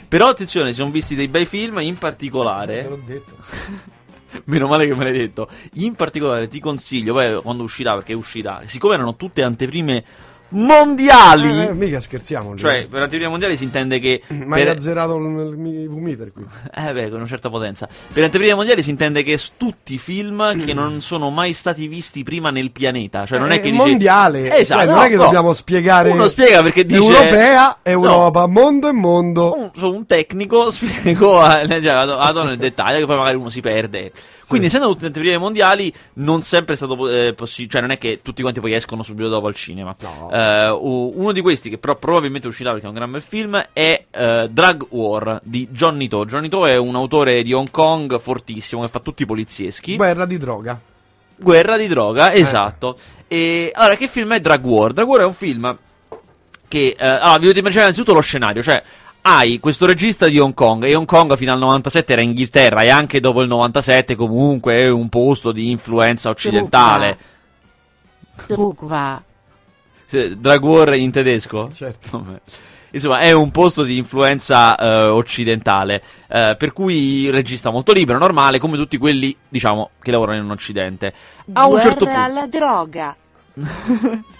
Però 0.08 0.28
attenzione, 0.28 0.70
si 0.70 0.76
sono 0.76 0.90
visti 0.90 1.14
dei 1.14 1.28
bei 1.28 1.44
film, 1.44 1.78
in 1.80 1.94
Te 1.94 1.98
particolare. 1.98 2.82
l'ho 2.88 3.00
detto. 3.04 3.36
Meno 4.44 4.66
male 4.66 4.86
che 4.86 4.94
me 4.94 5.04
l'hai 5.04 5.12
detto. 5.16 5.48
In 5.74 5.94
particolare 5.94 6.48
ti 6.48 6.60
consiglio, 6.60 7.14
poi 7.14 7.40
quando 7.42 7.62
uscirà, 7.62 7.94
perché 7.94 8.12
uscirà, 8.12 8.62
siccome 8.66 8.94
erano 8.94 9.16
tutte 9.16 9.42
anteprime 9.42 10.04
mondiali. 10.50 11.66
Eh, 11.66 11.72
mica 11.74 12.00
scherziamo. 12.00 12.56
Cioè, 12.56 12.86
per 12.88 13.02
anteprime 13.02 13.28
mondiali 13.30 13.56
si 13.56 13.64
intende 13.64 13.98
che. 13.98 14.22
ma 14.28 14.56
hai 14.56 14.62
per- 14.64 14.72
azzerato 14.72 15.16
il 15.16 15.56
V-meter 15.88 16.32
qui. 16.32 16.44
Eh 16.88 16.92
beh, 16.92 17.08
con 17.08 17.18
una 17.18 17.26
certa 17.26 17.50
potenza. 17.50 17.88
Per 18.12 18.22
anteprime 18.22 18.54
mondiali 18.54 18.82
si 18.82 18.90
intende 18.90 19.22
che 19.22 19.38
tutti 19.56 19.94
i 19.94 19.98
film 19.98 20.64
che 20.64 20.72
non 20.74 21.00
sono 21.00 21.30
mai 21.30 21.52
stati 21.52 21.88
visti 21.88 22.22
prima 22.22 22.50
nel 22.50 22.70
pianeta. 22.70 23.26
Cioè, 23.26 23.38
non 23.38 23.50
è 23.50 23.56
È 23.56 23.60
che 23.60 23.70
dice- 23.70 23.84
mondiale, 23.84 24.56
Esatto, 24.56 24.80
cioè, 24.80 24.86
non 24.90 24.96
no, 24.96 25.02
è 25.02 25.08
che 25.08 25.16
no. 25.16 25.24
dobbiamo 25.24 25.52
spiegare 25.52 26.10
Uno 26.10 26.28
spiega 26.28 26.62
perché 26.62 26.84
dice. 26.86 26.98
Europea, 27.00 27.78
Europa, 27.82 28.46
mondo 28.46 28.88
e 28.88 28.92
mondo. 28.92 29.70
un, 29.74 29.82
un 29.82 30.06
tecnico 30.06 30.70
spiegò 30.72 31.40
a, 31.40 31.60
a, 31.60 32.16
a 32.28 32.44
nel 32.44 32.56
dettaglio 32.56 32.98
che 33.00 33.06
poi 33.06 33.16
magari 33.16 33.36
uno 33.36 33.50
si 33.50 33.60
perde. 33.60 34.12
Quindi, 34.48 34.66
essendo 34.68 34.88
tutte 34.88 35.06
anteprime 35.06 35.38
mondiali, 35.38 35.92
non 36.14 36.42
sempre 36.42 36.72
è 36.72 36.76
stato 36.76 36.96
possibile. 37.36 37.70
Cioè, 37.70 37.80
non 37.80 37.90
è 37.90 37.98
che 37.98 38.20
tutti 38.22 38.42
quanti 38.42 38.60
poi 38.60 38.72
escono 38.72 39.02
subito 39.02 39.28
dopo 39.28 39.46
al 39.46 39.54
cinema. 39.54 39.94
No. 40.00 40.30
Eh, 40.32 40.68
uno 40.70 41.32
di 41.32 41.40
questi, 41.40 41.68
che 41.70 41.78
però 41.78 41.96
probabilmente 41.96 42.48
uscirà 42.48 42.70
perché 42.70 42.86
è 42.86 42.88
un 42.88 42.94
gran 42.94 43.10
bel 43.10 43.22
film, 43.22 43.62
è 43.72 44.04
eh, 44.10 44.48
Drug 44.50 44.86
War 44.90 45.40
di 45.42 45.68
Johnny 45.70 46.08
To. 46.08 46.24
Johnny 46.24 46.48
To 46.48 46.66
è 46.66 46.76
un 46.76 46.94
autore 46.94 47.42
di 47.42 47.52
Hong 47.52 47.70
Kong 47.70 48.18
fortissimo 48.18 48.82
che 48.82 48.88
fa 48.88 49.00
tutti 49.00 49.22
i 49.22 49.26
polizieschi. 49.26 49.96
Guerra 49.96 50.24
di 50.24 50.38
droga. 50.38 50.80
Guerra 51.36 51.76
di 51.76 51.86
droga, 51.86 52.32
esatto. 52.32 52.96
E 53.28 53.70
allora, 53.74 53.96
che 53.96 54.08
film 54.08 54.34
è 54.34 54.40
Drug 54.40 54.64
War? 54.64 54.92
Drug 54.92 55.08
War 55.08 55.20
è 55.20 55.24
un 55.24 55.34
film 55.34 55.78
che. 56.66 56.96
eh, 56.98 57.06
allora, 57.06 57.34
vi 57.34 57.40
dovete 57.40 57.58
immaginare 57.58 57.90
innanzitutto 57.90 58.14
lo 58.14 58.22
scenario, 58.22 58.62
cioè. 58.62 58.82
Hai 59.20 59.60
questo 59.60 59.84
regista 59.84 60.26
di 60.26 60.38
Hong 60.38 60.54
Kong 60.54 60.84
e 60.84 60.94
Hong 60.94 61.06
Kong 61.06 61.36
fino 61.36 61.52
al 61.52 61.58
97 61.58 62.12
era 62.12 62.22
Inghilterra 62.22 62.82
e 62.82 62.88
anche 62.88 63.20
dopo 63.20 63.42
il 63.42 63.48
97 63.48 64.14
comunque 64.14 64.74
è 64.74 64.88
un 64.88 65.08
posto 65.08 65.52
di 65.52 65.70
influenza 65.70 66.30
occidentale. 66.30 67.18
Drugva. 68.46 69.22
Drug 70.08 70.64
War 70.64 70.94
in 70.94 71.10
tedesco? 71.10 71.70
Certo. 71.72 72.40
Insomma, 72.90 73.18
è 73.18 73.32
un 73.32 73.50
posto 73.50 73.82
di 73.82 73.98
influenza 73.98 74.74
eh, 74.74 75.04
occidentale, 75.08 76.02
eh, 76.28 76.56
per 76.58 76.72
cui 76.72 77.24
il 77.24 77.32
regista 77.32 77.70
molto 77.70 77.92
libero, 77.92 78.18
normale, 78.18 78.58
come 78.58 78.78
tutti 78.78 78.96
quelli, 78.96 79.36
diciamo, 79.46 79.90
che 80.00 80.10
lavorano 80.10 80.42
in 80.42 80.50
Occidente. 80.50 81.12
A 81.52 81.66
un 81.66 81.80
certo 81.82 82.06
Guerra 82.06 82.24
punto... 82.24 82.38
alla 82.38 82.46
droga. 82.46 83.16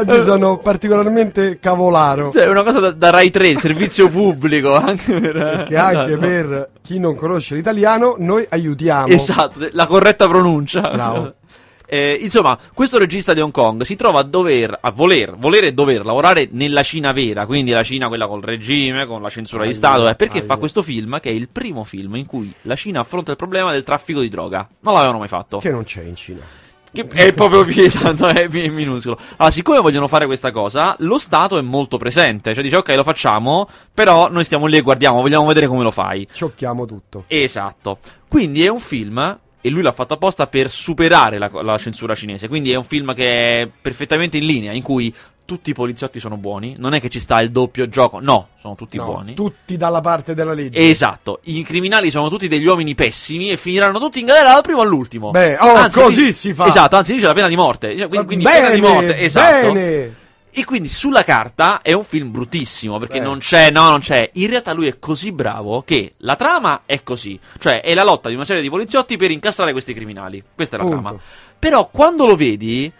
Oggi 0.00 0.22
sono 0.22 0.58
particolarmente 0.58 1.58
cavolaro. 1.58 2.30
Cioè, 2.32 2.44
è 2.44 2.48
una 2.48 2.62
cosa 2.62 2.80
da, 2.80 2.90
da 2.90 3.10
Rai 3.10 3.30
3, 3.30 3.58
servizio 3.58 4.08
pubblico, 4.10 4.74
anche 4.74 5.12
per... 5.18 5.64
Che 5.68 5.76
anche 5.76 6.14
no. 6.14 6.18
per 6.18 6.70
chi 6.82 6.98
non 6.98 7.14
conosce 7.14 7.54
l'italiano, 7.54 8.14
noi 8.18 8.46
aiutiamo. 8.48 9.08
Esatto, 9.08 9.68
la 9.72 9.86
corretta 9.86 10.26
pronuncia. 10.26 10.80
Bravo. 10.80 11.34
Eh, 11.92 12.16
insomma, 12.20 12.56
questo 12.72 12.98
regista 12.98 13.34
di 13.34 13.40
Hong 13.40 13.50
Kong 13.50 13.82
si 13.82 13.96
trova 13.96 14.20
a 14.20 14.22
dover, 14.22 14.78
a 14.80 14.92
voler, 14.92 15.34
volere 15.36 15.66
e 15.66 15.72
dover 15.72 16.04
lavorare 16.04 16.48
nella 16.52 16.84
Cina 16.84 17.10
vera, 17.10 17.46
quindi 17.46 17.72
la 17.72 17.82
Cina 17.82 18.06
quella 18.06 18.28
col 18.28 18.42
regime, 18.42 19.06
con 19.06 19.20
la 19.20 19.28
censura 19.28 19.62
di 19.64 19.70
Aia, 19.70 19.76
Stato, 19.76 20.08
eh, 20.08 20.14
perché 20.14 20.38
aia. 20.38 20.46
fa 20.46 20.56
questo 20.56 20.82
film 20.82 21.18
che 21.18 21.30
è 21.30 21.32
il 21.32 21.48
primo 21.48 21.82
film 21.82 22.14
in 22.14 22.26
cui 22.26 22.54
la 22.62 22.76
Cina 22.76 23.00
affronta 23.00 23.32
il 23.32 23.36
problema 23.36 23.72
del 23.72 23.82
traffico 23.82 24.20
di 24.20 24.28
droga. 24.28 24.68
Non 24.82 24.94
l'avevano 24.94 25.18
mai 25.18 25.26
fatto. 25.26 25.58
Che 25.58 25.72
non 25.72 25.82
c'è 25.82 26.04
in 26.04 26.14
Cina. 26.14 26.59
Che 26.92 27.06
è 27.06 27.32
proprio 27.32 27.64
esatto, 27.84 28.26
è 28.26 28.48
mi- 28.48 28.68
minuscolo. 28.68 29.16
Allora, 29.36 29.54
siccome 29.54 29.78
vogliono 29.78 30.08
fare 30.08 30.26
questa 30.26 30.50
cosa, 30.50 30.96
lo 30.98 31.18
Stato 31.18 31.58
è 31.58 31.62
molto 31.62 31.98
presente. 31.98 32.52
Cioè 32.52 32.62
dice, 32.62 32.76
ok, 32.76 32.88
lo 32.96 33.04
facciamo, 33.04 33.68
però 33.92 34.28
noi 34.30 34.44
stiamo 34.44 34.66
lì 34.66 34.76
e 34.76 34.80
guardiamo, 34.80 35.20
vogliamo 35.20 35.46
vedere 35.46 35.66
come 35.66 35.82
lo 35.82 35.90
fai. 35.90 36.26
Ciocchiamo 36.32 36.86
tutto. 36.86 37.24
Esatto. 37.28 37.98
Quindi 38.26 38.64
è 38.64 38.68
un 38.68 38.80
film, 38.80 39.38
e 39.60 39.68
lui 39.68 39.82
l'ha 39.82 39.92
fatto 39.92 40.14
apposta 40.14 40.46
per 40.46 40.70
superare 40.70 41.38
la, 41.38 41.50
la 41.62 41.78
censura 41.78 42.14
cinese. 42.14 42.48
Quindi 42.48 42.72
è 42.72 42.76
un 42.76 42.84
film 42.84 43.14
che 43.14 43.60
è 43.62 43.68
perfettamente 43.80 44.38
in 44.38 44.46
linea, 44.46 44.72
in 44.72 44.82
cui 44.82 45.14
tutti 45.50 45.70
i 45.70 45.74
poliziotti 45.74 46.20
sono 46.20 46.36
buoni. 46.36 46.76
Non 46.78 46.94
è 46.94 47.00
che 47.00 47.08
ci 47.08 47.18
sta 47.18 47.40
il 47.40 47.50
doppio 47.50 47.88
gioco, 47.88 48.20
no, 48.20 48.50
sono 48.60 48.76
tutti 48.76 48.98
No, 48.98 49.04
buoni. 49.04 49.34
Tutti 49.34 49.76
dalla 49.76 50.00
parte 50.00 50.32
della 50.32 50.52
legge. 50.52 50.78
Esatto, 50.78 51.40
i 51.44 51.64
criminali 51.64 52.12
sono 52.12 52.28
tutti 52.28 52.46
degli 52.46 52.64
uomini 52.66 52.94
pessimi 52.94 53.50
e 53.50 53.56
finiranno 53.56 53.98
tutti 53.98 54.20
in 54.20 54.26
galera 54.26 54.52
dal 54.52 54.62
primo 54.62 54.80
all'ultimo. 54.80 55.30
Beh, 55.30 55.56
oh, 55.58 55.74
Anzi, 55.74 56.00
così 56.00 56.24
lì- 56.26 56.32
si 56.32 56.54
fa. 56.54 56.66
Esatto, 56.66 56.94
anzi 56.94 57.14
dice 57.14 57.26
la 57.26 57.32
pena 57.32 57.48
di 57.48 57.56
morte. 57.56 57.98
Cioè, 57.98 58.06
quindi 58.06 58.26
quindi 58.26 58.44
bene, 58.44 58.60
pena 58.60 58.74
di 58.74 58.80
morte, 58.80 59.18
esatto. 59.18 59.72
bene. 59.72 60.14
E 60.52 60.64
quindi 60.64 60.88
sulla 60.88 61.24
carta 61.24 61.80
è 61.82 61.92
un 61.92 62.04
film 62.04 62.30
bruttissimo 62.30 62.98
perché 63.00 63.18
Beh. 63.18 63.24
non 63.24 63.38
c'è, 63.38 63.72
no, 63.72 63.90
non 63.90 63.98
c'è. 63.98 64.30
In 64.34 64.50
realtà 64.50 64.72
lui 64.72 64.86
è 64.86 65.00
così 65.00 65.32
bravo 65.32 65.82
che 65.82 66.12
la 66.18 66.36
trama 66.36 66.82
è 66.86 67.02
così. 67.02 67.38
Cioè 67.58 67.80
è 67.80 67.92
la 67.94 68.04
lotta 68.04 68.28
di 68.28 68.36
una 68.36 68.44
serie 68.44 68.62
di 68.62 68.70
poliziotti 68.70 69.16
per 69.16 69.32
incastrare 69.32 69.72
questi 69.72 69.94
criminali. 69.94 70.40
Questa 70.54 70.76
è 70.76 70.78
la 70.78 70.84
Punto. 70.84 71.00
trama. 71.02 71.20
Però 71.58 71.88
quando 71.90 72.24
lo 72.24 72.36
vedi 72.36 72.92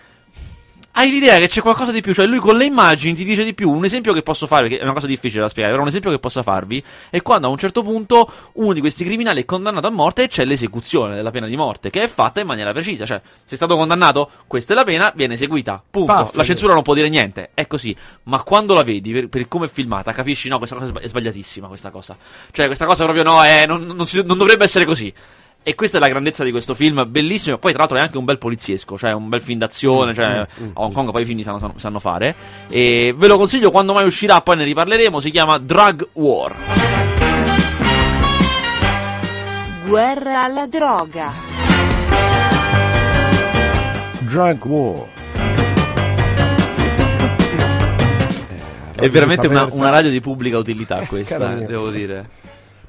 hai 0.92 1.10
l'idea 1.10 1.38
che 1.38 1.46
c'è 1.46 1.60
qualcosa 1.60 1.92
di 1.92 2.00
più, 2.00 2.12
cioè 2.12 2.26
lui 2.26 2.38
con 2.38 2.56
le 2.56 2.64
immagini 2.64 3.14
ti 3.14 3.24
dice 3.24 3.44
di 3.44 3.54
più. 3.54 3.70
Un 3.70 3.84
esempio 3.84 4.12
che 4.12 4.22
posso 4.22 4.46
fare, 4.46 4.68
che 4.68 4.78
è 4.78 4.82
una 4.82 4.92
cosa 4.92 5.06
difficile 5.06 5.42
da 5.42 5.48
spiegare, 5.48 5.72
però 5.72 5.84
un 5.84 5.88
esempio 5.88 6.10
che 6.10 6.18
possa 6.18 6.42
farvi 6.42 6.82
è 7.10 7.22
quando 7.22 7.46
a 7.46 7.50
un 7.50 7.58
certo 7.58 7.82
punto 7.82 8.30
uno 8.54 8.72
di 8.72 8.80
questi 8.80 9.04
criminali 9.04 9.42
è 9.42 9.44
condannato 9.44 9.86
a 9.86 9.90
morte 9.90 10.24
e 10.24 10.28
c'è 10.28 10.44
l'esecuzione 10.44 11.14
della 11.14 11.30
pena 11.30 11.46
di 11.46 11.56
morte, 11.56 11.90
che 11.90 12.02
è 12.02 12.08
fatta 12.08 12.40
in 12.40 12.46
maniera 12.46 12.72
precisa. 12.72 13.06
Cioè, 13.06 13.20
sei 13.44 13.56
stato 13.56 13.76
condannato, 13.76 14.30
questa 14.46 14.72
è 14.72 14.76
la 14.76 14.84
pena, 14.84 15.12
viene 15.14 15.34
eseguita. 15.34 15.82
Punto. 15.88 16.12
Paffe. 16.12 16.36
La 16.36 16.44
censura 16.44 16.74
non 16.74 16.82
può 16.82 16.94
dire 16.94 17.08
niente, 17.08 17.50
è 17.54 17.66
così. 17.66 17.94
Ma 18.24 18.42
quando 18.42 18.74
la 18.74 18.82
vedi, 18.82 19.12
per, 19.12 19.28
per 19.28 19.48
come 19.48 19.66
è 19.66 19.68
filmata, 19.70 20.12
capisci, 20.12 20.48
no, 20.48 20.58
questa 20.58 20.76
cosa 20.76 20.88
è 20.88 20.90
sba- 20.90 21.00
è 21.00 21.06
sbagliatissima, 21.06 21.68
questa 21.68 21.90
cosa. 21.90 22.16
Cioè, 22.50 22.66
questa 22.66 22.84
cosa 22.84 23.04
proprio 23.04 23.22
no, 23.22 23.42
è, 23.42 23.64
non, 23.66 23.84
non 23.86 24.06
si- 24.06 24.24
non 24.24 24.36
dovrebbe 24.36 24.64
essere 24.64 24.84
così. 24.84 25.12
E 25.62 25.74
questa 25.74 25.98
è 25.98 26.00
la 26.00 26.08
grandezza 26.08 26.42
di 26.42 26.50
questo 26.50 26.72
film, 26.72 27.04
bellissimo. 27.06 27.58
Poi, 27.58 27.72
tra 27.72 27.80
l'altro, 27.80 27.98
è 27.98 28.00
anche 28.00 28.16
un 28.16 28.24
bel 28.24 28.38
poliziesco, 28.38 28.96
cioè 28.96 29.12
un 29.12 29.28
bel 29.28 29.42
film 29.42 29.58
d'azione. 29.58 30.14
Cioè, 30.14 30.24
a 30.24 30.46
Hong 30.74 30.92
Kong 30.92 31.10
poi 31.10 31.22
i 31.22 31.24
film 31.26 31.36
li 31.36 31.44
sanno, 31.44 31.74
sanno- 31.76 32.00
fare. 32.00 32.34
E 32.68 33.12
ve 33.14 33.26
lo 33.26 33.36
consiglio 33.36 33.70
quando 33.70 33.92
mai 33.92 34.06
uscirà, 34.06 34.40
poi 34.40 34.56
ne 34.56 34.64
riparleremo. 34.64 35.20
Si 35.20 35.30
chiama 35.30 35.58
Drug 35.58 36.08
War. 36.14 36.54
Guerra 39.86 40.44
alla 40.44 40.66
droga. 40.66 41.30
Drug 44.20 44.64
War. 44.64 45.06
È 48.94 49.08
veramente 49.08 49.46
una, 49.46 49.68
una 49.70 49.90
radio 49.90 50.10
di 50.10 50.20
pubblica 50.20 50.56
utilità 50.56 51.04
questa, 51.06 51.54
devo 51.54 51.90
dire. 51.90 52.28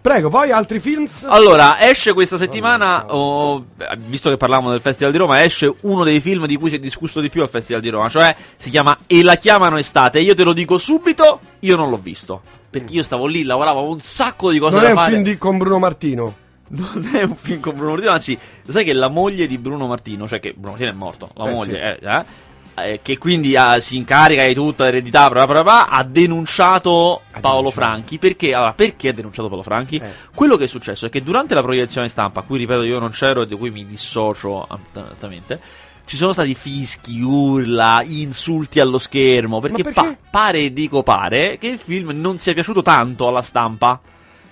Prego, 0.01 0.29
poi 0.29 0.49
altri 0.51 0.79
films? 0.79 1.25
Allora, 1.29 1.79
esce 1.79 2.13
questa 2.13 2.35
settimana, 2.37 3.05
oh, 3.13 3.65
visto 4.07 4.29
che 4.31 4.37
parlavamo 4.37 4.71
del 4.71 4.81
Festival 4.81 5.11
di 5.11 5.19
Roma, 5.19 5.43
esce 5.43 5.71
uno 5.81 6.03
dei 6.03 6.19
film 6.19 6.47
di 6.47 6.55
cui 6.55 6.69
si 6.69 6.77
è 6.77 6.79
discusso 6.79 7.19
di 7.21 7.29
più 7.29 7.43
al 7.43 7.49
Festival 7.49 7.81
di 7.83 7.89
Roma, 7.89 8.09
cioè 8.09 8.35
si 8.55 8.71
chiama 8.71 8.97
E 9.05 9.21
la 9.21 9.35
chiamano 9.35 9.77
estate. 9.77 10.17
E 10.17 10.23
io 10.23 10.33
te 10.33 10.43
lo 10.43 10.53
dico 10.53 10.79
subito, 10.79 11.39
io 11.59 11.75
non 11.75 11.91
l'ho 11.91 11.97
visto. 12.01 12.41
Perché 12.71 12.93
io 12.93 13.03
stavo 13.03 13.27
lì, 13.27 13.43
lavoravo 13.43 13.87
un 13.87 13.99
sacco 13.99 14.49
di 14.49 14.57
cose 14.57 14.73
Non 14.73 14.81
da 14.81 14.87
è 14.87 14.91
un 14.91 14.97
fare. 14.97 15.11
film 15.11 15.23
di- 15.23 15.37
con 15.37 15.57
Bruno 15.59 15.77
Martino. 15.77 16.35
Non 16.73 17.09
è 17.13 17.21
un 17.23 17.35
film 17.35 17.59
con 17.59 17.75
Bruno 17.75 17.91
Martino, 17.91 18.11
anzi, 18.11 18.39
sai 18.67 18.85
che 18.85 18.93
la 18.93 19.09
moglie 19.09 19.45
di 19.45 19.57
Bruno 19.57 19.87
Martino, 19.87 20.25
cioè 20.27 20.39
che 20.39 20.53
Bruno 20.53 20.69
Martino 20.71 20.89
è 20.89 20.93
morto, 20.95 21.29
la 21.35 21.49
Eh, 21.49 21.51
moglie, 21.53 21.99
eh, 21.99 22.07
eh, 22.09 22.25
eh, 22.75 22.99
che 23.01 23.17
quindi 23.17 23.55
ah, 23.55 23.79
si 23.79 23.97
incarica 23.97 24.45
di 24.45 24.53
tutta 24.53 24.85
l'eredità, 24.85 25.29
bla 25.29 25.45
bla 25.45 25.63
bla, 25.63 25.87
ha 25.89 26.03
denunciato 26.03 27.21
Paolo 27.39 27.71
Franchi. 27.71 28.17
Perché? 28.17 28.53
Allora, 28.53 28.73
perché 28.73 29.09
ha 29.09 29.13
denunciato 29.13 29.47
Paolo 29.47 29.63
Franchi? 29.63 29.97
Eh. 29.97 30.11
Quello 30.33 30.57
che 30.57 30.65
è 30.65 30.67
successo 30.67 31.05
è 31.05 31.09
che 31.09 31.23
durante 31.23 31.53
la 31.53 31.61
proiezione 31.61 32.07
stampa, 32.09 32.41
a 32.41 32.43
cui 32.43 32.57
ripeto 32.57 32.83
io 32.83 32.99
non 32.99 33.11
c'ero 33.11 33.41
e 33.41 33.47
di 33.47 33.55
cui 33.55 33.69
mi 33.71 33.85
dissocio 33.85 34.63
assolutamente, 34.63 35.59
ci 36.05 36.17
sono 36.17 36.33
stati 36.33 36.55
fischi, 36.55 37.21
urla, 37.21 38.03
insulti 38.05 38.79
allo 38.79 38.97
schermo, 38.97 39.59
perché, 39.59 39.83
perché? 39.83 40.01
pa- 40.01 40.15
pare, 40.29 40.73
dico 40.73 41.03
pare, 41.03 41.57
che 41.57 41.67
il 41.67 41.79
film 41.79 42.09
non 42.13 42.37
sia 42.37 42.53
piaciuto 42.53 42.81
tanto 42.81 43.27
alla 43.27 43.41
stampa. 43.41 43.99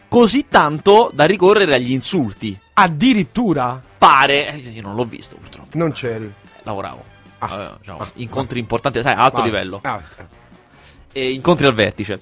Così 0.08 0.48
tanto 0.50 1.12
da 1.14 1.26
ricorrere 1.26 1.76
agli 1.76 1.92
insulti. 1.92 2.58
Addirittura? 2.74 3.80
Pare, 3.98 4.54
eh, 4.54 4.70
io 4.70 4.82
non 4.82 4.96
l'ho 4.96 5.06
visto 5.06 5.36
purtroppo, 5.36 5.78
Non 5.78 5.92
c'eri. 5.92 6.32
lavoravo. 6.64 7.18
Avevo, 7.40 7.76
diciamo, 7.80 8.08
incontri 8.16 8.60
importanti, 8.60 9.02
sai, 9.02 9.14
a 9.14 9.18
alto 9.24 9.42
Ah, 9.42 9.46
livello. 9.46 9.80
ah, 9.84 10.02
E 11.12 11.32
incontri 11.32 11.66
al 11.66 11.74
vertice. 11.74 12.20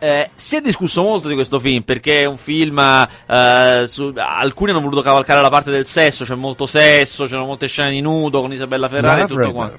Eh, 0.00 0.28
si 0.34 0.56
è 0.56 0.60
discusso 0.60 1.02
molto 1.02 1.28
di 1.28 1.34
questo 1.34 1.58
film 1.58 1.82
perché 1.82 2.20
è 2.22 2.24
un 2.26 2.36
film. 2.36 2.78
eh, 3.26 3.84
su- 3.86 4.12
alcuni 4.16 4.70
hanno 4.70 4.80
voluto 4.80 5.00
cavalcare 5.00 5.40
la 5.40 5.48
parte 5.48 5.70
del 5.70 5.86
sesso, 5.86 6.24
c'è 6.24 6.34
molto 6.34 6.66
sesso, 6.66 7.24
c'erano 7.24 7.46
molte 7.46 7.66
scene 7.68 7.90
di 7.90 8.00
nudo 8.00 8.40
con 8.42 8.52
Isabella 8.52 8.88
Ferrari 8.88 9.22
e 9.22 9.26
tutto 9.26 9.52
quanto. 9.52 9.78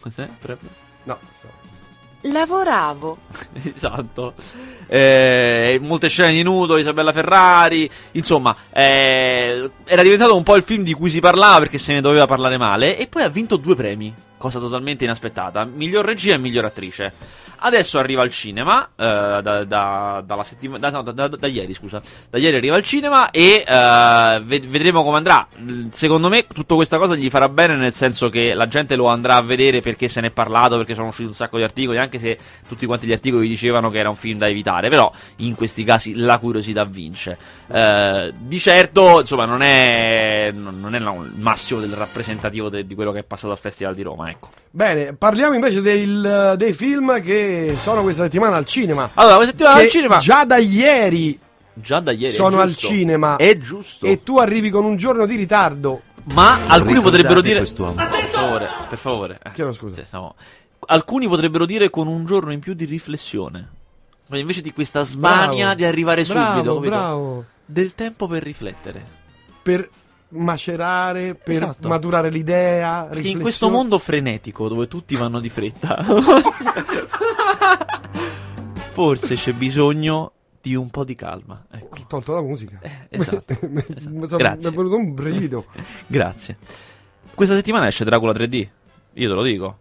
Cos'è? 0.00 0.28
Lavoravo. 2.22 3.18
esatto. 3.74 4.34
Eh, 4.86 5.78
molte 5.80 6.08
scene 6.08 6.32
di 6.32 6.42
nudo, 6.42 6.76
Isabella 6.76 7.12
Ferrari. 7.12 7.88
Insomma, 8.12 8.54
eh, 8.72 9.70
era 9.84 10.02
diventato 10.02 10.36
un 10.36 10.42
po' 10.42 10.56
il 10.56 10.62
film 10.62 10.82
di 10.82 10.92
cui 10.92 11.10
si 11.10 11.20
parlava 11.20 11.58
perché 11.60 11.78
se 11.78 11.92
ne 11.92 12.00
doveva 12.00 12.26
parlare 12.26 12.58
male. 12.58 12.98
E 12.98 13.06
poi 13.06 13.22
ha 13.22 13.28
vinto 13.28 13.56
due 13.56 13.74
premi, 13.74 14.12
cosa 14.40 14.58
totalmente 14.58 15.04
inaspettata: 15.04 15.64
miglior 15.64 16.04
regia 16.06 16.34
e 16.34 16.38
miglior 16.38 16.64
attrice. 16.64 17.12
Adesso 17.62 17.98
arriva 17.98 18.22
al 18.22 18.30
cinema, 18.30 18.88
eh, 18.96 19.04
da, 19.42 19.64
da- 19.64 20.22
dalla 20.24 20.42
settima- 20.42 20.78
da- 20.78 20.88
no, 20.88 21.02
da- 21.02 21.28
da- 21.28 21.46
ieri, 21.46 21.74
scusa. 21.74 22.00
Da 22.30 22.38
ieri 22.38 22.56
arriva 22.56 22.74
al 22.74 22.82
cinema 22.82 23.30
e 23.30 23.62
eh, 23.66 24.40
ved- 24.42 24.66
vedremo 24.66 25.04
come 25.04 25.18
andrà. 25.18 25.46
Secondo 25.90 26.30
me, 26.30 26.46
tutta 26.46 26.74
questa 26.74 26.96
cosa 26.96 27.14
gli 27.14 27.28
farà 27.28 27.50
bene, 27.50 27.76
nel 27.76 27.92
senso 27.92 28.30
che 28.30 28.54
la 28.54 28.66
gente 28.66 28.96
lo 28.96 29.08
andrà 29.08 29.34
a 29.36 29.42
vedere 29.42 29.82
perché 29.82 30.08
se 30.08 30.22
ne 30.22 30.28
è 30.28 30.30
parlato, 30.30 30.78
perché 30.78 30.94
sono 30.94 31.08
usciti 31.08 31.28
un 31.28 31.34
sacco 31.34 31.58
di 31.58 31.62
articoli, 31.62 31.98
anche 31.98 32.18
se 32.18 32.38
tutti 32.66 32.86
quanti 32.86 33.06
gli 33.06 33.12
articoli 33.12 33.46
dicevano 33.46 33.90
che 33.90 33.98
era 33.98 34.08
un 34.08 34.16
film 34.16 34.38
da 34.38 34.48
evitare. 34.48 34.88
Però, 34.88 35.12
in 35.36 35.54
questi 35.54 35.84
casi, 35.84 36.14
la 36.14 36.38
curiosità 36.38 36.84
vince. 36.84 37.36
Eh, 37.72 38.32
di 38.36 38.58
certo, 38.58 39.20
insomma, 39.20 39.44
non 39.44 39.62
è, 39.62 40.50
non 40.52 40.80
non 40.80 40.94
è 40.94 40.98
la- 40.98 41.12
il 41.14 41.32
massimo 41.36 41.78
del 41.80 41.92
rappresentativo 41.92 42.68
de- 42.68 42.84
di 42.86 42.94
quello 42.96 43.12
che 43.12 43.20
è 43.20 43.22
passato 43.22 43.52
al 43.52 43.58
Festival 43.58 43.94
di 43.94 44.02
Roma, 44.02 44.28
ecco. 44.28 44.48
Bene, 44.70 45.14
parliamo 45.14 45.54
invece 45.54 45.80
del- 45.80 46.54
dei 46.56 46.72
film 46.72 47.20
che 47.22 47.76
sono 47.80 48.02
questa 48.02 48.24
settimana 48.24 48.56
al 48.56 48.64
cinema. 48.64 49.10
Allora, 49.14 49.36
questa 49.36 49.52
settimana 49.54 49.76
al 49.80 49.88
cinema. 49.88 50.16
Già 50.18 50.44
da 50.44 50.56
ieri 50.56 51.38
Già 51.74 52.00
da 52.00 52.10
ieri. 52.10 52.32
sono 52.34 52.60
al 52.60 52.74
cinema. 52.74 53.36
È 53.36 53.56
giusto. 53.58 54.04
E 54.06 54.22
tu 54.24 54.38
arrivi 54.38 54.70
con 54.70 54.84
un 54.84 54.96
giorno 54.96 55.24
di 55.26 55.36
ritardo. 55.36 56.02
Ma 56.34 56.52
alcuni 56.66 56.94
Ricordate 56.94 57.00
potrebbero 57.02 57.40
dire. 57.40 57.58
quest'uomo. 57.58 57.94
Per 57.94 58.28
favore, 58.30 58.68
per 58.88 58.98
favore. 58.98 59.38
Eh, 59.44 59.50
Chiedo 59.54 59.72
scusa. 59.72 59.94
sì, 60.00 60.04
stavo- 60.04 60.34
Alcuni 60.86 61.28
potrebbero 61.28 61.66
dire 61.66 61.88
con 61.88 62.08
un 62.08 62.24
giorno 62.26 62.52
in 62.52 62.58
più 62.58 62.74
di 62.74 62.84
riflessione. 62.84 63.68
Ma 64.26 64.38
invece 64.38 64.60
di 64.60 64.72
questa 64.72 65.02
smania 65.04 65.64
Bravo. 65.66 65.74
di 65.74 65.84
arrivare 65.84 66.22
Bravo, 66.24 66.52
subito, 66.56 66.74
capito? 66.74 66.90
bravo. 66.90 67.44
Del 67.70 67.94
tempo 67.94 68.26
per 68.26 68.42
riflettere. 68.42 69.04
Per 69.62 69.88
macerare, 70.30 71.34
per 71.36 71.54
Esatto. 71.54 71.86
maturare 71.88 72.28
l'idea. 72.30 73.04
Perché 73.04 73.28
in 73.28 73.40
questo 73.40 73.70
mondo 73.70 73.98
frenetico 73.98 74.66
dove 74.68 74.88
tutti 74.88 75.14
vanno 75.14 75.38
di 75.38 75.48
fretta, 75.48 76.02
forse 78.92 79.34
c'è 79.36 79.52
bisogno 79.52 80.32
di 80.60 80.74
un 80.74 80.90
po' 80.90 81.04
di 81.04 81.14
calma. 81.14 81.64
Ecco. 81.70 81.98
Tolto 82.08 82.34
la 82.34 82.42
musica. 82.42 82.80
esatto. 83.08 83.56
Mi 83.68 83.84
Esatto. 83.86 84.36
Grazie. 84.36 84.68
Mi 84.70 84.74
è 84.74 84.76
venuto 84.76 84.96
un 84.96 85.14
brivido. 85.14 85.66
Grazie. 86.06 86.56
Questa 87.34 87.54
settimana 87.54 87.86
esce 87.86 88.04
Dracula 88.04 88.32
3D. 88.32 88.68
Io 89.14 89.28
te 89.28 89.34
lo 89.34 89.42
dico. 89.42 89.78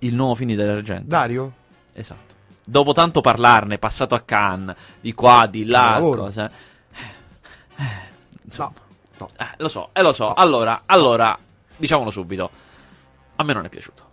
Il 0.00 0.14
nuovo 0.14 0.34
film 0.34 0.48
di 0.50 0.56
Dario 0.56 0.76
Argento. 0.76 1.04
Dario? 1.06 1.52
Esatto. 1.92 2.28
Dopo 2.64 2.92
tanto 2.92 3.20
parlarne, 3.20 3.78
passato 3.78 4.14
a 4.14 4.20
Cannes, 4.20 4.76
di 5.00 5.12
qua, 5.12 5.46
di 5.50 5.64
là, 5.66 5.98
cose. 6.00 6.50
Eh, 7.80 8.08
insomma. 8.44 8.72
No. 9.18 9.28
Eh, 9.38 9.46
lo 9.58 9.68
so, 9.68 9.90
eh, 9.92 10.02
lo 10.02 10.12
so. 10.12 10.32
Allora, 10.32 10.82
allora, 10.86 11.38
diciamolo 11.76 12.10
subito. 12.10 12.50
A 13.36 13.44
me 13.44 13.52
non 13.52 13.64
è 13.64 13.68
piaciuto. 13.68 14.08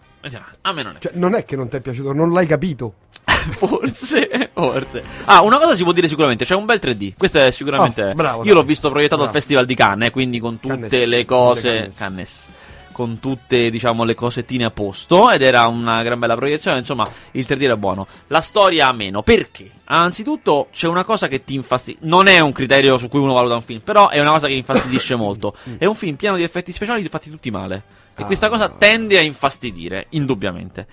A 0.62 0.74
me 0.74 0.84
non 0.84 0.96
è 0.96 1.00
Cioè, 1.00 1.12
non 1.16 1.34
è 1.36 1.46
che 1.46 1.56
non 1.56 1.70
ti 1.70 1.78
è 1.78 1.82
piaciuto, 1.82 2.12
non 2.12 2.32
l'hai 2.34 2.46
capito. 2.48 2.94
Forse, 3.58 4.52
forse. 4.54 5.04
Ah, 5.26 5.42
una 5.42 5.58
cosa 5.58 5.74
si 5.74 5.84
può 5.84 5.94
dire 5.94 6.08
sicuramente, 6.10 6.44
c'è 6.44 6.56
un 6.56 6.66
bel 6.66 6.80
3D. 6.82 7.14
Questo 7.18 7.40
è 7.40 7.52
sicuramente. 7.52 8.04
Oh, 8.04 8.14
bravo, 8.14 8.38
Io 8.40 8.44
dai. 8.46 8.54
l'ho 8.54 8.64
visto 8.64 8.90
proiettato 8.90 9.22
Bravo. 9.22 9.34
al 9.36 9.40
Festival 9.42 9.66
di 9.66 9.76
Cannes, 9.76 10.12
quindi 10.12 10.40
con 10.40 10.60
tutte 10.60 10.76
Cannes, 10.88 11.06
le 11.08 11.26
cose. 11.26 11.70
Cannes. 11.72 11.98
Cannes. 11.98 12.50
Con 12.98 13.20
tutte, 13.20 13.70
diciamo, 13.70 14.04
le 14.04 14.16
cosettine 14.16 14.66
a 14.66 14.72
posto. 14.72 15.30
Ed 15.30 15.44
era 15.44 15.68
una 15.68 16.02
gran 16.02 16.18
bella 16.18 16.36
proiezione. 16.36 16.80
Insomma, 16.80 17.06
il 17.34 17.46
3D 17.48 17.62
era 17.62 17.78
buono. 17.78 18.08
La 18.26 18.42
storia 18.42 18.92
meno. 18.92 19.22
Perché? 19.22 19.70
Anzitutto, 19.84 20.70
c'è 20.72 20.88
una 20.88 21.04
cosa 21.04 21.28
che 21.28 21.44
ti 21.44 21.54
infastidisce. 21.54 22.04
Non 22.08 22.26
è 22.26 22.40
un 22.40 22.52
criterio 22.54 22.98
su 22.98 23.08
cui 23.08 23.20
uno 23.20 23.34
valuta 23.34 23.54
un 23.54 23.62
film, 23.62 23.82
però 23.82 24.10
è 24.10 24.20
una 24.20 24.32
cosa 24.32 24.48
che 24.48 24.54
infastidisce 24.54 25.14
molto. 25.16 25.56
È 25.78 25.86
un 25.86 25.94
film 25.94 26.16
pieno 26.16 26.38
di 26.38 26.42
effetti 26.42 26.74
speciali 26.74 27.08
fatti 27.08 27.30
tutti 27.30 27.52
male. 27.52 27.84
E 28.16 28.24
questa 28.24 28.50
cosa 28.50 28.68
tende 28.68 29.20
a 29.20 29.22
infastidire, 29.22 30.08
indubbiamente. 30.10 30.88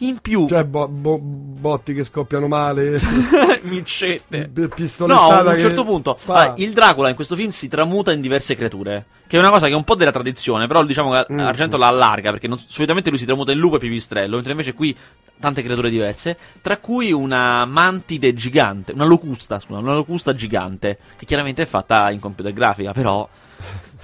In 0.00 0.18
più, 0.18 0.46
Cioè, 0.48 0.64
bo- 0.64 0.86
bo- 0.86 1.18
botti 1.20 1.92
che 1.92 2.04
scoppiano 2.04 2.46
male. 2.46 3.00
Miccette. 3.62 4.48
p- 4.52 4.58
No, 4.60 4.68
pistolettata 4.68 5.34
a 5.36 5.42
un 5.42 5.54
che- 5.54 5.60
certo 5.60 5.84
punto 5.84 6.14
Fa. 6.16 6.34
allora, 6.34 6.54
il 6.58 6.72
Dracula 6.72 7.08
in 7.08 7.14
questo 7.16 7.34
film 7.34 7.50
si 7.50 7.66
tramuta 7.68 8.12
in 8.12 8.20
diverse 8.20 8.54
creature. 8.54 9.04
Che 9.26 9.36
è 9.36 9.40
una 9.40 9.50
cosa 9.50 9.66
che 9.66 9.72
è 9.72 9.76
un 9.76 9.84
po' 9.84 9.94
della 9.96 10.12
tradizione, 10.12 10.66
però 10.66 10.84
diciamo 10.84 11.10
che 11.12 11.26
Mm. 11.32 11.38
Argento 11.40 11.76
la 11.76 11.88
allarga, 11.88 12.30
perché 12.30 12.46
non- 12.48 12.58
solitamente 12.58 13.10
lui 13.10 13.18
si 13.18 13.26
tramuta 13.26 13.52
in 13.52 13.58
lupo 13.58 13.76
e 13.76 13.78
pipistrello, 13.80 14.34
mentre 14.36 14.52
invece 14.52 14.72
qui 14.72 14.96
tante 15.40 15.62
creature 15.62 15.90
diverse, 15.90 16.36
tra 16.62 16.78
cui 16.78 17.12
una 17.12 17.64
mantide 17.64 18.32
gigante, 18.34 18.92
una 18.92 19.04
locusta, 19.04 19.58
scusa, 19.58 19.78
una 19.80 19.94
locusta 19.94 20.34
gigante, 20.34 20.96
che 21.16 21.26
chiaramente 21.26 21.62
è 21.62 21.66
fatta 21.66 22.10
in 22.10 22.20
computer 22.20 22.52
grafica, 22.52 22.92
però, 22.92 23.28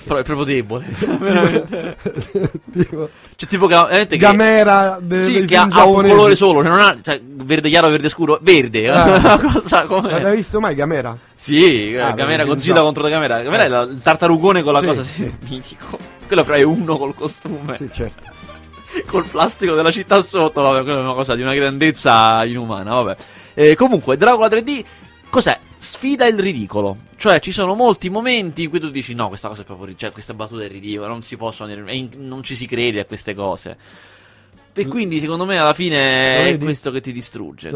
però 0.05 0.19
è 0.19 0.23
proprio 0.25 0.45
debole. 0.45 0.85
veramente. 1.19 1.97
tipo, 2.73 3.09
Cioè, 3.37 3.49
tipo 3.49 3.67
che, 3.67 3.75
veramente 3.75 4.17
che- 4.17 4.25
Gamera 4.25 4.99
de- 5.01 5.21
sì, 5.23 5.45
che 5.45 5.57
ha, 5.57 5.67
ha 5.71 5.85
un 5.87 6.07
colore 6.07 6.37
solo, 6.37 6.61
che 6.61 6.69
non 6.69 6.79
ha, 6.81 6.97
cioè, 7.03 7.21
verde 7.25 7.69
chiaro, 7.69 7.89
verde 7.89 8.09
scuro, 8.09 8.39
verde. 8.43 8.89
Ah. 8.91 9.05
Una 9.41 9.53
cosa 9.61 9.83
come... 9.85 10.11
Ma 10.13 10.21
l'hai 10.21 10.37
visto 10.37 10.61
mai 10.61 10.75
Gamera? 10.75 11.17
Sì, 11.35 11.93
eh, 11.95 12.01
Ah, 12.01 12.13
Gamera, 12.13 12.37
perché 12.39 12.45
Godzilla 12.51 12.81
contro 12.81 13.09
Gamera. 13.09 13.43
Gamera 13.43 13.63
Eh. 13.63 13.67
è 13.67 13.69
la- 13.69 13.83
il 13.83 14.01
tartarugone 14.03 14.63
con 14.63 14.73
la 14.73 14.81
Sì, 14.81 14.87
cosa 14.87 15.03
sì. 15.03 15.13
sì, 15.13 15.33
mitico. 15.53 15.99
Quello 16.27 16.45
però 16.45 16.57
è 16.57 16.63
uno 16.63 16.97
col 16.97 17.15
costume. 17.15 17.75
Sì, 17.77 17.89
certo. 17.93 18.23
col 19.07 19.25
plastico 19.27 19.75
della 19.75 19.91
città 19.91 20.23
sotto, 20.23 20.63
vabbè, 20.63 20.83
quella 20.85 20.99
è 20.99 21.03
una 21.03 21.15
cosa 21.15 21.35
di 21.35 21.43
una 21.43 21.53
grandezza 21.55 22.45
inumana, 22.45 22.95
vabbè. 22.95 23.17
Eh, 23.55 23.75
comunque, 23.77 24.17
Dracula 24.17 24.49
3D, 24.49 24.85
cos'è? 25.35 25.59
Sfida 25.77 26.27
il 26.27 26.39
ridicolo. 26.39 26.97
Cioè, 27.17 27.41
ci 27.41 27.51
sono 27.51 27.75
molti 27.75 28.09
momenti 28.09 28.63
in 28.63 28.71
cui 28.71 28.79
tu 28.79 28.89
dici, 28.91 29.15
no, 29.15 29.27
questa 29.29 29.49
cosa 29.49 29.63
è 29.63 29.65
proprio, 29.65 29.87
ri- 29.89 29.99
cioè, 29.99 30.13
questa 30.13 30.33
battuta 30.33 30.63
è 30.63 30.69
ridicola, 30.69 31.09
non 31.09 31.23
si 31.23 31.37
possono 31.37 31.73
in- 31.91 32.09
non 32.19 32.43
ci 32.45 32.55
si 32.55 32.67
crede 32.67 33.01
a 33.01 33.05
queste 33.05 33.35
cose. 33.35 33.77
E 34.77 34.87
quindi, 34.87 35.21
secondo 35.21 35.45
me, 35.45 35.59
alla 35.59 35.73
fine 35.75 36.47
è 36.49 36.59
questo 36.59 36.91
che 36.91 37.01
ti 37.01 37.13
distrugge? 37.13 37.71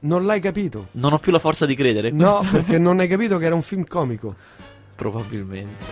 Non 0.00 0.26
l'hai 0.26 0.40
capito. 0.40 0.88
Non 0.92 1.12
ho 1.12 1.18
più 1.18 1.30
la 1.32 1.38
forza 1.38 1.64
di 1.66 1.74
credere. 1.76 2.10
No, 2.10 2.44
perché 2.50 2.78
non 2.78 2.98
hai 3.00 3.06
capito 3.08 3.38
che 3.38 3.46
era 3.46 3.54
un 3.54 3.62
film 3.62 3.84
comico. 3.84 4.34
Probabilmente. 4.94 5.84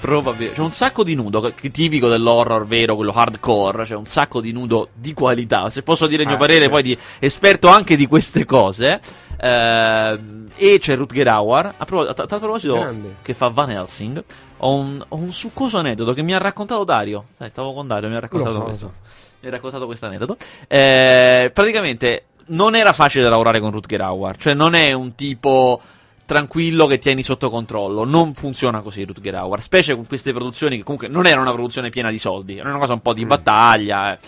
Probabilmente. 0.00 0.54
C'è 0.56 0.62
un 0.62 0.70
sacco 0.72 1.04
di 1.04 1.14
nudo, 1.14 1.52
tipico 1.70 2.08
dell'horror 2.08 2.66
vero, 2.66 2.96
quello 2.96 3.12
hardcore. 3.12 3.84
C'è 3.84 3.94
un 3.94 4.06
sacco 4.06 4.40
di 4.40 4.52
nudo 4.52 4.88
di 4.94 5.12
qualità. 5.12 5.68
Se 5.70 5.82
posso 5.82 6.06
dire 6.06 6.22
il 6.22 6.28
mio 6.28 6.36
Ah, 6.36 6.40
parere, 6.40 6.64
sì. 6.64 6.70
poi 6.70 6.82
di 6.82 6.98
esperto 7.18 7.68
anche 7.68 7.94
di 7.96 8.06
queste 8.06 8.44
cose. 8.46 9.00
Ehm, 9.44 10.48
e 10.56 10.78
c'è 10.78 10.96
Rutger 10.96 11.28
Hauer. 11.28 11.74
A, 11.76 11.84
pro- 11.84 12.06
a- 12.06 12.14
a 12.16 12.26
tal 12.26 12.38
proposito, 12.40 12.74
Grande. 12.78 13.16
che 13.22 13.34
fa 13.34 13.48
Van 13.48 13.70
Helsing. 13.70 14.24
Ho 14.58 14.74
un, 14.74 15.04
ho 15.06 15.16
un 15.16 15.32
succoso 15.32 15.76
aneddoto 15.78 16.14
che 16.14 16.22
mi 16.22 16.34
ha 16.34 16.38
raccontato 16.38 16.84
Dario. 16.84 17.26
Sai, 17.36 17.50
stavo 17.50 17.74
con 17.74 17.86
Dario, 17.86 18.08
mi 18.08 18.16
ha 18.16 18.20
raccontato 18.20 18.52
so, 18.52 18.62
questo. 18.62 18.86
so. 18.86 18.92
Mi 19.40 19.48
ha 19.48 19.50
raccontato 19.52 19.84
questo 19.84 20.06
aneddoto. 20.06 20.38
Eh, 20.66 21.50
praticamente 21.52 22.24
non 22.46 22.74
era 22.74 22.92
facile 22.94 23.28
lavorare 23.28 23.60
con 23.60 23.70
Rutger 23.70 24.00
Hauer. 24.00 24.36
Cioè, 24.36 24.54
non 24.54 24.74
è 24.74 24.92
un 24.92 25.14
tipo 25.14 25.80
tranquillo 26.24 26.86
che 26.86 26.96
tieni 26.98 27.22
sotto 27.22 27.50
controllo. 27.50 28.04
Non 28.04 28.32
funziona 28.32 28.80
così 28.80 29.04
Rutger 29.04 29.34
Hauer, 29.34 29.60
specie 29.60 29.94
con 29.94 30.06
queste 30.06 30.32
produzioni 30.32 30.78
che 30.78 30.82
comunque 30.82 31.08
non 31.08 31.26
era 31.26 31.42
una 31.42 31.52
produzione 31.52 31.90
piena 31.90 32.10
di 32.10 32.18
soldi, 32.18 32.56
era 32.56 32.70
una 32.70 32.78
cosa 32.78 32.94
un 32.94 33.02
po' 33.02 33.12
di 33.12 33.26
battaglia 33.26 34.14
eh, 34.14 34.18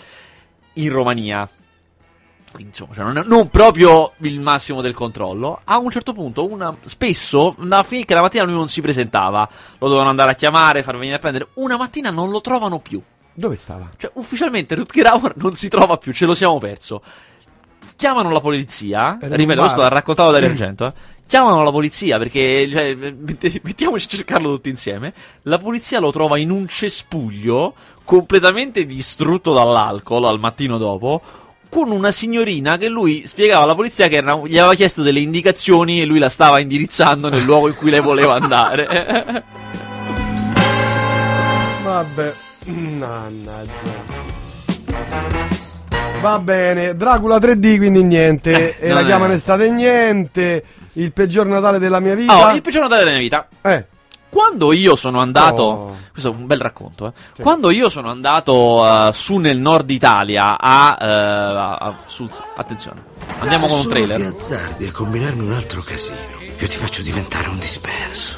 in 0.73 0.91
Romania. 0.91 1.49
Insomma, 2.57 2.93
cioè, 2.93 3.03
non, 3.03 3.23
non 3.27 3.49
proprio 3.49 4.13
il 4.19 4.39
massimo 4.39 4.81
del 4.81 4.93
controllo. 4.93 5.61
A 5.63 5.77
un 5.77 5.89
certo 5.89 6.13
punto, 6.13 6.49
una, 6.49 6.75
spesso, 6.85 7.55
da 7.59 7.83
finché 7.83 8.05
che 8.05 8.13
la 8.13 8.21
mattina 8.21 8.43
lui 8.43 8.53
non 8.53 8.69
si 8.69 8.81
presentava, 8.81 9.47
lo 9.77 9.87
dovevano 9.87 10.09
andare 10.09 10.31
a 10.31 10.35
chiamare, 10.35 10.83
far 10.83 10.97
venire 10.97 11.15
a 11.15 11.19
prendere. 11.19 11.49
Una 11.55 11.77
mattina 11.77 12.09
non 12.09 12.29
lo 12.29 12.41
trovano 12.41 12.79
più. 12.79 13.01
Dove 13.33 13.55
stava? 13.55 13.89
Cioè, 13.95 14.11
ufficialmente 14.15 14.73
Rutger 14.73 15.05
Hauer 15.05 15.33
non 15.35 15.53
si 15.53 15.67
trova 15.69 15.97
più, 15.97 16.11
ce 16.11 16.25
lo 16.25 16.33
siamo 16.33 16.57
perso. 16.57 17.03
Chiamano 17.95 18.31
la 18.31 18.41
polizia, 18.41 19.17
Era 19.21 19.35
ripeto, 19.35 19.59
questo 19.59 19.81
l'ha 19.81 19.87
raccontato 19.89 20.31
Dario 20.31 20.49
Argento, 20.49 20.87
eh. 20.87 20.93
Chiamano 21.27 21.61
la 21.61 21.71
polizia 21.71 22.17
perché, 22.17 22.69
cioè, 22.71 22.95
mettiamoci 23.61 24.05
a 24.05 24.09
cercarlo 24.09 24.53
tutti 24.53 24.69
insieme. 24.69 25.13
La 25.43 25.57
polizia 25.57 25.99
lo 25.99 26.09
trova 26.09 26.37
in 26.37 26.49
un 26.49 26.67
cespuglio 26.67 27.75
completamente 28.05 28.85
distrutto 28.85 29.51
dall'alcol 29.51 30.23
al 30.25 30.39
mattino 30.39 30.77
dopo. 30.77 31.21
Con 31.69 31.91
una 31.91 32.11
signorina 32.11 32.77
che 32.77 32.87
lui 32.87 33.25
spiegava 33.27 33.63
alla 33.63 33.75
polizia 33.75 34.07
che 34.07 34.15
era- 34.15 34.39
gli 34.45 34.57
aveva 34.57 34.73
chiesto 34.73 35.01
delle 35.03 35.19
indicazioni 35.19 36.01
e 36.01 36.05
lui 36.05 36.17
la 36.19 36.29
stava 36.29 36.59
indirizzando 36.59 37.29
nel 37.29 37.43
luogo 37.43 37.67
in 37.67 37.75
cui 37.75 37.89
lei 37.91 37.99
voleva 38.01 38.35
andare. 38.35 39.43
Vabbè, 41.83 42.33
mannaggia. 42.65 44.15
Va 46.21 46.39
bene, 46.39 46.95
Dracula 46.95 47.37
3D 47.37 47.77
quindi 47.77 48.03
niente, 48.03 48.77
Eh, 48.79 48.87
e 48.89 48.93
la 48.93 49.01
è- 49.01 49.05
chiamano 49.05 49.33
estate 49.33 49.69
niente, 49.71 50.63
il 50.93 51.11
peggior 51.13 51.45
Natale 51.45 51.77
della 51.79 51.99
mia 51.99 52.15
vita. 52.15 52.47
Oh, 52.49 52.53
il 52.55 52.61
peggior 52.61 52.83
Natale 52.83 53.01
della 53.03 53.11
mia 53.11 53.21
vita. 53.21 53.47
Eh. 53.61 53.85
Quando 54.29 54.73
io 54.73 54.95
sono 54.95 55.19
andato. 55.19 55.63
Oh. 55.63 55.97
Questo 56.11 56.31
è 56.31 56.35
un 56.35 56.47
bel 56.47 56.59
racconto, 56.59 57.07
eh. 57.07 57.41
Quando 57.41 57.69
io 57.69 57.89
sono 57.89 58.09
andato 58.09 58.85
eh, 58.85 59.13
su 59.13 59.37
nel 59.37 59.57
nord 59.57 59.89
Italia 59.89 60.57
a. 60.59 60.97
eh, 60.99 61.05
a- 61.05 61.75
a- 61.75 61.95
sul- 62.05 62.29
attenzione, 62.55 63.01
andiamo 63.39 63.67
Se 63.67 63.73
con 63.75 63.85
un 63.85 63.91
trailer. 63.91 64.19
ti 64.19 64.25
azzardi 64.27 64.85
a 64.87 64.91
combinarmi 64.91 65.45
un 65.45 65.53
altro 65.53 65.81
casino, 65.81 66.17
io 66.41 66.67
ti 66.67 66.75
faccio 66.75 67.01
diventare 67.03 67.47
un 67.47 67.57
disperso. 67.59 68.37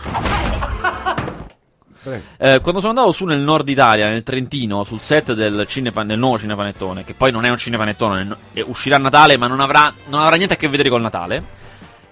Eh, 2.38 2.60
quando 2.62 2.80
sono 2.80 2.92
andato 2.94 3.12
su 3.12 3.26
nel 3.26 3.40
nord 3.42 3.68
Italia, 3.68 4.08
nel 4.08 4.24
Trentino, 4.24 4.84
sul 4.84 5.02
set 5.02 5.34
del, 5.34 5.66
cinepa- 5.68 6.04
del 6.04 6.18
nuovo 6.18 6.40
cinepanettone, 6.40 7.04
che 7.04 7.14
poi 7.14 7.32
non 7.32 7.46
è 7.46 7.50
un 7.50 7.58
cinepanettone, 7.58 8.24
no- 8.24 8.38
e 8.54 8.62
uscirà 8.62 8.96
a 8.96 9.00
Natale, 9.00 9.38
ma 9.38 9.48
non 9.48 9.60
avrà, 9.60 9.94
non 10.08 10.22
avrà 10.22 10.36
niente 10.38 10.54
a 10.54 10.58
che 10.58 10.70
vedere 10.70 10.90
col 10.90 11.02
Natale. 11.02 11.58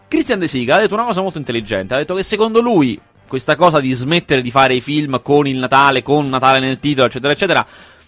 Christian 0.10 0.40
De 0.40 0.48
Sica 0.48 0.76
ha 0.76 0.80
detto 0.80 0.94
una 0.94 1.04
cosa 1.06 1.22
molto 1.22 1.38
intelligente. 1.38 1.94
Ha 1.94 1.98
detto 1.98 2.16
che 2.16 2.24
secondo 2.24 2.62
lui 2.62 3.00
questa 3.28 3.56
cosa 3.56 3.80
di 3.80 3.92
smettere 3.92 4.42
di 4.42 4.52
fare 4.52 4.76
i 4.76 4.82
film 4.82 5.22
con 5.22 5.48
il 5.48 5.58
Natale, 5.58 6.02
con 6.02 6.30
Natale 6.30 6.60
nel 6.60 6.80
titolo, 6.80 7.08
eccetera, 7.08 7.34
eccetera, 7.34 7.66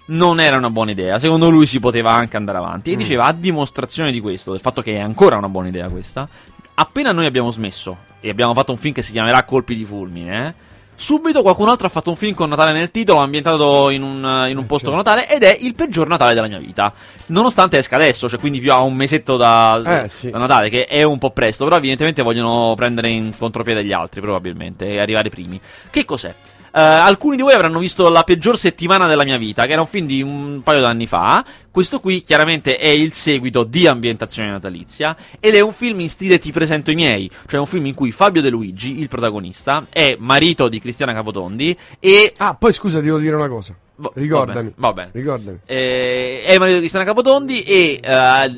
non 0.08 0.40
era 0.40 0.58
una 0.58 0.70
buona 0.70 0.92
idea. 0.92 1.20
Secondo 1.20 1.50
lui 1.50 1.66
si 1.66 1.80
poteva 1.80 2.12
anche 2.12 2.38
andare 2.38 2.58
avanti. 2.58 2.92
E 2.92 2.96
diceva, 2.96 3.26
a 3.26 3.34
dimostrazione 3.34 4.12
di 4.12 4.20
questo, 4.20 4.52
del 4.52 4.62
fatto 4.62 4.82
che 4.82 4.96
è 4.96 5.00
ancora 5.00 5.38
una 5.38 5.50
buona 5.50 5.68
idea 5.68 5.88
questa, 5.90 6.28
appena 6.74 7.12
noi 7.12 7.26
abbiamo 7.26 7.52
smesso 7.52 7.98
e 8.20 8.30
abbiamo 8.30 8.54
fatto 8.54 8.72
un 8.72 8.78
film 8.78 8.94
che 8.94 9.02
si 9.02 9.12
chiamerà 9.12 9.44
Colpi 9.44 9.76
di 9.76 9.86
fulmine, 9.86 10.48
eh, 10.48 10.54
subito 11.00 11.42
qualcun 11.42 11.70
altro 11.70 11.88
ha 11.88 11.90
fatto 11.90 12.10
un 12.10 12.18
film 12.18 12.34
con 12.34 12.50
Natale 12.50 12.74
nel 12.74 12.92
titolo, 12.92 13.20
ambientato 13.20 13.90
in 13.90 14.04
un, 14.04 14.48
in 14.50 14.58
un 14.58 14.66
posto 14.66 14.90
con 14.90 14.98
Natale, 14.98 15.30
ed 15.30 15.44
è 15.44 15.56
il 15.62 15.74
peggior 15.74 16.08
Natale 16.10 16.34
della 16.34 16.48
mia 16.48 16.60
vita. 16.60 16.94
Nonostante 17.28 17.78
esca 17.78 17.96
adesso, 17.96 18.28
cioè 18.28 18.40
quindi 18.40 18.60
più 18.60 18.74
a 18.74 18.82
un 18.82 18.96
mesetto 18.96 19.38
da, 19.38 20.04
Eh, 20.04 20.10
sì. 20.10 20.30
da 20.30 20.38
Natale, 20.38 20.70
che 20.70 20.86
è 20.86 21.04
un 21.04 21.18
po' 21.18 21.32
presto, 21.32 21.64
però 21.64 21.78
evidentemente 21.78 22.22
vogliono 22.22 22.74
prendere 22.76 23.10
in 23.10 23.32
contropiede 23.36 23.84
gli 23.86 23.94
altri, 23.94 24.20
probabilmente, 24.20 24.88
e 24.88 25.00
arrivare 25.00 25.30
primi. 25.30 25.60
Che 25.90 26.06
cos'è? 26.06 26.34
Eh, 26.74 26.80
alcuni 26.80 27.36
di 27.36 27.42
voi 27.42 27.54
avranno 27.54 27.80
visto 27.80 28.10
La 28.10 28.24
peggior 28.24 28.58
settimana 28.58 29.08
della 29.08 29.24
mia 29.24 29.38
vita, 29.38 29.66
che 29.66 29.72
era 29.72 29.82
un 29.82 29.88
film 29.88 30.06
di 30.08 30.22
un 30.22 30.62
paio 30.64 30.82
d'anni 30.82 31.08
fa. 31.08 31.44
Questo 31.72 32.00
qui 32.00 32.22
chiaramente 32.24 32.78
è 32.78 32.88
il 32.88 33.14
seguito 33.14 33.64
di 33.64 33.88
Ambientazione 33.88 34.52
natalizia 34.52 35.16
ed 35.40 35.56
è 35.56 35.62
un 35.62 35.72
film 35.72 36.00
in 36.02 36.10
stile 36.10 36.40
Ti 36.40 36.52
presento 36.52 36.92
i 36.92 36.96
miei, 36.96 37.30
cioè 37.48 37.60
un 37.60 37.66
film 37.66 37.86
in 37.86 37.94
cui 37.94 38.12
Fabio 38.12 38.42
De 38.42 38.50
Luigi, 38.50 39.00
il 39.00 39.08
protagonista, 39.08 39.86
è 39.90 40.16
marito 40.20 40.68
di 40.68 40.80
Cristiana 40.80 41.14
Capotondi 41.14 41.78
e 42.00 42.34
Ah, 42.38 42.56
poi 42.56 42.74
scusa, 42.74 43.00
devo 43.02 43.18
dire 43.18 43.36
una 43.36 43.48
cosa. 43.48 43.76
Ricordami. 44.14 44.74
Va 44.76 44.94
bene. 44.94 45.10
Ricordami. 45.14 45.60
eh, 45.66 46.56
marito 46.58 46.74
di 46.76 46.80
Cristiana 46.80 47.06
Capotondi 47.06 47.62
e 47.64 48.00
eh, 48.02 48.52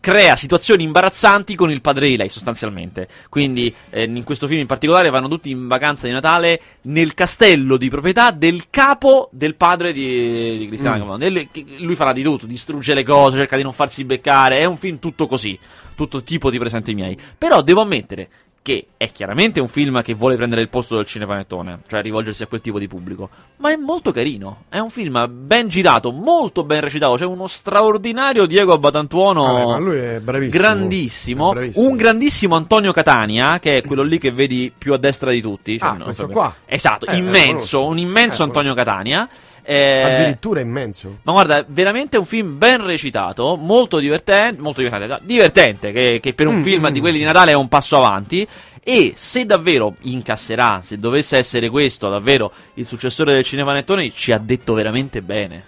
crea 0.00 0.36
situazioni 0.36 0.82
imbarazzanti 0.84 1.54
con 1.54 1.70
il 1.70 1.80
padre 1.80 2.08
di 2.08 2.16
lei 2.16 2.28
sostanzialmente. 2.28 3.08
Quindi 3.28 3.74
eh, 3.90 4.04
in 4.04 4.24
questo 4.24 4.46
film 4.46 4.60
in 4.60 4.66
particolare 4.66 5.10
vanno 5.10 5.28
tutti 5.28 5.50
in 5.50 5.66
vacanza 5.68 6.06
di 6.06 6.12
Natale 6.12 6.60
nel 6.82 7.14
castello 7.14 7.76
di 7.76 7.88
proprietà 7.88 8.30
del 8.30 8.64
capo 8.70 9.28
del 9.32 9.54
padre 9.54 9.92
di, 9.92 10.58
di 10.58 10.66
Cristiana 10.66 10.96
Mm. 10.96 11.00
Capotondi. 11.00 11.30
Lui, 11.30 11.76
lui 11.84 11.94
farà 11.94 12.12
di 12.12 12.22
tutto, 12.22 12.46
distrugge 12.46 12.94
le 12.94 13.04
cose, 13.04 13.36
cerca 13.38 13.56
di 13.56 13.62
non 13.62 13.72
farsi 13.72 14.04
beccare. 14.04 14.58
È 14.58 14.64
un 14.64 14.76
film 14.78 14.98
tutto 14.98 15.26
così, 15.26 15.58
tutto 15.94 16.22
tipo 16.22 16.50
di 16.50 16.58
presente 16.58 16.90
i 16.90 16.94
miei. 16.94 17.16
Però 17.36 17.62
devo 17.62 17.82
ammettere 17.82 18.28
che 18.68 18.86
è 18.98 19.10
chiaramente 19.10 19.60
un 19.60 19.68
film 19.68 20.02
che 20.02 20.12
vuole 20.12 20.36
prendere 20.36 20.60
il 20.60 20.68
posto 20.68 20.94
del 20.96 21.06
cinepanettone, 21.06 21.78
cioè 21.88 22.02
rivolgersi 22.02 22.42
a 22.42 22.46
quel 22.46 22.60
tipo 22.60 22.78
di 22.78 22.86
pubblico, 22.86 23.30
ma 23.56 23.70
è 23.72 23.76
molto 23.76 24.12
carino. 24.12 24.64
È 24.68 24.78
un 24.78 24.90
film 24.90 25.26
ben 25.46 25.68
girato, 25.68 26.10
molto 26.12 26.64
ben 26.64 26.82
recitato. 26.82 27.14
C'è 27.14 27.24
uno 27.24 27.46
straordinario 27.46 28.44
Diego 28.44 28.74
Abbatantuono, 28.74 29.44
Vabbè, 29.46 29.64
ma 29.64 29.78
lui 29.78 29.96
è 29.96 30.20
bravissimo. 30.20 30.62
grandissimo, 30.62 31.50
È 31.50 31.54
bravissimo. 31.54 31.88
un 31.88 31.96
grandissimo 31.96 32.56
Antonio 32.56 32.92
Catania, 32.92 33.58
che 33.58 33.78
è 33.78 33.82
quello 33.82 34.02
lì 34.02 34.18
che 34.18 34.32
vedi 34.32 34.70
più 34.76 34.92
a 34.92 34.98
destra 34.98 35.30
di 35.30 35.40
tutti. 35.40 35.78
cioè, 35.78 35.88
Ah, 35.88 35.92
non 35.92 36.02
questo 36.02 36.26
so- 36.26 36.32
qua. 36.32 36.54
Esatto, 36.66 37.06
Eh, 37.06 37.16
immenso, 37.16 37.86
un 37.86 37.96
immenso 37.96 38.42
Eh, 38.42 38.46
Antonio 38.46 38.74
Catania. 38.74 39.26
Eh, 39.70 40.00
Addirittura 40.02 40.60
immenso. 40.60 41.18
ma 41.24 41.32
guarda, 41.32 41.62
veramente 41.68 42.16
un 42.16 42.24
film 42.24 42.56
ben 42.56 42.82
recitato, 42.82 43.54
molto 43.56 43.98
divertente, 43.98 44.62
molto 44.62 44.80
divertente, 44.80 45.18
divertente 45.24 45.92
che, 45.92 46.20
che 46.22 46.32
per 46.32 46.46
un 46.46 46.56
Mm, 46.60 46.62
film 46.62 46.86
mm. 46.88 46.90
di 46.90 47.00
quelli 47.00 47.18
di 47.18 47.24
Natale 47.24 47.50
è 47.50 47.54
un 47.54 47.68
passo 47.68 47.98
avanti. 47.98 48.48
E 48.82 49.12
se 49.14 49.44
davvero 49.44 49.96
incasserà, 50.02 50.80
se 50.82 50.96
dovesse 50.98 51.36
essere 51.36 51.68
questo 51.68 52.08
davvero 52.08 52.50
il 52.74 52.86
successore 52.86 53.34
del 53.34 53.44
Cinepanettone, 53.44 54.10
ci 54.14 54.32
ha 54.32 54.38
detto 54.38 54.72
veramente 54.72 55.20
bene. 55.20 55.62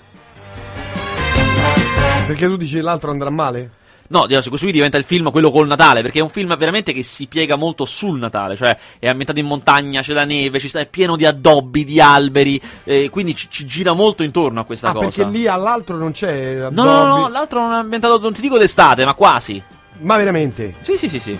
Perché 2.27 2.47
tu 2.47 2.57
dici 2.57 2.81
l'altro 2.81 3.11
andrà 3.11 3.29
male? 3.29 3.71
No, 4.11 4.27
questo 4.27 4.51
qui 4.51 4.73
diventa 4.73 4.97
il 4.97 5.05
film 5.05 5.31
quello 5.31 5.53
col 5.53 5.69
Natale, 5.69 6.03
perché 6.03 6.19
è 6.19 6.23
un 6.23 6.31
film 6.31 6.57
veramente 6.57 6.93
che 6.93 7.05
si 7.05 7.29
piega 7.29 7.55
molto 7.55 7.85
sul 7.85 8.19
Natale, 8.19 8.57
cioè 8.57 8.77
è 8.99 9.07
ambientato 9.07 9.39
in 9.39 9.47
montagna, 9.47 10.03
c'è 10.03 10.13
la 10.13 10.25
neve, 10.25 10.59
ci 10.59 10.67
sta, 10.67 10.81
è 10.81 10.87
pieno 10.87 11.15
di 11.15 11.25
addobbi, 11.25 11.85
di 11.85 12.01
alberi, 12.01 12.61
eh, 12.83 13.09
quindi 13.09 13.37
ci, 13.37 13.47
ci 13.49 13.67
gira 13.67 13.93
molto 13.93 14.25
intorno 14.25 14.59
a 14.59 14.65
questa 14.65 14.89
ah, 14.89 14.93
cosa. 14.95 15.07
perché 15.07 15.25
lì 15.31 15.47
all'altro 15.47 15.97
non 15.97 16.11
c'è 16.11 16.55
No, 16.57 16.67
addobbi. 16.67 16.89
no, 16.89 17.05
no, 17.05 17.17
no, 17.19 17.29
l'altro 17.29 17.61
non 17.61 17.73
è 17.73 17.77
ambientato, 17.77 18.19
non 18.19 18.33
ti 18.33 18.41
dico 18.41 18.59
d'estate, 18.59 19.05
ma 19.05 19.15
quasi. 19.15 19.63
Ma 20.01 20.17
veramente? 20.17 20.75
Sì, 20.81 20.97
sì, 20.97 21.09
sì, 21.09 21.21
sì. 21.21 21.39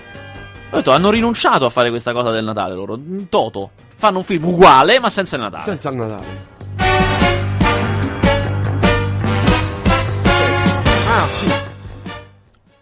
Ho 0.71 0.77
detto, 0.77 0.93
hanno 0.93 1.11
rinunciato 1.11 1.64
a 1.64 1.71
fare 1.71 1.91
questa 1.91 2.12
cosa 2.12 2.31
del 2.31 2.45
Natale 2.45 2.75
loro, 2.77 2.95
in 2.95 3.29
toto. 3.29 3.71
Fanno 3.97 4.18
un 4.18 4.25
film 4.25 4.45
uguale, 4.45 5.01
ma 5.01 5.11
senza 5.11 5.35
il 5.35 5.43
Natale. 5.43 5.64
Senza 5.64 5.89
il 5.89 5.97
Natale. 5.97 6.49
Ah, 11.09 11.25
sì. 11.25 11.68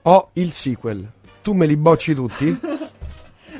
Ho 0.08 0.30
il 0.34 0.52
sequel. 0.52 1.06
Tu 1.42 1.52
me 1.52 1.66
li 1.66 1.76
bocci 1.76 2.14
tutti? 2.14 2.58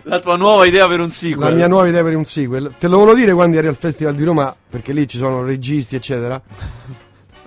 La 0.04 0.18
tua 0.20 0.36
nuova 0.36 0.64
idea 0.64 0.88
per 0.88 1.00
un 1.00 1.10
sequel. 1.10 1.50
La 1.50 1.54
mia 1.54 1.68
nuova 1.68 1.86
idea 1.86 2.02
per 2.02 2.16
un 2.16 2.24
sequel. 2.24 2.72
Te 2.78 2.88
lo 2.88 2.96
volevo 2.98 3.14
dire 3.18 3.34
quando 3.34 3.58
eri 3.58 3.66
al 3.66 3.76
Festival 3.76 4.14
di 4.14 4.24
Roma, 4.24 4.54
perché 4.70 4.94
lì 4.94 5.06
ci 5.06 5.18
sono 5.18 5.44
registi, 5.44 5.96
eccetera. 5.96 6.40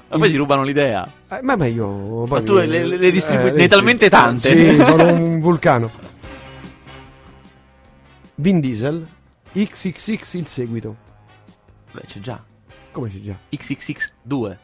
Ma 0.09 0.17
poi 0.17 0.29
ti 0.29 0.35
rubano 0.37 0.61
l'idea. 0.61 1.09
Eh, 1.29 1.39
ma 1.41 1.57
beh, 1.57 1.69
io. 1.69 1.87
poi 1.87 2.27
Ma 2.27 2.41
tu 2.43 2.53
mi- 2.59 2.67
le- 2.67 2.85
le- 2.85 2.97
le 2.97 3.11
distribui- 3.11 3.47
eh, 3.49 3.53
ne 3.53 3.67
talmente 3.67 4.07
tante. 4.09 4.55
Sì, 4.55 4.75
sono 4.85 5.11
un 5.11 5.39
vulcano. 5.39 5.89
Vin 8.35 8.59
Diesel, 8.59 9.07
XXX 9.53 10.33
il 10.35 10.45
seguito. 10.45 10.95
Beh, 11.93 12.01
c'è 12.05 12.19
già. 12.19 12.43
Come 12.91 13.09
c'è 13.09 13.19
già? 13.21 13.35
XXX2. 13.51 14.57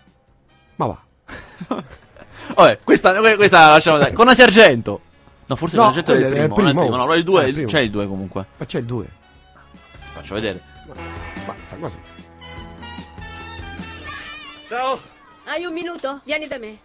Ma 0.76 0.86
va. 0.86 1.02
Vabbè, 2.56 2.80
questa, 2.84 3.14
questa 3.36 3.60
la 3.60 3.70
lasciamo 3.72 3.98
dare. 3.98 4.14
Con 4.14 4.28
Asia 4.28 4.46
Argento. 4.46 5.02
No, 5.46 5.56
forse 5.56 5.76
No, 5.78 5.84
con 5.84 5.92
Asia 5.92 6.02
Argento 6.02 6.26
è 6.38 6.44
il 6.44 6.50
quello 6.50 6.50
è 6.50 6.50
primo. 6.50 6.64
il 6.64 6.64
non 6.64 6.68
è 6.68 6.70
il 6.70 6.76
primo. 6.76 6.90
primo. 6.90 7.06
No, 7.06 7.14
il 7.14 7.24
2, 7.24 7.42
Ah, 7.44 7.48
il 7.48 7.54
primo. 7.54 7.68
c'è 7.70 7.80
il 7.80 7.90
2 7.92 8.08
comunque. 8.08 8.46
Ma 8.58 8.66
c'è 8.66 8.80
il 8.80 8.86
2. 8.86 9.06
Faccio 10.14 10.34
vedere. 10.34 10.62
Basta, 11.46 11.76
così. 11.80 11.98
Ciao. 14.68 15.00
Hai 15.46 15.64
un 15.64 15.74
minuto? 15.74 16.22
Vieni 16.26 16.48
da 16.48 16.58
me. 16.58 16.78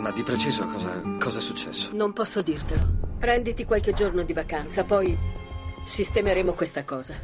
Ma 0.00 0.10
di 0.12 0.22
preciso 0.22 0.66
cosa, 0.66 1.02
cosa 1.18 1.38
è 1.38 1.42
successo? 1.42 1.90
Non 1.92 2.12
posso 2.12 2.42
dirtelo. 2.42 3.04
Prenditi 3.18 3.64
qualche 3.64 3.92
giorno 3.92 4.22
di 4.22 4.32
vacanza, 4.32 4.84
poi 4.84 5.16
sistemeremo 5.86 6.52
questa 6.52 6.84
cosa. 6.84 7.14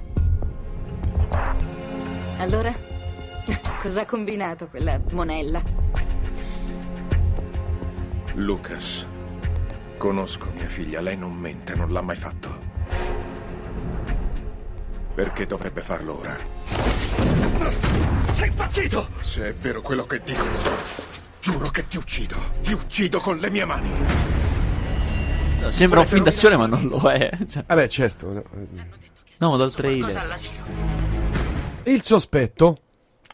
Allora? 2.39 2.73
Cosa 3.81 4.03
ha 4.03 4.07
combinato 4.07 4.69
quella 4.69 5.01
monella? 5.13 5.63
Lucas, 8.35 9.07
conosco 9.99 10.51
mia 10.55 10.69
figlia, 10.69 11.01
lei 11.01 11.17
non 11.17 11.33
mente, 11.33 11.75
non 11.75 11.93
l'ha 11.93 12.01
mai 12.01 12.17
fatto. 12.17 12.71
Perché 15.15 15.47
dovrebbe 15.47 15.83
farlo 15.83 16.19
ora? 16.19 16.37
Sei 18.33 18.49
impazzito! 18.49 19.09
Se 19.21 19.49
è 19.49 19.55
vero 19.55 19.83
quello 19.83 20.05
che 20.05 20.23
dicono, 20.25 20.59
giuro 21.41 21.69
che 21.69 21.87
ti 21.87 21.99
uccido. 21.99 22.37
Ti 22.63 22.73
uccido 22.73 23.19
con 23.19 23.37
le 23.37 23.51
mie 23.51 23.65
mani. 23.67 23.91
Sembra 25.69 26.01
un 26.01 26.07
film 26.07 26.25
d'azione, 26.25 26.57
ma 26.57 26.67
non 26.67 26.87
lo 26.87 26.99
è. 27.11 27.31
Cioè, 27.51 27.65
Vabbè, 27.67 27.87
certo. 27.89 28.45
no. 29.39 29.51
ma 29.51 29.57
dal 29.57 29.73
trailer. 29.73 30.39
Il 31.85 32.03
sospetto. 32.03 32.79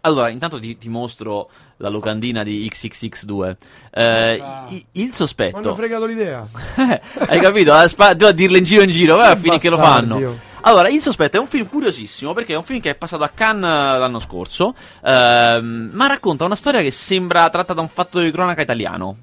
Allora, 0.02 0.28
intanto 0.30 0.58
ti, 0.60 0.76
ti 0.78 0.88
mostro 0.88 1.50
la 1.78 1.88
locandina 1.88 2.42
di 2.42 2.68
XXX2. 2.72 3.56
Eh, 3.90 4.34
i- 4.68 4.74
il 4.74 4.84
Mi 4.92 5.02
hanno 5.04 5.12
sospetto. 5.12 5.74
fregato 5.74 6.06
l'idea. 6.06 6.46
Hai 7.26 7.40
capito? 7.40 7.72
A 7.72 7.86
spa- 7.88 8.14
devo 8.14 8.32
dirlo 8.32 8.56
in 8.56 8.64
giro 8.64 8.82
in 8.82 8.90
giro, 8.90 9.16
vai 9.16 9.32
a 9.32 9.36
finire 9.36 9.58
che 9.58 9.70
lo 9.70 9.78
fanno. 9.78 10.46
Allora, 10.62 10.88
Il 10.88 11.00
Sospetto 11.00 11.36
è 11.36 11.40
un 11.40 11.46
film 11.46 11.66
curiosissimo 11.68 12.34
perché 12.34 12.52
è 12.52 12.56
un 12.56 12.64
film 12.64 12.80
che 12.80 12.90
è 12.90 12.94
passato 12.94 13.22
a 13.22 13.28
Cannes 13.28 13.64
eh, 13.64 13.98
l'anno 13.98 14.18
scorso, 14.18 14.74
ehm, 15.04 15.90
ma 15.92 16.06
racconta 16.08 16.44
una 16.44 16.56
storia 16.56 16.80
che 16.82 16.90
sembra 16.90 17.48
tratta 17.48 17.72
da 17.74 17.80
un 17.80 17.88
fatto 17.88 18.18
di 18.18 18.30
cronaca 18.30 18.60
italiano. 18.60 19.16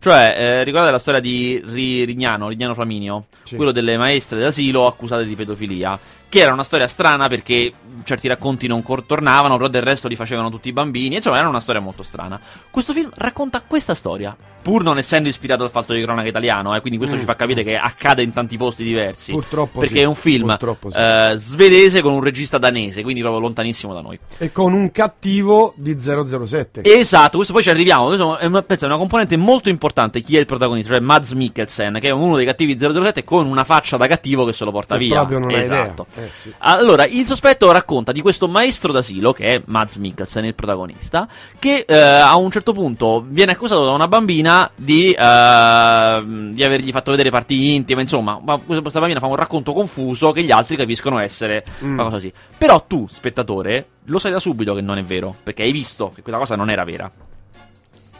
Cioè, 0.00 0.34
eh, 0.36 0.64
ricordate 0.64 0.90
la 0.90 0.98
storia 0.98 1.20
di 1.20 1.62
Ri- 1.64 2.02
Rignano, 2.04 2.48
Rignano 2.48 2.74
Flaminio, 2.74 3.26
Sì. 3.44 3.54
quello 3.54 3.70
delle 3.70 3.96
maestre 3.96 4.40
d'asilo 4.40 4.86
accusate 4.86 5.24
di 5.24 5.36
pedofilia, 5.36 5.96
che 6.32 6.40
era 6.40 6.54
una 6.54 6.64
storia 6.64 6.86
strana 6.86 7.28
perché 7.28 7.70
certi 8.04 8.26
racconti 8.26 8.66
non 8.66 8.82
tornavano, 9.04 9.56
però 9.56 9.68
del 9.68 9.82
resto 9.82 10.08
li 10.08 10.16
facevano 10.16 10.48
tutti 10.48 10.68
i 10.70 10.72
bambini, 10.72 11.16
insomma 11.16 11.36
era 11.36 11.46
una 11.46 11.60
storia 11.60 11.82
molto 11.82 12.02
strana. 12.02 12.40
Questo 12.70 12.94
film 12.94 13.10
racconta 13.16 13.60
questa 13.60 13.92
storia, 13.94 14.34
pur 14.62 14.82
non 14.82 14.96
essendo 14.96 15.28
ispirato 15.28 15.62
al 15.62 15.70
fatto 15.70 15.92
di 15.92 16.00
cronaca 16.00 16.26
italiano, 16.26 16.74
eh, 16.74 16.80
quindi 16.80 16.96
questo 16.96 17.16
Mm. 17.16 17.18
ci 17.20 17.24
fa 17.26 17.36
capire 17.36 17.62
che 17.62 17.76
accade 17.76 18.22
in 18.22 18.32
tanti 18.32 18.56
posti 18.56 18.82
diversi. 18.82 19.32
Purtroppo 19.32 19.80
Perché 19.80 19.96
sì, 19.96 20.00
è 20.00 20.04
un 20.04 20.14
film 20.14 20.56
sì. 20.58 20.96
eh, 20.96 21.32
svedese 21.36 22.00
con 22.00 22.14
un 22.14 22.22
regista 22.22 22.56
danese, 22.56 23.02
quindi 23.02 23.20
proprio 23.20 23.42
lontanissimo 23.42 23.92
da 23.92 24.00
noi. 24.00 24.18
E 24.38 24.50
con 24.52 24.72
un 24.72 24.90
cattivo 24.90 25.74
di 25.76 25.96
007. 26.00 26.80
Esatto, 26.82 27.36
questo 27.36 27.52
poi 27.52 27.62
ci 27.62 27.68
arriviamo. 27.70 28.06
Questo 28.06 28.38
è 28.38 28.46
una, 28.46 28.62
penso, 28.62 28.84
è 28.86 28.88
una 28.88 28.96
componente 28.96 29.36
molto 29.36 29.68
importante. 29.68 30.20
Chi 30.22 30.36
è 30.38 30.40
il 30.40 30.46
protagonista? 30.46 30.92
Cioè 30.94 31.00
Mads 31.00 31.32
Mikkelsen, 31.32 31.98
che 32.00 32.08
è 32.08 32.10
uno 32.12 32.36
dei 32.36 32.46
cattivi 32.46 32.78
007 32.78 33.22
con 33.22 33.46
una 33.46 33.64
faccia 33.64 33.98
da 33.98 34.06
cattivo 34.06 34.44
che 34.46 34.54
se 34.54 34.64
lo 34.64 34.70
porta 34.70 34.96
Che 34.96 35.04
via. 35.04 35.14
proprio 35.16 35.38
non 35.40 35.50
hai 35.50 35.60
esatto. 35.60 36.06
idea. 36.14 36.21
Eh, 36.24 36.30
sì. 36.40 36.54
Allora, 36.58 37.06
il 37.06 37.24
sospetto 37.24 37.70
racconta 37.72 38.12
di 38.12 38.20
questo 38.20 38.48
maestro 38.48 38.92
d'asilo, 38.92 39.32
che 39.32 39.54
è 39.54 39.62
Mads 39.64 39.96
Mikkelsen, 39.96 40.44
il 40.44 40.54
protagonista, 40.54 41.28
che 41.58 41.84
eh, 41.86 41.94
a 41.94 42.36
un 42.36 42.50
certo 42.50 42.72
punto 42.72 43.24
viene 43.26 43.52
accusato 43.52 43.84
da 43.84 43.90
una 43.92 44.08
bambina 44.08 44.70
di, 44.74 45.12
eh, 45.12 46.22
di 46.50 46.64
avergli 46.64 46.90
fatto 46.90 47.10
vedere 47.10 47.30
parti 47.30 47.74
intime. 47.74 48.02
Insomma, 48.02 48.38
ma 48.42 48.58
questa 48.58 48.98
bambina 49.00 49.20
fa 49.20 49.26
un 49.26 49.36
racconto 49.36 49.72
confuso 49.72 50.32
che 50.32 50.42
gli 50.42 50.50
altri 50.50 50.76
capiscono 50.76 51.18
essere 51.18 51.64
Mm. 51.84 51.94
una 51.94 52.02
cosa 52.04 52.16
così. 52.16 52.32
Però 52.58 52.84
tu, 52.86 53.06
spettatore, 53.08 53.86
lo 54.04 54.18
sai 54.18 54.30
da 54.32 54.40
subito 54.40 54.74
che 54.74 54.80
non 54.80 54.98
è 54.98 55.02
vero, 55.02 55.34
perché 55.42 55.62
hai 55.62 55.72
visto 55.72 56.10
che 56.14 56.22
quella 56.22 56.38
cosa 56.38 56.56
non 56.56 56.70
era 56.70 56.84
vera. 56.84 57.10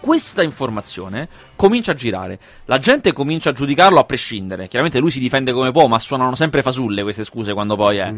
Questa 0.02 0.42
informazione 0.42 1.28
comincia 1.54 1.92
a 1.92 1.94
girare. 1.94 2.36
La 2.64 2.78
gente 2.78 3.12
comincia 3.12 3.50
a 3.50 3.52
giudicarlo 3.52 4.00
a 4.00 4.04
prescindere. 4.04 4.66
Chiaramente 4.66 4.98
lui 4.98 5.12
si 5.12 5.20
difende 5.20 5.52
come 5.52 5.70
può, 5.70 5.86
ma 5.86 6.00
suonano 6.00 6.34
sempre 6.34 6.60
fasulle 6.60 7.04
queste 7.04 7.22
scuse 7.22 7.52
quando 7.52 7.76
poi 7.76 7.98
è. 7.98 8.12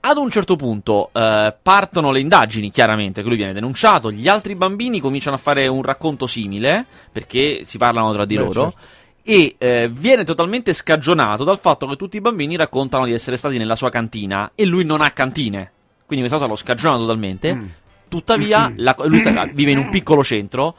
Ad 0.00 0.16
un 0.18 0.30
certo 0.30 0.56
punto 0.56 1.08
eh, 1.10 1.54
partono 1.62 2.10
le 2.10 2.20
indagini, 2.20 2.70
chiaramente, 2.70 3.22
che 3.22 3.28
lui 3.28 3.38
viene 3.38 3.54
denunciato. 3.54 4.12
Gli 4.12 4.28
altri 4.28 4.54
bambini 4.56 5.00
cominciano 5.00 5.36
a 5.36 5.38
fare 5.38 5.66
un 5.68 5.82
racconto 5.82 6.26
simile, 6.26 6.84
perché 7.10 7.62
si 7.64 7.78
parlano 7.78 8.12
tra 8.12 8.26
di 8.26 8.34
Beh, 8.36 8.42
loro. 8.42 8.62
certo. 8.64 8.78
E 9.22 9.54
eh, 9.56 9.88
viene 9.90 10.24
totalmente 10.24 10.74
scagionato 10.74 11.44
dal 11.44 11.58
fatto 11.58 11.86
che 11.86 11.96
tutti 11.96 12.18
i 12.18 12.20
bambini 12.20 12.56
raccontano 12.56 13.06
di 13.06 13.12
essere 13.12 13.38
stati 13.38 13.56
nella 13.56 13.74
sua 13.76 13.88
cantina 13.88 14.52
e 14.54 14.66
lui 14.66 14.84
non 14.84 15.00
ha 15.00 15.10
cantine. 15.12 15.70
Quindi 16.04 16.26
questa 16.26 16.36
cosa 16.36 16.46
lo 16.46 16.56
scagiona 16.56 16.98
totalmente. 16.98 17.54
Mm. 17.54 17.66
Tuttavia, 18.08 18.70
la 18.76 18.94
lui 19.04 19.18
sta- 19.18 19.48
vive 19.50 19.70
in 19.70 19.78
un 19.78 19.88
piccolo 19.88 20.22
centro. 20.22 20.76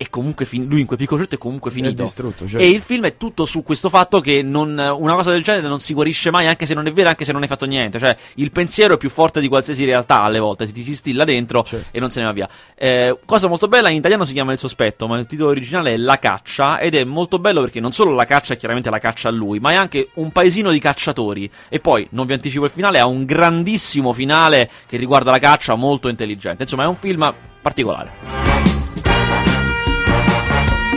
E 0.00 0.10
comunque 0.10 0.44
fin- 0.44 0.66
lui 0.68 0.78
in 0.78 0.86
quel 0.86 0.96
piccolo 0.96 1.18
centro 1.18 1.36
è 1.36 1.40
comunque 1.40 1.72
finito. 1.72 2.04
distrutto, 2.04 2.46
certo. 2.46 2.64
E 2.64 2.68
il 2.68 2.80
film 2.80 3.04
è 3.06 3.16
tutto 3.16 3.44
su 3.44 3.64
questo 3.64 3.88
fatto 3.88 4.20
che 4.20 4.42
non- 4.42 4.78
una 4.96 5.14
cosa 5.14 5.32
del 5.32 5.42
genere 5.42 5.66
non 5.66 5.80
si 5.80 5.92
guarisce 5.92 6.30
mai, 6.30 6.46
anche 6.46 6.66
se 6.66 6.74
non 6.74 6.86
è 6.86 6.92
vera, 6.92 7.08
anche 7.10 7.24
se 7.24 7.32
non 7.32 7.42
hai 7.42 7.48
fatto 7.48 7.66
niente. 7.66 7.98
Cioè, 7.98 8.16
il 8.36 8.52
pensiero 8.52 8.94
è 8.94 8.96
più 8.96 9.10
forte 9.10 9.40
di 9.40 9.48
qualsiasi 9.48 9.84
realtà 9.84 10.22
alle 10.22 10.38
volte, 10.38 10.70
ti 10.70 10.82
si 10.84 10.94
stilla 10.94 11.24
dentro 11.24 11.64
Certo. 11.64 11.88
e 11.90 11.98
non 11.98 12.10
se 12.10 12.20
ne 12.20 12.26
va 12.26 12.32
via. 12.32 12.48
Eh, 12.76 13.18
cosa 13.24 13.48
molto 13.48 13.66
bella, 13.66 13.88
in 13.88 13.96
italiano 13.96 14.24
si 14.24 14.32
chiama 14.32 14.52
Il 14.52 14.58
sospetto, 14.60 15.08
ma 15.08 15.18
il 15.18 15.26
titolo 15.26 15.50
originale 15.50 15.94
è 15.94 15.96
La 15.96 16.20
caccia, 16.20 16.78
ed 16.78 16.94
è 16.94 17.02
molto 17.02 17.40
bello 17.40 17.60
perché 17.60 17.80
non 17.80 17.90
solo 17.90 18.14
la 18.14 18.24
caccia 18.24 18.54
è 18.54 18.56
chiaramente 18.56 18.90
la 18.90 19.00
caccia 19.00 19.30
a 19.30 19.32
lui, 19.32 19.58
ma 19.58 19.72
è 19.72 19.74
anche 19.74 20.10
un 20.14 20.30
paesino 20.30 20.70
di 20.70 20.78
cacciatori. 20.78 21.50
E 21.68 21.80
poi, 21.80 22.06
non 22.10 22.24
vi 22.26 22.34
anticipo 22.34 22.66
il 22.66 22.70
finale, 22.70 23.00
ha 23.00 23.06
un 23.06 23.24
grandissimo 23.24 24.12
finale 24.12 24.70
che 24.86 24.96
riguarda 24.96 25.32
la 25.32 25.40
caccia, 25.40 25.74
molto 25.74 26.06
intelligente. 26.08 26.62
Insomma, 26.62 26.84
è 26.84 26.86
un 26.86 26.94
film 26.94 27.34
particolare. 27.60 28.57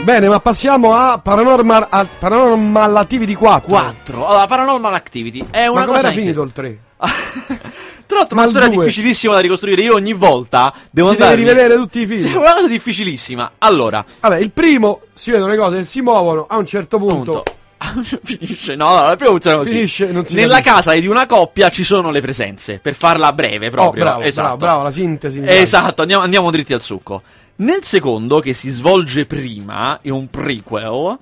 Bene, 0.02 0.28
ma 0.28 0.40
passiamo 0.40 0.94
a 0.94 1.18
Paranormal, 1.18 1.86
a 1.88 2.04
Paranormal 2.18 2.96
Activity 2.96 3.34
4. 3.34 3.68
4. 3.68 4.26
Allora, 4.26 4.46
Paranormal 4.46 4.94
Activity 4.94 5.44
è 5.50 5.66
una 5.68 5.80
Ma 5.80 5.86
cosa 5.86 5.98
era 6.00 6.08
incredibile. 6.08 6.32
finito 6.34 6.42
il 6.42 6.52
3? 6.52 6.78
Tra 8.06 8.18
l'altro, 8.18 8.36
Ma 8.36 8.42
una 8.42 8.50
storia 8.50 8.68
due? 8.68 8.84
difficilissima 8.84 9.34
da 9.34 9.40
ricostruire. 9.40 9.80
Io 9.82 9.94
ogni 9.94 10.12
volta 10.12 10.74
devo 10.90 11.10
Ti 11.10 11.16
devi 11.18 11.28
andare. 11.30 11.36
rivedere 11.40 11.76
tutti 11.76 12.00
i 12.00 12.06
film. 12.06 12.20
Sì, 12.20 12.32
è 12.32 12.36
una 12.36 12.52
cosa 12.54 12.66
difficilissima. 12.66 13.52
Allora, 13.58 14.04
Vabbè, 14.20 14.38
il 14.38 14.50
primo 14.50 15.02
si 15.14 15.30
vedono 15.30 15.52
le 15.52 15.56
cose 15.56 15.76
che 15.78 15.84
si 15.84 16.00
muovono 16.02 16.46
a 16.48 16.56
un 16.56 16.66
certo 16.66 16.98
punto. 16.98 17.44
finisce. 18.24 18.74
No, 18.74 18.96
no, 18.96 19.04
la 19.06 19.14
prima 19.16 19.30
funziona 19.30 19.56
così. 19.58 19.70
Finisce, 19.70 20.10
non 20.10 20.24
si 20.26 20.34
Nella 20.34 20.56
capisce. 20.56 20.74
casa 20.74 20.92
di 20.94 21.06
una 21.06 21.26
coppia 21.26 21.70
ci 21.70 21.84
sono 21.84 22.10
le 22.10 22.20
presenze. 22.20 22.80
Per 22.82 22.94
farla 22.94 23.32
breve, 23.32 23.70
proprio. 23.70 24.02
Oh, 24.02 24.06
bravo, 24.06 24.22
esatto. 24.22 24.42
bravo, 24.48 24.56
bravo, 24.58 24.82
la 24.82 24.90
sintesi. 24.90 25.40
Esatto, 25.44 26.02
andiamo, 26.02 26.22
andiamo 26.24 26.50
dritti 26.50 26.72
al 26.74 26.82
succo. 26.82 27.22
Nel 27.56 27.82
secondo, 27.82 28.40
che 28.40 28.54
si 28.54 28.70
svolge 28.70 29.26
prima, 29.26 30.00
è 30.00 30.08
un 30.08 30.28
prequel. 30.28 31.18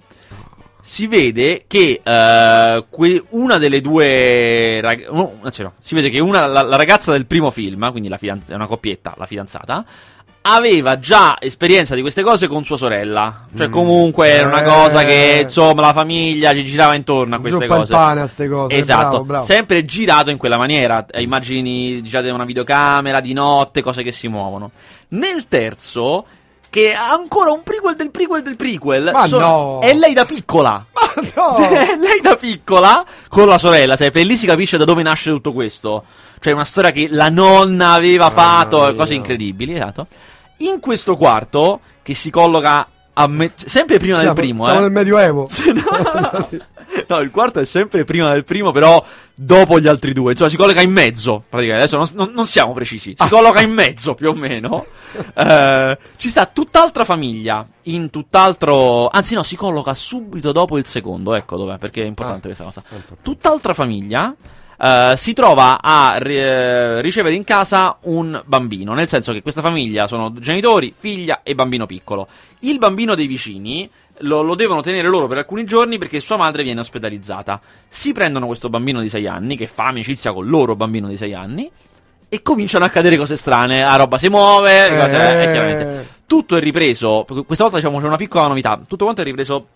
Si 0.82 1.06
vede 1.06 1.64
che 1.66 2.00
eh, 2.02 2.84
que- 2.88 3.22
una 3.30 3.58
delle 3.58 3.80
due 3.82 4.80
rag- 4.80 5.10
no, 5.10 5.38
anzi 5.42 5.62
no, 5.62 5.74
si 5.78 5.94
vede 5.94 6.08
che 6.08 6.20
una, 6.20 6.46
la, 6.46 6.62
la 6.62 6.76
ragazza 6.76 7.12
del 7.12 7.26
primo 7.26 7.50
film, 7.50 7.90
quindi 7.90 8.08
la 8.08 8.16
fidanz- 8.16 8.48
una 8.50 8.66
coppietta, 8.66 9.14
la 9.18 9.26
fidanzata, 9.26 9.84
aveva 10.42 10.98
già 10.98 11.36
esperienza 11.38 11.94
di 11.94 12.00
queste 12.00 12.22
cose 12.22 12.46
con 12.48 12.64
sua 12.64 12.76
sorella. 12.76 13.46
Cioè, 13.56 13.68
Mm. 13.68 13.72
comunque 13.72 14.28
era 14.28 14.48
una 14.48 14.62
Eh. 14.62 14.64
cosa 14.64 15.04
che 15.04 15.40
insomma 15.42 15.82
la 15.82 15.92
famiglia 15.92 16.54
ci 16.54 16.64
girava 16.64 16.94
intorno 16.94 17.36
a 17.36 17.38
queste 17.40 17.60
Zuppa 17.60 17.76
cose. 17.76 17.92
pane 17.92 18.20
a 18.22 18.26
ste 18.26 18.48
cose. 18.48 18.74
Esatto, 18.74 19.08
bravo, 19.10 19.24
bravo. 19.24 19.44
sempre 19.44 19.84
girato 19.84 20.30
in 20.30 20.38
quella 20.38 20.56
maniera, 20.56 21.04
eh, 21.10 21.20
immagini 21.22 22.02
girate 22.02 22.28
da 22.28 22.34
una 22.34 22.44
videocamera 22.44 23.20
di 23.20 23.32
notte, 23.34 23.82
cose 23.82 24.02
che 24.02 24.12
si 24.12 24.28
muovono. 24.28 24.70
Nel 25.08 25.46
terzo, 25.48 26.24
che 26.70 26.94
ha 26.94 27.10
ancora 27.12 27.50
un 27.50 27.62
prequel 27.64 27.96
del 27.96 28.10
prequel 28.10 28.42
del 28.42 28.56
prequel, 28.56 29.10
Ma 29.12 29.26
sono- 29.26 29.46
no! 29.46 29.80
è 29.80 29.92
lei 29.92 30.14
da 30.14 30.24
piccola. 30.24 30.84
no! 31.34 31.54
Sì, 31.56 31.62
è 31.62 31.96
lei 31.96 32.20
da 32.22 32.36
piccola 32.36 33.04
con 33.28 33.48
la 33.48 33.58
sorella, 33.58 33.96
sai, 33.96 34.10
per 34.12 34.24
lì 34.24 34.36
si 34.36 34.46
capisce 34.46 34.76
da 34.76 34.84
dove 34.84 35.02
nasce 35.02 35.30
tutto 35.30 35.52
questo. 35.52 36.04
Cioè, 36.38 36.52
una 36.52 36.64
storia 36.64 36.90
che 36.92 37.08
la 37.10 37.28
nonna 37.28 37.90
aveva 37.92 38.30
fatto, 38.30 38.82
mia. 38.84 38.94
cose 38.94 39.14
incredibili, 39.14 39.74
esatto. 39.74 40.06
In 40.58 40.78
questo 40.80 41.16
quarto, 41.16 41.80
che 42.02 42.14
si 42.14 42.30
colloca 42.30 42.86
me- 43.26 43.52
sempre 43.56 43.98
prima 43.98 44.18
Siamo- 44.18 44.34
del 44.34 44.42
primo, 44.44 44.64
siamo 44.64 44.78
eh. 44.78 44.82
nel 44.82 44.92
Medioevo. 44.92 45.48
No, 47.06 47.20
il 47.20 47.30
quarto 47.30 47.60
è 47.60 47.64
sempre 47.64 48.02
prima 48.04 48.32
del 48.32 48.42
primo, 48.44 48.72
però 48.72 49.04
dopo 49.34 49.78
gli 49.78 49.86
altri 49.86 50.12
due. 50.12 50.32
Insomma, 50.32 50.50
si 50.50 50.56
colloca 50.56 50.80
in 50.80 50.90
mezzo. 50.90 51.42
Praticamente. 51.48 51.94
Adesso 51.94 52.14
non, 52.16 52.32
non- 52.34 52.46
siamo 52.46 52.72
precisi. 52.72 53.14
Si 53.16 53.28
colloca 53.28 53.60
in 53.60 53.70
mezzo 53.72 54.14
più 54.14 54.28
o 54.30 54.34
meno. 54.34 54.86
Eh, 55.34 55.98
ci 56.16 56.28
sta 56.28 56.46
tutt'altra 56.46 57.04
famiglia. 57.04 57.66
In 57.84 58.10
tutt'altro. 58.10 59.08
Anzi, 59.08 59.34
no, 59.34 59.42
si 59.42 59.56
colloca 59.56 59.92
subito 59.94 60.52
dopo 60.52 60.78
il 60.78 60.86
secondo. 60.86 61.34
Ecco 61.34 61.56
dov'è, 61.56 61.78
perché 61.78 62.02
è 62.02 62.06
importante 62.06 62.46
questa 62.46 62.64
cosa. 62.64 62.82
Tutt'altra 63.22 63.72
famiglia. 63.74 64.34
Eh, 64.82 65.14
si 65.16 65.32
trova 65.34 65.80
a 65.82 66.16
ri- 66.18 66.38
eh, 66.38 67.00
ricevere 67.02 67.34
in 67.34 67.44
casa 67.44 67.98
un 68.02 68.40
bambino, 68.46 68.94
nel 68.94 69.08
senso 69.08 69.32
che 69.32 69.42
questa 69.42 69.60
famiglia 69.60 70.06
sono 70.06 70.32
genitori, 70.32 70.94
figlia 70.96 71.40
e 71.42 71.54
bambino 71.54 71.86
piccolo. 71.86 72.26
Il 72.60 72.78
bambino 72.78 73.14
dei 73.14 73.26
vicini 73.26 73.88
lo, 74.22 74.42
lo 74.42 74.54
devono 74.54 74.80
tenere 74.80 75.08
loro 75.08 75.26
per 75.26 75.38
alcuni 75.38 75.64
giorni 75.64 75.98
perché 75.98 76.20
sua 76.20 76.36
madre 76.36 76.62
viene 76.62 76.80
ospedalizzata. 76.80 77.60
Si 77.88 78.12
prendono 78.12 78.46
questo 78.46 78.68
bambino 78.68 79.00
di 79.00 79.08
6 79.08 79.26
anni, 79.26 79.56
che 79.56 79.66
fa 79.66 79.86
amicizia 79.86 80.32
con 80.32 80.46
loro 80.48 80.76
bambino 80.76 81.08
di 81.08 81.16
6 81.16 81.34
anni, 81.34 81.70
e 82.28 82.42
cominciano 82.42 82.84
a 82.84 82.88
accadere 82.88 83.16
cose 83.16 83.36
strane. 83.36 83.80
La 83.82 83.96
roba 83.96 84.16
si 84.16 84.28
muove, 84.28 84.88
le 84.88 84.98
cose- 84.98 85.42
Eh. 85.42 85.70
eh. 85.98 86.06
Tutto 86.26 86.56
è 86.56 86.60
ripreso. 86.60 87.24
Questa 87.26 87.64
volta 87.64 87.78
diciamo 87.78 87.98
c'è 87.98 88.06
una 88.06 88.16
piccola 88.16 88.46
novità. 88.46 88.80
Tutto 88.86 89.04
quanto 89.04 89.20
è 89.20 89.24
ripreso 89.24 89.66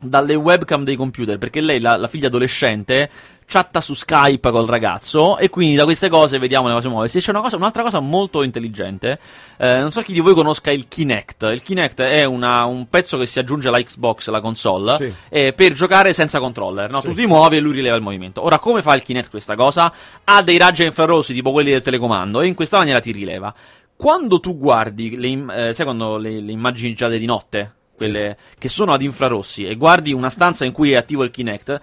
dalle 0.00 0.34
webcam 0.34 0.82
dei 0.84 0.96
computer, 0.96 1.36
perché 1.38 1.60
lei, 1.60 1.78
la, 1.78 1.96
la 1.96 2.08
figlia 2.08 2.28
adolescente, 2.28 3.10
chatta 3.46 3.80
su 3.80 3.94
Skype 3.94 4.50
col 4.52 4.66
ragazzo 4.68 5.36
e 5.36 5.50
quindi 5.50 5.74
da 5.74 5.82
queste 5.82 6.08
cose 6.08 6.38
vediamo 6.38 6.68
le 6.68 6.74
cose 6.74 6.88
muoversi. 6.88 7.18
C'è 7.20 7.30
una 7.30 7.40
cosa, 7.40 7.56
un'altra 7.56 7.82
cosa 7.82 7.98
molto 7.98 8.42
intelligente, 8.44 9.18
eh, 9.58 9.78
non 9.80 9.90
so 9.90 10.02
chi 10.02 10.12
di 10.12 10.20
voi 10.20 10.34
conosca 10.34 10.70
il 10.70 10.86
Kinect. 10.88 11.42
Il 11.52 11.62
Kinect 11.62 12.00
è 12.00 12.24
una- 12.24 12.64
un 12.64 12.88
pezzo 12.88 13.18
che 13.18 13.26
si 13.26 13.38
aggiunge 13.40 13.66
alla 13.68 13.82
Xbox, 13.82 14.28
la 14.28 14.40
console, 14.40 14.96
Sì. 14.96 15.12
eh, 15.28 15.52
per 15.52 15.72
giocare 15.72 16.12
senza 16.12 16.38
controller. 16.38 16.88
No? 16.90 17.00
Sì. 17.00 17.08
Tu 17.08 17.14
ti 17.14 17.26
muovi 17.26 17.56
e 17.56 17.60
lui 17.60 17.72
rileva 17.72 17.96
il 17.96 18.02
movimento. 18.02 18.42
Ora, 18.44 18.58
come 18.60 18.82
fa 18.82 18.94
il 18.94 19.02
Kinect 19.02 19.30
questa 19.30 19.56
cosa? 19.56 19.92
Ha 20.24 20.42
dei 20.42 20.56
raggi 20.56 20.84
infrarossi 20.84 21.34
tipo 21.34 21.50
quelli 21.50 21.70
del 21.72 21.82
telecomando 21.82 22.40
e 22.40 22.46
in 22.46 22.54
questa 22.54 22.78
maniera 22.78 23.00
ti 23.00 23.10
rileva. 23.10 23.52
Quando 23.96 24.38
tu 24.40 24.56
guardi, 24.56 25.16
le, 25.16 25.26
im- 25.26 25.50
eh, 25.50 25.74
sai 25.74 25.84
quando 25.84 26.16
le, 26.16 26.40
le 26.40 26.52
immagini 26.52 26.94
già 26.94 27.08
di 27.08 27.26
notte? 27.26 27.74
Quelle 28.06 28.36
che 28.58 28.68
sono 28.68 28.92
ad 28.92 29.02
infrarossi 29.02 29.64
e 29.66 29.74
guardi 29.76 30.12
una 30.12 30.30
stanza 30.30 30.64
in 30.64 30.72
cui 30.72 30.92
è 30.92 30.96
attivo 30.96 31.22
il 31.22 31.30
Kinect, 31.30 31.80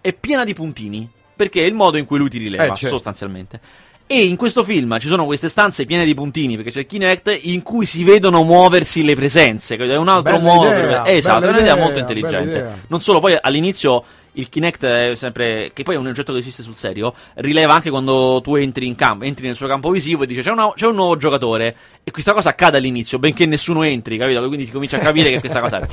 è 0.00 0.12
piena 0.12 0.44
di 0.44 0.54
puntini. 0.54 1.10
Perché 1.38 1.62
è 1.62 1.66
il 1.66 1.74
modo 1.74 1.96
in 1.98 2.04
cui 2.04 2.18
lui 2.18 2.28
ti 2.28 2.38
rileva, 2.38 2.64
Eh, 2.64 2.66
certo. 2.74 2.88
sostanzialmente. 2.88 3.60
E 4.08 4.24
in 4.24 4.34
questo 4.36 4.64
film 4.64 4.98
ci 4.98 5.06
sono 5.06 5.24
queste 5.24 5.48
stanze 5.48 5.84
piene 5.84 6.04
di 6.04 6.12
puntini, 6.14 6.56
perché 6.56 6.72
c'è 6.72 6.80
il 6.80 6.86
Kinect, 6.86 7.38
in 7.42 7.62
cui 7.62 7.86
si 7.86 8.02
vedono 8.02 8.42
muoversi 8.42 9.04
le 9.04 9.14
presenze. 9.14 9.76
È 9.76 9.96
un 9.96 10.08
altro 10.08 10.36
Bella 10.38 10.44
modo. 10.52 10.66
idea, 10.66 11.02
per- 11.02 11.14
esatto, 11.14 11.44
è 11.44 11.48
un'idea 11.50 11.74
idea, 11.74 11.76
molto 11.84 11.98
intelligente. 12.00 12.82
Non 12.88 13.00
solo, 13.02 13.20
poi 13.20 13.36
all'inizio 13.40 14.02
il 14.38 14.48
Kinect 14.48 14.84
è 14.84 15.14
sempre. 15.14 15.70
che 15.72 15.82
poi 15.82 15.94
è 15.94 15.98
un 15.98 16.06
oggetto 16.06 16.32
che 16.32 16.38
esiste 16.38 16.62
sul 16.62 16.76
serio. 16.76 17.12
Rileva 17.34 17.74
anche 17.74 17.90
quando 17.90 18.40
tu 18.42 18.54
entri 18.56 18.86
in 18.86 18.94
campo, 18.94 19.24
entri 19.24 19.46
nel 19.46 19.56
suo 19.56 19.66
campo 19.66 19.90
visivo 19.90 20.22
e 20.22 20.26
dice 20.26 20.42
c'è, 20.42 20.50
una- 20.50 20.72
c'è 20.74 20.86
un 20.86 20.94
nuovo 20.94 21.16
giocatore. 21.16 21.76
E 22.04 22.10
questa 22.10 22.32
cosa 22.32 22.50
accade 22.50 22.76
all'inizio, 22.78 23.18
benché 23.18 23.46
nessuno 23.46 23.82
entri, 23.82 24.16
capito? 24.16 24.46
Quindi 24.46 24.66
si 24.66 24.72
comincia 24.72 24.96
a 24.96 25.00
capire 25.00 25.30
che 25.30 25.40
questa 25.40 25.60
cosa 25.60 25.78
è. 25.78 25.86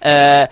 Eh, 0.00 0.50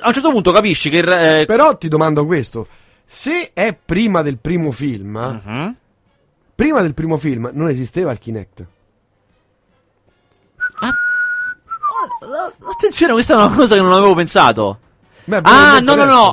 a 0.00 0.06
un 0.08 0.12
certo 0.12 0.30
punto 0.30 0.52
capisci 0.52 0.90
che. 0.90 1.40
eh, 1.40 1.44
Però 1.46 1.76
ti 1.76 1.88
domando 1.88 2.26
questo: 2.26 2.66
se 3.04 3.50
è 3.54 3.74
prima 3.74 4.22
del 4.22 4.38
primo 4.38 4.70
film, 4.70 5.40
Mhm. 5.44 5.76
prima 6.54 6.82
del 6.82 6.94
primo 6.94 7.16
film 7.16 7.50
non 7.52 7.68
esisteva 7.68 8.12
il 8.12 8.18
Kinect. 8.18 8.64
Attenzione, 12.70 13.12
questa 13.12 13.34
è 13.34 13.36
una 13.36 13.54
cosa 13.54 13.74
che 13.74 13.80
non 13.80 13.92
avevo 13.92 14.14
pensato. 14.14 14.78
Beh, 15.24 15.40
Ah, 15.44 15.78
no, 15.80 15.94
no, 15.94 16.04
no. 16.04 16.32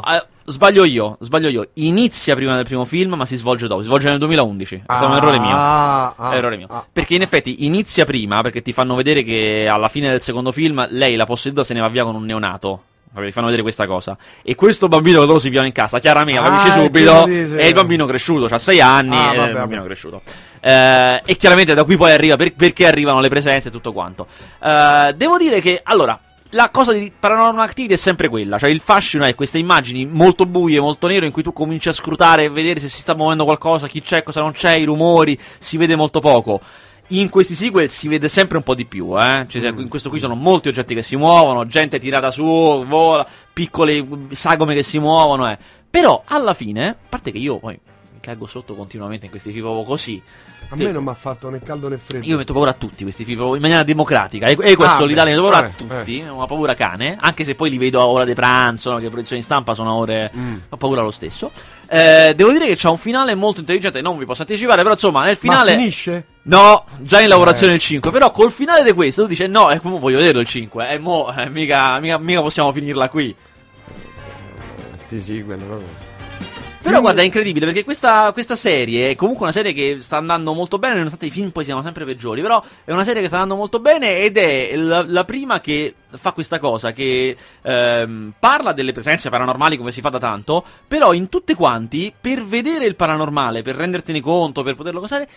Sbaglio 0.51 0.83
io, 0.83 1.17
sbaglio 1.19 1.49
io. 1.49 1.69
Inizia 1.75 2.35
prima 2.35 2.55
del 2.55 2.65
primo 2.65 2.85
film, 2.85 3.15
ma 3.15 3.25
si 3.25 3.35
svolge 3.37 3.67
dopo. 3.67 3.81
Si 3.81 3.87
svolge 3.87 4.09
nel 4.09 4.19
2011. 4.19 4.75
È 4.75 4.81
stato 4.85 5.05
un 5.07 5.13
Ah, 5.13 5.17
errore 5.17 5.39
mio. 5.39 5.55
ah, 5.55 6.13
ah, 6.15 6.31
È 6.31 6.35
errore 6.35 6.57
mio. 6.57 6.67
ah. 6.69 6.85
Perché 6.91 7.15
in 7.15 7.21
effetti 7.23 7.65
inizia 7.65 8.05
prima, 8.05 8.41
perché 8.41 8.61
ti 8.61 8.73
fanno 8.73 8.95
vedere 8.95 9.23
che 9.23 9.67
alla 9.71 9.87
fine 9.89 10.09
del 10.09 10.21
secondo 10.21 10.51
film 10.51 10.85
lei, 10.91 11.15
la 11.15 11.25
posseduta, 11.25 11.63
se 11.63 11.73
ne 11.73 11.79
va 11.79 11.87
via 11.87 12.03
con 12.03 12.15
un 12.15 12.25
neonato. 12.25 12.83
Ti 13.13 13.31
fanno 13.33 13.47
vedere 13.47 13.61
questa 13.63 13.85
cosa. 13.87 14.15
E 14.41 14.55
questo 14.55 14.87
bambino 14.87 15.19
che 15.19 15.25
loro 15.25 15.37
si 15.39 15.49
piano 15.49 15.65
in 15.65 15.73
casa, 15.73 15.99
chiaramente, 15.99 16.39
Ah, 16.39 16.43
capisci 16.43 16.71
subito, 16.79 17.25
è 17.57 17.65
il 17.65 17.73
bambino 17.73 18.05
cresciuto, 18.05 18.45
ha 18.45 18.57
6 18.57 18.79
anni, 18.79 19.17
Ah, 19.17 19.31
è 19.33 19.35
vabbè, 19.35 19.47
il 19.49 19.53
bambino 19.55 19.81
vabbè. 19.81 19.85
cresciuto. 19.93 20.21
Eh, 20.61 21.21
e 21.25 21.35
chiaramente 21.35 21.73
da 21.73 21.83
qui 21.83 21.97
poi 21.97 22.13
arriva 22.13 22.37
per- 22.37 22.53
perché 22.53 22.87
arrivano 22.87 23.19
le 23.19 23.27
presenze 23.27 23.67
e 23.67 23.71
tutto 23.71 23.91
quanto. 23.91 24.27
Eh, 24.63 25.13
devo 25.17 25.37
dire 25.37 25.59
che, 25.59 25.81
allora, 25.83 26.17
la 26.51 26.69
cosa 26.69 26.91
di 26.93 27.11
Paranormal 27.17 27.65
Activity 27.65 27.93
è 27.93 27.97
sempre 27.97 28.27
quella, 28.27 28.57
cioè 28.57 28.69
il 28.69 28.79
fascino 28.79 29.25
è 29.25 29.35
queste 29.35 29.57
immagini 29.57 30.05
molto 30.05 30.45
buie, 30.45 30.79
molto 30.79 31.07
nere, 31.07 31.25
in 31.25 31.31
cui 31.31 31.43
tu 31.43 31.53
cominci 31.53 31.89
a 31.89 31.93
scrutare 31.93 32.45
e 32.45 32.49
vedere 32.49 32.79
se 32.79 32.89
si 32.89 33.01
sta 33.01 33.15
muovendo 33.15 33.43
qualcosa, 33.43 33.87
chi 33.87 34.01
c'è, 34.01 34.23
cosa 34.23 34.41
non 34.41 34.51
c'è, 34.51 34.75
i 34.75 34.83
rumori, 34.83 35.37
si 35.59 35.77
vede 35.77 35.95
molto 35.95 36.19
poco. 36.19 36.59
In 37.07 37.29
questi 37.29 37.55
sequel 37.55 37.89
si 37.89 38.07
vede 38.07 38.29
sempre 38.29 38.57
un 38.57 38.63
po' 38.63 38.73
di 38.73 38.85
più, 38.85 39.17
eh? 39.19 39.45
Cioè, 39.47 39.73
in 39.75 39.89
questo 39.89 40.09
qui 40.09 40.19
sono 40.19 40.35
molti 40.35 40.69
oggetti 40.69 40.95
che 40.95 41.03
si 41.03 41.17
muovono, 41.17 41.67
gente 41.67 41.99
tirata 41.99 42.31
su, 42.31 42.43
vola, 42.43 43.27
piccole 43.51 44.05
sagome 44.29 44.75
che 44.75 44.83
si 44.83 44.97
muovono, 44.97 45.49
eh. 45.49 45.57
Però, 45.89 46.23
alla 46.25 46.53
fine, 46.53 46.87
a 46.87 46.95
parte 47.09 47.31
che 47.31 47.37
io 47.37 47.59
poi 47.59 47.77
cago 48.21 48.47
sotto 48.47 48.75
continuamente 48.75 49.25
in 49.25 49.31
questi 49.31 49.51
proprio 49.51 49.83
così. 49.83 50.21
A 50.69 50.75
Te- 50.75 50.83
me 50.85 50.91
non 50.91 51.03
mi 51.03 51.09
ha 51.09 51.13
fatto 51.13 51.49
né 51.49 51.59
caldo 51.59 51.89
né 51.89 51.97
freddo. 51.97 52.25
io 52.25 52.37
metto 52.37 52.53
paura 52.53 52.69
a 52.69 52.73
tutti 52.73 53.03
questi 53.03 53.23
proprio 53.25 53.55
in 53.55 53.61
maniera 53.61 53.83
democratica. 53.83 54.45
E, 54.47 54.51
e 54.61 54.75
questo 54.75 55.03
Ah, 55.03 55.05
l'Italia 55.05 55.33
metto 55.35 55.41
paura 55.49 55.65
eh, 55.65 55.69
a 55.69 55.73
tutti. 55.75 56.19
Una 56.21 56.45
paura 56.45 56.75
cane. 56.75 57.17
Anche 57.19 57.43
se 57.43 57.55
poi 57.55 57.69
li 57.69 57.77
vedo 57.77 57.99
a 57.99 58.07
ora 58.07 58.23
di 58.23 58.33
pranzo, 58.33 58.91
no, 58.91 58.97
che 58.97 59.03
le 59.03 59.09
produzioni 59.09 59.41
stampa 59.41 59.73
sono 59.73 59.93
ore. 59.93 60.31
Mm. 60.33 60.55
Ho 60.69 60.77
paura 60.77 61.01
lo 61.01 61.11
stesso. 61.11 61.51
Eh, 61.87 62.33
devo 62.35 62.51
dire 62.53 62.67
che 62.67 62.75
c'ha 62.77 62.89
un 62.89 62.97
finale 62.97 63.35
molto 63.35 63.59
intelligente. 63.59 63.99
Non 64.01 64.17
vi 64.17 64.23
posso 64.25 64.43
anticipare, 64.43 64.81
però 64.81 64.93
insomma, 64.93 65.25
nel 65.25 65.35
finale. 65.35 65.71
Ma 65.73 65.77
finisce? 65.79 66.25
No, 66.43 66.85
già 66.99 67.19
in 67.21 67.27
lavorazione 67.27 67.73
Eh. 67.73 67.75
il 67.75 67.81
5. 67.81 68.11
Però 68.11 68.31
col 68.31 68.51
finale 68.51 68.83
di 68.83 68.93
questo 68.93 69.23
tu 69.23 69.27
dici: 69.27 69.45
No, 69.47 69.69
e 69.71 69.79
comunque 69.79 70.09
voglio 70.09 70.19
vederlo 70.19 70.39
il 70.41 70.47
5. 70.47 70.89
E 70.89 70.97
mo, 70.99 71.33
eh, 71.35 71.49
mica, 71.49 71.99
mica, 71.99 72.17
mica 72.17 72.41
possiamo 72.41 72.71
finirla 72.71 73.09
qui. 73.09 73.35
Eh, 73.35 74.97
Sì, 74.97 75.19
sì, 75.19 75.43
quello 75.43 75.63
proprio. 75.65 75.87
Però 76.81 76.99
guarda, 76.99 77.21
è 77.21 77.25
incredibile 77.25 77.67
perché 77.67 77.83
questa, 77.83 78.31
questa 78.31 78.55
serie 78.55 79.11
è 79.11 79.15
comunque 79.15 79.43
una 79.43 79.53
serie 79.53 79.71
che 79.71 79.97
sta 80.01 80.17
andando 80.17 80.53
molto 80.53 80.79
bene, 80.79 80.95
nonostante 80.95 81.27
i 81.27 81.29
film 81.29 81.51
poi 81.51 81.63
siano 81.63 81.83
sempre 81.83 82.05
peggiori. 82.05 82.41
Però 82.41 82.63
è 82.83 82.91
una 82.91 83.03
serie 83.03 83.21
che 83.21 83.27
sta 83.27 83.37
andando 83.37 83.55
molto 83.55 83.79
bene 83.79 84.19
ed 84.19 84.37
è 84.37 84.75
la, 84.75 85.05
la 85.07 85.23
prima 85.23 85.61
che 85.61 85.93
fa 86.09 86.31
questa 86.31 86.57
cosa, 86.57 86.91
che 86.91 87.35
ehm, 87.61 88.33
parla 88.39 88.73
delle 88.73 88.93
presenze 88.93 89.29
paranormali 89.29 89.77
come 89.77 89.91
si 89.91 90.01
fa 90.01 90.09
da 90.09 90.17
tanto, 90.17 90.65
però 90.87 91.13
in 91.13 91.29
tutte 91.29 91.55
quanti, 91.55 92.11
per 92.19 92.43
vedere 92.43 92.85
il 92.85 92.95
paranormale, 92.95 93.61
per 93.61 93.75
rendertene 93.75 94.19
conto, 94.19 94.63
per 94.63 94.75
poterlo 94.75 94.99
cosare, 94.99 95.29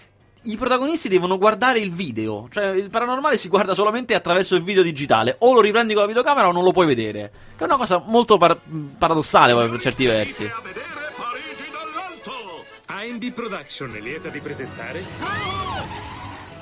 i 0.44 0.56
protagonisti 0.56 1.08
devono 1.08 1.38
guardare 1.38 1.78
il 1.78 1.92
video. 1.92 2.48
Cioè, 2.50 2.68
il 2.68 2.90
paranormale 2.90 3.36
si 3.36 3.48
guarda 3.48 3.74
solamente 3.74 4.14
attraverso 4.14 4.54
il 4.56 4.62
video 4.62 4.82
digitale. 4.82 5.36
O 5.40 5.52
lo 5.52 5.60
riprendi 5.60 5.92
con 5.92 6.02
la 6.02 6.08
videocamera 6.08 6.48
o 6.48 6.52
non 6.52 6.64
lo 6.64 6.72
puoi 6.72 6.86
vedere. 6.86 7.30
Che 7.56 7.62
è 7.62 7.66
una 7.66 7.76
cosa 7.76 8.02
molto 8.04 8.36
par- 8.36 8.58
paradossale 8.98 9.54
per 9.54 9.80
certi 9.80 10.04
versi. 10.06 10.50
AMD 13.04 13.32
Production 13.32 13.94
è 13.94 14.00
lieta 14.00 14.30
di 14.30 14.40
presentare. 14.40 15.04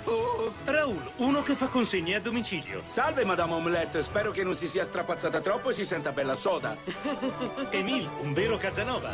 Oh, 0.05 0.53
Raul, 0.65 1.01
uno 1.19 1.41
che 1.43 1.55
fa 1.55 1.69
consegne 1.69 2.17
a 2.17 2.21
domicilio. 2.21 2.83
Salve, 2.89 3.25
Madame 3.25 3.53
Omelette. 3.53 4.03
Spero 4.03 4.33
che 4.33 4.43
non 4.43 4.57
si 4.57 4.67
sia 4.67 4.85
strapazzata 4.85 5.41
troppo 5.41 5.71
e 5.71 5.75
si 5.75 5.85
senta 5.85 6.11
bella 6.11 6.35
soda. 6.35 6.77
Emil, 7.71 8.11
un 8.23 8.33
vero 8.33 8.59
Casanova. 8.59 9.13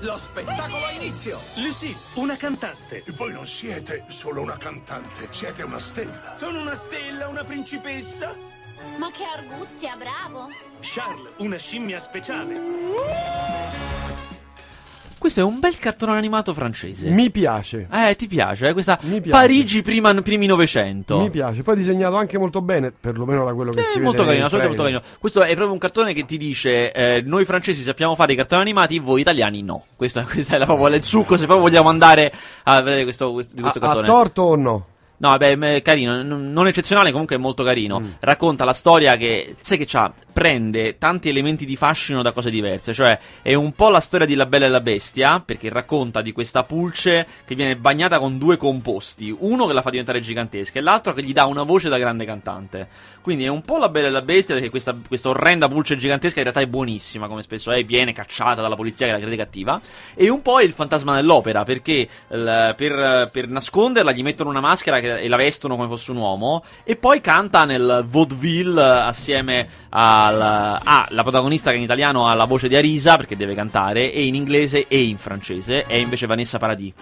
Lo 0.00 0.16
spettacolo 0.16 0.86
ha 0.86 0.92
inizio! 0.92 1.38
Lucille, 1.56 1.98
una 2.14 2.36
cantante. 2.36 3.02
E 3.04 3.12
voi 3.12 3.32
non 3.32 3.46
siete 3.46 4.04
solo 4.08 4.40
una 4.40 4.56
cantante, 4.56 5.28
siete 5.30 5.64
una 5.64 5.80
stella. 5.80 6.36
Sono 6.38 6.60
una 6.60 6.76
stella, 6.76 7.28
una 7.28 7.44
principessa. 7.44 8.34
Ma 8.96 9.10
che 9.10 9.24
arguzia, 9.24 9.96
bravo! 9.96 10.48
Charles, 10.80 11.32
una 11.38 11.58
scimmia 11.58 12.00
speciale. 12.00 12.54
Questo 15.18 15.40
è 15.40 15.42
un 15.42 15.58
bel 15.58 15.78
cartone 15.78 16.16
animato 16.16 16.54
francese. 16.54 17.08
Mi 17.10 17.30
piace. 17.30 17.88
Eh, 17.92 18.14
ti 18.14 18.28
piace? 18.28 18.68
Eh? 18.68 18.72
Questa 18.72 18.98
Mi 19.02 19.20
piace. 19.20 19.30
Parigi 19.30 19.82
prima, 19.82 20.14
primi 20.22 20.46
Novecento. 20.46 21.18
Mi 21.18 21.28
piace. 21.30 21.62
Poi 21.62 21.74
disegnato 21.74 22.16
anche 22.16 22.38
molto 22.38 22.62
bene, 22.62 22.92
perlomeno 22.98 23.44
da 23.44 23.52
quello 23.52 23.72
che 23.72 23.82
si 23.82 23.86
È 23.86 23.92
vede. 23.94 24.04
molto 24.04 24.24
carino, 24.24 24.48
molto 24.50 24.82
carino. 24.82 25.02
Questo 25.18 25.42
è 25.42 25.48
proprio 25.48 25.72
un 25.72 25.78
cartone 25.78 26.12
che 26.12 26.24
ti 26.24 26.36
dice: 26.38 26.92
eh, 26.92 27.20
Noi 27.22 27.44
francesi 27.44 27.82
sappiamo 27.82 28.14
fare 28.14 28.32
i 28.32 28.36
cartoni 28.36 28.60
animati, 28.60 28.98
voi 29.00 29.20
italiani 29.20 29.62
no. 29.62 29.84
Questo, 29.96 30.22
questo 30.30 30.54
è 30.54 30.58
la, 30.58 30.64
proprio 30.66 30.94
il 30.94 31.02
succo. 31.02 31.36
Se 31.36 31.46
proprio 31.46 31.66
vogliamo 31.68 31.88
andare 31.88 32.32
a 32.64 32.80
vedere 32.80 33.02
questo, 33.02 33.32
questo- 33.32 33.54
questo 33.60 33.78
Ha, 33.80 33.82
ha 33.82 33.86
cartone. 33.86 34.06
torto 34.06 34.42
o 34.42 34.56
no? 34.56 34.86
No, 35.20 35.36
beh, 35.36 35.82
carino, 35.82 36.22
non 36.22 36.66
eccezionale, 36.68 37.10
comunque 37.10 37.34
è 37.34 37.38
molto 37.38 37.64
carino. 37.64 37.98
Racconta 38.20 38.64
la 38.64 38.72
storia 38.72 39.16
che, 39.16 39.56
sai 39.60 39.76
che 39.76 39.84
c'ha, 39.84 40.12
prende 40.32 40.96
tanti 40.96 41.28
elementi 41.28 41.66
di 41.66 41.74
fascino 41.74 42.22
da 42.22 42.30
cose 42.30 42.50
diverse, 42.50 42.92
cioè 42.92 43.18
è 43.42 43.52
un 43.54 43.72
po' 43.72 43.88
la 43.88 43.98
storia 43.98 44.26
di 44.28 44.36
La 44.36 44.46
Bella 44.46 44.66
e 44.66 44.68
la 44.68 44.80
Bestia, 44.80 45.42
perché 45.44 45.70
racconta 45.70 46.22
di 46.22 46.30
questa 46.30 46.62
pulce 46.62 47.26
che 47.44 47.56
viene 47.56 47.74
bagnata 47.74 48.20
con 48.20 48.38
due 48.38 48.56
composti, 48.56 49.34
uno 49.36 49.66
che 49.66 49.72
la 49.72 49.82
fa 49.82 49.90
diventare 49.90 50.20
gigantesca 50.20 50.78
e 50.78 50.82
l'altro 50.82 51.12
che 51.12 51.24
gli 51.24 51.32
dà 51.32 51.46
una 51.46 51.64
voce 51.64 51.88
da 51.88 51.98
grande 51.98 52.24
cantante. 52.24 52.88
Quindi 53.20 53.44
è 53.44 53.48
un 53.48 53.62
po' 53.62 53.78
La 53.78 53.88
Bella 53.88 54.06
e 54.06 54.10
la 54.10 54.22
Bestia, 54.22 54.54
perché 54.54 54.70
questa, 54.70 54.96
questa 55.06 55.30
orrenda 55.30 55.66
pulce 55.66 55.96
gigantesca 55.96 56.38
in 56.38 56.44
realtà 56.44 56.60
è 56.62 56.68
buonissima, 56.68 57.26
come 57.26 57.42
spesso 57.42 57.72
è, 57.72 57.82
viene 57.84 58.12
cacciata 58.12 58.62
dalla 58.62 58.76
polizia 58.76 59.06
che 59.06 59.12
la 59.12 59.18
crede 59.18 59.34
cattiva, 59.36 59.80
e 60.14 60.28
un 60.28 60.42
po' 60.42 60.60
è 60.60 60.62
il 60.64 60.72
fantasma 60.72 61.16
dell'opera, 61.16 61.64
perché 61.64 62.08
il- 62.30 62.74
per, 62.76 63.30
per 63.32 63.48
nasconderla 63.48 64.12
gli 64.12 64.22
mettono 64.22 64.50
una 64.50 64.60
maschera 64.60 65.00
che- 65.00 65.06
e 65.16 65.28
la 65.28 65.36
vestono 65.36 65.76
come 65.76 65.88
fosse 65.88 66.10
un 66.10 66.18
uomo 66.18 66.64
e 66.84 66.96
poi 66.96 67.20
canta 67.20 67.64
nel 67.64 68.04
vaudeville 68.08 68.80
eh, 68.80 68.98
assieme 69.00 69.68
al 69.90 70.40
ah, 70.40 71.06
la 71.08 71.22
protagonista 71.22 71.70
che 71.70 71.76
in 71.76 71.82
italiano 71.82 72.26
ha 72.26 72.34
la 72.34 72.44
voce 72.44 72.68
di 72.68 72.76
Arisa 72.76 73.16
perché 73.16 73.36
deve 73.36 73.54
cantare 73.54 74.12
e 74.12 74.26
in 74.26 74.34
inglese 74.34 74.86
e 74.88 75.02
in 75.02 75.18
francese 75.18 75.84
è 75.84 75.94
invece 75.94 76.26
Vanessa 76.26 76.58
Paradis. 76.58 76.94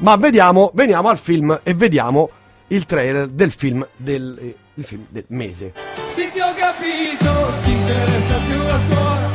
Ma 0.00 0.16
vediamo, 0.16 0.70
veniamo 0.74 1.08
al 1.08 1.18
film 1.18 1.60
e 1.62 1.74
vediamo 1.74 2.30
il 2.68 2.84
trailer 2.84 3.28
del 3.28 3.50
film 3.50 3.86
del, 3.96 4.36
eh, 4.40 4.56
il 4.74 4.84
film 4.84 5.06
del 5.08 5.24
mese. 5.28 5.72
Sì 6.08 6.30
ti 6.32 6.40
ho 6.40 6.52
capito, 6.54 7.52
ti 7.62 7.70
interessa 7.70 8.36
più 8.46 8.62
la 8.62 8.78
scuola 8.88 9.30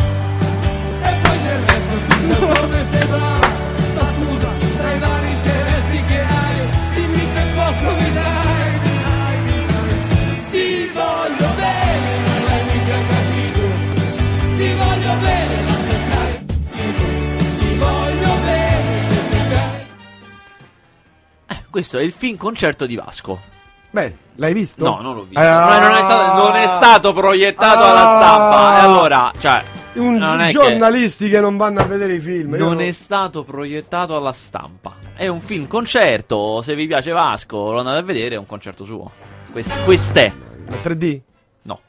E 1.01 1.19
poi 1.21 1.41
del 1.41 1.59
resto 1.59 1.95
tu 2.07 2.27
sai 2.27 2.59
come 2.59 2.85
sei 2.85 3.05
brava 3.07 3.48
Questo 21.69 21.99
è 21.99 22.01
il 22.01 22.11
film 22.11 22.35
concerto 22.35 22.85
di 22.87 22.95
Vasco. 22.95 23.39
Beh, 23.91 24.17
l'hai 24.35 24.53
visto? 24.53 24.83
No, 24.83 25.01
non 25.01 25.15
l'ho 25.15 25.23
visto. 25.23 25.39
Ah. 25.39 25.77
No, 25.79 25.87
non, 25.87 25.95
è 25.97 26.01
stato, 26.01 26.43
non 26.43 26.55
è 26.55 26.67
stato 26.67 27.13
proiettato 27.13 27.79
Ah. 27.83 27.89
alla 27.89 28.07
stampa. 28.07 28.77
E 28.77 28.81
allora, 28.81 29.31
cioè, 29.39 29.63
Un- 29.93 30.15
non 30.15 30.39
è 30.41 30.47
che- 30.47 30.51
giornalisti 30.53 31.29
che... 31.29 31.39
non 31.41 31.57
vanno 31.57 31.81
a 31.81 31.85
vedere 31.85 32.13
i 32.15 32.19
film. 32.19 32.53
io 32.55 32.59
Non 32.65 32.79
è 32.79 32.91
stato 32.91 33.43
proiettato 33.43 34.15
alla 34.15 34.31
stampa. 34.31 34.95
È 35.15 35.27
un 35.27 35.41
film 35.41 35.67
concerto. 35.67 36.61
Se 36.61 36.75
vi 36.75 36.87
piace 36.87 37.11
Vasco, 37.11 37.71
lo 37.71 37.79
andate 37.79 37.97
a 37.97 38.03
vedere. 38.03 38.35
È 38.35 38.37
un 38.37 38.45
concerto 38.45 38.85
suo. 38.85 39.11
Quest- 39.51 39.83
quest'è. 39.85 40.31
Ma 40.69 40.75
3D? 40.81 41.19
No. 41.63 41.81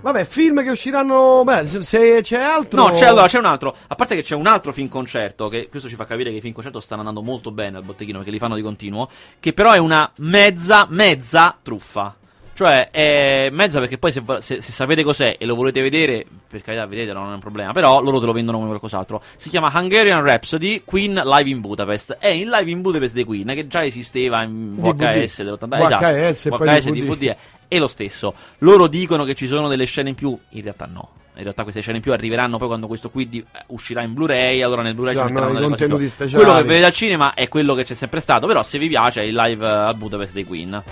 Vabbè, 0.00 0.24
film 0.24 0.62
che 0.62 0.70
usciranno. 0.70 1.42
Beh, 1.44 1.66
se- 1.66 1.82
se 1.82 2.20
c'è 2.22 2.40
altro. 2.40 2.88
No, 2.88 2.92
c'è, 2.94 3.06
allora, 3.06 3.26
c'è 3.26 3.38
un 3.38 3.46
altro. 3.46 3.74
A 3.86 3.94
parte 3.94 4.14
che 4.16 4.22
c'è 4.22 4.34
un 4.34 4.46
altro 4.46 4.72
film 4.72 4.88
concerto. 4.88 5.48
Che 5.48 5.68
questo 5.68 5.88
ci 5.88 5.94
fa 5.94 6.04
capire 6.04 6.30
che 6.30 6.36
i 6.36 6.40
film 6.40 6.52
concerto 6.52 6.80
stanno 6.80 7.00
andando 7.00 7.22
molto 7.22 7.50
bene 7.52 7.76
al 7.78 7.84
botteghino 7.84 8.18
perché 8.18 8.32
li 8.32 8.38
fanno 8.38 8.54
di 8.56 8.62
continuo. 8.62 9.08
Che 9.40 9.52
però 9.52 9.72
è 9.72 9.78
una 9.78 10.10
mezza, 10.16 10.86
mezza 10.90 11.54
truffa. 11.62 12.16
Cioè, 12.54 12.90
è 12.90 13.48
mezza 13.50 13.80
perché 13.80 13.98
poi 13.98 14.12
se, 14.12 14.22
se- 14.38 14.60
se 14.62 14.72
sapete 14.72 15.02
cos'è 15.02 15.36
e 15.38 15.44
lo 15.44 15.56
volete 15.56 15.82
vedere, 15.82 16.24
per 16.48 16.62
carità, 16.62 16.86
vedetelo, 16.86 17.18
non 17.18 17.30
è 17.32 17.34
un 17.34 17.40
problema. 17.40 17.72
Però 17.72 18.00
loro 18.00 18.20
te 18.20 18.26
lo 18.26 18.32
vendono 18.32 18.58
come 18.58 18.68
qualcos'altro. 18.68 19.20
Si 19.36 19.48
chiama 19.48 19.72
Hungarian 19.74 20.22
Rhapsody 20.22 20.82
Queen 20.84 21.14
Live 21.14 21.50
in 21.50 21.60
Budapest. 21.60 22.16
È 22.20 22.28
il 22.28 22.48
Live 22.48 22.70
in 22.70 22.80
Budapest 22.80 23.14
dei 23.14 23.24
Queen, 23.24 23.48
che 23.48 23.66
già 23.66 23.84
esisteva 23.84 24.42
in. 24.44 24.76
VHS 24.76 25.42
dell'80. 25.42 25.66
VHS 25.66 26.46
esatto, 26.46 26.46
e 26.46 26.50
VHS, 26.50 26.90
DVD. 26.90 27.00
DVD. 27.00 27.36
È 27.66 27.78
lo 27.78 27.88
stesso. 27.88 28.34
Loro 28.58 28.86
dicono 28.86 29.24
che 29.24 29.34
ci 29.34 29.48
sono 29.48 29.66
delle 29.66 29.84
scene 29.84 30.10
in 30.10 30.14
più. 30.14 30.38
In 30.50 30.62
realtà 30.62 30.86
no. 30.86 31.08
In 31.36 31.42
realtà 31.42 31.64
queste 31.64 31.80
scene 31.80 31.96
in 31.96 32.02
più 32.04 32.12
arriveranno 32.12 32.58
poi 32.58 32.68
quando 32.68 32.86
questo 32.86 33.10
qui 33.10 33.28
di- 33.28 33.40
eh, 33.40 33.64
uscirà 33.68 34.02
in 34.02 34.14
Blu-ray. 34.14 34.62
Allora 34.62 34.82
nel 34.82 34.94
Blu-ray 34.94 35.14
Ci 35.14 35.20
ci 35.20 35.26
saranno 35.26 35.40
metteranno 35.40 35.58
delle 35.58 35.70
cose 35.72 35.82
contenuti 35.88 36.08
speciali. 36.08 36.44
Quello 36.44 36.58
che 36.60 36.64
vedete 36.68 36.86
al 36.86 36.92
cinema 36.92 37.34
è 37.34 37.48
quello 37.48 37.74
che 37.74 37.82
c'è 37.82 37.94
sempre 37.94 38.20
stato. 38.20 38.46
Però 38.46 38.62
se 38.62 38.78
vi 38.78 38.86
piace 38.86 39.22
è 39.22 39.24
il 39.24 39.34
live 39.34 39.66
eh, 39.66 39.68
al 39.68 39.96
Budapest 39.96 40.32
dei 40.32 40.44
Queen. 40.44 40.82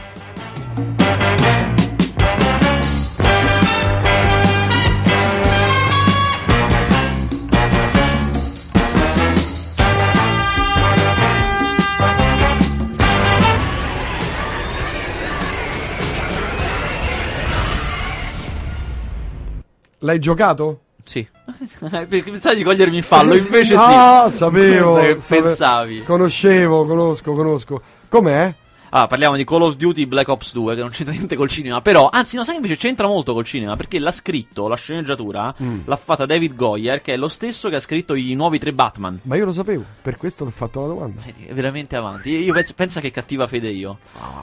L'hai 20.05 20.19
giocato? 20.19 20.81
Sì. 21.05 21.27
Pensavi 22.09 22.57
di 22.57 22.63
cogliermi 22.63 22.97
in 22.97 23.03
fallo, 23.03 23.35
invece 23.35 23.77
sì. 23.77 23.83
Ah, 23.85 24.29
sapevo. 24.31 24.99
Pensavi. 25.27 26.03
Conoscevo, 26.03 26.87
conosco, 26.87 27.33
conosco. 27.33 27.83
Com'è? 28.09 28.55
Ah, 28.95 29.07
parliamo 29.07 29.37
di 29.37 29.45
Call 29.45 29.63
of 29.63 29.77
Duty 29.77 30.05
Black 30.05 30.29
Ops 30.29 30.53
2, 30.53 30.75
che 30.75 30.83
non 30.83 30.91
c'entra 30.91 31.15
niente 31.15 31.35
col 31.35 31.49
cinema. 31.49 31.81
Però, 31.81 32.11
anzi, 32.13 32.37
no, 32.37 32.45
sai 32.45 32.57
invece 32.57 32.77
c'entra 32.77 33.07
molto 33.07 33.33
col 33.33 33.47
cinema. 33.47 33.75
Perché 33.75 33.99
l'ha 33.99 34.11
scritto, 34.11 34.69
la 34.69 34.77
sceneggiatura, 34.77 35.55
Mm. 35.63 35.81
l'ha 35.87 35.97
fatta 35.97 36.27
David 36.27 36.55
Goyer, 36.55 37.01
che 37.01 37.15
è 37.15 37.17
lo 37.17 37.29
stesso 37.29 37.71
che 37.71 37.77
ha 37.77 37.81
scritto 37.81 38.15
i 38.15 38.35
nuovi 38.35 38.59
tre 38.59 38.75
Batman. 38.75 39.21
Ma 39.23 39.37
io 39.37 39.47
lo 39.47 39.53
sapevo, 39.53 39.83
per 40.03 40.19
questo 40.19 40.45
ti 40.45 40.51
ho 40.51 40.55
fatto 40.55 40.83
la 40.83 40.89
domanda. 40.89 41.23
È 41.25 41.55
veramente 41.55 41.97
avanti. 41.97 42.37
Io, 42.37 42.53
penso, 42.53 42.75
pensa 42.77 43.01
che 43.01 43.11
cattiva 43.11 43.47
fede 43.47 43.71
io. 43.71 43.97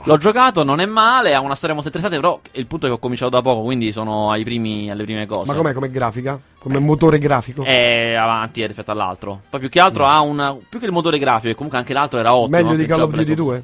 L'ho 0.06 0.18
giocato, 0.18 0.64
non 0.64 0.80
è 0.80 0.88
male, 0.88 1.36
ha 1.36 1.42
una 1.42 1.54
storia 1.54 1.76
molto 1.76 1.90
interessante. 1.90 2.20
Però 2.20 2.42
il 2.54 2.66
punto 2.66 2.88
è 2.88 2.90
che 2.90 2.96
ho 2.96 3.00
cominciato 3.00 3.30
da 3.30 3.44
poco, 3.44 3.62
quindi 3.62 3.92
sono 3.92 4.32
ai 4.32 4.44
primi, 4.44 4.90
alle 4.90 5.04
prime 5.04 5.28
cose. 5.28 5.46
Ma 5.46 5.54
com'è 5.54 5.74
come 5.74 5.92
grafica? 5.92 6.40
Come 6.58 6.80
motore 6.80 7.20
grafico? 7.20 7.64
È 7.64 8.16
avanti 8.16 8.66
rispetto 8.66 8.90
all'altro. 8.90 9.42
Poi 9.48 9.60
più 9.60 9.70
che 9.70 9.80
altro 9.80 10.06
ha 10.08 10.20
una. 10.22 10.58
Più 10.68 10.80
che 10.80 10.86
il 10.88 10.92
motore 10.92 11.20
grafico, 11.20 11.50
e 11.52 11.54
comunque 11.54 11.78
anche 11.78 11.94
l'altro 11.94 12.18
era 12.18 12.34
ottimo. 12.34 12.58
Meglio 12.58 12.76
di 12.76 12.88
Call 12.88 13.02
of 13.02 13.12
Duty 13.12 13.24
Black 13.26 13.38
2? 13.40 13.64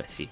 Beh, 0.00 0.04
sì. 0.08 0.28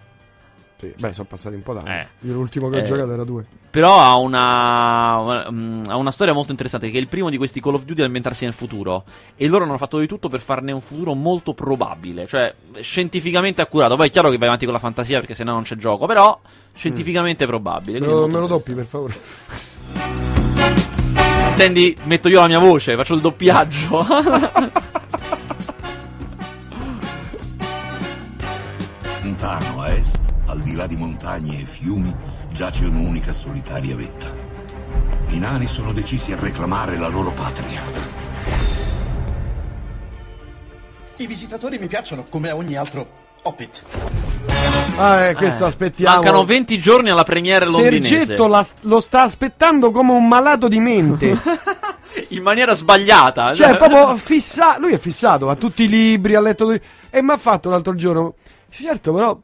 Sì, 0.80 0.94
beh, 0.96 1.12
sono 1.12 1.26
passati 1.28 1.56
un 1.56 1.62
po' 1.62 1.74
d'anni. 1.74 1.88
Eh. 1.90 2.06
Io 2.20 2.34
l'ultimo 2.34 2.68
che 2.68 2.76
ho 2.76 2.80
Eh. 2.80 2.84
giocato 2.84 3.12
era 3.12 3.24
2. 3.24 3.44
Però 3.68 3.98
ha 3.98 4.16
una, 4.16 5.50
mm, 5.50 5.82
ha 5.88 5.96
una 5.96 6.12
storia 6.12 6.32
molto 6.32 6.52
interessante. 6.52 6.88
Che 6.88 6.96
è 6.96 7.00
il 7.00 7.08
primo 7.08 7.30
di 7.30 7.36
questi 7.36 7.60
Call 7.60 7.74
of 7.74 7.82
Duty 7.82 7.98
ad 8.00 8.06
ambientarsi 8.06 8.44
nel 8.44 8.52
futuro. 8.54 9.02
E 9.36 9.48
loro 9.48 9.64
hanno 9.64 9.76
fatto 9.76 9.98
di 9.98 10.06
tutto 10.06 10.28
per 10.28 10.38
farne 10.38 10.70
un 10.70 10.80
futuro 10.80 11.14
molto 11.14 11.52
probabile. 11.52 12.28
Cioè, 12.28 12.54
scientificamente 12.78 13.60
accurato. 13.60 13.96
Poi 13.96 14.06
è 14.06 14.10
chiaro 14.10 14.30
che 14.30 14.38
vai 14.38 14.46
avanti 14.46 14.66
con 14.66 14.74
la 14.74 14.80
fantasia 14.80 15.18
perché 15.18 15.34
sennò 15.34 15.52
non 15.52 15.64
c'è 15.64 15.74
gioco. 15.76 16.06
Però, 16.06 16.40
scientificamente 16.74 17.44
probabile. 17.44 17.98
Me 17.98 18.06
lo, 18.06 18.28
me 18.28 18.38
lo 18.38 18.46
doppi, 18.46 18.72
per 18.72 18.86
favore. 18.86 19.14
Intendi, 21.50 21.96
metto 22.04 22.28
io 22.28 22.38
la 22.40 22.46
mia 22.46 22.60
voce, 22.60 22.94
faccio 22.94 23.14
il 23.14 23.20
doppiaggio. 23.20 24.06
Lontano 29.40 29.82
a 29.82 29.90
est, 29.92 30.34
al 30.46 30.58
di 30.62 30.74
là 30.74 30.88
di 30.88 30.96
montagne 30.96 31.60
e 31.60 31.64
fiumi, 31.64 32.12
giace 32.50 32.86
un'unica 32.86 33.30
solitaria 33.30 33.94
vetta. 33.94 34.26
I 35.28 35.38
nani 35.38 35.68
sono 35.68 35.92
decisi 35.92 36.32
a 36.32 36.36
reclamare 36.40 36.96
la 36.98 37.06
loro 37.06 37.30
patria. 37.30 37.80
I 41.18 41.26
visitatori 41.28 41.78
mi 41.78 41.86
piacciono 41.86 42.24
come 42.28 42.50
ogni 42.50 42.74
altro 42.74 43.08
Hobbit. 43.42 43.82
Ah, 44.96 45.26
eh, 45.26 45.34
questo 45.36 45.66
Eh, 45.66 45.68
aspettiamo. 45.68 46.16
Mancano 46.16 46.44
20 46.44 46.76
giorni 46.80 47.08
alla 47.10 47.22
premiere 47.22 47.66
londinese. 47.66 48.08
Sergetto 48.18 48.48
la- 48.48 48.66
lo 48.80 48.98
sta 48.98 49.22
aspettando 49.22 49.92
come 49.92 50.10
un 50.14 50.26
malato 50.26 50.66
di 50.66 50.80
mente. 50.80 51.38
In 52.30 52.42
maniera 52.42 52.74
sbagliata. 52.74 53.54
cioè, 53.54 53.76
proprio 53.76 54.16
fissato. 54.16 54.80
Lui 54.80 54.94
è 54.94 54.98
fissato, 54.98 55.48
ha 55.48 55.54
tutti 55.54 55.84
i 55.84 55.88
libri, 55.88 56.34
ha 56.34 56.40
letto. 56.40 56.72
E 56.72 57.22
mi 57.22 57.30
ha 57.30 57.38
fatto 57.38 57.70
l'altro 57.70 57.94
giorno. 57.94 58.34
Certo, 58.70 59.12
però. 59.12 59.38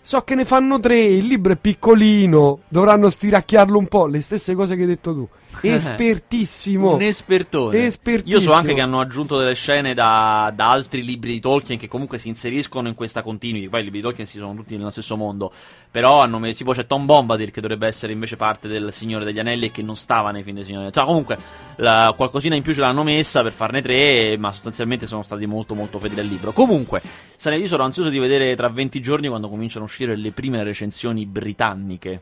So 0.00 0.22
che 0.22 0.36
ne 0.36 0.44
fanno 0.44 0.78
tre, 0.78 1.00
il 1.00 1.26
libro 1.26 1.52
è 1.52 1.56
piccolino, 1.56 2.60
dovranno 2.68 3.10
stiracchiarlo 3.10 3.76
un 3.76 3.88
po', 3.88 4.06
le 4.06 4.20
stesse 4.20 4.54
cose 4.54 4.76
che 4.76 4.82
hai 4.82 4.86
detto 4.86 5.12
tu. 5.12 5.28
Espertissimo. 5.74 6.94
Un 6.94 7.02
espertone. 7.02 7.84
Espertissimo. 7.86 8.40
Io 8.40 8.44
so 8.44 8.52
anche 8.52 8.74
che 8.74 8.80
hanno 8.80 9.00
aggiunto 9.00 9.38
delle 9.38 9.54
scene 9.54 9.94
da, 9.94 10.52
da 10.54 10.70
altri 10.70 11.04
libri 11.04 11.32
di 11.32 11.40
Tolkien 11.40 11.78
che 11.78 11.88
comunque 11.88 12.18
si 12.18 12.28
inseriscono 12.28 12.88
in 12.88 12.94
questa 12.94 13.22
continuity. 13.22 13.68
Poi 13.68 13.80
i 13.80 13.84
libri 13.84 13.98
di 14.00 14.04
Tolkien 14.04 14.26
si 14.26 14.38
sono 14.38 14.54
tutti 14.54 14.76
nello 14.76 14.90
stesso 14.90 15.16
mondo. 15.16 15.52
Però 15.90 16.20
hanno 16.20 16.38
messo- 16.38 16.58
tipo 16.58 16.72
c'è 16.72 16.86
Tom 16.86 17.06
Bombadil 17.06 17.50
che 17.50 17.60
dovrebbe 17.60 17.86
essere 17.86 18.12
invece 18.12 18.36
parte 18.36 18.68
del 18.68 18.92
Signore 18.92 19.24
degli 19.24 19.38
Anelli 19.38 19.66
e 19.66 19.70
che 19.70 19.82
non 19.82 19.96
stava 19.96 20.30
nei 20.30 20.42
film 20.42 20.56
del 20.56 20.64
Signore. 20.64 20.90
Cioè, 20.92 21.04
comunque, 21.04 21.36
la- 21.76 22.12
qualcosina 22.16 22.54
in 22.54 22.62
più 22.62 22.74
ce 22.74 22.80
l'hanno 22.80 23.02
messa 23.02 23.42
per 23.42 23.52
farne 23.52 23.80
tre, 23.82 24.36
ma 24.38 24.52
sostanzialmente 24.52 25.06
sono 25.06 25.22
stati 25.22 25.46
molto 25.46 25.74
molto 25.74 25.98
fedeli 25.98 26.20
al 26.20 26.26
libro. 26.26 26.52
Comunque, 26.52 27.00
sarei 27.36 27.60
io 27.60 27.66
sono 27.66 27.82
ansioso 27.84 28.08
di 28.08 28.18
vedere 28.18 28.54
tra 28.56 28.68
20 28.68 29.00
giorni 29.00 29.28
quando 29.28 29.48
cominciano 29.48 29.84
a 29.84 29.88
uscire 29.88 30.16
le 30.16 30.30
prime 30.32 30.62
recensioni 30.62 31.24
britanniche. 31.26 32.20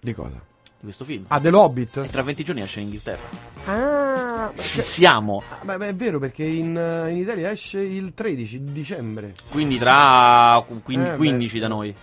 Di 0.00 0.12
cosa? 0.12 0.40
Di 0.78 0.84
questo 0.84 1.04
film. 1.04 1.24
Ah, 1.28 1.38
dell'Hobbit? 1.40 1.96
E 2.04 2.08
tra 2.10 2.22
20 2.22 2.44
giorni 2.44 2.62
esce 2.62 2.80
in 2.80 2.86
Inghilterra. 2.86 3.22
Ah, 3.64 4.52
Ci 4.60 4.82
siamo. 4.82 5.42
Ah, 5.48 5.64
beh, 5.64 5.76
beh, 5.78 5.88
è 5.88 5.94
vero 5.94 6.18
perché 6.18 6.44
in, 6.44 6.76
eh, 6.76 7.10
in 7.10 7.16
Italia 7.18 7.50
esce 7.50 7.80
il 7.80 8.12
13 8.14 8.62
di 8.64 8.72
dicembre. 8.72 9.34
Quindi 9.50 9.78
tra 9.78 10.64
quin- 10.84 11.00
Eh, 11.00 11.10
beh. 11.10 11.16
15 11.16 11.58
da 11.58 11.68
noi. 11.68 11.94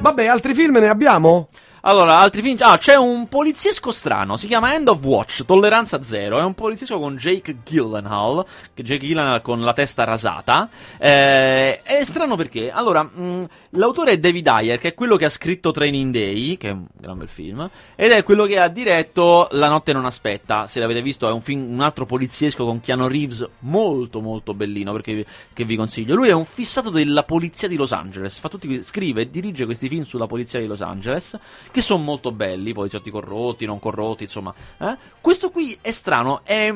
Vabbè, 0.00 0.26
altri 0.26 0.54
film 0.54 0.78
ne 0.78 0.88
abbiamo? 0.88 1.48
Allora, 1.82 2.18
altri 2.18 2.42
film. 2.42 2.58
Ah, 2.60 2.76
c'è 2.76 2.96
un 2.96 3.26
poliziesco 3.28 3.90
strano. 3.92 4.36
Si 4.36 4.46
chiama 4.46 4.74
End 4.74 4.88
of 4.88 5.02
Watch, 5.02 5.44
Tolleranza 5.44 6.02
Zero. 6.02 6.38
È 6.38 6.42
un 6.42 6.54
poliziesco 6.54 6.98
con 6.98 7.16
Jake 7.16 7.58
Gyllenhaal. 7.64 8.44
Che 8.74 8.82
Jake 8.82 9.06
Gyllenhaal 9.06 9.40
con 9.40 9.60
la 9.62 9.72
testa 9.72 10.04
rasata. 10.04 10.68
Eh, 10.98 11.80
è 11.82 12.04
strano 12.04 12.36
perché. 12.36 12.70
Allora, 12.70 13.02
mh, 13.02 13.46
l'autore 13.70 14.12
è 14.12 14.18
David 14.18 14.46
Ayer, 14.46 14.78
che 14.78 14.88
è 14.88 14.94
quello 14.94 15.16
che 15.16 15.24
ha 15.24 15.30
scritto 15.30 15.70
Training 15.70 16.12
Day, 16.12 16.56
che 16.58 16.68
è 16.68 16.72
un 16.72 16.86
gran 16.98 17.16
bel 17.16 17.28
film. 17.28 17.68
Ed 17.94 18.10
è 18.10 18.22
quello 18.22 18.44
che 18.44 18.58
ha 18.58 18.68
diretto 18.68 19.48
La 19.52 19.68
notte 19.68 19.94
non 19.94 20.04
aspetta. 20.04 20.66
Se 20.66 20.80
l'avete 20.80 21.00
visto, 21.00 21.28
è 21.28 21.32
un 21.32 21.40
film, 21.40 21.72
un 21.72 21.80
altro 21.80 22.04
poliziesco 22.04 22.64
con 22.66 22.80
Keanu 22.80 23.08
Reeves, 23.08 23.48
molto, 23.60 24.20
molto 24.20 24.52
bellino. 24.52 24.92
Perché 24.92 25.24
che 25.54 25.64
vi 25.64 25.76
consiglio. 25.76 26.14
Lui 26.14 26.28
è 26.28 26.32
un 26.32 26.44
fissato 26.44 26.90
della 26.90 27.22
polizia 27.22 27.68
di 27.68 27.76
Los 27.76 27.92
Angeles. 27.92 28.38
Fa 28.38 28.50
tutti, 28.50 28.82
scrive 28.82 29.22
e 29.22 29.30
dirige 29.30 29.64
questi 29.64 29.88
film 29.88 30.02
sulla 30.02 30.26
polizia 30.26 30.60
di 30.60 30.66
Los 30.66 30.82
Angeles 30.82 31.38
che 31.70 31.80
sono 31.80 32.02
molto 32.02 32.32
belli, 32.32 32.72
poliziotti 32.72 33.10
corrotti, 33.10 33.66
non 33.66 33.78
corrotti, 33.78 34.24
insomma. 34.24 34.54
eh. 34.78 34.96
Questo 35.20 35.50
qui 35.50 35.76
è 35.80 35.90
strano, 35.92 36.40
è... 36.44 36.74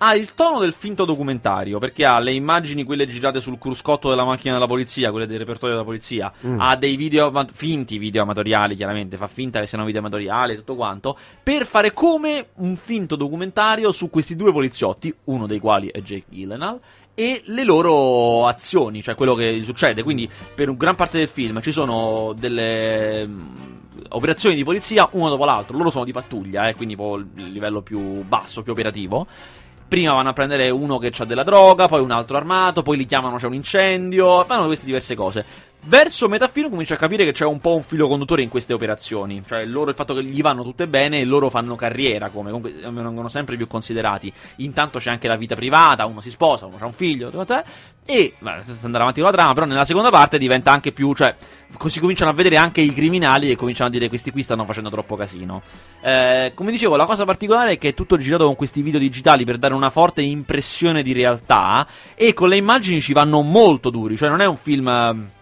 Ha 0.00 0.14
il 0.14 0.32
tono 0.34 0.60
del 0.60 0.74
finto 0.74 1.04
documentario, 1.04 1.80
perché 1.80 2.04
ha 2.04 2.20
le 2.20 2.30
immagini, 2.32 2.84
quelle 2.84 3.04
girate 3.08 3.40
sul 3.40 3.58
cruscotto 3.58 4.08
della 4.08 4.22
macchina 4.22 4.52
della 4.54 4.68
polizia, 4.68 5.10
quelle 5.10 5.26
del 5.26 5.38
repertorio 5.38 5.74
della 5.74 5.84
polizia, 5.84 6.32
Mm. 6.46 6.60
ha 6.60 6.76
dei 6.76 6.94
video, 6.94 7.32
finti 7.52 7.98
video 7.98 8.22
amatoriali, 8.22 8.76
chiaramente, 8.76 9.16
fa 9.16 9.26
finta 9.26 9.58
che 9.58 9.66
siano 9.66 9.84
video 9.84 9.98
amatoriali 9.98 10.52
e 10.52 10.56
tutto 10.58 10.76
quanto, 10.76 11.18
per 11.42 11.66
fare 11.66 11.92
come 11.92 12.50
un 12.58 12.76
finto 12.76 13.16
documentario 13.16 13.90
su 13.90 14.08
questi 14.08 14.36
due 14.36 14.52
poliziotti, 14.52 15.12
uno 15.24 15.48
dei 15.48 15.58
quali 15.58 15.88
è 15.88 16.00
Jake 16.00 16.26
Gyllenhaal, 16.28 16.78
e 17.14 17.42
le 17.46 17.64
loro 17.64 18.46
azioni, 18.46 19.02
cioè 19.02 19.16
quello 19.16 19.34
che 19.34 19.62
succede. 19.64 20.04
Quindi, 20.04 20.30
per 20.54 20.68
un 20.68 20.76
gran 20.76 20.94
parte 20.94 21.18
del 21.18 21.26
film 21.26 21.60
ci 21.60 21.72
sono 21.72 22.32
delle 22.38 23.28
operazioni 24.10 24.54
di 24.54 24.64
polizia 24.64 25.08
uno 25.12 25.28
dopo 25.28 25.44
l'altro. 25.44 25.76
Loro 25.76 25.90
sono 25.90 26.04
di 26.04 26.12
pattuglia, 26.12 26.68
eh, 26.68 26.74
quindi 26.74 26.94
il 26.94 27.52
livello 27.52 27.82
più 27.82 28.22
basso, 28.22 28.62
più 28.62 28.72
operativo. 28.72 29.26
Prima 29.88 30.12
vanno 30.12 30.28
a 30.28 30.32
prendere 30.34 30.68
uno 30.68 30.98
che 30.98 31.12
ha 31.16 31.24
della 31.24 31.44
droga, 31.44 31.88
poi 31.88 32.02
un 32.02 32.10
altro 32.10 32.36
armato, 32.36 32.82
poi 32.82 32.98
li 32.98 33.06
chiamano 33.06 33.38
c'è 33.38 33.46
un 33.46 33.54
incendio, 33.54 34.44
fanno 34.44 34.66
queste 34.66 34.84
diverse 34.84 35.14
cose. 35.14 35.44
Verso 35.80 36.28
metà 36.28 36.48
film 36.48 36.68
comincia 36.68 36.94
a 36.94 36.96
capire 36.98 37.24
che 37.24 37.32
c'è 37.32 37.46
un 37.46 37.60
po' 37.60 37.74
un 37.74 37.82
filo 37.82 38.08
conduttore 38.08 38.42
in 38.42 38.48
queste 38.48 38.74
operazioni, 38.74 39.42
cioè 39.46 39.64
loro 39.64 39.90
il 39.90 39.96
fatto 39.96 40.12
che 40.12 40.22
gli 40.22 40.42
vanno 40.42 40.62
tutte 40.62 40.86
bene 40.86 41.20
e 41.20 41.24
loro 41.24 41.48
fanno 41.48 41.76
carriera, 41.76 42.28
come 42.28 42.50
comunque 42.50 42.74
vengono 42.90 43.28
sempre 43.28 43.56
più 43.56 43.66
considerati. 43.66 44.30
Intanto 44.56 44.98
c'è 44.98 45.10
anche 45.10 45.28
la 45.28 45.36
vita 45.36 45.54
privata, 45.54 46.04
uno 46.04 46.20
si 46.20 46.30
sposa, 46.30 46.66
uno 46.66 46.76
ha 46.78 46.84
un 46.84 46.92
figlio, 46.92 47.30
te, 47.30 47.64
e 48.04 48.34
senza 48.38 48.84
andare 48.84 49.04
avanti 49.04 49.20
con 49.20 49.30
la 49.30 49.36
trama, 49.36 49.52
però 49.54 49.66
nella 49.66 49.84
seconda 49.84 50.10
parte 50.10 50.36
diventa 50.36 50.72
anche 50.72 50.92
più, 50.92 51.14
cioè 51.14 51.34
si 51.86 52.00
cominciano 52.00 52.30
a 52.30 52.34
vedere 52.34 52.56
anche 52.56 52.80
i 52.80 52.92
criminali 52.92 53.50
e 53.50 53.56
cominciano 53.56 53.88
a 53.88 53.92
dire 53.92 54.08
questi 54.08 54.30
qui 54.30 54.42
stanno 54.42 54.66
facendo 54.66 54.90
troppo 54.90 55.14
casino. 55.14 55.62
Eh, 56.02 56.52
come 56.54 56.70
dicevo, 56.70 56.96
la 56.96 57.06
cosa 57.06 57.24
particolare 57.24 57.72
è 57.72 57.78
che 57.78 57.90
è 57.90 57.94
tutto 57.94 58.18
girato 58.18 58.44
con 58.44 58.56
questi 58.56 58.82
video 58.82 59.00
digitali 59.00 59.44
per 59.44 59.56
dare 59.56 59.72
una 59.72 59.90
forte 59.90 60.20
impressione 60.22 61.02
di 61.02 61.12
realtà 61.12 61.86
e 62.14 62.34
con 62.34 62.48
le 62.48 62.56
immagini 62.56 63.00
ci 63.00 63.14
vanno 63.14 63.40
molto 63.42 63.88
duri, 63.88 64.16
cioè 64.16 64.28
non 64.28 64.40
è 64.40 64.46
un 64.46 64.56
film 64.56 64.88
eh, 64.88 65.36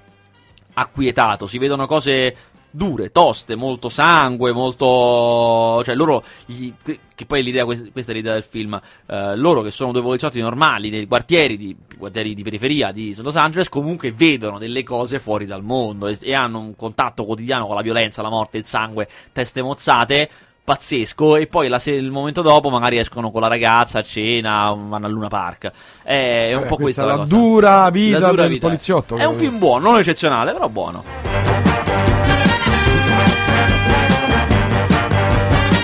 acquietato, 0.79 1.47
si 1.47 1.59
vedono 1.59 1.87
cose 1.87 2.37
dure, 2.71 3.11
toste, 3.11 3.55
molto 3.55 3.89
sangue, 3.89 4.53
molto... 4.53 5.83
cioè 5.83 5.95
loro, 5.95 6.23
gli- 6.45 6.71
che 7.15 7.25
poi 7.25 7.43
l'idea, 7.43 7.65
questa 7.65 8.13
è 8.13 8.15
l'idea 8.15 8.35
del 8.35 8.43
film, 8.43 8.79
eh, 9.07 9.35
loro 9.37 9.63
che 9.63 9.71
sono 9.71 9.93
due 9.93 10.03
poliziotti 10.03 10.41
normali, 10.41 10.91
dei 10.91 11.07
quartieri 11.07 11.57
di, 11.57 11.75
quartieri 11.97 12.35
di 12.35 12.43
periferia 12.43 12.93
di 12.93 13.15
Los 13.17 13.37
Angeles, 13.37 13.71
comunque 13.71 14.13
vedono 14.13 14.59
delle 14.59 14.83
cose 14.83 15.19
fuori 15.19 15.47
dal 15.47 15.63
mondo 15.63 16.07
e, 16.07 16.19
e 16.21 16.35
hanno 16.35 16.61
un 16.61 16.77
contatto 16.77 17.25
quotidiano 17.25 17.67
con 17.67 17.77
la 17.77 17.83
violenza, 17.83 18.21
la 18.21 18.29
morte, 18.29 18.59
il 18.59 18.67
sangue, 18.67 19.09
teste 19.33 19.63
mozzate, 19.63 20.29
pazzesco 20.67 21.37
e 21.37 21.47
poi 21.47 21.69
la 21.69 21.79
se- 21.79 21.93
il 21.93 22.11
momento 22.11 22.43
dopo 22.43 22.69
magari 22.71 22.99
escono 22.99 23.31
con 23.31 23.41
la 23.41 23.47
ragazza 23.47 24.01
a 24.01 24.03
cena, 24.03 24.75
vanno 24.77 25.07
a 25.07 25.09
Luna 25.09 25.29
Park. 25.29 25.71
È, 26.03 26.49
è 26.49 26.55
un 26.55 26.65
Eh, 26.65 26.67
po' 26.67 26.75
questa 26.77 26.83
questa 26.83 27.03
è 27.03 27.05
la 27.07 27.11
la 27.13 27.17
cosa. 27.19 27.29
dura 27.35 27.91
vita 27.91 28.19
La 28.19 28.29
dura 28.31 28.43
del 28.43 28.51
vita. 28.51 28.67
poliziotto. 28.67 29.17
È 29.17 29.25
un 29.25 29.37
film 29.37 29.59
buono, 29.59 29.89
non 29.91 29.99
eccezionale, 30.01 30.53
però 30.53 30.69
buono. 30.69 31.05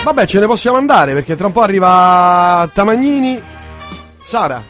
Vabbè, 0.04 0.26
ce 0.26 0.40
ne 0.40 0.46
possiamo 0.46 0.76
andare 0.78 1.12
perché 1.14 1.36
tra 1.36 1.46
un 1.46 1.52
po' 1.52 1.60
arriva 1.62 2.68
Tamagnini. 2.72 3.40
Sara, 4.20 4.60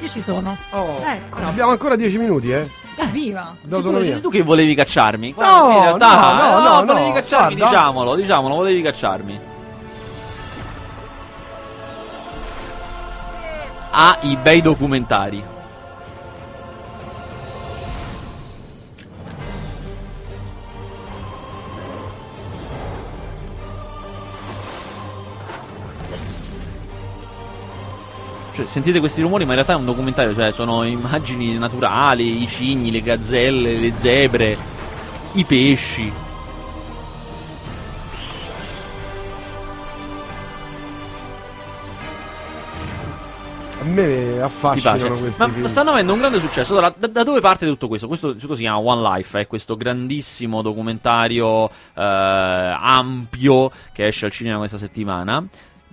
Io 0.00 0.08
ci 0.08 0.20
sono. 0.22 0.56
ecco. 1.04 1.38
abbiamo 1.44 1.70
ancora 1.70 1.96
10 1.96 2.16
minuti, 2.18 2.50
eh? 2.50 2.66
Viva. 3.10 3.54
D'autonomia. 3.60 4.14
Tu, 4.16 4.20
tu 4.22 4.30
che 4.30 4.42
volevi 4.42 4.74
cacciarmi? 4.74 5.34
No, 5.36 5.70
in 5.70 5.82
realtà, 5.82 6.32
no, 6.32 6.60
no, 6.60 6.80
no, 6.80 6.84
volevi 6.84 7.08
no, 7.08 7.14
cacciarmi, 7.14 7.56
guarda. 7.56 7.76
diciamolo, 7.76 8.14
diciamolo, 8.14 8.54
volevi 8.54 8.82
cacciarmi. 8.82 9.40
Ha 13.90 14.18
i 14.22 14.36
bei 14.36 14.60
documentari. 14.60 15.53
Cioè, 28.54 28.66
sentite 28.66 29.00
questi 29.00 29.20
rumori, 29.20 29.44
ma 29.44 29.50
in 29.50 29.56
realtà 29.56 29.72
è 29.72 29.76
un 29.76 29.84
documentario, 29.84 30.32
cioè 30.32 30.52
sono 30.52 30.84
immagini 30.84 31.58
naturali, 31.58 32.40
i 32.42 32.46
cigni, 32.46 32.92
le 32.92 33.02
gazzelle, 33.02 33.78
le 33.78 33.92
zebre, 33.96 34.56
i 35.32 35.42
pesci. 35.44 36.12
A 43.80 43.84
me 43.86 44.40
affascinano 44.40 45.08
questi 45.08 45.34
Ma 45.36 45.48
film. 45.48 45.66
stanno 45.66 45.90
avendo 45.90 46.12
un 46.12 46.20
grande 46.20 46.38
successo. 46.38 46.72
Allora, 46.72 46.94
da, 46.96 47.08
da 47.08 47.24
dove 47.24 47.40
parte 47.40 47.66
tutto 47.66 47.88
questo? 47.88 48.06
Questo 48.06 48.36
tutto 48.36 48.54
si 48.54 48.62
chiama 48.62 48.78
One 48.78 49.16
Life, 49.16 49.40
è 49.40 49.46
questo 49.48 49.76
grandissimo 49.76 50.62
documentario 50.62 51.68
eh, 51.68 51.72
ampio 51.96 53.70
che 53.92 54.06
esce 54.06 54.26
al 54.26 54.32
cinema 54.32 54.58
questa 54.58 54.78
settimana. 54.78 55.44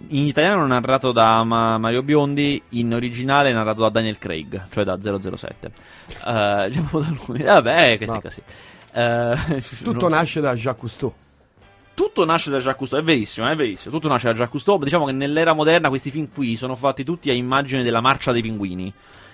In 0.10 0.26
italiano 0.26 0.64
è 0.66 0.68
narrato 0.68 1.12
da 1.12 1.44
Ma- 1.44 1.78
Mario 1.78 2.04
Biondi, 2.04 2.62
in 2.70 2.94
originale 2.94 3.50
è 3.50 3.54
narrato 3.54 3.82
da 3.82 3.90
Daniel 3.90 4.18
Craig, 4.18 4.64
cioè 4.72 4.84
da 4.84 4.98
007. 5.02 5.72
Eh, 6.26 6.66
diciamo 6.70 6.90
da 7.00 7.14
lui. 7.28 7.42
Vabbè, 7.44 7.98
questi 7.98 8.16
No. 8.16 8.22
casi. 8.22 8.42
Eh, 8.94 9.62
Tutto 9.84 10.10
no. 10.10 10.16
nasce 10.16 10.42
da 10.42 10.54
Jacques 10.56 10.80
Cousteau. 10.80 11.14
Tutto 11.94 12.26
nasce 12.26 12.50
da 12.50 12.58
Jacques 12.58 12.78
Cousteau, 12.78 13.00
è 13.02 13.04
verissimo, 13.04 13.48
è 13.48 13.56
verissimo. 13.56 13.94
Tutto 13.94 14.08
nasce 14.08 14.26
da 14.28 14.32
Jacques 14.34 14.52
Cousteau. 14.52 14.80
Diciamo 14.84 15.06
che 15.06 15.12
nell'era 15.12 15.54
moderna 15.54 15.90
questi 15.90 16.12
film 16.12 16.30
qui 16.34 16.56
sono 16.56 16.76
fatti 16.76 17.04
tutti 17.04 17.30
a 17.30 17.34
immagine 17.34 17.84
della 17.84 18.02
Marcia 18.02 18.32
dei 18.32 18.42
Pinguini. 18.42 18.92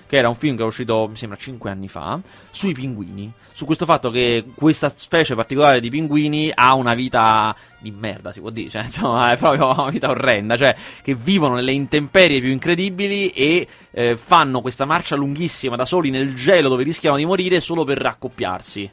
Che 0.07 0.15
era 0.15 0.29
un 0.29 0.35
film 0.35 0.55
che 0.55 0.63
è 0.63 0.65
uscito, 0.65 1.07
mi 1.09 1.17
sembra, 1.17 1.37
5 1.37 1.69
anni 1.69 1.87
fa, 1.87 2.19
sui 2.49 2.73
pinguini. 2.73 3.31
Su 3.51 3.65
questo 3.65 3.85
fatto 3.85 4.09
che 4.09 4.45
questa 4.55 4.93
specie 4.95 5.35
particolare 5.35 5.79
di 5.79 5.89
pinguini 5.89 6.51
ha 6.53 6.73
una 6.75 6.93
vita 6.93 7.55
di 7.79 7.91
merda, 7.91 8.31
si 8.31 8.39
può 8.39 8.49
dire. 8.49 8.69
Cioè, 8.69 8.83
insomma, 8.85 9.31
è 9.31 9.37
proprio 9.37 9.71
una 9.71 9.89
vita 9.89 10.09
orrenda. 10.09 10.55
Cioè, 10.55 10.75
che 11.01 11.13
vivono 11.13 11.55
nelle 11.55 11.73
intemperie 11.73 12.39
più 12.39 12.51
incredibili 12.51 13.29
e 13.29 13.67
eh, 13.91 14.15
fanno 14.15 14.61
questa 14.61 14.85
marcia 14.85 15.15
lunghissima 15.15 15.75
da 15.75 15.85
soli 15.85 16.09
nel 16.09 16.33
gelo 16.33 16.69
dove 16.69 16.83
rischiano 16.83 17.17
di 17.17 17.25
morire 17.25 17.59
solo 17.59 17.83
per 17.83 17.97
raccoppiarsi. 17.97 18.91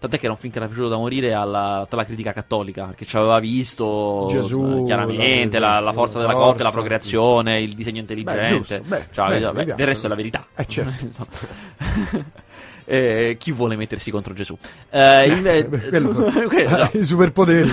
Tant'è 0.00 0.16
che 0.18 0.24
era 0.24 0.32
un 0.32 0.38
film 0.40 0.50
che 0.50 0.58
era 0.58 0.66
piaciuto 0.66 0.88
da 0.88 0.96
morire 0.96 1.34
alla, 1.34 1.80
tutta 1.82 1.96
la 1.96 2.04
critica 2.06 2.32
cattolica, 2.32 2.84
perché 2.86 3.04
ci 3.04 3.16
aveva 3.18 3.38
visto 3.38 4.26
Gesù, 4.30 4.78
eh, 4.80 4.84
chiaramente 4.84 5.58
la- 5.58 5.74
la, 5.74 5.80
la 5.80 5.92
forza 5.92 6.18
della 6.18 6.32
la 6.32 6.38
coppia, 6.38 6.48
la 6.64 6.70
forza. 6.70 6.70
procreazione, 6.78 7.60
il 7.60 7.74
disegno 7.74 8.00
intelligente. 8.00 8.46
giusto, 8.46 8.80
beh, 8.82 9.06
Cioè, 9.12 9.28
beh, 9.28 9.52
piace. 9.52 9.74
del 9.74 9.86
resto 9.86 10.06
è 10.06 10.08
la 10.08 10.14
verità. 10.16 10.46
Eh, 10.56 10.66
certo. 10.66 11.26
Eh, 12.92 13.36
chi 13.38 13.52
vuole 13.52 13.76
mettersi 13.76 14.10
contro 14.10 14.34
Gesù? 14.34 14.56
Eh, 14.90 15.28
inve- 15.28 15.62
beh, 15.64 15.88
quello- 15.90 16.12
quello. 16.48 16.88
I 16.98 17.04
superpoteri. 17.04 17.70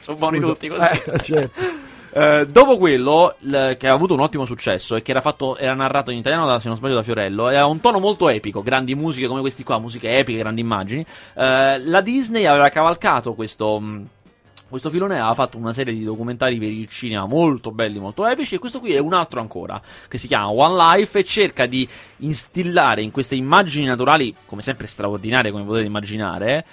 Sono 0.00 0.16
buoni 0.16 0.38
Scusa. 0.38 0.52
tutti 0.52 0.68
così. 0.68 0.80
Eh, 1.04 1.18
certo. 1.20 1.60
Eh, 2.12 2.46
dopo 2.48 2.76
quello, 2.76 3.36
l- 3.40 3.76
che 3.76 3.86
ha 3.86 3.92
avuto 3.92 4.14
un 4.14 4.20
ottimo 4.20 4.44
successo 4.44 4.96
e 4.96 5.02
che 5.02 5.12
era, 5.12 5.20
fatto, 5.20 5.56
era 5.56 5.74
narrato 5.74 6.10
in 6.10 6.18
italiano, 6.18 6.46
da, 6.46 6.58
se 6.58 6.68
non 6.68 6.76
sbaglio, 6.76 6.96
da 6.96 7.02
Fiorello, 7.02 7.50
e 7.50 7.56
ha 7.56 7.66
un 7.66 7.80
tono 7.80 8.00
molto 8.00 8.28
epico, 8.28 8.62
grandi 8.62 8.94
musiche 8.94 9.26
come 9.26 9.40
questi 9.40 9.62
qua, 9.62 9.78
musiche 9.78 10.18
epiche, 10.18 10.38
grandi 10.38 10.60
immagini. 10.60 11.04
eh, 11.34 11.78
la 11.78 12.00
Disney 12.00 12.46
aveva 12.46 12.68
cavalcato 12.68 13.34
questo. 13.34 13.78
mh, 13.78 14.08
questo 14.70 14.88
filone 14.88 15.14
aveva 15.14 15.34
fatto 15.34 15.58
una 15.58 15.72
serie 15.72 15.92
di 15.92 16.04
documentari 16.04 16.56
per 16.56 16.70
il 16.70 16.86
cinema 16.86 17.26
molto 17.26 17.72
belli, 17.72 17.98
molto 17.98 18.24
epici, 18.24 18.54
e 18.54 18.58
questo 18.60 18.78
qui 18.78 18.92
è 18.92 19.00
un 19.00 19.14
altro 19.14 19.40
ancora, 19.40 19.82
che 20.06 20.16
si 20.16 20.28
chiama 20.28 20.48
One 20.52 20.76
Life 20.76 21.18
e 21.18 21.24
cerca 21.24 21.66
di 21.66 21.88
instillare 22.18 23.02
in 23.02 23.10
queste 23.10 23.34
immagini 23.34 23.86
naturali, 23.86 24.32
come 24.46 24.62
sempre 24.62 24.86
straordinarie, 24.86 25.50
come 25.50 25.64
potete 25.64 25.86
immaginare, 25.86 26.64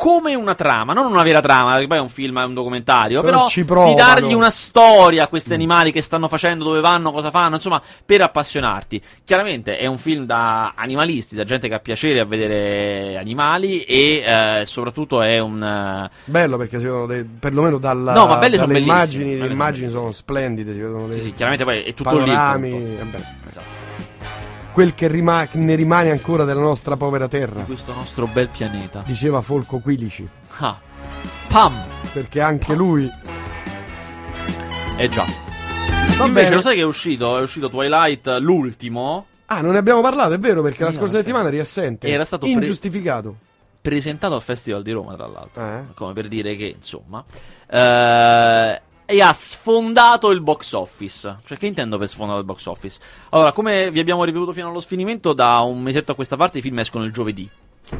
come 0.00 0.34
una 0.34 0.54
trama, 0.54 0.94
non 0.94 1.04
una 1.12 1.22
vera 1.22 1.42
trama, 1.42 1.72
perché 1.72 1.86
poi 1.86 1.98
è 1.98 2.00
un 2.00 2.08
film, 2.08 2.40
è 2.40 2.44
un 2.44 2.54
documentario, 2.54 3.20
Però 3.20 3.46
però, 3.66 3.88
di 3.88 3.94
dargli 3.94 4.32
una 4.32 4.48
storia 4.48 5.24
a 5.24 5.28
questi 5.28 5.50
Mm. 5.50 5.54
animali 5.54 5.92
che 5.92 6.00
stanno 6.00 6.26
facendo, 6.26 6.64
dove 6.64 6.80
vanno, 6.80 7.12
cosa 7.12 7.30
fanno, 7.30 7.56
insomma, 7.56 7.82
per 8.06 8.22
appassionarti. 8.22 8.98
Chiaramente 9.24 9.76
è 9.76 9.84
un 9.84 9.98
film 9.98 10.24
da 10.24 10.72
animalisti, 10.74 11.36
da 11.36 11.44
gente 11.44 11.68
che 11.68 11.74
ha 11.74 11.80
piacere 11.80 12.18
a 12.20 12.24
vedere 12.24 13.18
animali 13.18 13.82
e 13.82 14.22
eh, 14.24 14.62
soprattutto 14.64 15.20
è 15.20 15.38
un... 15.38 15.62
eh, 15.62 16.10
Bello 16.24 16.56
perché 16.56 16.78
si 16.78 16.84
vedono 16.84 17.04
dei, 17.04 17.22
perlomeno 17.24 17.76
dalla, 17.76 18.14
No, 18.14 18.26
ma 18.26 18.36
belle 18.36 18.56
sono 18.56 18.68
dalle 18.68 18.78
bellissime. 18.80 18.94
immagini, 18.96 19.32
le 19.34 19.38
sono 19.40 19.52
immagini 19.52 19.90
sono 19.90 20.10
splendide, 20.12 20.72
si 20.72 20.80
vedono 20.80 21.06
dei 21.08 21.18
Sì, 21.18 21.24
sì, 21.24 21.34
chiaramente 21.34 21.64
poi 21.64 21.82
è 21.82 21.92
tutto 21.92 22.16
lì. 22.16 22.24
panorami, 22.24 22.70
vabbè. 22.96 23.16
Esatto. 23.50 23.79
Quel 24.72 24.94
che 24.94 25.08
rima- 25.08 25.46
ne 25.52 25.74
rimane 25.74 26.10
ancora 26.10 26.44
della 26.44 26.60
nostra 26.60 26.96
povera 26.96 27.28
terra. 27.28 27.60
Di 27.60 27.66
questo 27.66 27.92
nostro 27.92 28.26
bel 28.26 28.48
pianeta. 28.48 29.02
Diceva 29.04 29.40
Folco 29.40 29.78
Quilici. 29.78 30.28
Ah. 30.58 30.78
Pam! 31.48 31.74
Perché 32.12 32.40
anche 32.40 32.74
lui 32.74 33.10
Eh 34.96 35.08
già. 35.08 35.24
Va 36.18 36.26
Invece 36.26 36.44
bene. 36.44 36.54
lo 36.56 36.60
sai 36.60 36.74
che 36.76 36.82
è 36.82 36.84
uscito? 36.84 37.38
È 37.38 37.40
uscito 37.40 37.70
Twilight, 37.70 38.26
l'ultimo, 38.40 39.26
Ah, 39.46 39.62
non 39.62 39.72
ne 39.72 39.78
abbiamo 39.78 40.00
parlato, 40.00 40.32
è 40.34 40.38
vero, 40.38 40.62
perché 40.62 40.84
la 40.84 40.90
No, 40.90 40.94
scorsa 40.96 41.16
settimana 41.18 41.48
eri 41.48 41.58
assente. 41.58 42.06
Era 42.06 42.24
stato 42.24 42.46
pre- 42.46 42.54
ingiustificato. 42.54 43.34
presentato 43.80 44.34
al 44.36 44.42
Festival 44.42 44.82
di 44.84 44.92
Roma, 44.92 45.14
tra 45.16 45.26
l'altro. 45.26 45.66
Eh? 45.66 45.82
Come 45.94 46.12
per 46.12 46.28
dire 46.28 46.54
che, 46.54 46.66
insomma... 46.76 47.24
eh, 47.68 48.80
e 49.10 49.20
ha 49.20 49.32
sfondato 49.32 50.30
il 50.30 50.40
box 50.40 50.72
office. 50.72 51.38
Cioè, 51.44 51.58
che 51.58 51.66
intendo 51.66 51.98
per 51.98 52.08
sfondato 52.08 52.38
il 52.38 52.44
box 52.44 52.66
office? 52.66 53.00
Allora, 53.30 53.50
come 53.50 53.90
vi 53.90 53.98
abbiamo 53.98 54.22
ripetuto 54.22 54.52
fino 54.52 54.68
allo 54.68 54.78
sfinimento, 54.78 55.32
da 55.32 55.58
un 55.58 55.82
mesetto 55.82 56.12
a 56.12 56.14
questa 56.14 56.36
parte 56.36 56.58
i 56.58 56.62
film 56.62 56.78
escono 56.78 57.04
il 57.04 57.12
giovedì. 57.12 57.50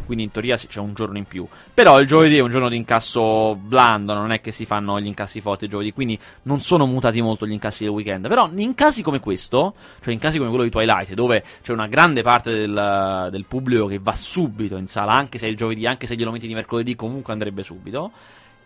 Quindi 0.07 0.23
in 0.23 0.31
teoria 0.31 0.57
c'è 0.57 0.79
un 0.79 0.95
giorno 0.95 1.19
in 1.19 1.25
più. 1.25 1.45
Però 1.75 2.01
il 2.01 2.07
giovedì 2.07 2.37
è 2.37 2.41
un 2.41 2.49
giorno 2.49 2.69
di 2.69 2.77
incasso 2.77 3.57
blando, 3.57 4.15
non 4.15 4.31
è 4.31 4.41
che 4.41 4.53
si 4.53 4.65
fanno 4.67 5.01
gli 5.01 5.07
incassi 5.07 5.41
forti 5.41 5.65
il 5.65 5.71
giovedì, 5.71 5.93
quindi 5.93 6.17
non 6.43 6.61
sono 6.61 6.87
mutati 6.87 7.21
molto 7.21 7.45
gli 7.45 7.51
incassi 7.51 7.83
del 7.83 7.93
weekend. 7.93 8.29
Però 8.29 8.49
in 8.55 8.75
casi 8.77 9.03
come 9.03 9.19
questo, 9.19 9.75
cioè 10.01 10.13
in 10.13 10.21
casi 10.21 10.39
come 10.39 10.51
quello 10.51 10.65
di 10.65 10.71
Twilight, 10.71 11.13
dove 11.15 11.43
c'è 11.61 11.73
una 11.73 11.89
grande 11.89 12.23
parte 12.23 12.53
del, 12.53 13.29
del 13.33 13.45
pubblico 13.47 13.87
che 13.87 13.99
va 13.99 14.15
subito 14.15 14.77
in 14.77 14.87
sala, 14.87 15.13
anche 15.13 15.39
se 15.39 15.47
è 15.47 15.51
il 15.51 15.57
giovedì, 15.57 15.87
anche 15.87 16.07
se 16.07 16.15
glielo 16.15 16.31
metti 16.31 16.47
di 16.47 16.55
mercoledì, 16.55 16.95
comunque 16.95 17.33
andrebbe 17.33 17.65
subito. 17.65 18.13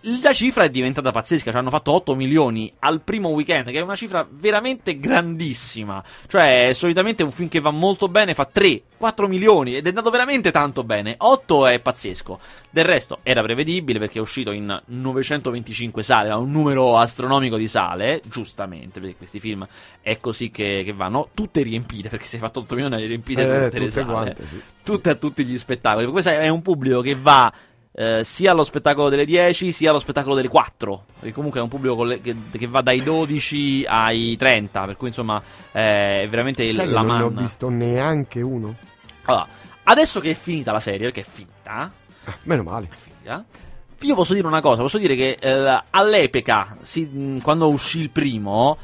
La 0.07 0.35
cifra 0.35 0.65
è 0.65 0.69
diventata 0.69 1.11
pazzesca, 1.13 1.51
ci 1.51 1.57
hanno 1.57 1.71
fatto 1.71 1.91
8 1.93 2.15
milioni 2.15 2.71
al 2.81 3.01
primo 3.01 3.31
weekend, 3.31 3.71
che 3.71 3.79
è 3.79 3.81
una 3.81 3.97
cifra 3.97 4.27
veramente 4.29 4.99
grandissima. 4.99 6.05
Cioè, 6.27 6.73
solitamente 6.75 7.23
un 7.23 7.31
film 7.31 7.49
che 7.49 7.61
va 7.61 7.71
molto 7.71 8.09
bene 8.09 8.35
fa 8.35 8.45
3, 8.45 8.83
4 8.99 9.29
milioni 9.29 9.77
ed 9.77 9.87
è 9.87 9.89
andato 9.89 10.11
veramente 10.11 10.51
tanto 10.51 10.85
bene. 10.85 11.15
8 11.17 11.69
è 11.69 11.81
pazzesco. 11.81 12.39
Del 12.69 12.85
resto 12.85 13.21
era 13.23 13.41
prevedibile 13.41 13.99
perché 13.99 14.19
è 14.19 14.21
uscito 14.21 14.51
in 14.51 14.79
925 14.85 16.03
sale, 16.03 16.29
ha 16.29 16.37
un 16.37 16.51
numero 16.51 16.99
astronomico 16.99 17.57
di 17.57 17.67
sale, 17.67 18.21
giustamente, 18.29 19.01
perché 19.01 19.17
questi 19.17 19.41
film 19.41 19.67
è 20.03 20.21
così 20.21 20.51
che, 20.51 20.83
che 20.85 20.93
vanno, 20.93 21.31
tutte 21.33 21.63
riempite, 21.63 22.11
perché 22.11 22.27
se 22.27 22.37
hai 22.37 22.43
fatto 22.43 22.61
8 22.61 22.75
milioni 22.75 22.97
hai 22.97 23.07
riempite 23.07 23.41
Eh, 23.41 23.45
tutte 23.47 23.79
le 23.79 23.87
tutte 23.87 23.91
sale. 23.91 24.13
quante, 24.13 24.47
sì. 24.47 24.61
Tutte 24.85 25.09
a 25.09 25.15
tutti 25.15 25.45
gli 25.47 25.57
spettacoli. 25.57 26.07
Questo 26.09 26.29
è 26.29 26.49
un 26.51 26.61
pubblico 26.61 27.01
che 27.01 27.15
va 27.15 27.51
eh, 27.97 28.23
sia 28.25 28.51
allo 28.51 28.65
spettacolo 28.65 29.09
delle 29.09 29.25
10 29.25 29.71
sia 29.71 29.91
allo 29.91 29.99
spettacolo 30.01 30.35
delle 30.35 30.49
4. 30.49 31.05
Perché 31.21 31.33
comunque 31.33 31.61
è 31.61 31.63
un 31.63 31.69
pubblico 31.69 32.03
le- 32.05 32.21
che, 32.21 32.35
che 32.51 32.67
va 32.67 32.81
dai 32.83 33.03
12 33.03 33.85
ai 33.87 34.37
30. 34.37 34.85
Per 34.87 34.97
cui 34.97 35.09
insomma 35.09 35.41
eh, 35.73 36.23
è 36.23 36.29
veramente 36.29 36.65
il- 36.65 36.73
Sai 36.73 36.87
che 36.89 36.93
la 36.93 37.03
non 37.03 37.17
ne 37.17 37.23
ho 37.23 37.27
manna. 37.29 37.41
visto 37.41 37.69
neanche 37.69 38.41
uno? 38.41 38.75
Allora, 39.25 39.47
adesso 39.85 40.21
che 40.21 40.31
è 40.31 40.35
finita 40.35 40.73
la 40.73 40.81
serie, 40.81 41.11
perché 41.11 41.21
è 41.21 41.25
finita, 41.31 41.93
Meno 42.43 42.63
male. 42.63 42.89
finita, 42.91 43.45
io 44.01 44.15
posso 44.15 44.35
dire 44.35 44.47
una 44.47 44.61
cosa, 44.61 44.83
posso 44.83 44.99
dire 44.99 45.15
che 45.17 45.37
eh, 45.41 45.83
all'epoca, 45.91 46.77
quando 47.43 47.69
uscì 47.69 48.01
il 48.01 48.11
primo, 48.11 48.77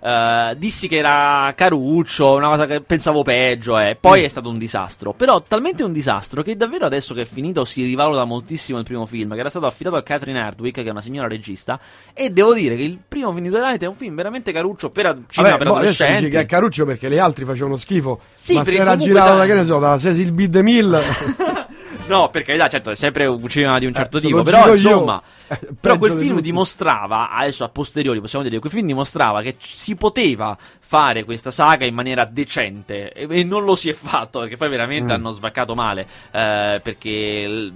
eh, 0.00 0.54
dissi 0.56 0.88
che 0.88 0.96
era 0.96 1.52
caruccio, 1.56 2.34
una 2.34 2.48
cosa 2.48 2.66
che 2.66 2.80
pensavo 2.80 3.22
peggio, 3.22 3.78
eh. 3.78 3.96
poi 4.00 4.20
Mm. 4.20 4.24
è 4.24 4.28
stato 4.28 4.48
un 4.48 4.58
disastro. 4.58 5.12
Però 5.12 5.40
talmente 5.42 5.82
un 5.82 5.92
disastro 5.92 6.42
che 6.42 6.56
davvero 6.56 6.86
adesso 6.86 7.14
che 7.14 7.22
è 7.22 7.24
finito 7.26 7.64
si 7.64 7.82
rivaluta 7.84 8.24
moltissimo 8.24 8.78
il 8.78 8.84
primo 8.84 9.06
film, 9.06 9.34
che 9.34 9.40
era 9.40 9.50
stato 9.50 9.66
affidato 9.66 9.96
a 9.96 10.02
Catherine 10.02 10.38
Hardwick, 10.40 10.82
che 10.82 10.88
è 10.88 10.90
una 10.90 11.00
signora 11.00 11.28
regista, 11.28 11.78
e 12.14 12.30
devo 12.30 12.54
dire 12.54 12.76
che 12.76 12.82
il 12.82 12.98
primo 13.06 13.30
film 13.32 13.44
di 13.44 13.50
Twilight 13.50 13.82
è 13.82 13.86
un 13.86 13.96
film 13.96 14.14
veramente 14.14 14.52
caruccio 14.52 14.90
per, 14.90 15.04
cinema 15.28 15.52
Vabbè, 15.52 15.58
per 15.58 15.66
boh, 15.72 15.74
adolescenti. 15.78 16.18
dici 16.20 16.30
che 16.30 16.40
è 16.40 16.46
caruccio 16.46 16.84
perché 16.84 17.08
le 17.08 17.18
altre 17.20 17.44
facevano 17.44 17.76
schifo. 17.76 18.20
Sì, 18.30 18.54
ma 18.54 18.62
perché 18.62 18.76
se 18.76 18.82
era 18.82 18.96
girato 18.96 19.36
da 19.36 19.44
che 19.46 19.54
ne 19.54 19.64
so, 19.64 19.78
da 19.78 19.98
Cecil 19.98 20.32
B. 20.32 20.46
DeMille. 20.46 21.02
No, 22.08 22.30
per 22.30 22.42
carità, 22.42 22.68
certo, 22.68 22.90
è 22.90 22.94
sempre 22.94 23.26
un 23.26 23.46
cinema 23.48 23.78
di 23.78 23.84
un 23.84 23.92
certo 23.92 24.16
Eh, 24.16 24.20
tipo. 24.20 24.42
Però, 24.42 24.66
io, 24.68 24.72
insomma, 24.74 25.20
eh, 25.20 25.37
però 25.80 25.98
quel 25.98 26.18
film 26.18 26.40
dimostrava, 26.40 27.30
adesso 27.30 27.64
a 27.64 27.68
posteriori 27.68 28.20
possiamo 28.20 28.44
dire, 28.44 28.58
quel 28.58 28.72
film 28.72 28.86
dimostrava 28.86 29.42
che 29.42 29.56
si 29.58 29.94
poteva 29.96 30.56
fare 30.90 31.24
questa 31.24 31.50
saga 31.50 31.84
in 31.84 31.92
maniera 31.94 32.24
decente 32.24 33.12
e, 33.12 33.26
e 33.28 33.44
non 33.44 33.62
lo 33.64 33.74
si 33.74 33.90
è 33.90 33.92
fatto 33.92 34.40
perché 34.40 34.56
poi 34.56 34.70
veramente 34.70 35.12
Mm. 35.12 35.16
hanno 35.16 35.30
svaccato 35.32 35.74
male 35.74 36.06
eh, 36.32 36.80
perché 36.82 37.46
l- 37.46 37.72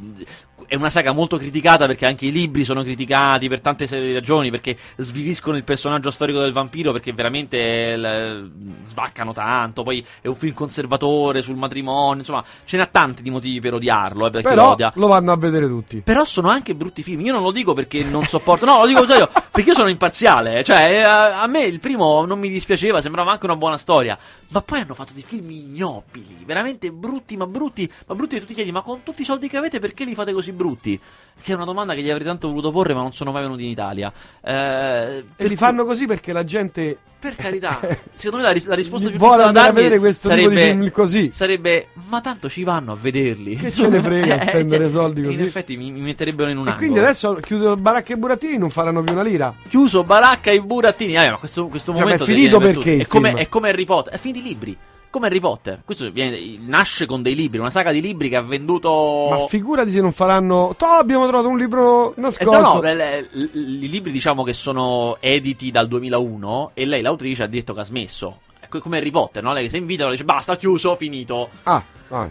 è 0.68 0.76
una 0.76 0.88
saga 0.90 1.12
molto 1.12 1.36
criticata 1.36 1.86
perché 1.86 2.06
anche 2.06 2.24
i 2.26 2.32
libri 2.32 2.64
sono 2.64 2.82
criticati 2.82 3.48
per 3.48 3.60
tante 3.60 3.86
serie 3.86 4.06
di 4.06 4.14
ragioni 4.14 4.50
perché 4.50 4.74
sviliscono 4.96 5.56
il 5.58 5.64
personaggio 5.64 6.10
storico 6.10 6.38
del 6.40 6.52
vampiro 6.52 6.92
perché 6.92 7.12
veramente 7.12 7.94
l- 7.98 8.50
svaccano 8.82 9.32
tanto 9.34 9.82
poi 9.82 10.02
è 10.22 10.28
un 10.28 10.36
film 10.36 10.54
conservatore 10.54 11.42
sul 11.42 11.56
matrimonio 11.56 12.18
insomma 12.20 12.42
ce 12.64 12.78
n'ha 12.78 12.86
tanti 12.86 13.22
di 13.22 13.28
motivi 13.30 13.60
per 13.60 13.74
odiarlo 13.74 14.26
eh, 14.28 14.30
perché 14.30 14.48
lo 14.48 14.54
Però 14.54 14.70
odia 14.70 14.92
lo 14.94 15.06
vanno 15.08 15.32
a 15.32 15.36
vedere 15.36 15.66
tutti. 15.68 16.00
però 16.00 16.24
sono 16.24 16.48
anche 16.48 16.74
brutti 16.74 17.02
film. 17.02 17.20
Io 17.20 17.32
non 17.34 17.42
lo 17.42 17.50
dico 17.50 17.74
perché 17.74 18.02
non 18.04 18.22
sopporto. 18.22 18.64
No, 18.64 18.78
lo 18.78 18.86
dico 18.86 19.04
serio, 19.06 19.28
perché 19.50 19.70
io 19.70 19.74
sono 19.74 19.88
imparziale. 19.88 20.62
Cioè, 20.64 20.76
eh, 20.90 21.02
a 21.02 21.46
me 21.48 21.62
il 21.64 21.80
primo 21.80 22.24
non 22.24 22.38
mi 22.38 22.48
dispiaceva, 22.48 23.00
sembrava 23.02 23.32
anche 23.32 23.44
una 23.44 23.56
buona 23.56 23.76
storia. 23.76 24.18
Ma 24.48 24.62
poi 24.62 24.80
hanno 24.80 24.94
fatto 24.94 25.12
dei 25.12 25.22
film 25.22 25.50
ignobili, 25.50 26.42
veramente 26.44 26.90
brutti, 26.90 27.36
ma 27.36 27.46
brutti, 27.46 27.90
ma 28.06 28.14
brutti 28.14 28.36
e 28.36 28.40
tu 28.40 28.46
ti 28.46 28.54
chiedi, 28.54 28.72
ma 28.72 28.82
con 28.82 29.02
tutti 29.02 29.22
i 29.22 29.24
soldi 29.24 29.48
che 29.48 29.56
avete 29.58 29.78
perché 29.78 30.04
li 30.04 30.14
fate 30.14 30.32
così 30.32 30.52
brutti? 30.52 31.00
Che 31.40 31.50
è 31.52 31.54
una 31.54 31.64
domanda 31.64 31.94
che 31.94 32.02
gli 32.02 32.10
avrei 32.10 32.26
tanto 32.26 32.48
voluto 32.48 32.70
porre, 32.70 32.94
ma 32.94 33.00
non 33.02 33.12
sono 33.12 33.32
mai 33.32 33.42
venuti 33.42 33.64
in 33.64 33.70
Italia. 33.70 34.12
Eh, 34.40 35.24
E 35.36 35.46
li 35.46 35.56
fanno 35.56 35.84
così 35.84 36.06
perché 36.06 36.32
la 36.32 36.44
gente 36.44 36.96
per 37.22 37.36
carità, 37.36 37.78
secondo 38.14 38.38
me 38.38 38.42
la, 38.42 38.50
ris- 38.50 38.66
la 38.66 38.74
risposta 38.74 39.08
più 39.08 39.16
vuole 39.18 39.44
andare 39.44 39.68
a 39.68 39.72
vedere 39.72 39.98
questo 40.00 40.28
tipo 40.28 40.48
di 40.48 40.54
sarebbe, 40.56 40.70
film 40.72 40.90
così. 40.90 41.30
sarebbe, 41.32 41.86
ma 42.08 42.20
tanto 42.20 42.48
ci 42.48 42.64
vanno 42.64 42.92
a 42.92 42.96
vederli. 43.00 43.54
Che 43.56 43.72
ce 43.72 43.88
ne 43.88 44.00
frega 44.02 44.40
Eh, 44.40 44.48
spendere 44.48 44.84
che- 44.84 44.90
soldi 44.90 45.22
così. 45.22 45.34
In 45.34 45.42
effetti 45.42 45.76
mi, 45.76 45.90
mi 45.92 46.00
metterebbero 46.00 46.48
in 46.50 46.56
un 46.56 46.62
angolo. 46.66 46.78
quindi 46.78 46.98
adesso 46.98 47.34
chiudono 47.34 47.76
Baracca 47.76 48.12
e 48.12 48.16
Burattini 48.16 48.58
non 48.58 48.70
faranno 48.70 49.02
più 49.02 49.12
una 49.12 49.22
lira. 49.22 49.54
chiuso 49.68 50.02
baracca 50.02 50.50
e 50.50 50.60
burattini. 50.60 51.16
Ah, 51.16 51.30
ma 51.30 51.36
questo, 51.36 51.66
questo 51.66 51.92
Cioè, 51.92 52.02
ma 52.04 52.10
è 52.10 52.18
momento 52.18 52.24
finito 52.24 52.58
perché 52.58 52.96
È 52.98 53.06
come, 53.06 53.34
è 53.34 53.48
come 53.48 53.68
Harry 53.68 53.84
Potter. 53.84 54.12
È 54.12 54.18
finito 54.18 54.38
i 54.40 54.42
libri. 54.42 54.76
Come 55.12 55.26
Harry 55.26 55.40
Potter. 55.40 55.82
Questo 55.84 56.10
viene- 56.10 56.56
nasce 56.66 57.04
con 57.04 57.20
dei 57.22 57.34
libri. 57.34 57.58
Una 57.58 57.68
saga 57.68 57.92
di 57.92 58.00
libri 58.00 58.30
che 58.30 58.36
ha 58.36 58.40
venduto. 58.40 59.26
Ma 59.30 59.46
figurati 59.46 59.90
se 59.90 60.00
non 60.00 60.10
faranno. 60.10 60.74
Toh, 60.78 60.86
abbiamo 60.86 61.26
trovato 61.28 61.48
un 61.48 61.58
libro 61.58 62.14
Eh, 62.16 62.20
nascosto. 62.22 62.60
no, 62.60 62.72
no, 62.74 62.80
le- 62.80 63.28
i 63.34 63.88
libri 63.90 64.10
diciamo 64.10 64.42
che 64.42 64.54
sono 64.54 65.18
editi 65.20 65.70
dal 65.70 65.86
2001 65.86 66.70
e 66.72 66.86
lei, 66.86 67.02
l'autrice, 67.02 67.42
ha 67.42 67.46
detto 67.46 67.74
che 67.74 67.80
ha 67.80 67.84
smesso. 67.84 68.38
Come 68.80 68.98
Harry 68.98 69.10
Potter, 69.10 69.42
no? 69.42 69.52
Lei 69.52 69.64
che 69.64 69.70
se 69.70 69.76
invita 69.76 70.08
dice 70.10 70.24
basta, 70.24 70.56
chiuso, 70.56 70.96
finito. 70.96 71.50
Ah. 71.64 71.82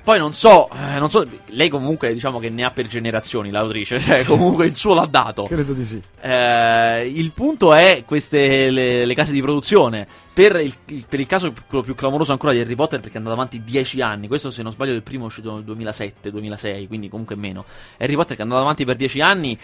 Poi 0.03 0.19
non 0.19 0.31
so, 0.33 0.69
eh, 0.69 0.99
non 0.99 1.09
so, 1.09 1.25
lei 1.47 1.67
comunque 1.67 2.13
diciamo 2.13 2.37
che 2.37 2.49
ne 2.49 2.63
ha 2.63 2.69
per 2.69 2.87
generazioni 2.87 3.49
l'autrice, 3.49 3.97
cioè 4.01 4.23
comunque 4.25 4.67
il 4.67 4.75
suo 4.75 4.93
l'ha 4.93 5.07
dato. 5.09 5.45
Credo 5.45 5.73
di 5.73 5.83
sì. 5.83 5.99
Eh, 6.21 7.07
il 7.07 7.31
punto 7.31 7.73
è 7.73 8.03
queste 8.05 8.69
le, 8.69 9.05
le 9.05 9.13
case 9.15 9.31
di 9.31 9.41
produzione. 9.41 10.07
Per 10.33 10.55
il, 10.57 10.71
il- 10.85 11.05
per 11.09 11.19
il 11.19 11.25
caso 11.25 11.51
quello 11.67 11.83
più 11.83 11.95
clamoroso 11.95 12.31
ancora 12.31 12.53
di 12.53 12.59
Harry 12.59 12.75
Potter, 12.75 12.99
perché 12.99 13.15
è 13.15 13.17
andato 13.17 13.35
avanti 13.35 13.63
10 13.63 14.01
anni. 14.01 14.27
Questo, 14.27 14.51
se 14.51 14.61
non 14.61 14.71
sbaglio, 14.71 14.93
il 14.93 15.01
primo 15.01 15.23
è 15.23 15.27
uscito 15.27 15.51
nel 15.55 15.63
2007-2006, 15.65 16.87
quindi 16.87 17.09
comunque 17.09 17.35
meno. 17.35 17.65
Harry 17.97 18.13
Potter 18.13 18.35
che 18.35 18.41
è 18.41 18.43
andato 18.43 18.61
avanti 18.61 18.85
per 18.85 18.95
10 18.95 19.21
anni. 19.21 19.57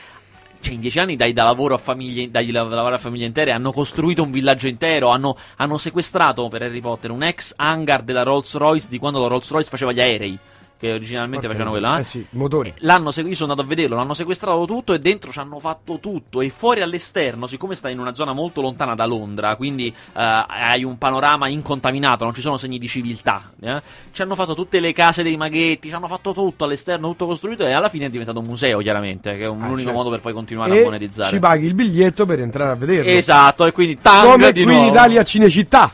Cioè, 0.68 0.76
in 0.76 0.82
dieci 0.82 1.00
anni 1.00 1.16
dai 1.16 1.32
da 1.32 1.44
lavoro 1.46 1.76
a 1.76 1.78
famiglie, 1.78 2.30
dai 2.30 2.52
da 2.52 2.64
lavoro 2.66 2.96
a 2.96 2.98
famiglie 2.98 3.26
intere, 3.26 3.52
hanno 3.52 3.72
costruito 3.72 4.22
un 4.24 4.32
villaggio 4.32 4.68
intero, 4.68 5.08
hanno, 5.08 5.38
hanno 5.56 5.78
sequestrato 5.78 6.50
per 6.50 6.64
Harry 6.64 6.82
Potter 6.82 7.10
un 7.10 7.24
ex 7.24 7.54
hangar 7.56 8.04
della 8.04 8.24
Rolls 8.24 8.54
Royce 8.56 8.88
di 8.90 8.98
quando 8.98 9.22
la 9.22 9.28
Rolls 9.28 9.50
Royce 9.50 9.70
faceva 9.70 9.94
gli 9.94 10.02
aerei, 10.02 10.38
che 10.80 10.94
originalmente 10.94 11.46
Ok. 11.48 11.52
facevano 11.54 11.72
quella. 11.72 11.98
Eh 12.00 12.04
sì, 12.04 12.26
motori. 12.32 12.74
L'hanno 12.80 13.12
segu- 13.12 13.30
io 13.30 13.36
sono 13.36 13.52
andato 13.52 13.68
a 13.68 13.70
vederlo, 13.70 13.96
l'hanno 13.96 14.14
sequestrato 14.14 14.66
tutto 14.66 14.94
e 14.94 15.00
dentro 15.00 15.32
ci 15.32 15.40
hanno 15.40 15.58
fatto 15.60 16.00
tutto. 16.00 16.42
E 16.42 16.50
fuori 16.50 16.82
all'esterno, 16.82 17.48
siccome 17.48 17.74
sta 17.76 17.90
in 17.90 18.00
una 18.00 18.14
zona 18.14 18.34
molto 18.34 18.62
lontana 18.62 18.94
da 18.96 19.06
Londra, 19.06 19.56
quindi 19.56 19.88
eh, 19.88 19.94
hai 20.14 20.84
un 20.84 20.98
panorama 20.98 21.48
incontaminato, 21.48 22.24
non 22.26 22.34
ci 22.34 22.42
sono 22.42 22.58
segni 22.58 22.78
di 22.78 22.88
civiltà. 22.88 23.52
eh, 23.62 23.82
Ci 24.12 24.22
hanno 24.22 24.36
fatto 24.36 24.54
tutte 24.54 24.80
le 24.80 24.94
case 24.94 25.24
dei 25.24 25.36
maghetti, 25.38 25.90
ci 25.90 25.94
hanno 25.96 26.08
fatto 26.08 26.32
tutto 26.34 26.64
all'esterno, 26.66 27.08
tutto 27.10 27.26
costruito. 27.26 27.66
E 27.66 27.72
alla 27.72 27.90
fine 27.90 28.06
è 28.06 28.10
diventato 28.10 28.40
un 28.40 28.46
museo, 28.46 28.78
chiaramente, 28.80 29.36
che 29.36 29.44
è 29.44 29.48
un- 29.48 29.62
Ah, 29.62 29.66
l'unico 29.68 29.82
certo. 29.90 29.98
modo 29.98 30.10
per 30.12 30.20
poi 30.22 30.34
continuare 30.34 30.76
E 30.78 30.82
a 30.82 30.84
monetizzare. 30.84 31.30
ci 31.32 31.40
paghi 31.40 31.66
il 31.66 31.74
biglietto 31.74 32.26
per 32.26 32.40
entrare 32.40 32.72
a 32.72 32.76
vederlo. 32.76 33.10
Esatto, 33.12 33.66
e 33.66 33.72
quindi 33.72 33.98
tanga 34.00 34.32
Come 34.32 34.52
di 34.52 34.64
qui 34.64 34.72
nuovo. 34.72 34.88
in 34.88 34.94
Italia 34.94 35.22
a 35.22 35.24
Cinecittà. 35.24 35.92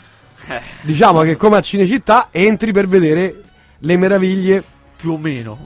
Eh. 0.50 0.62
Diciamo 0.82 1.22
che 1.22 1.38
come 1.38 1.56
a 1.58 1.62
Cinecittà 1.62 2.28
entri 2.32 2.74
per 2.74 2.88
vedere 2.88 3.42
le 3.84 3.98
meraviglie 3.98 4.64
più 4.96 5.12
o 5.14 5.18
meno. 5.18 5.58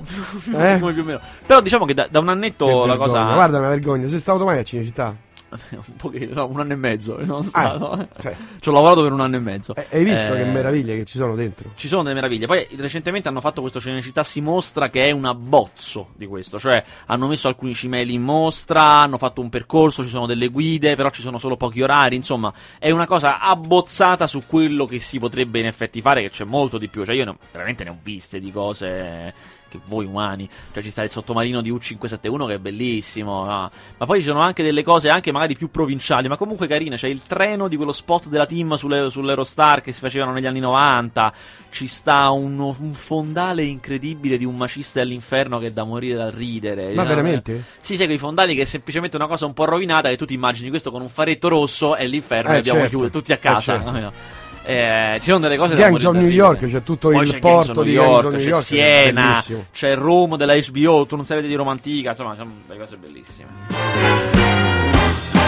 Eh? 0.54 0.78
Più 0.82 1.02
o 1.02 1.06
meno. 1.06 1.20
Però 1.46 1.62
diciamo 1.62 1.86
che 1.86 1.94
da, 1.94 2.08
da 2.10 2.20
un 2.20 2.30
annetto 2.30 2.66
Che 2.66 2.72
la 2.72 2.78
vergogna. 2.80 2.98
cosa. 2.98 3.34
Guarda, 3.34 3.60
una 3.60 3.68
vergogna. 3.70 4.08
Sei 4.08 4.20
stato 4.20 4.44
mai 4.46 4.58
a 4.58 4.64
Cinecittà? 4.64 5.16
Un 5.50 5.96
pochino, 5.96 6.34
no, 6.34 6.48
un 6.48 6.60
anno 6.60 6.74
e 6.74 6.76
mezzo. 6.76 7.18
Non 7.24 7.40
Ah, 7.40 7.44
stato. 7.44 8.08
cioè. 8.22 8.36
Ci 8.60 8.70
ho 8.70 8.72
lavorato 8.72 9.02
per 9.04 9.12
un 9.12 9.22
anno 9.22 9.36
e 9.36 9.40
mezzo. 9.40 9.74
Eh, 9.76 9.86
Hai 9.92 10.04
visto 10.04 10.34
Eh, 10.34 10.38
che 10.38 10.46
meraviglie 10.46 10.98
che 10.98 11.06
ci 11.06 11.18
sono 11.18 11.36
dentro? 11.36 11.72
Ci 11.76 11.88
sono 11.88 12.04
delle 12.04 12.16
meraviglie. 12.16 12.46
Poi 12.48 12.68
recentemente 12.76 13.28
hanno 13.28 13.40
fatto 13.42 13.62
questo 13.62 13.80
Cinecittà 13.80 14.24
si 14.24 14.42
mostra 14.42 14.90
che 14.90 15.06
è 15.08 15.12
un 15.12 15.26
abbozzo 15.26 16.10
di 16.16 16.26
questo. 16.26 16.60
Cioè 16.60 16.84
hanno 17.08 17.28
messo 17.28 17.48
alcuni 17.48 17.74
cimeli 17.74 18.14
in 18.14 18.22
mostra, 18.24 18.82
hanno 19.02 19.18
fatto 19.18 19.42
un 19.42 19.50
percorso, 19.50 20.04
ci 20.04 20.10
sono 20.10 20.26
delle 20.26 20.48
guide, 20.50 20.96
però 20.96 21.10
ci 21.10 21.22
sono 21.22 21.38
solo 21.38 21.56
pochi 21.58 21.82
orari. 21.82 22.16
Insomma, 22.16 22.52
è 22.80 22.92
una 22.92 23.06
cosa 23.06 23.40
abbozzata 23.40 24.28
su 24.28 24.42
quello 24.46 24.86
che 24.86 25.00
si 25.00 25.20
potrebbe 25.20 25.60
in 25.60 25.66
effetti 25.68 26.02
fare, 26.02 26.22
che 26.22 26.30
c'è 26.30 26.44
molto 26.44 26.78
di 26.78 26.88
più. 26.88 27.06
Cioè 27.06 27.16
io 27.16 27.26
ne 27.26 27.36
veramente 27.52 27.84
ne 27.84 27.90
ho 27.92 27.98
viste 28.02 28.40
di 28.40 28.52
cose 28.52 29.34
che 29.70 29.80
voi 29.86 30.06
umani. 30.06 30.50
Cioè 30.74 30.84
ci 30.84 30.92
sta 30.92 31.04
il 31.04 31.10
sottomarino 31.10 31.62
di 31.62 31.72
U571 31.72 32.48
che 32.48 32.54
è 32.56 32.60
bellissimo. 32.60 33.46
no? 33.46 33.72
Ma 33.98 34.06
poi 34.06 34.20
ci 34.20 34.28
sono 34.28 34.42
anche 34.42 34.64
delle 34.64 34.84
cose 34.84 35.10
anche 35.10 35.32
magari 35.32 35.56
più 35.56 35.70
provinciali, 35.70 36.28
ma 36.28 36.38
comunque 36.38 36.68
carine. 36.68 36.96
C'è 36.98 37.08
il 37.08 37.22
treno 37.28 37.68
di 37.68 37.76
quello 37.76 37.92
spot 37.92 38.28
della 38.28 38.46
team 38.46 38.76
sulle- 38.76 39.10
sull'Eurostar 39.10 39.82
che 39.82 39.92
si 39.92 40.00
facevano 40.00 40.32
negli 40.34 40.46
anni 40.46 40.60
90. 40.60 41.34
Ci 41.70 41.88
sta 41.88 42.30
un, 42.32 42.60
un 42.60 42.94
fondale 42.94 43.64
incredibile 43.64 44.38
di 44.38 44.46
un 44.46 44.56
macista 44.58 45.02
all'inferno 45.02 45.60
che 45.60 45.68
è 45.68 45.72
da 45.72 45.84
morire 45.84 46.16
dal 46.16 46.32
ridere. 46.32 46.94
Ma 46.94 47.04
No, 47.04 47.08
veramente? 47.10 47.56
eh, 47.56 47.62
Sì, 47.80 47.96
sai 47.98 48.06
quei 48.06 48.18
fondali 48.18 48.56
che 48.56 48.62
è 48.62 48.66
semplicemente 48.66 49.16
una 49.16 49.28
cosa 49.28 49.46
un 49.46 49.54
po' 49.54 49.66
rovinata 49.66 50.10
che 50.10 50.18
tu 50.18 50.26
ti 50.26 50.34
immagini 50.34 50.70
questo 50.70 50.92
con 50.92 51.02
un 51.02 51.10
faretto 51.10 51.48
rosso 51.48 51.96
e 51.96 52.08
l'inferno 52.08 52.52
Eh, 52.52 52.56
e 52.56 52.58
abbiamo 52.60 52.80
certo. 52.82 52.98
chiuso 52.98 53.12
tutti 53.12 53.32
a 53.32 53.36
Eh, 53.36 53.40
casa. 53.40 53.60
certo. 53.84 53.92
no? 53.92 54.12
Eh, 54.70 55.18
ci 55.20 55.28
sono 55.28 55.40
delle 55.40 55.56
cose 55.56 55.76
da 55.76 55.82
Gangs 55.84 56.04
morire 56.04 56.08
of 56.10 56.14
da 56.16 56.20
New. 56.22 56.30
York, 56.30 56.70
c'è 56.70 56.84
tutto 56.84 57.10
Poi 57.10 57.24
il 57.24 57.32
c'è 57.32 57.40
porto 57.40 57.84
di 57.84 57.92
York, 57.92 58.30
New 58.32 58.40
c'è 58.40 58.48
York, 58.50 58.64
Siena, 58.64 59.44
c'è 59.72 59.90
il 59.92 59.96
Rome 59.98 60.36
della 60.36 60.56
HBO, 60.56 61.00
tutta 61.04 61.16
una 61.16 61.24
serie 61.24 61.48
di 61.48 61.56
Roma 61.56 61.72
antica, 61.72 62.10
insomma, 62.10 62.36
sono 62.36 62.52
delle 62.68 62.80
cose 62.80 62.98
bellissime. 62.98 63.48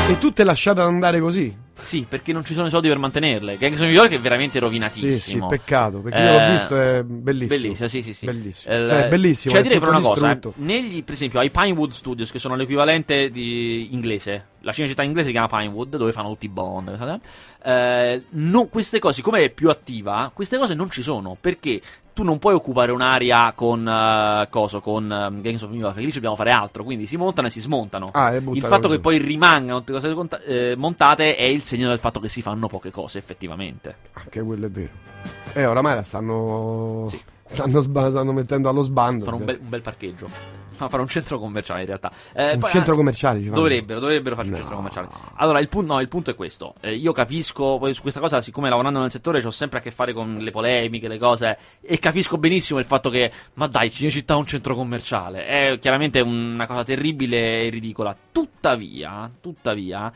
E 0.08 0.18
tutte 0.18 0.44
lasciate 0.44 0.80
andare 0.82 1.20
così? 1.20 1.56
Sì, 1.76 2.06
perché 2.08 2.34
non 2.34 2.44
ci 2.44 2.54
sono 2.54 2.68
i 2.68 2.70
soldi 2.72 2.88
per 2.88 2.98
mantenerle. 2.98 3.58
Gangs 3.58 3.80
of 3.80 3.86
New 3.86 3.94
York 3.94 4.12
è 4.12 4.20
veramente 4.20 4.54
Sì, 4.54 4.60
rovinatissimo. 4.60 5.50
sì, 5.50 5.56
peccato, 5.58 6.00
perché 6.00 6.18
io 6.20 6.32
l'ho 6.32 6.40
Eh, 6.40 6.52
visto, 6.52 6.80
è 6.80 7.04
bellissimo. 7.04 7.60
Bellissimo, 7.62 7.88
sì, 7.88 8.02
sì, 8.02 8.14
sì. 8.14 8.26
Bellissimo. 8.26 8.74
Eh, 8.74 8.88
Cioè, 8.88 9.06
è 9.06 9.08
bellissimo, 9.08 9.52
Cioè, 9.54 9.60
è 9.60 9.64
direi 9.64 9.80
per 9.80 9.88
una 9.90 10.00
cosa, 10.00 10.30
eh, 10.30 10.34
distrutto. 10.34 10.54
negli, 10.64 11.04
per 11.04 11.14
esempio, 11.14 11.40
ai 11.40 11.52
Pinewood 11.52 11.92
Studios, 11.92 12.32
che 12.32 12.40
sono 12.40 12.56
l'equivalente 12.56 13.30
di 13.30 13.90
inglese, 13.94 14.46
la 14.62 14.72
cinecittà 14.72 15.04
inglese 15.04 15.28
si 15.28 15.32
chiama 15.32 15.48
Pinewood, 15.48 15.98
dove 15.98 16.12
fanno 16.12 16.30
tutti 16.30 16.46
i 16.46 16.50
Bond, 16.50 17.20
eh, 17.62 18.24
no, 18.30 18.66
queste 18.66 19.00
cose, 19.00 19.16
siccome 19.16 19.44
è 19.44 19.50
più 19.50 19.70
attiva, 19.70 20.32
queste 20.34 20.58
cose 20.58 20.74
non 20.74 20.90
ci 20.90 21.02
sono, 21.02 21.38
perché 21.40 21.82
tu 22.14 22.24
non 22.24 22.40
puoi 22.40 22.54
occupare 22.54 22.92
un'area 22.92 23.54
con 23.54 23.88
eh, 23.88 24.48
coso, 24.50 24.82
con 24.82 25.12
eh, 25.12 25.42
Gangs 25.42 25.62
of 25.62 25.72
New 25.72 25.80
York, 25.80 25.98
lì 25.98 26.08
ci 26.08 26.16
dobbiamo 26.16 26.36
fare 26.36 26.52
altro, 26.52 26.84
quindi 26.84 27.06
si 27.06 27.18
montano 27.18 27.48
e 27.48 27.50
si 27.50 27.62
smontano. 27.62 28.10
Ah, 28.12 28.34
e 28.34 28.38
il 28.38 28.62
fatto 28.62 28.88
così. 28.88 28.96
che 28.96 29.00
poi 29.00 29.18
rimangano 29.18 29.84
tutte 29.84 29.94
cose 29.94 30.40
eh, 30.46 30.76
montate 30.76 31.36
è 31.36 31.44
il 31.44 31.64
segno 31.64 31.88
del 31.90 32.00
fatto 32.00 32.20
che 32.20 32.28
si 32.28 32.42
fanno 32.42 32.68
poche 32.68 32.92
cose, 32.92 33.18
effettivamente. 33.18 33.96
Anche 34.14 34.42
quello 34.42 34.66
è 34.66 34.70
vero. 34.70 34.92
Eh, 35.54 35.66
oramai 35.66 35.96
la 35.96 36.04
stanno. 36.04 37.10
Stanno, 37.46 37.80
sba- 37.80 38.10
stanno 38.10 38.32
mettendo 38.32 38.70
allo 38.70 38.84
sbando. 38.84 39.26
Fanno 39.26 39.38
un 39.38 39.46
bel, 39.46 39.58
un 39.60 39.70
bel 39.70 39.82
parcheggio. 39.82 40.30
Fa 40.80 40.88
fare 40.88 41.02
un 41.02 41.10
centro 41.10 41.40
commerciale 41.40 41.82
in 41.82 41.88
realtà. 41.88 42.10
Eh, 42.34 42.54
Un 42.54 42.60
poi- 42.60 42.72
centro 42.72 42.94
ah, 42.94 42.96
commerciale 42.96 43.40
ci 43.40 43.46
fanno. 43.46 43.58
Dovrebbero, 43.58 44.00
dovrebbero 44.00 44.36
farci 44.36 44.52
un 44.52 44.56
centro 44.56 44.76
commerciale. 44.78 45.10
Allora, 45.36 45.60
il, 45.60 45.68
pun- 45.68 45.86
no, 45.86 46.00
il 46.00 46.08
punto 46.08 46.32
è 46.32 46.36
questo. 46.36 46.76
Eh, 46.80 46.96
io 46.96 47.12
capisco, 47.12 47.78
poi 47.78 47.94
su 47.94 48.02
questa 48.02 48.22
cosa, 48.22 48.40
siccome 48.40 48.70
lavorando 48.70 49.00
nel 49.02 49.12
settore 49.12 49.46
ho 49.46 49.52
sempre 49.52 49.80
a 49.80 49.82
che 49.82 49.92
fare 49.92 50.14
con 50.14 50.38
le 50.38 50.52
polemiche, 50.52 51.10
le 51.10 51.18
cose, 51.18 51.58
e 51.82 52.00
capisco 52.00 52.38
benissimo 52.38 52.80
il 52.80 52.86
fatto 52.86 53.10
che, 53.10 53.30
ma 53.56 53.68
dai, 53.68 53.92
Cinecittà 53.92 54.36
ha 54.36 54.38
un 54.38 54.46
centro 54.46 54.74
commerciale. 54.74 55.46
È 55.46 55.78
chiaramente 55.80 56.22
una 56.22 56.66
cosa 56.66 56.86
terribile 56.86 57.64
e 57.64 57.70
ridicola. 57.70 58.16
Tuttavia, 58.32 59.30
tuttavia, 59.42 60.10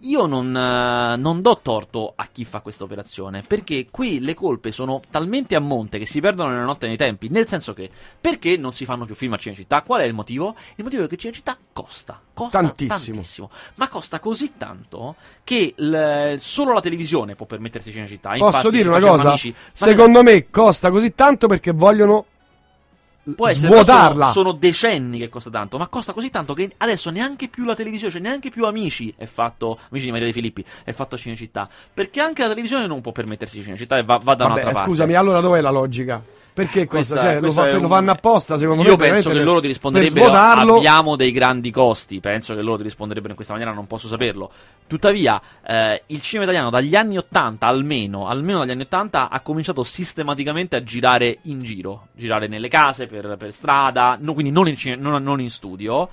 io 0.00 0.26
non, 0.26 0.56
eh, 0.56 1.16
non 1.16 1.42
do 1.42 1.58
torto 1.62 2.12
a 2.16 2.26
chi 2.32 2.44
fa 2.44 2.60
questa 2.60 2.84
operazione, 2.84 3.42
perché 3.46 3.86
qui 3.90 4.20
le 4.20 4.34
colpe 4.34 4.72
sono 4.72 5.00
talmente 5.10 5.54
a 5.54 5.60
monte 5.60 5.98
che 5.98 6.06
si 6.06 6.20
perdono 6.20 6.50
nella 6.50 6.64
notte 6.64 6.86
nei 6.86 6.96
tempi, 6.96 7.28
nel 7.28 7.46
senso 7.46 7.74
che 7.74 7.90
perché 8.20 8.56
non 8.56 8.72
si 8.72 8.84
fanno 8.84 9.04
più 9.04 9.14
film 9.14 9.32
a 9.34 9.36
Cinecittà? 9.36 9.82
Qual 9.82 10.00
è 10.00 10.04
il 10.04 10.14
motivo? 10.14 10.54
Il 10.76 10.84
motivo 10.84 11.04
è 11.04 11.06
che 11.08 11.16
Cinecittà 11.16 11.56
costa, 11.72 12.20
costa 12.32 12.60
Tantissimo. 12.60 12.96
tantissimo, 12.98 13.50
ma 13.74 13.88
costa 13.88 14.20
così 14.20 14.52
tanto 14.56 15.16
che 15.44 15.74
l- 15.76 16.34
solo 16.38 16.72
la 16.72 16.80
televisione 16.80 17.34
può 17.34 17.46
permettersi 17.46 17.92
Cinecittà. 17.92 18.30
Posso 18.30 18.44
Infatti, 18.44 18.76
dire 18.76 18.88
una 18.88 19.00
cosa? 19.00 19.28
amici, 19.28 19.54
Secondo 19.72 20.22
me 20.22 20.48
costa 20.50 20.90
così 20.90 21.14
tanto 21.14 21.46
perché 21.46 21.72
vogliono 21.72 22.26
Può 23.36 23.48
essere, 23.48 23.66
svuotarla. 23.68 24.30
Sono, 24.30 24.48
sono 24.48 24.52
decenni 24.52 25.18
che 25.18 25.28
costa 25.28 25.50
tanto, 25.50 25.78
ma 25.78 25.88
costa 25.88 26.12
così 26.12 26.30
tanto 26.30 26.54
che 26.54 26.72
adesso 26.78 27.10
neanche 27.10 27.48
più 27.48 27.64
la 27.64 27.74
televisione, 27.74 28.12
cioè 28.12 28.22
neanche 28.22 28.50
più 28.50 28.64
Amici 28.64 29.12
è 29.16 29.26
fatto, 29.26 29.78
Amici 29.90 30.06
di 30.06 30.10
Maria 30.10 30.26
De 30.26 30.32
Filippi, 30.32 30.64
è 30.84 30.92
fatto 30.92 31.14
a 31.14 31.18
Cinecittà. 31.18 31.68
Perché 31.92 32.20
anche 32.20 32.42
la 32.42 32.48
televisione 32.48 32.86
non 32.86 33.00
può 33.00 33.12
permettersi 33.12 33.62
Cinecittà 33.62 33.98
e 33.98 34.02
va, 34.02 34.16
va 34.22 34.34
da 34.34 34.44
Vabbè, 34.44 34.52
un'altra 34.52 34.72
parte. 34.72 34.88
scusami, 34.88 35.14
allora 35.14 35.40
dov'è 35.40 35.60
la 35.60 35.70
logica? 35.70 36.22
Perché 36.52 36.86
Questa- 36.86 37.14
cosa? 37.16 37.26
Cioè, 37.26 37.40
lo, 37.40 37.52
fa- 37.52 37.68
è 37.68 37.72
lo 37.74 37.82
un- 37.82 37.88
fanno 37.88 38.10
apposta, 38.10 38.58
secondo 38.58 38.82
Io 38.82 38.90
me. 38.90 38.96
penso 38.96 39.12
veramente 39.14 39.38
che 39.38 39.44
loro 39.44 39.60
ti 39.60 39.66
risponderebbero 39.68 40.26
svuotarlo. 40.26 40.76
abbiamo 40.76 41.16
dei 41.16 41.32
grandi 41.32 41.70
costi, 41.70 42.20
penso 42.20 42.54
che 42.54 42.62
loro 42.62 42.76
ti 42.78 42.82
risponderebbero 42.82 43.30
in 43.30 43.36
questa 43.36 43.54
maniera, 43.54 43.72
non 43.74 43.86
posso 43.86 44.08
saperlo. 44.08 44.50
Tuttavia, 44.86 45.40
eh, 45.66 46.02
il 46.06 46.20
cinema 46.20 46.44
italiano 46.50 46.70
dagli 46.70 46.96
anni 46.96 47.16
80 47.16 47.66
almeno, 47.66 48.26
almeno 48.26 48.58
dagli 48.58 48.72
anni 48.72 48.82
80 48.82 49.28
ha 49.30 49.40
cominciato 49.40 49.82
sistematicamente 49.84 50.74
a 50.76 50.82
girare 50.82 51.38
in 51.42 51.60
giro, 51.62 52.08
girare 52.12 52.48
nelle 52.48 52.68
case, 52.68 53.06
per, 53.06 53.36
per 53.38 53.52
strada, 53.52 54.18
no- 54.20 54.34
quindi 54.34 54.50
non 54.50 54.66
in, 54.68 54.76
non- 54.98 55.22
non 55.22 55.40
in 55.40 55.50
studio. 55.50 56.08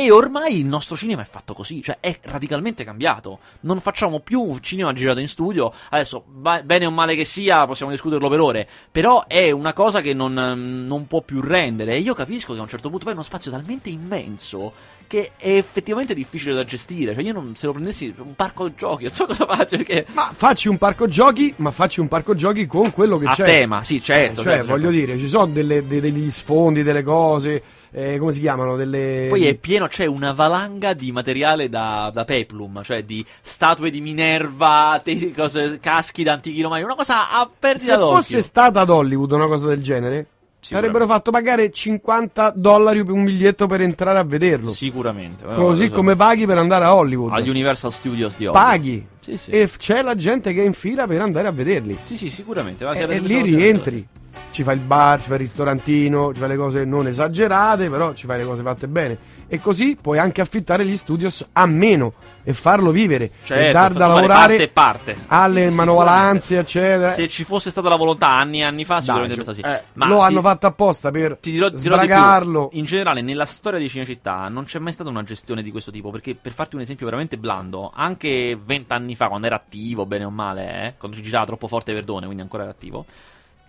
E 0.00 0.12
ormai 0.12 0.60
il 0.60 0.64
nostro 0.64 0.96
cinema 0.96 1.22
è 1.22 1.24
fatto 1.28 1.54
così, 1.54 1.82
cioè 1.82 1.96
è 1.98 2.16
radicalmente 2.22 2.84
cambiato. 2.84 3.40
Non 3.62 3.80
facciamo 3.80 4.20
più 4.20 4.56
cinema 4.60 4.92
girato 4.92 5.18
in 5.18 5.26
studio. 5.26 5.72
Adesso, 5.90 6.22
ba- 6.24 6.62
bene 6.62 6.86
o 6.86 6.92
male 6.92 7.16
che 7.16 7.24
sia, 7.24 7.66
possiamo 7.66 7.90
discuterlo 7.90 8.28
per 8.28 8.38
ore. 8.38 8.68
Però 8.92 9.26
è 9.26 9.50
una 9.50 9.72
cosa 9.72 10.00
che 10.00 10.14
non, 10.14 10.38
ehm, 10.38 10.86
non 10.86 11.08
può 11.08 11.22
più 11.22 11.40
rendere. 11.40 11.94
E 11.94 11.98
io 11.98 12.14
capisco 12.14 12.52
che 12.52 12.60
a 12.60 12.62
un 12.62 12.68
certo 12.68 12.90
punto 12.90 13.02
poi 13.06 13.14
è 13.14 13.16
uno 13.16 13.24
spazio 13.24 13.50
talmente 13.50 13.88
immenso 13.88 14.72
che 15.08 15.32
è 15.36 15.56
effettivamente 15.56 16.14
difficile 16.14 16.54
da 16.54 16.64
gestire. 16.64 17.12
Cioè, 17.14 17.24
io 17.24 17.32
non, 17.32 17.56
se 17.56 17.66
lo 17.66 17.72
prendessi 17.72 18.14
un 18.18 18.36
parco 18.36 18.72
giochi, 18.74 19.02
non 19.06 19.12
so 19.12 19.26
cosa 19.26 19.46
faccio. 19.46 19.76
Perché 19.78 20.06
Ma 20.12 20.30
facci 20.32 20.68
un 20.68 20.78
parco 20.78 21.08
giochi, 21.08 21.52
ma 21.56 21.72
facci 21.72 21.98
un 21.98 22.06
parco 22.06 22.36
giochi 22.36 22.66
con 22.66 22.92
quello 22.92 23.18
che 23.18 23.26
a 23.26 23.34
c'è. 23.34 23.44
tema, 23.44 23.82
sì, 23.82 24.00
certo. 24.00 24.42
Cioè, 24.42 24.52
certo, 24.52 24.66
voglio 24.66 24.92
certo. 24.92 25.06
dire, 25.06 25.18
ci 25.18 25.28
sono 25.28 25.46
delle- 25.46 25.84
de- 25.84 26.00
degli 26.00 26.30
sfondi, 26.30 26.84
delle 26.84 27.02
cose. 27.02 27.62
Eh, 27.90 28.18
come 28.18 28.32
si 28.32 28.40
chiamano? 28.40 28.76
Delle. 28.76 29.26
Poi 29.28 29.46
è 29.46 29.54
pieno, 29.54 29.86
c'è 29.86 30.06
una 30.06 30.32
valanga 30.32 30.92
di 30.92 31.10
materiale 31.12 31.68
da, 31.68 32.10
da 32.12 32.24
peplum, 32.24 32.82
cioè 32.82 33.02
di 33.04 33.24
statue 33.40 33.90
di 33.90 34.00
Minerva, 34.00 35.00
te- 35.02 35.32
cose- 35.32 35.78
caschi 35.80 36.22
da 36.22 36.32
antichi 36.34 36.60
romani, 36.62 36.84
una 36.84 36.94
cosa 36.94 37.30
a 37.30 37.48
perdita 37.58 37.92
Se 37.92 37.96
d'occhio. 37.98 38.14
fosse 38.16 38.42
stata 38.42 38.80
ad 38.80 38.88
Hollywood 38.88 39.32
una 39.32 39.46
cosa 39.46 39.66
del 39.66 39.82
genere, 39.82 40.26
ci 40.60 40.74
avrebbero 40.74 41.06
fatto 41.06 41.30
pagare 41.30 41.70
50 41.70 42.52
dollari 42.56 43.04
per 43.04 43.14
un 43.14 43.24
biglietto 43.24 43.66
per 43.66 43.80
entrare 43.80 44.18
a 44.18 44.24
vederlo. 44.24 44.72
Sicuramente. 44.72 45.44
eh, 45.48 45.54
Così 45.54 45.88
come 45.88 46.16
paghi 46.16 46.46
per 46.46 46.58
andare 46.58 46.84
a 46.84 46.94
Hollywood. 46.94 47.32
Agli 47.32 47.48
Universal 47.48 47.92
Studios 47.92 48.34
di 48.36 48.46
Hollywood. 48.46 48.66
Paghi. 48.68 49.06
Sì, 49.20 49.36
sì. 49.36 49.50
E 49.50 49.68
c'è 49.78 50.02
la 50.02 50.16
gente 50.16 50.52
che 50.52 50.62
è 50.62 50.66
in 50.66 50.72
fila 50.72 51.06
per 51.06 51.20
andare 51.20 51.46
a 51.48 51.52
vederli. 51.52 51.96
Sì, 52.04 52.16
sì, 52.16 52.28
sicuramente. 52.30 52.84
ma 52.84 52.92
E, 52.92 53.02
e 53.02 53.18
lì 53.20 53.40
rientri. 53.42 54.06
Ci 54.50 54.62
fai 54.62 54.74
il 54.76 54.82
bar, 54.82 55.20
ci 55.20 55.26
fai 55.26 55.34
il 55.36 55.42
ristorantino, 55.42 56.32
ci 56.32 56.40
fai 56.40 56.48
le 56.48 56.56
cose 56.56 56.84
non 56.84 57.06
esagerate, 57.06 57.88
però 57.90 58.12
ci 58.14 58.26
fai 58.26 58.38
le 58.38 58.44
cose 58.44 58.62
fatte 58.62 58.88
bene. 58.88 59.36
E 59.50 59.60
così 59.60 59.96
puoi 59.98 60.18
anche 60.18 60.42
affittare 60.42 60.84
gli 60.84 60.96
studios 60.96 61.46
a 61.52 61.64
meno 61.64 62.12
e 62.44 62.52
farlo 62.52 62.90
vivere. 62.90 63.30
Certo, 63.42 63.68
e 63.68 63.72
dar 63.72 63.92
da 63.94 64.06
lavorare 64.06 64.56
parte 64.56 64.68
parte. 64.68 65.16
alle 65.28 65.68
Sì, 65.68 65.74
manovalanze, 65.74 66.58
eccetera. 66.58 67.10
Se 67.12 67.28
ci 67.28 67.44
fosse 67.44 67.70
stata 67.70 67.88
la 67.88 67.96
volontà 67.96 68.28
anni 68.28 68.60
e 68.60 68.64
anni 68.64 68.84
fa, 68.84 69.00
sicuramente 69.00 69.36
Dai, 69.36 69.44
stato 69.44 69.60
eh, 69.60 69.62
così. 69.70 69.82
Ma 69.94 70.06
lo 70.06 70.16
ti- 70.18 70.22
hanno 70.24 70.40
fatto 70.42 70.66
apposta 70.66 71.10
per 71.10 71.38
ti 71.40 71.50
dirò, 71.52 71.70
ti 71.70 71.76
dirò 71.76 71.94
sbragarlo. 71.94 72.68
In 72.72 72.84
generale, 72.84 73.22
nella 73.22 73.46
storia 73.46 73.78
di 73.78 73.88
Cinecittà 73.88 74.48
non 74.48 74.64
c'è 74.64 74.78
mai 74.80 74.92
stata 74.92 75.08
una 75.08 75.22
gestione 75.22 75.62
di 75.62 75.70
questo 75.70 75.90
tipo. 75.90 76.10
Perché, 76.10 76.34
per 76.34 76.52
farti 76.52 76.74
un 76.74 76.82
esempio 76.82 77.06
veramente 77.06 77.38
blando, 77.38 77.90
anche 77.94 78.58
vent'anni 78.62 79.16
fa, 79.16 79.28
quando 79.28 79.46
era 79.46 79.56
attivo, 79.56 80.04
bene 80.04 80.24
o 80.24 80.30
male, 80.30 80.84
eh, 80.88 80.94
quando 80.98 81.16
ci 81.16 81.22
girava 81.22 81.46
troppo 81.46 81.68
forte 81.68 81.94
Verdone, 81.94 82.24
quindi 82.26 82.42
ancora 82.42 82.64
era 82.64 82.72
attivo, 82.72 83.06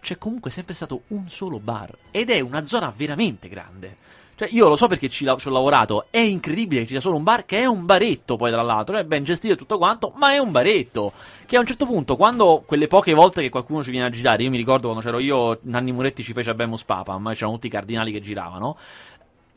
c'è 0.02 0.18
comunque 0.18 0.52
sempre 0.52 0.74
stato 0.74 1.02
un 1.08 1.28
solo 1.30 1.60
bar. 1.60 1.92
Ed 2.12 2.30
è 2.30 2.40
una 2.40 2.64
zona 2.66 2.94
veramente 2.96 3.48
grande. 3.50 3.96
Cioè, 4.40 4.48
io 4.54 4.70
lo 4.70 4.78
so 4.78 4.88
perché 4.88 5.10
ci, 5.10 5.26
la- 5.26 5.36
ci 5.36 5.50
ho 5.50 5.52
lavorato. 5.52 6.06
È 6.10 6.18
incredibile 6.20 6.80
che 6.82 6.86
ci 6.88 6.94
sia 6.94 7.02
solo 7.02 7.18
un 7.18 7.24
bar, 7.24 7.44
che 7.46 7.58
è 7.60 7.66
un 7.66 7.86
baretto 7.86 8.38
poi 8.38 8.50
tra 8.52 8.62
l'altro. 8.62 8.96
È 8.98 9.04
ben 9.04 9.24
gestito 9.26 9.54
e 9.54 9.58
tutto 9.58 9.78
quanto, 9.78 10.14
ma 10.16 10.32
è 10.32 10.38
un 10.38 10.52
baretto. 10.52 11.12
Che 11.46 11.58
a 11.58 11.60
un 11.60 11.66
certo 11.66 11.86
punto, 11.86 12.16
quando 12.16 12.64
quelle 12.66 12.88
poche 12.88 13.14
volte 13.14 13.42
che 13.42 13.50
qualcuno 13.50 13.84
ci 13.84 13.92
viene 13.92 14.06
a 14.06 14.10
girare, 14.10 14.44
io 14.44 14.50
mi 14.50 14.56
ricordo 14.56 14.84
quando 14.88 15.04
c'ero 15.04 15.20
io, 15.20 15.60
Nanni 15.64 15.92
Muretti 15.92 16.24
ci 16.24 16.32
fece 16.32 16.52
Abemus 16.52 16.84
Papa, 16.86 17.18
ma 17.18 17.34
c'erano 17.34 17.54
tutti 17.56 17.68
i 17.68 17.70
cardinali 17.70 18.14
che 18.14 18.22
giravano. 18.22 18.78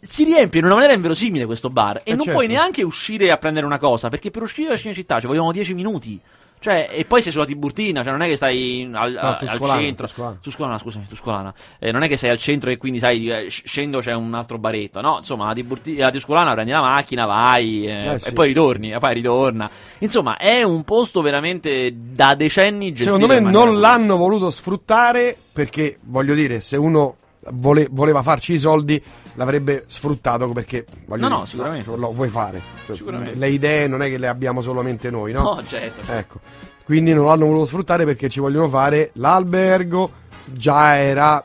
Si 0.00 0.24
riempie 0.24 0.58
in 0.58 0.64
una 0.64 0.74
maniera 0.74 0.94
inverosimile 0.94 1.46
questo 1.46 1.68
bar. 1.68 1.98
E 1.98 2.00
Eh, 2.06 2.10
non 2.14 2.24
certo. 2.24 2.32
puoi 2.32 2.48
neanche 2.48 2.82
uscire 2.82 3.30
a 3.30 3.36
prendere 3.36 3.64
una 3.66 3.78
cosa, 3.78 4.08
perché 4.08 4.32
per 4.32 4.42
uscire 4.42 4.70
da 4.70 4.76
Cinecittà 4.76 5.20
ci 5.20 5.28
vogliono 5.28 5.52
10 5.52 5.74
minuti. 5.74 6.20
Cioè, 6.62 6.90
e 6.92 7.04
poi 7.06 7.20
sei 7.20 7.32
sulla 7.32 7.44
Tiburtina, 7.44 8.04
cioè 8.04 8.12
non 8.12 8.22
è 8.22 8.28
che 8.28 8.36
stai 8.36 8.88
al, 8.92 9.16
al 9.16 9.38
Tuscolana, 9.40 9.80
centro. 9.80 10.06
Tuscolana. 10.06 10.38
Tuscolana, 10.40 10.78
scusami, 10.78 11.06
Tuscolana. 11.08 11.54
Eh, 11.80 11.90
non 11.90 12.04
è 12.04 12.08
che 12.08 12.16
sei 12.16 12.30
al 12.30 12.38
centro 12.38 12.70
e 12.70 12.76
quindi 12.76 13.00
sai, 13.00 13.28
eh, 13.28 13.50
sc- 13.50 13.66
scendo 13.66 13.98
c'è 13.98 14.12
un 14.12 14.32
altro 14.32 14.58
baretto. 14.58 15.00
No, 15.00 15.16
insomma, 15.18 15.46
la, 15.46 15.54
Tiburti- 15.54 15.96
la 15.96 16.12
Tuscolana 16.12 16.52
prendi 16.52 16.70
la 16.70 16.80
macchina, 16.80 17.26
vai 17.26 17.84
eh, 17.84 17.98
Eh, 18.12 18.18
sì. 18.20 18.28
e 18.28 18.32
poi 18.32 18.46
ritorni, 18.46 18.92
e 18.92 18.98
poi 18.98 19.14
ritorna. 19.14 19.68
Insomma, 19.98 20.36
è 20.36 20.62
un 20.62 20.84
posto 20.84 21.20
veramente 21.20 21.92
da 21.96 22.36
decenni 22.36 22.92
gestito 22.92 23.18
Secondo 23.18 23.26
me 23.26 23.40
non 23.40 23.80
l'hanno 23.80 24.16
voluto 24.16 24.48
sfruttare 24.50 25.36
perché, 25.52 25.98
voglio 26.02 26.34
dire, 26.34 26.60
se 26.60 26.76
uno 26.76 27.16
vole- 27.50 27.88
voleva 27.90 28.22
farci 28.22 28.54
i 28.54 28.58
soldi 28.58 29.02
l'avrebbe 29.34 29.84
sfruttato 29.86 30.46
perché, 30.48 30.84
voglio 31.06 31.22
No, 31.22 31.28
dire, 31.28 31.40
no, 31.40 31.46
sicuramente. 31.46 31.96
lo 31.96 32.12
vuoi 32.12 32.28
fare. 32.28 32.60
Cioè, 32.86 32.96
Sicuramente. 32.96 33.38
Le 33.38 33.48
idee 33.48 33.86
non 33.86 34.02
è 34.02 34.08
che 34.08 34.18
le 34.18 34.28
abbiamo 34.28 34.60
solamente 34.60 35.10
noi, 35.10 35.32
no? 35.32 35.42
No, 35.42 35.62
certo. 35.64 36.12
Ecco. 36.12 36.40
Quindi 36.84 37.14
non 37.14 37.24
l'hanno 37.26 37.46
voluto 37.46 37.64
sfruttare 37.66 38.04
perché 38.04 38.28
ci 38.28 38.40
vogliono 38.40 38.68
fare 38.68 39.10
l'albergo, 39.14 40.10
già 40.44 40.96
era 40.98 41.42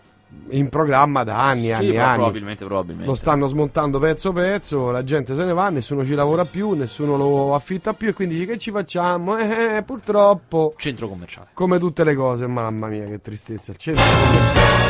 in 0.51 0.69
programma 0.69 1.23
da 1.23 1.43
anni 1.45 1.67
e 1.69 1.73
anni 1.73 1.85
Sì, 1.89 1.91
e 1.91 1.95
pro- 1.95 2.03
anni. 2.03 2.15
probabilmente, 2.15 2.65
probabilmente. 2.65 3.09
Lo 3.09 3.15
stanno 3.15 3.47
smontando 3.47 3.99
pezzo 3.99 4.31
pezzo, 4.33 4.91
la 4.91 5.03
gente 5.03 5.35
se 5.35 5.43
ne 5.45 5.53
va, 5.53 5.69
nessuno 5.69 6.03
ci 6.05 6.13
lavora 6.13 6.43
più, 6.45 6.71
nessuno 6.71 7.15
lo 7.17 7.53
affitta 7.55 7.93
più 7.93 8.09
e 8.09 8.13
quindi 8.13 8.45
che 8.45 8.57
ci 8.57 8.71
facciamo? 8.71 9.37
Eh, 9.37 9.83
purtroppo, 9.85 10.73
Centro 10.77 11.07
commerciale. 11.07 11.47
come 11.53 11.79
tutte 11.79 12.03
le 12.03 12.15
cose, 12.15 12.47
mamma 12.47 12.87
mia 12.87 13.03
che 13.05 13.19
tristezza, 13.21 13.71
il 13.71 13.77
centro 13.77 14.03
commerciale. 14.03 14.86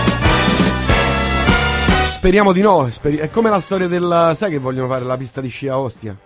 Speriamo 2.18 2.52
di 2.52 2.62
no, 2.62 2.90
speri- 2.90 3.18
è 3.18 3.30
come 3.30 3.50
la 3.52 3.60
storia 3.60 3.88
del... 3.88 4.32
sai 4.34 4.50
che 4.50 4.58
vogliono 4.58 4.88
fare 4.88 5.06
la 5.06 5.16
pista 5.16 5.40
di 5.40 5.50
sci 5.50 5.68
a 5.68 5.78
Ostia? 5.80 6.16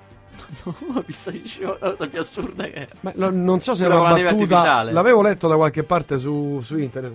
No, 0.63 1.01
pista 1.05 1.31
di 1.31 1.43
sci, 1.45 1.61
la 1.61 1.77
cosa 1.77 2.07
più 2.07 2.19
assurda 2.19 2.63
che 2.65 2.73
è. 2.73 2.87
Ma 3.01 3.11
lo- 3.15 3.29
non 3.31 3.61
so 3.61 3.75
se 3.75 3.83
è 3.83 3.87
Quella 3.87 4.01
una 4.01 4.09
con 4.11 4.17
la 4.19 4.23
neve 4.23 4.35
battuta, 4.37 4.55
artificiale. 4.57 4.91
l'avevo 4.93 5.21
letto 5.21 5.47
da 5.47 5.55
qualche 5.55 5.83
parte 5.83 6.17
su, 6.17 6.59
su 6.63 6.77
internet. 6.77 7.13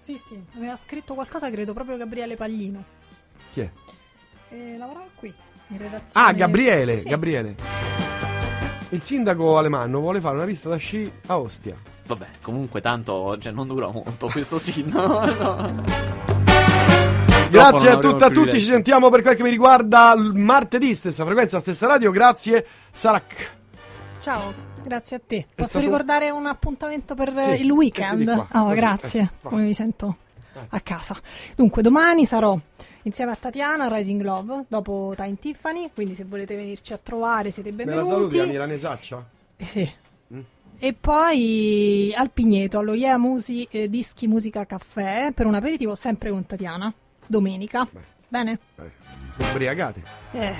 Sì, 0.00 0.16
sì, 0.18 0.40
aveva 0.56 0.76
scritto 0.76 1.14
qualcosa, 1.14 1.50
credo 1.50 1.72
proprio 1.72 1.96
Gabriele 1.96 2.36
Paglino. 2.36 2.84
Chi 3.52 3.60
è? 3.60 3.70
E 4.50 4.76
lavorava 4.78 5.06
qui, 5.16 5.32
in 5.68 5.78
redazione. 5.78 6.26
Ah, 6.26 6.32
Gabriele, 6.32 6.96
Sì. 6.96 7.08
Gabriele. 7.08 7.54
Il 8.90 9.02
sindaco 9.02 9.58
Alemanno 9.58 10.00
vuole 10.00 10.20
fare 10.20 10.36
una 10.36 10.44
pista 10.46 10.68
da 10.68 10.76
sci 10.76 11.10
a 11.26 11.38
Ostia. 11.38 11.76
Vabbè, 12.06 12.26
comunque 12.42 12.80
tanto 12.80 13.36
cioè, 13.38 13.52
non 13.52 13.66
dura 13.66 13.88
molto 13.90 14.28
questo 14.28 14.58
sì. 14.58 14.84
No, 14.88 15.24
no. 15.24 16.35
Grazie 17.50 17.88
a 17.90 17.92
e 17.92 18.24
a 18.24 18.30
tutti, 18.30 18.58
ci 18.58 18.66
sentiamo 18.66 19.08
per 19.10 19.22
quel 19.22 19.36
che 19.36 19.42
mi 19.42 19.50
riguarda 19.50 20.14
martedì, 20.16 20.94
stessa 20.94 21.24
frequenza, 21.24 21.60
stessa 21.60 21.86
radio. 21.86 22.10
Grazie, 22.10 22.66
Sarac. 22.92 23.54
Ciao, 24.20 24.52
grazie 24.82 25.16
a 25.16 25.20
te. 25.24 25.46
Posso 25.54 25.68
stato- 25.70 25.84
ricordare 25.84 26.30
un 26.30 26.46
appuntamento 26.46 27.14
per 27.14 27.32
Sì, 27.36 27.62
il 27.62 27.70
weekend? 27.70 28.46
Oh, 28.52 28.68
grazie. 28.74 29.20
eh. 29.20 29.30
Come 29.48 29.62
mi 29.62 29.74
sento 29.74 30.16
a 30.68 30.80
casa. 30.80 31.16
Dunque, 31.54 31.82
domani 31.82 32.24
sarò 32.26 32.58
insieme 33.02 33.30
a 33.32 33.36
Tatiana 33.36 33.84
a 33.84 33.94
Rising 33.94 34.22
Love, 34.22 34.64
dopo 34.68 35.12
Time 35.16 35.36
Tiffany, 35.38 35.90
quindi 35.94 36.14
se 36.14 36.24
volete 36.24 36.56
venirci 36.56 36.92
a 36.92 36.98
trovare 37.02 37.50
siete 37.50 37.70
Me 37.70 37.84
la 37.84 37.92
benvenuti. 37.92 38.08
saluti 38.14 38.36
la 38.38 38.46
milanesaccia? 38.46 39.26
Sì. 39.58 39.90
E 40.78 40.92
poi 40.92 42.12
al 42.14 42.30
Pigneto, 42.30 42.78
allo 42.80 42.92
Yeah 42.92 43.16
Musi 43.16 43.66
eh, 43.70 43.88
Dischi 43.88 44.26
Musica 44.26 44.66
Caffè, 44.66 45.30
per 45.34 45.46
un 45.46 45.54
aperitivo 45.54 45.94
sempre 45.94 46.28
con 46.30 46.44
Tatiana, 46.44 46.92
domenica. 47.28 47.86
Bene? 48.28 48.58
Ubriacate. 49.38 50.02
Eh, 50.32 50.54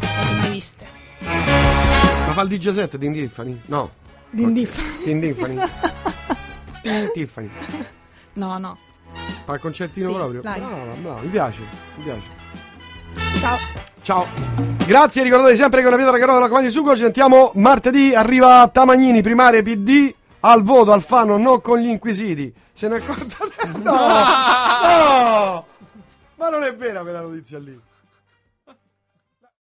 cose 0.00 0.32
mai 0.34 0.50
viste. 0.50 0.86
Ma 1.20 2.32
fa 2.32 2.42
il 2.42 2.48
DJ 2.48 2.70
set 2.70 2.96
di 2.96 3.10
Tiffany? 3.12 3.60
No. 3.66 3.90
Din 4.30 4.54
Tiffany. 4.54 5.02
Tin 5.04 5.20
Tiffany. 7.14 7.50
No, 8.34 8.58
no. 8.58 8.78
Fa 9.44 9.54
il 9.54 9.60
concertino 9.60 10.08
Sì, 10.08 10.14
proprio? 10.14 10.40
dai. 10.42 10.58
Brava, 10.60 10.76
brava, 11.00 11.20
mi 11.20 11.28
piace, 11.28 11.60
mi 11.96 12.02
piace. 12.04 12.44
Ciao. 13.38 13.56
Ciao. 14.02 14.26
Grazie, 14.86 15.22
ricordate 15.22 15.56
sempre 15.56 15.80
che 15.80 15.86
una 15.86 15.96
pietra 15.96 16.18
carota 16.18 16.38
la 16.38 16.48
comandi 16.48 16.70
sugo. 16.70 16.94
Ci 16.94 17.02
sentiamo 17.02 17.50
martedì. 17.54 18.14
Arriva 18.14 18.68
Tamagnini, 18.68 19.22
primaria 19.22 19.62
PD. 19.62 20.14
Al 20.48 20.62
voto, 20.62 20.92
al 20.92 21.02
fano, 21.02 21.36
non 21.38 21.60
con 21.60 21.78
gli 21.78 21.88
inquisiti. 21.88 22.54
Se 22.72 22.86
ne 22.86 22.96
è 22.96 23.00
accorta? 23.00 23.44
No! 23.82 23.90
No! 23.90 25.66
Ma 26.36 26.48
non 26.48 26.62
è 26.62 26.72
vera 26.76 27.00
quella 27.00 27.20
notizia 27.20 27.58
lì. 27.58 27.76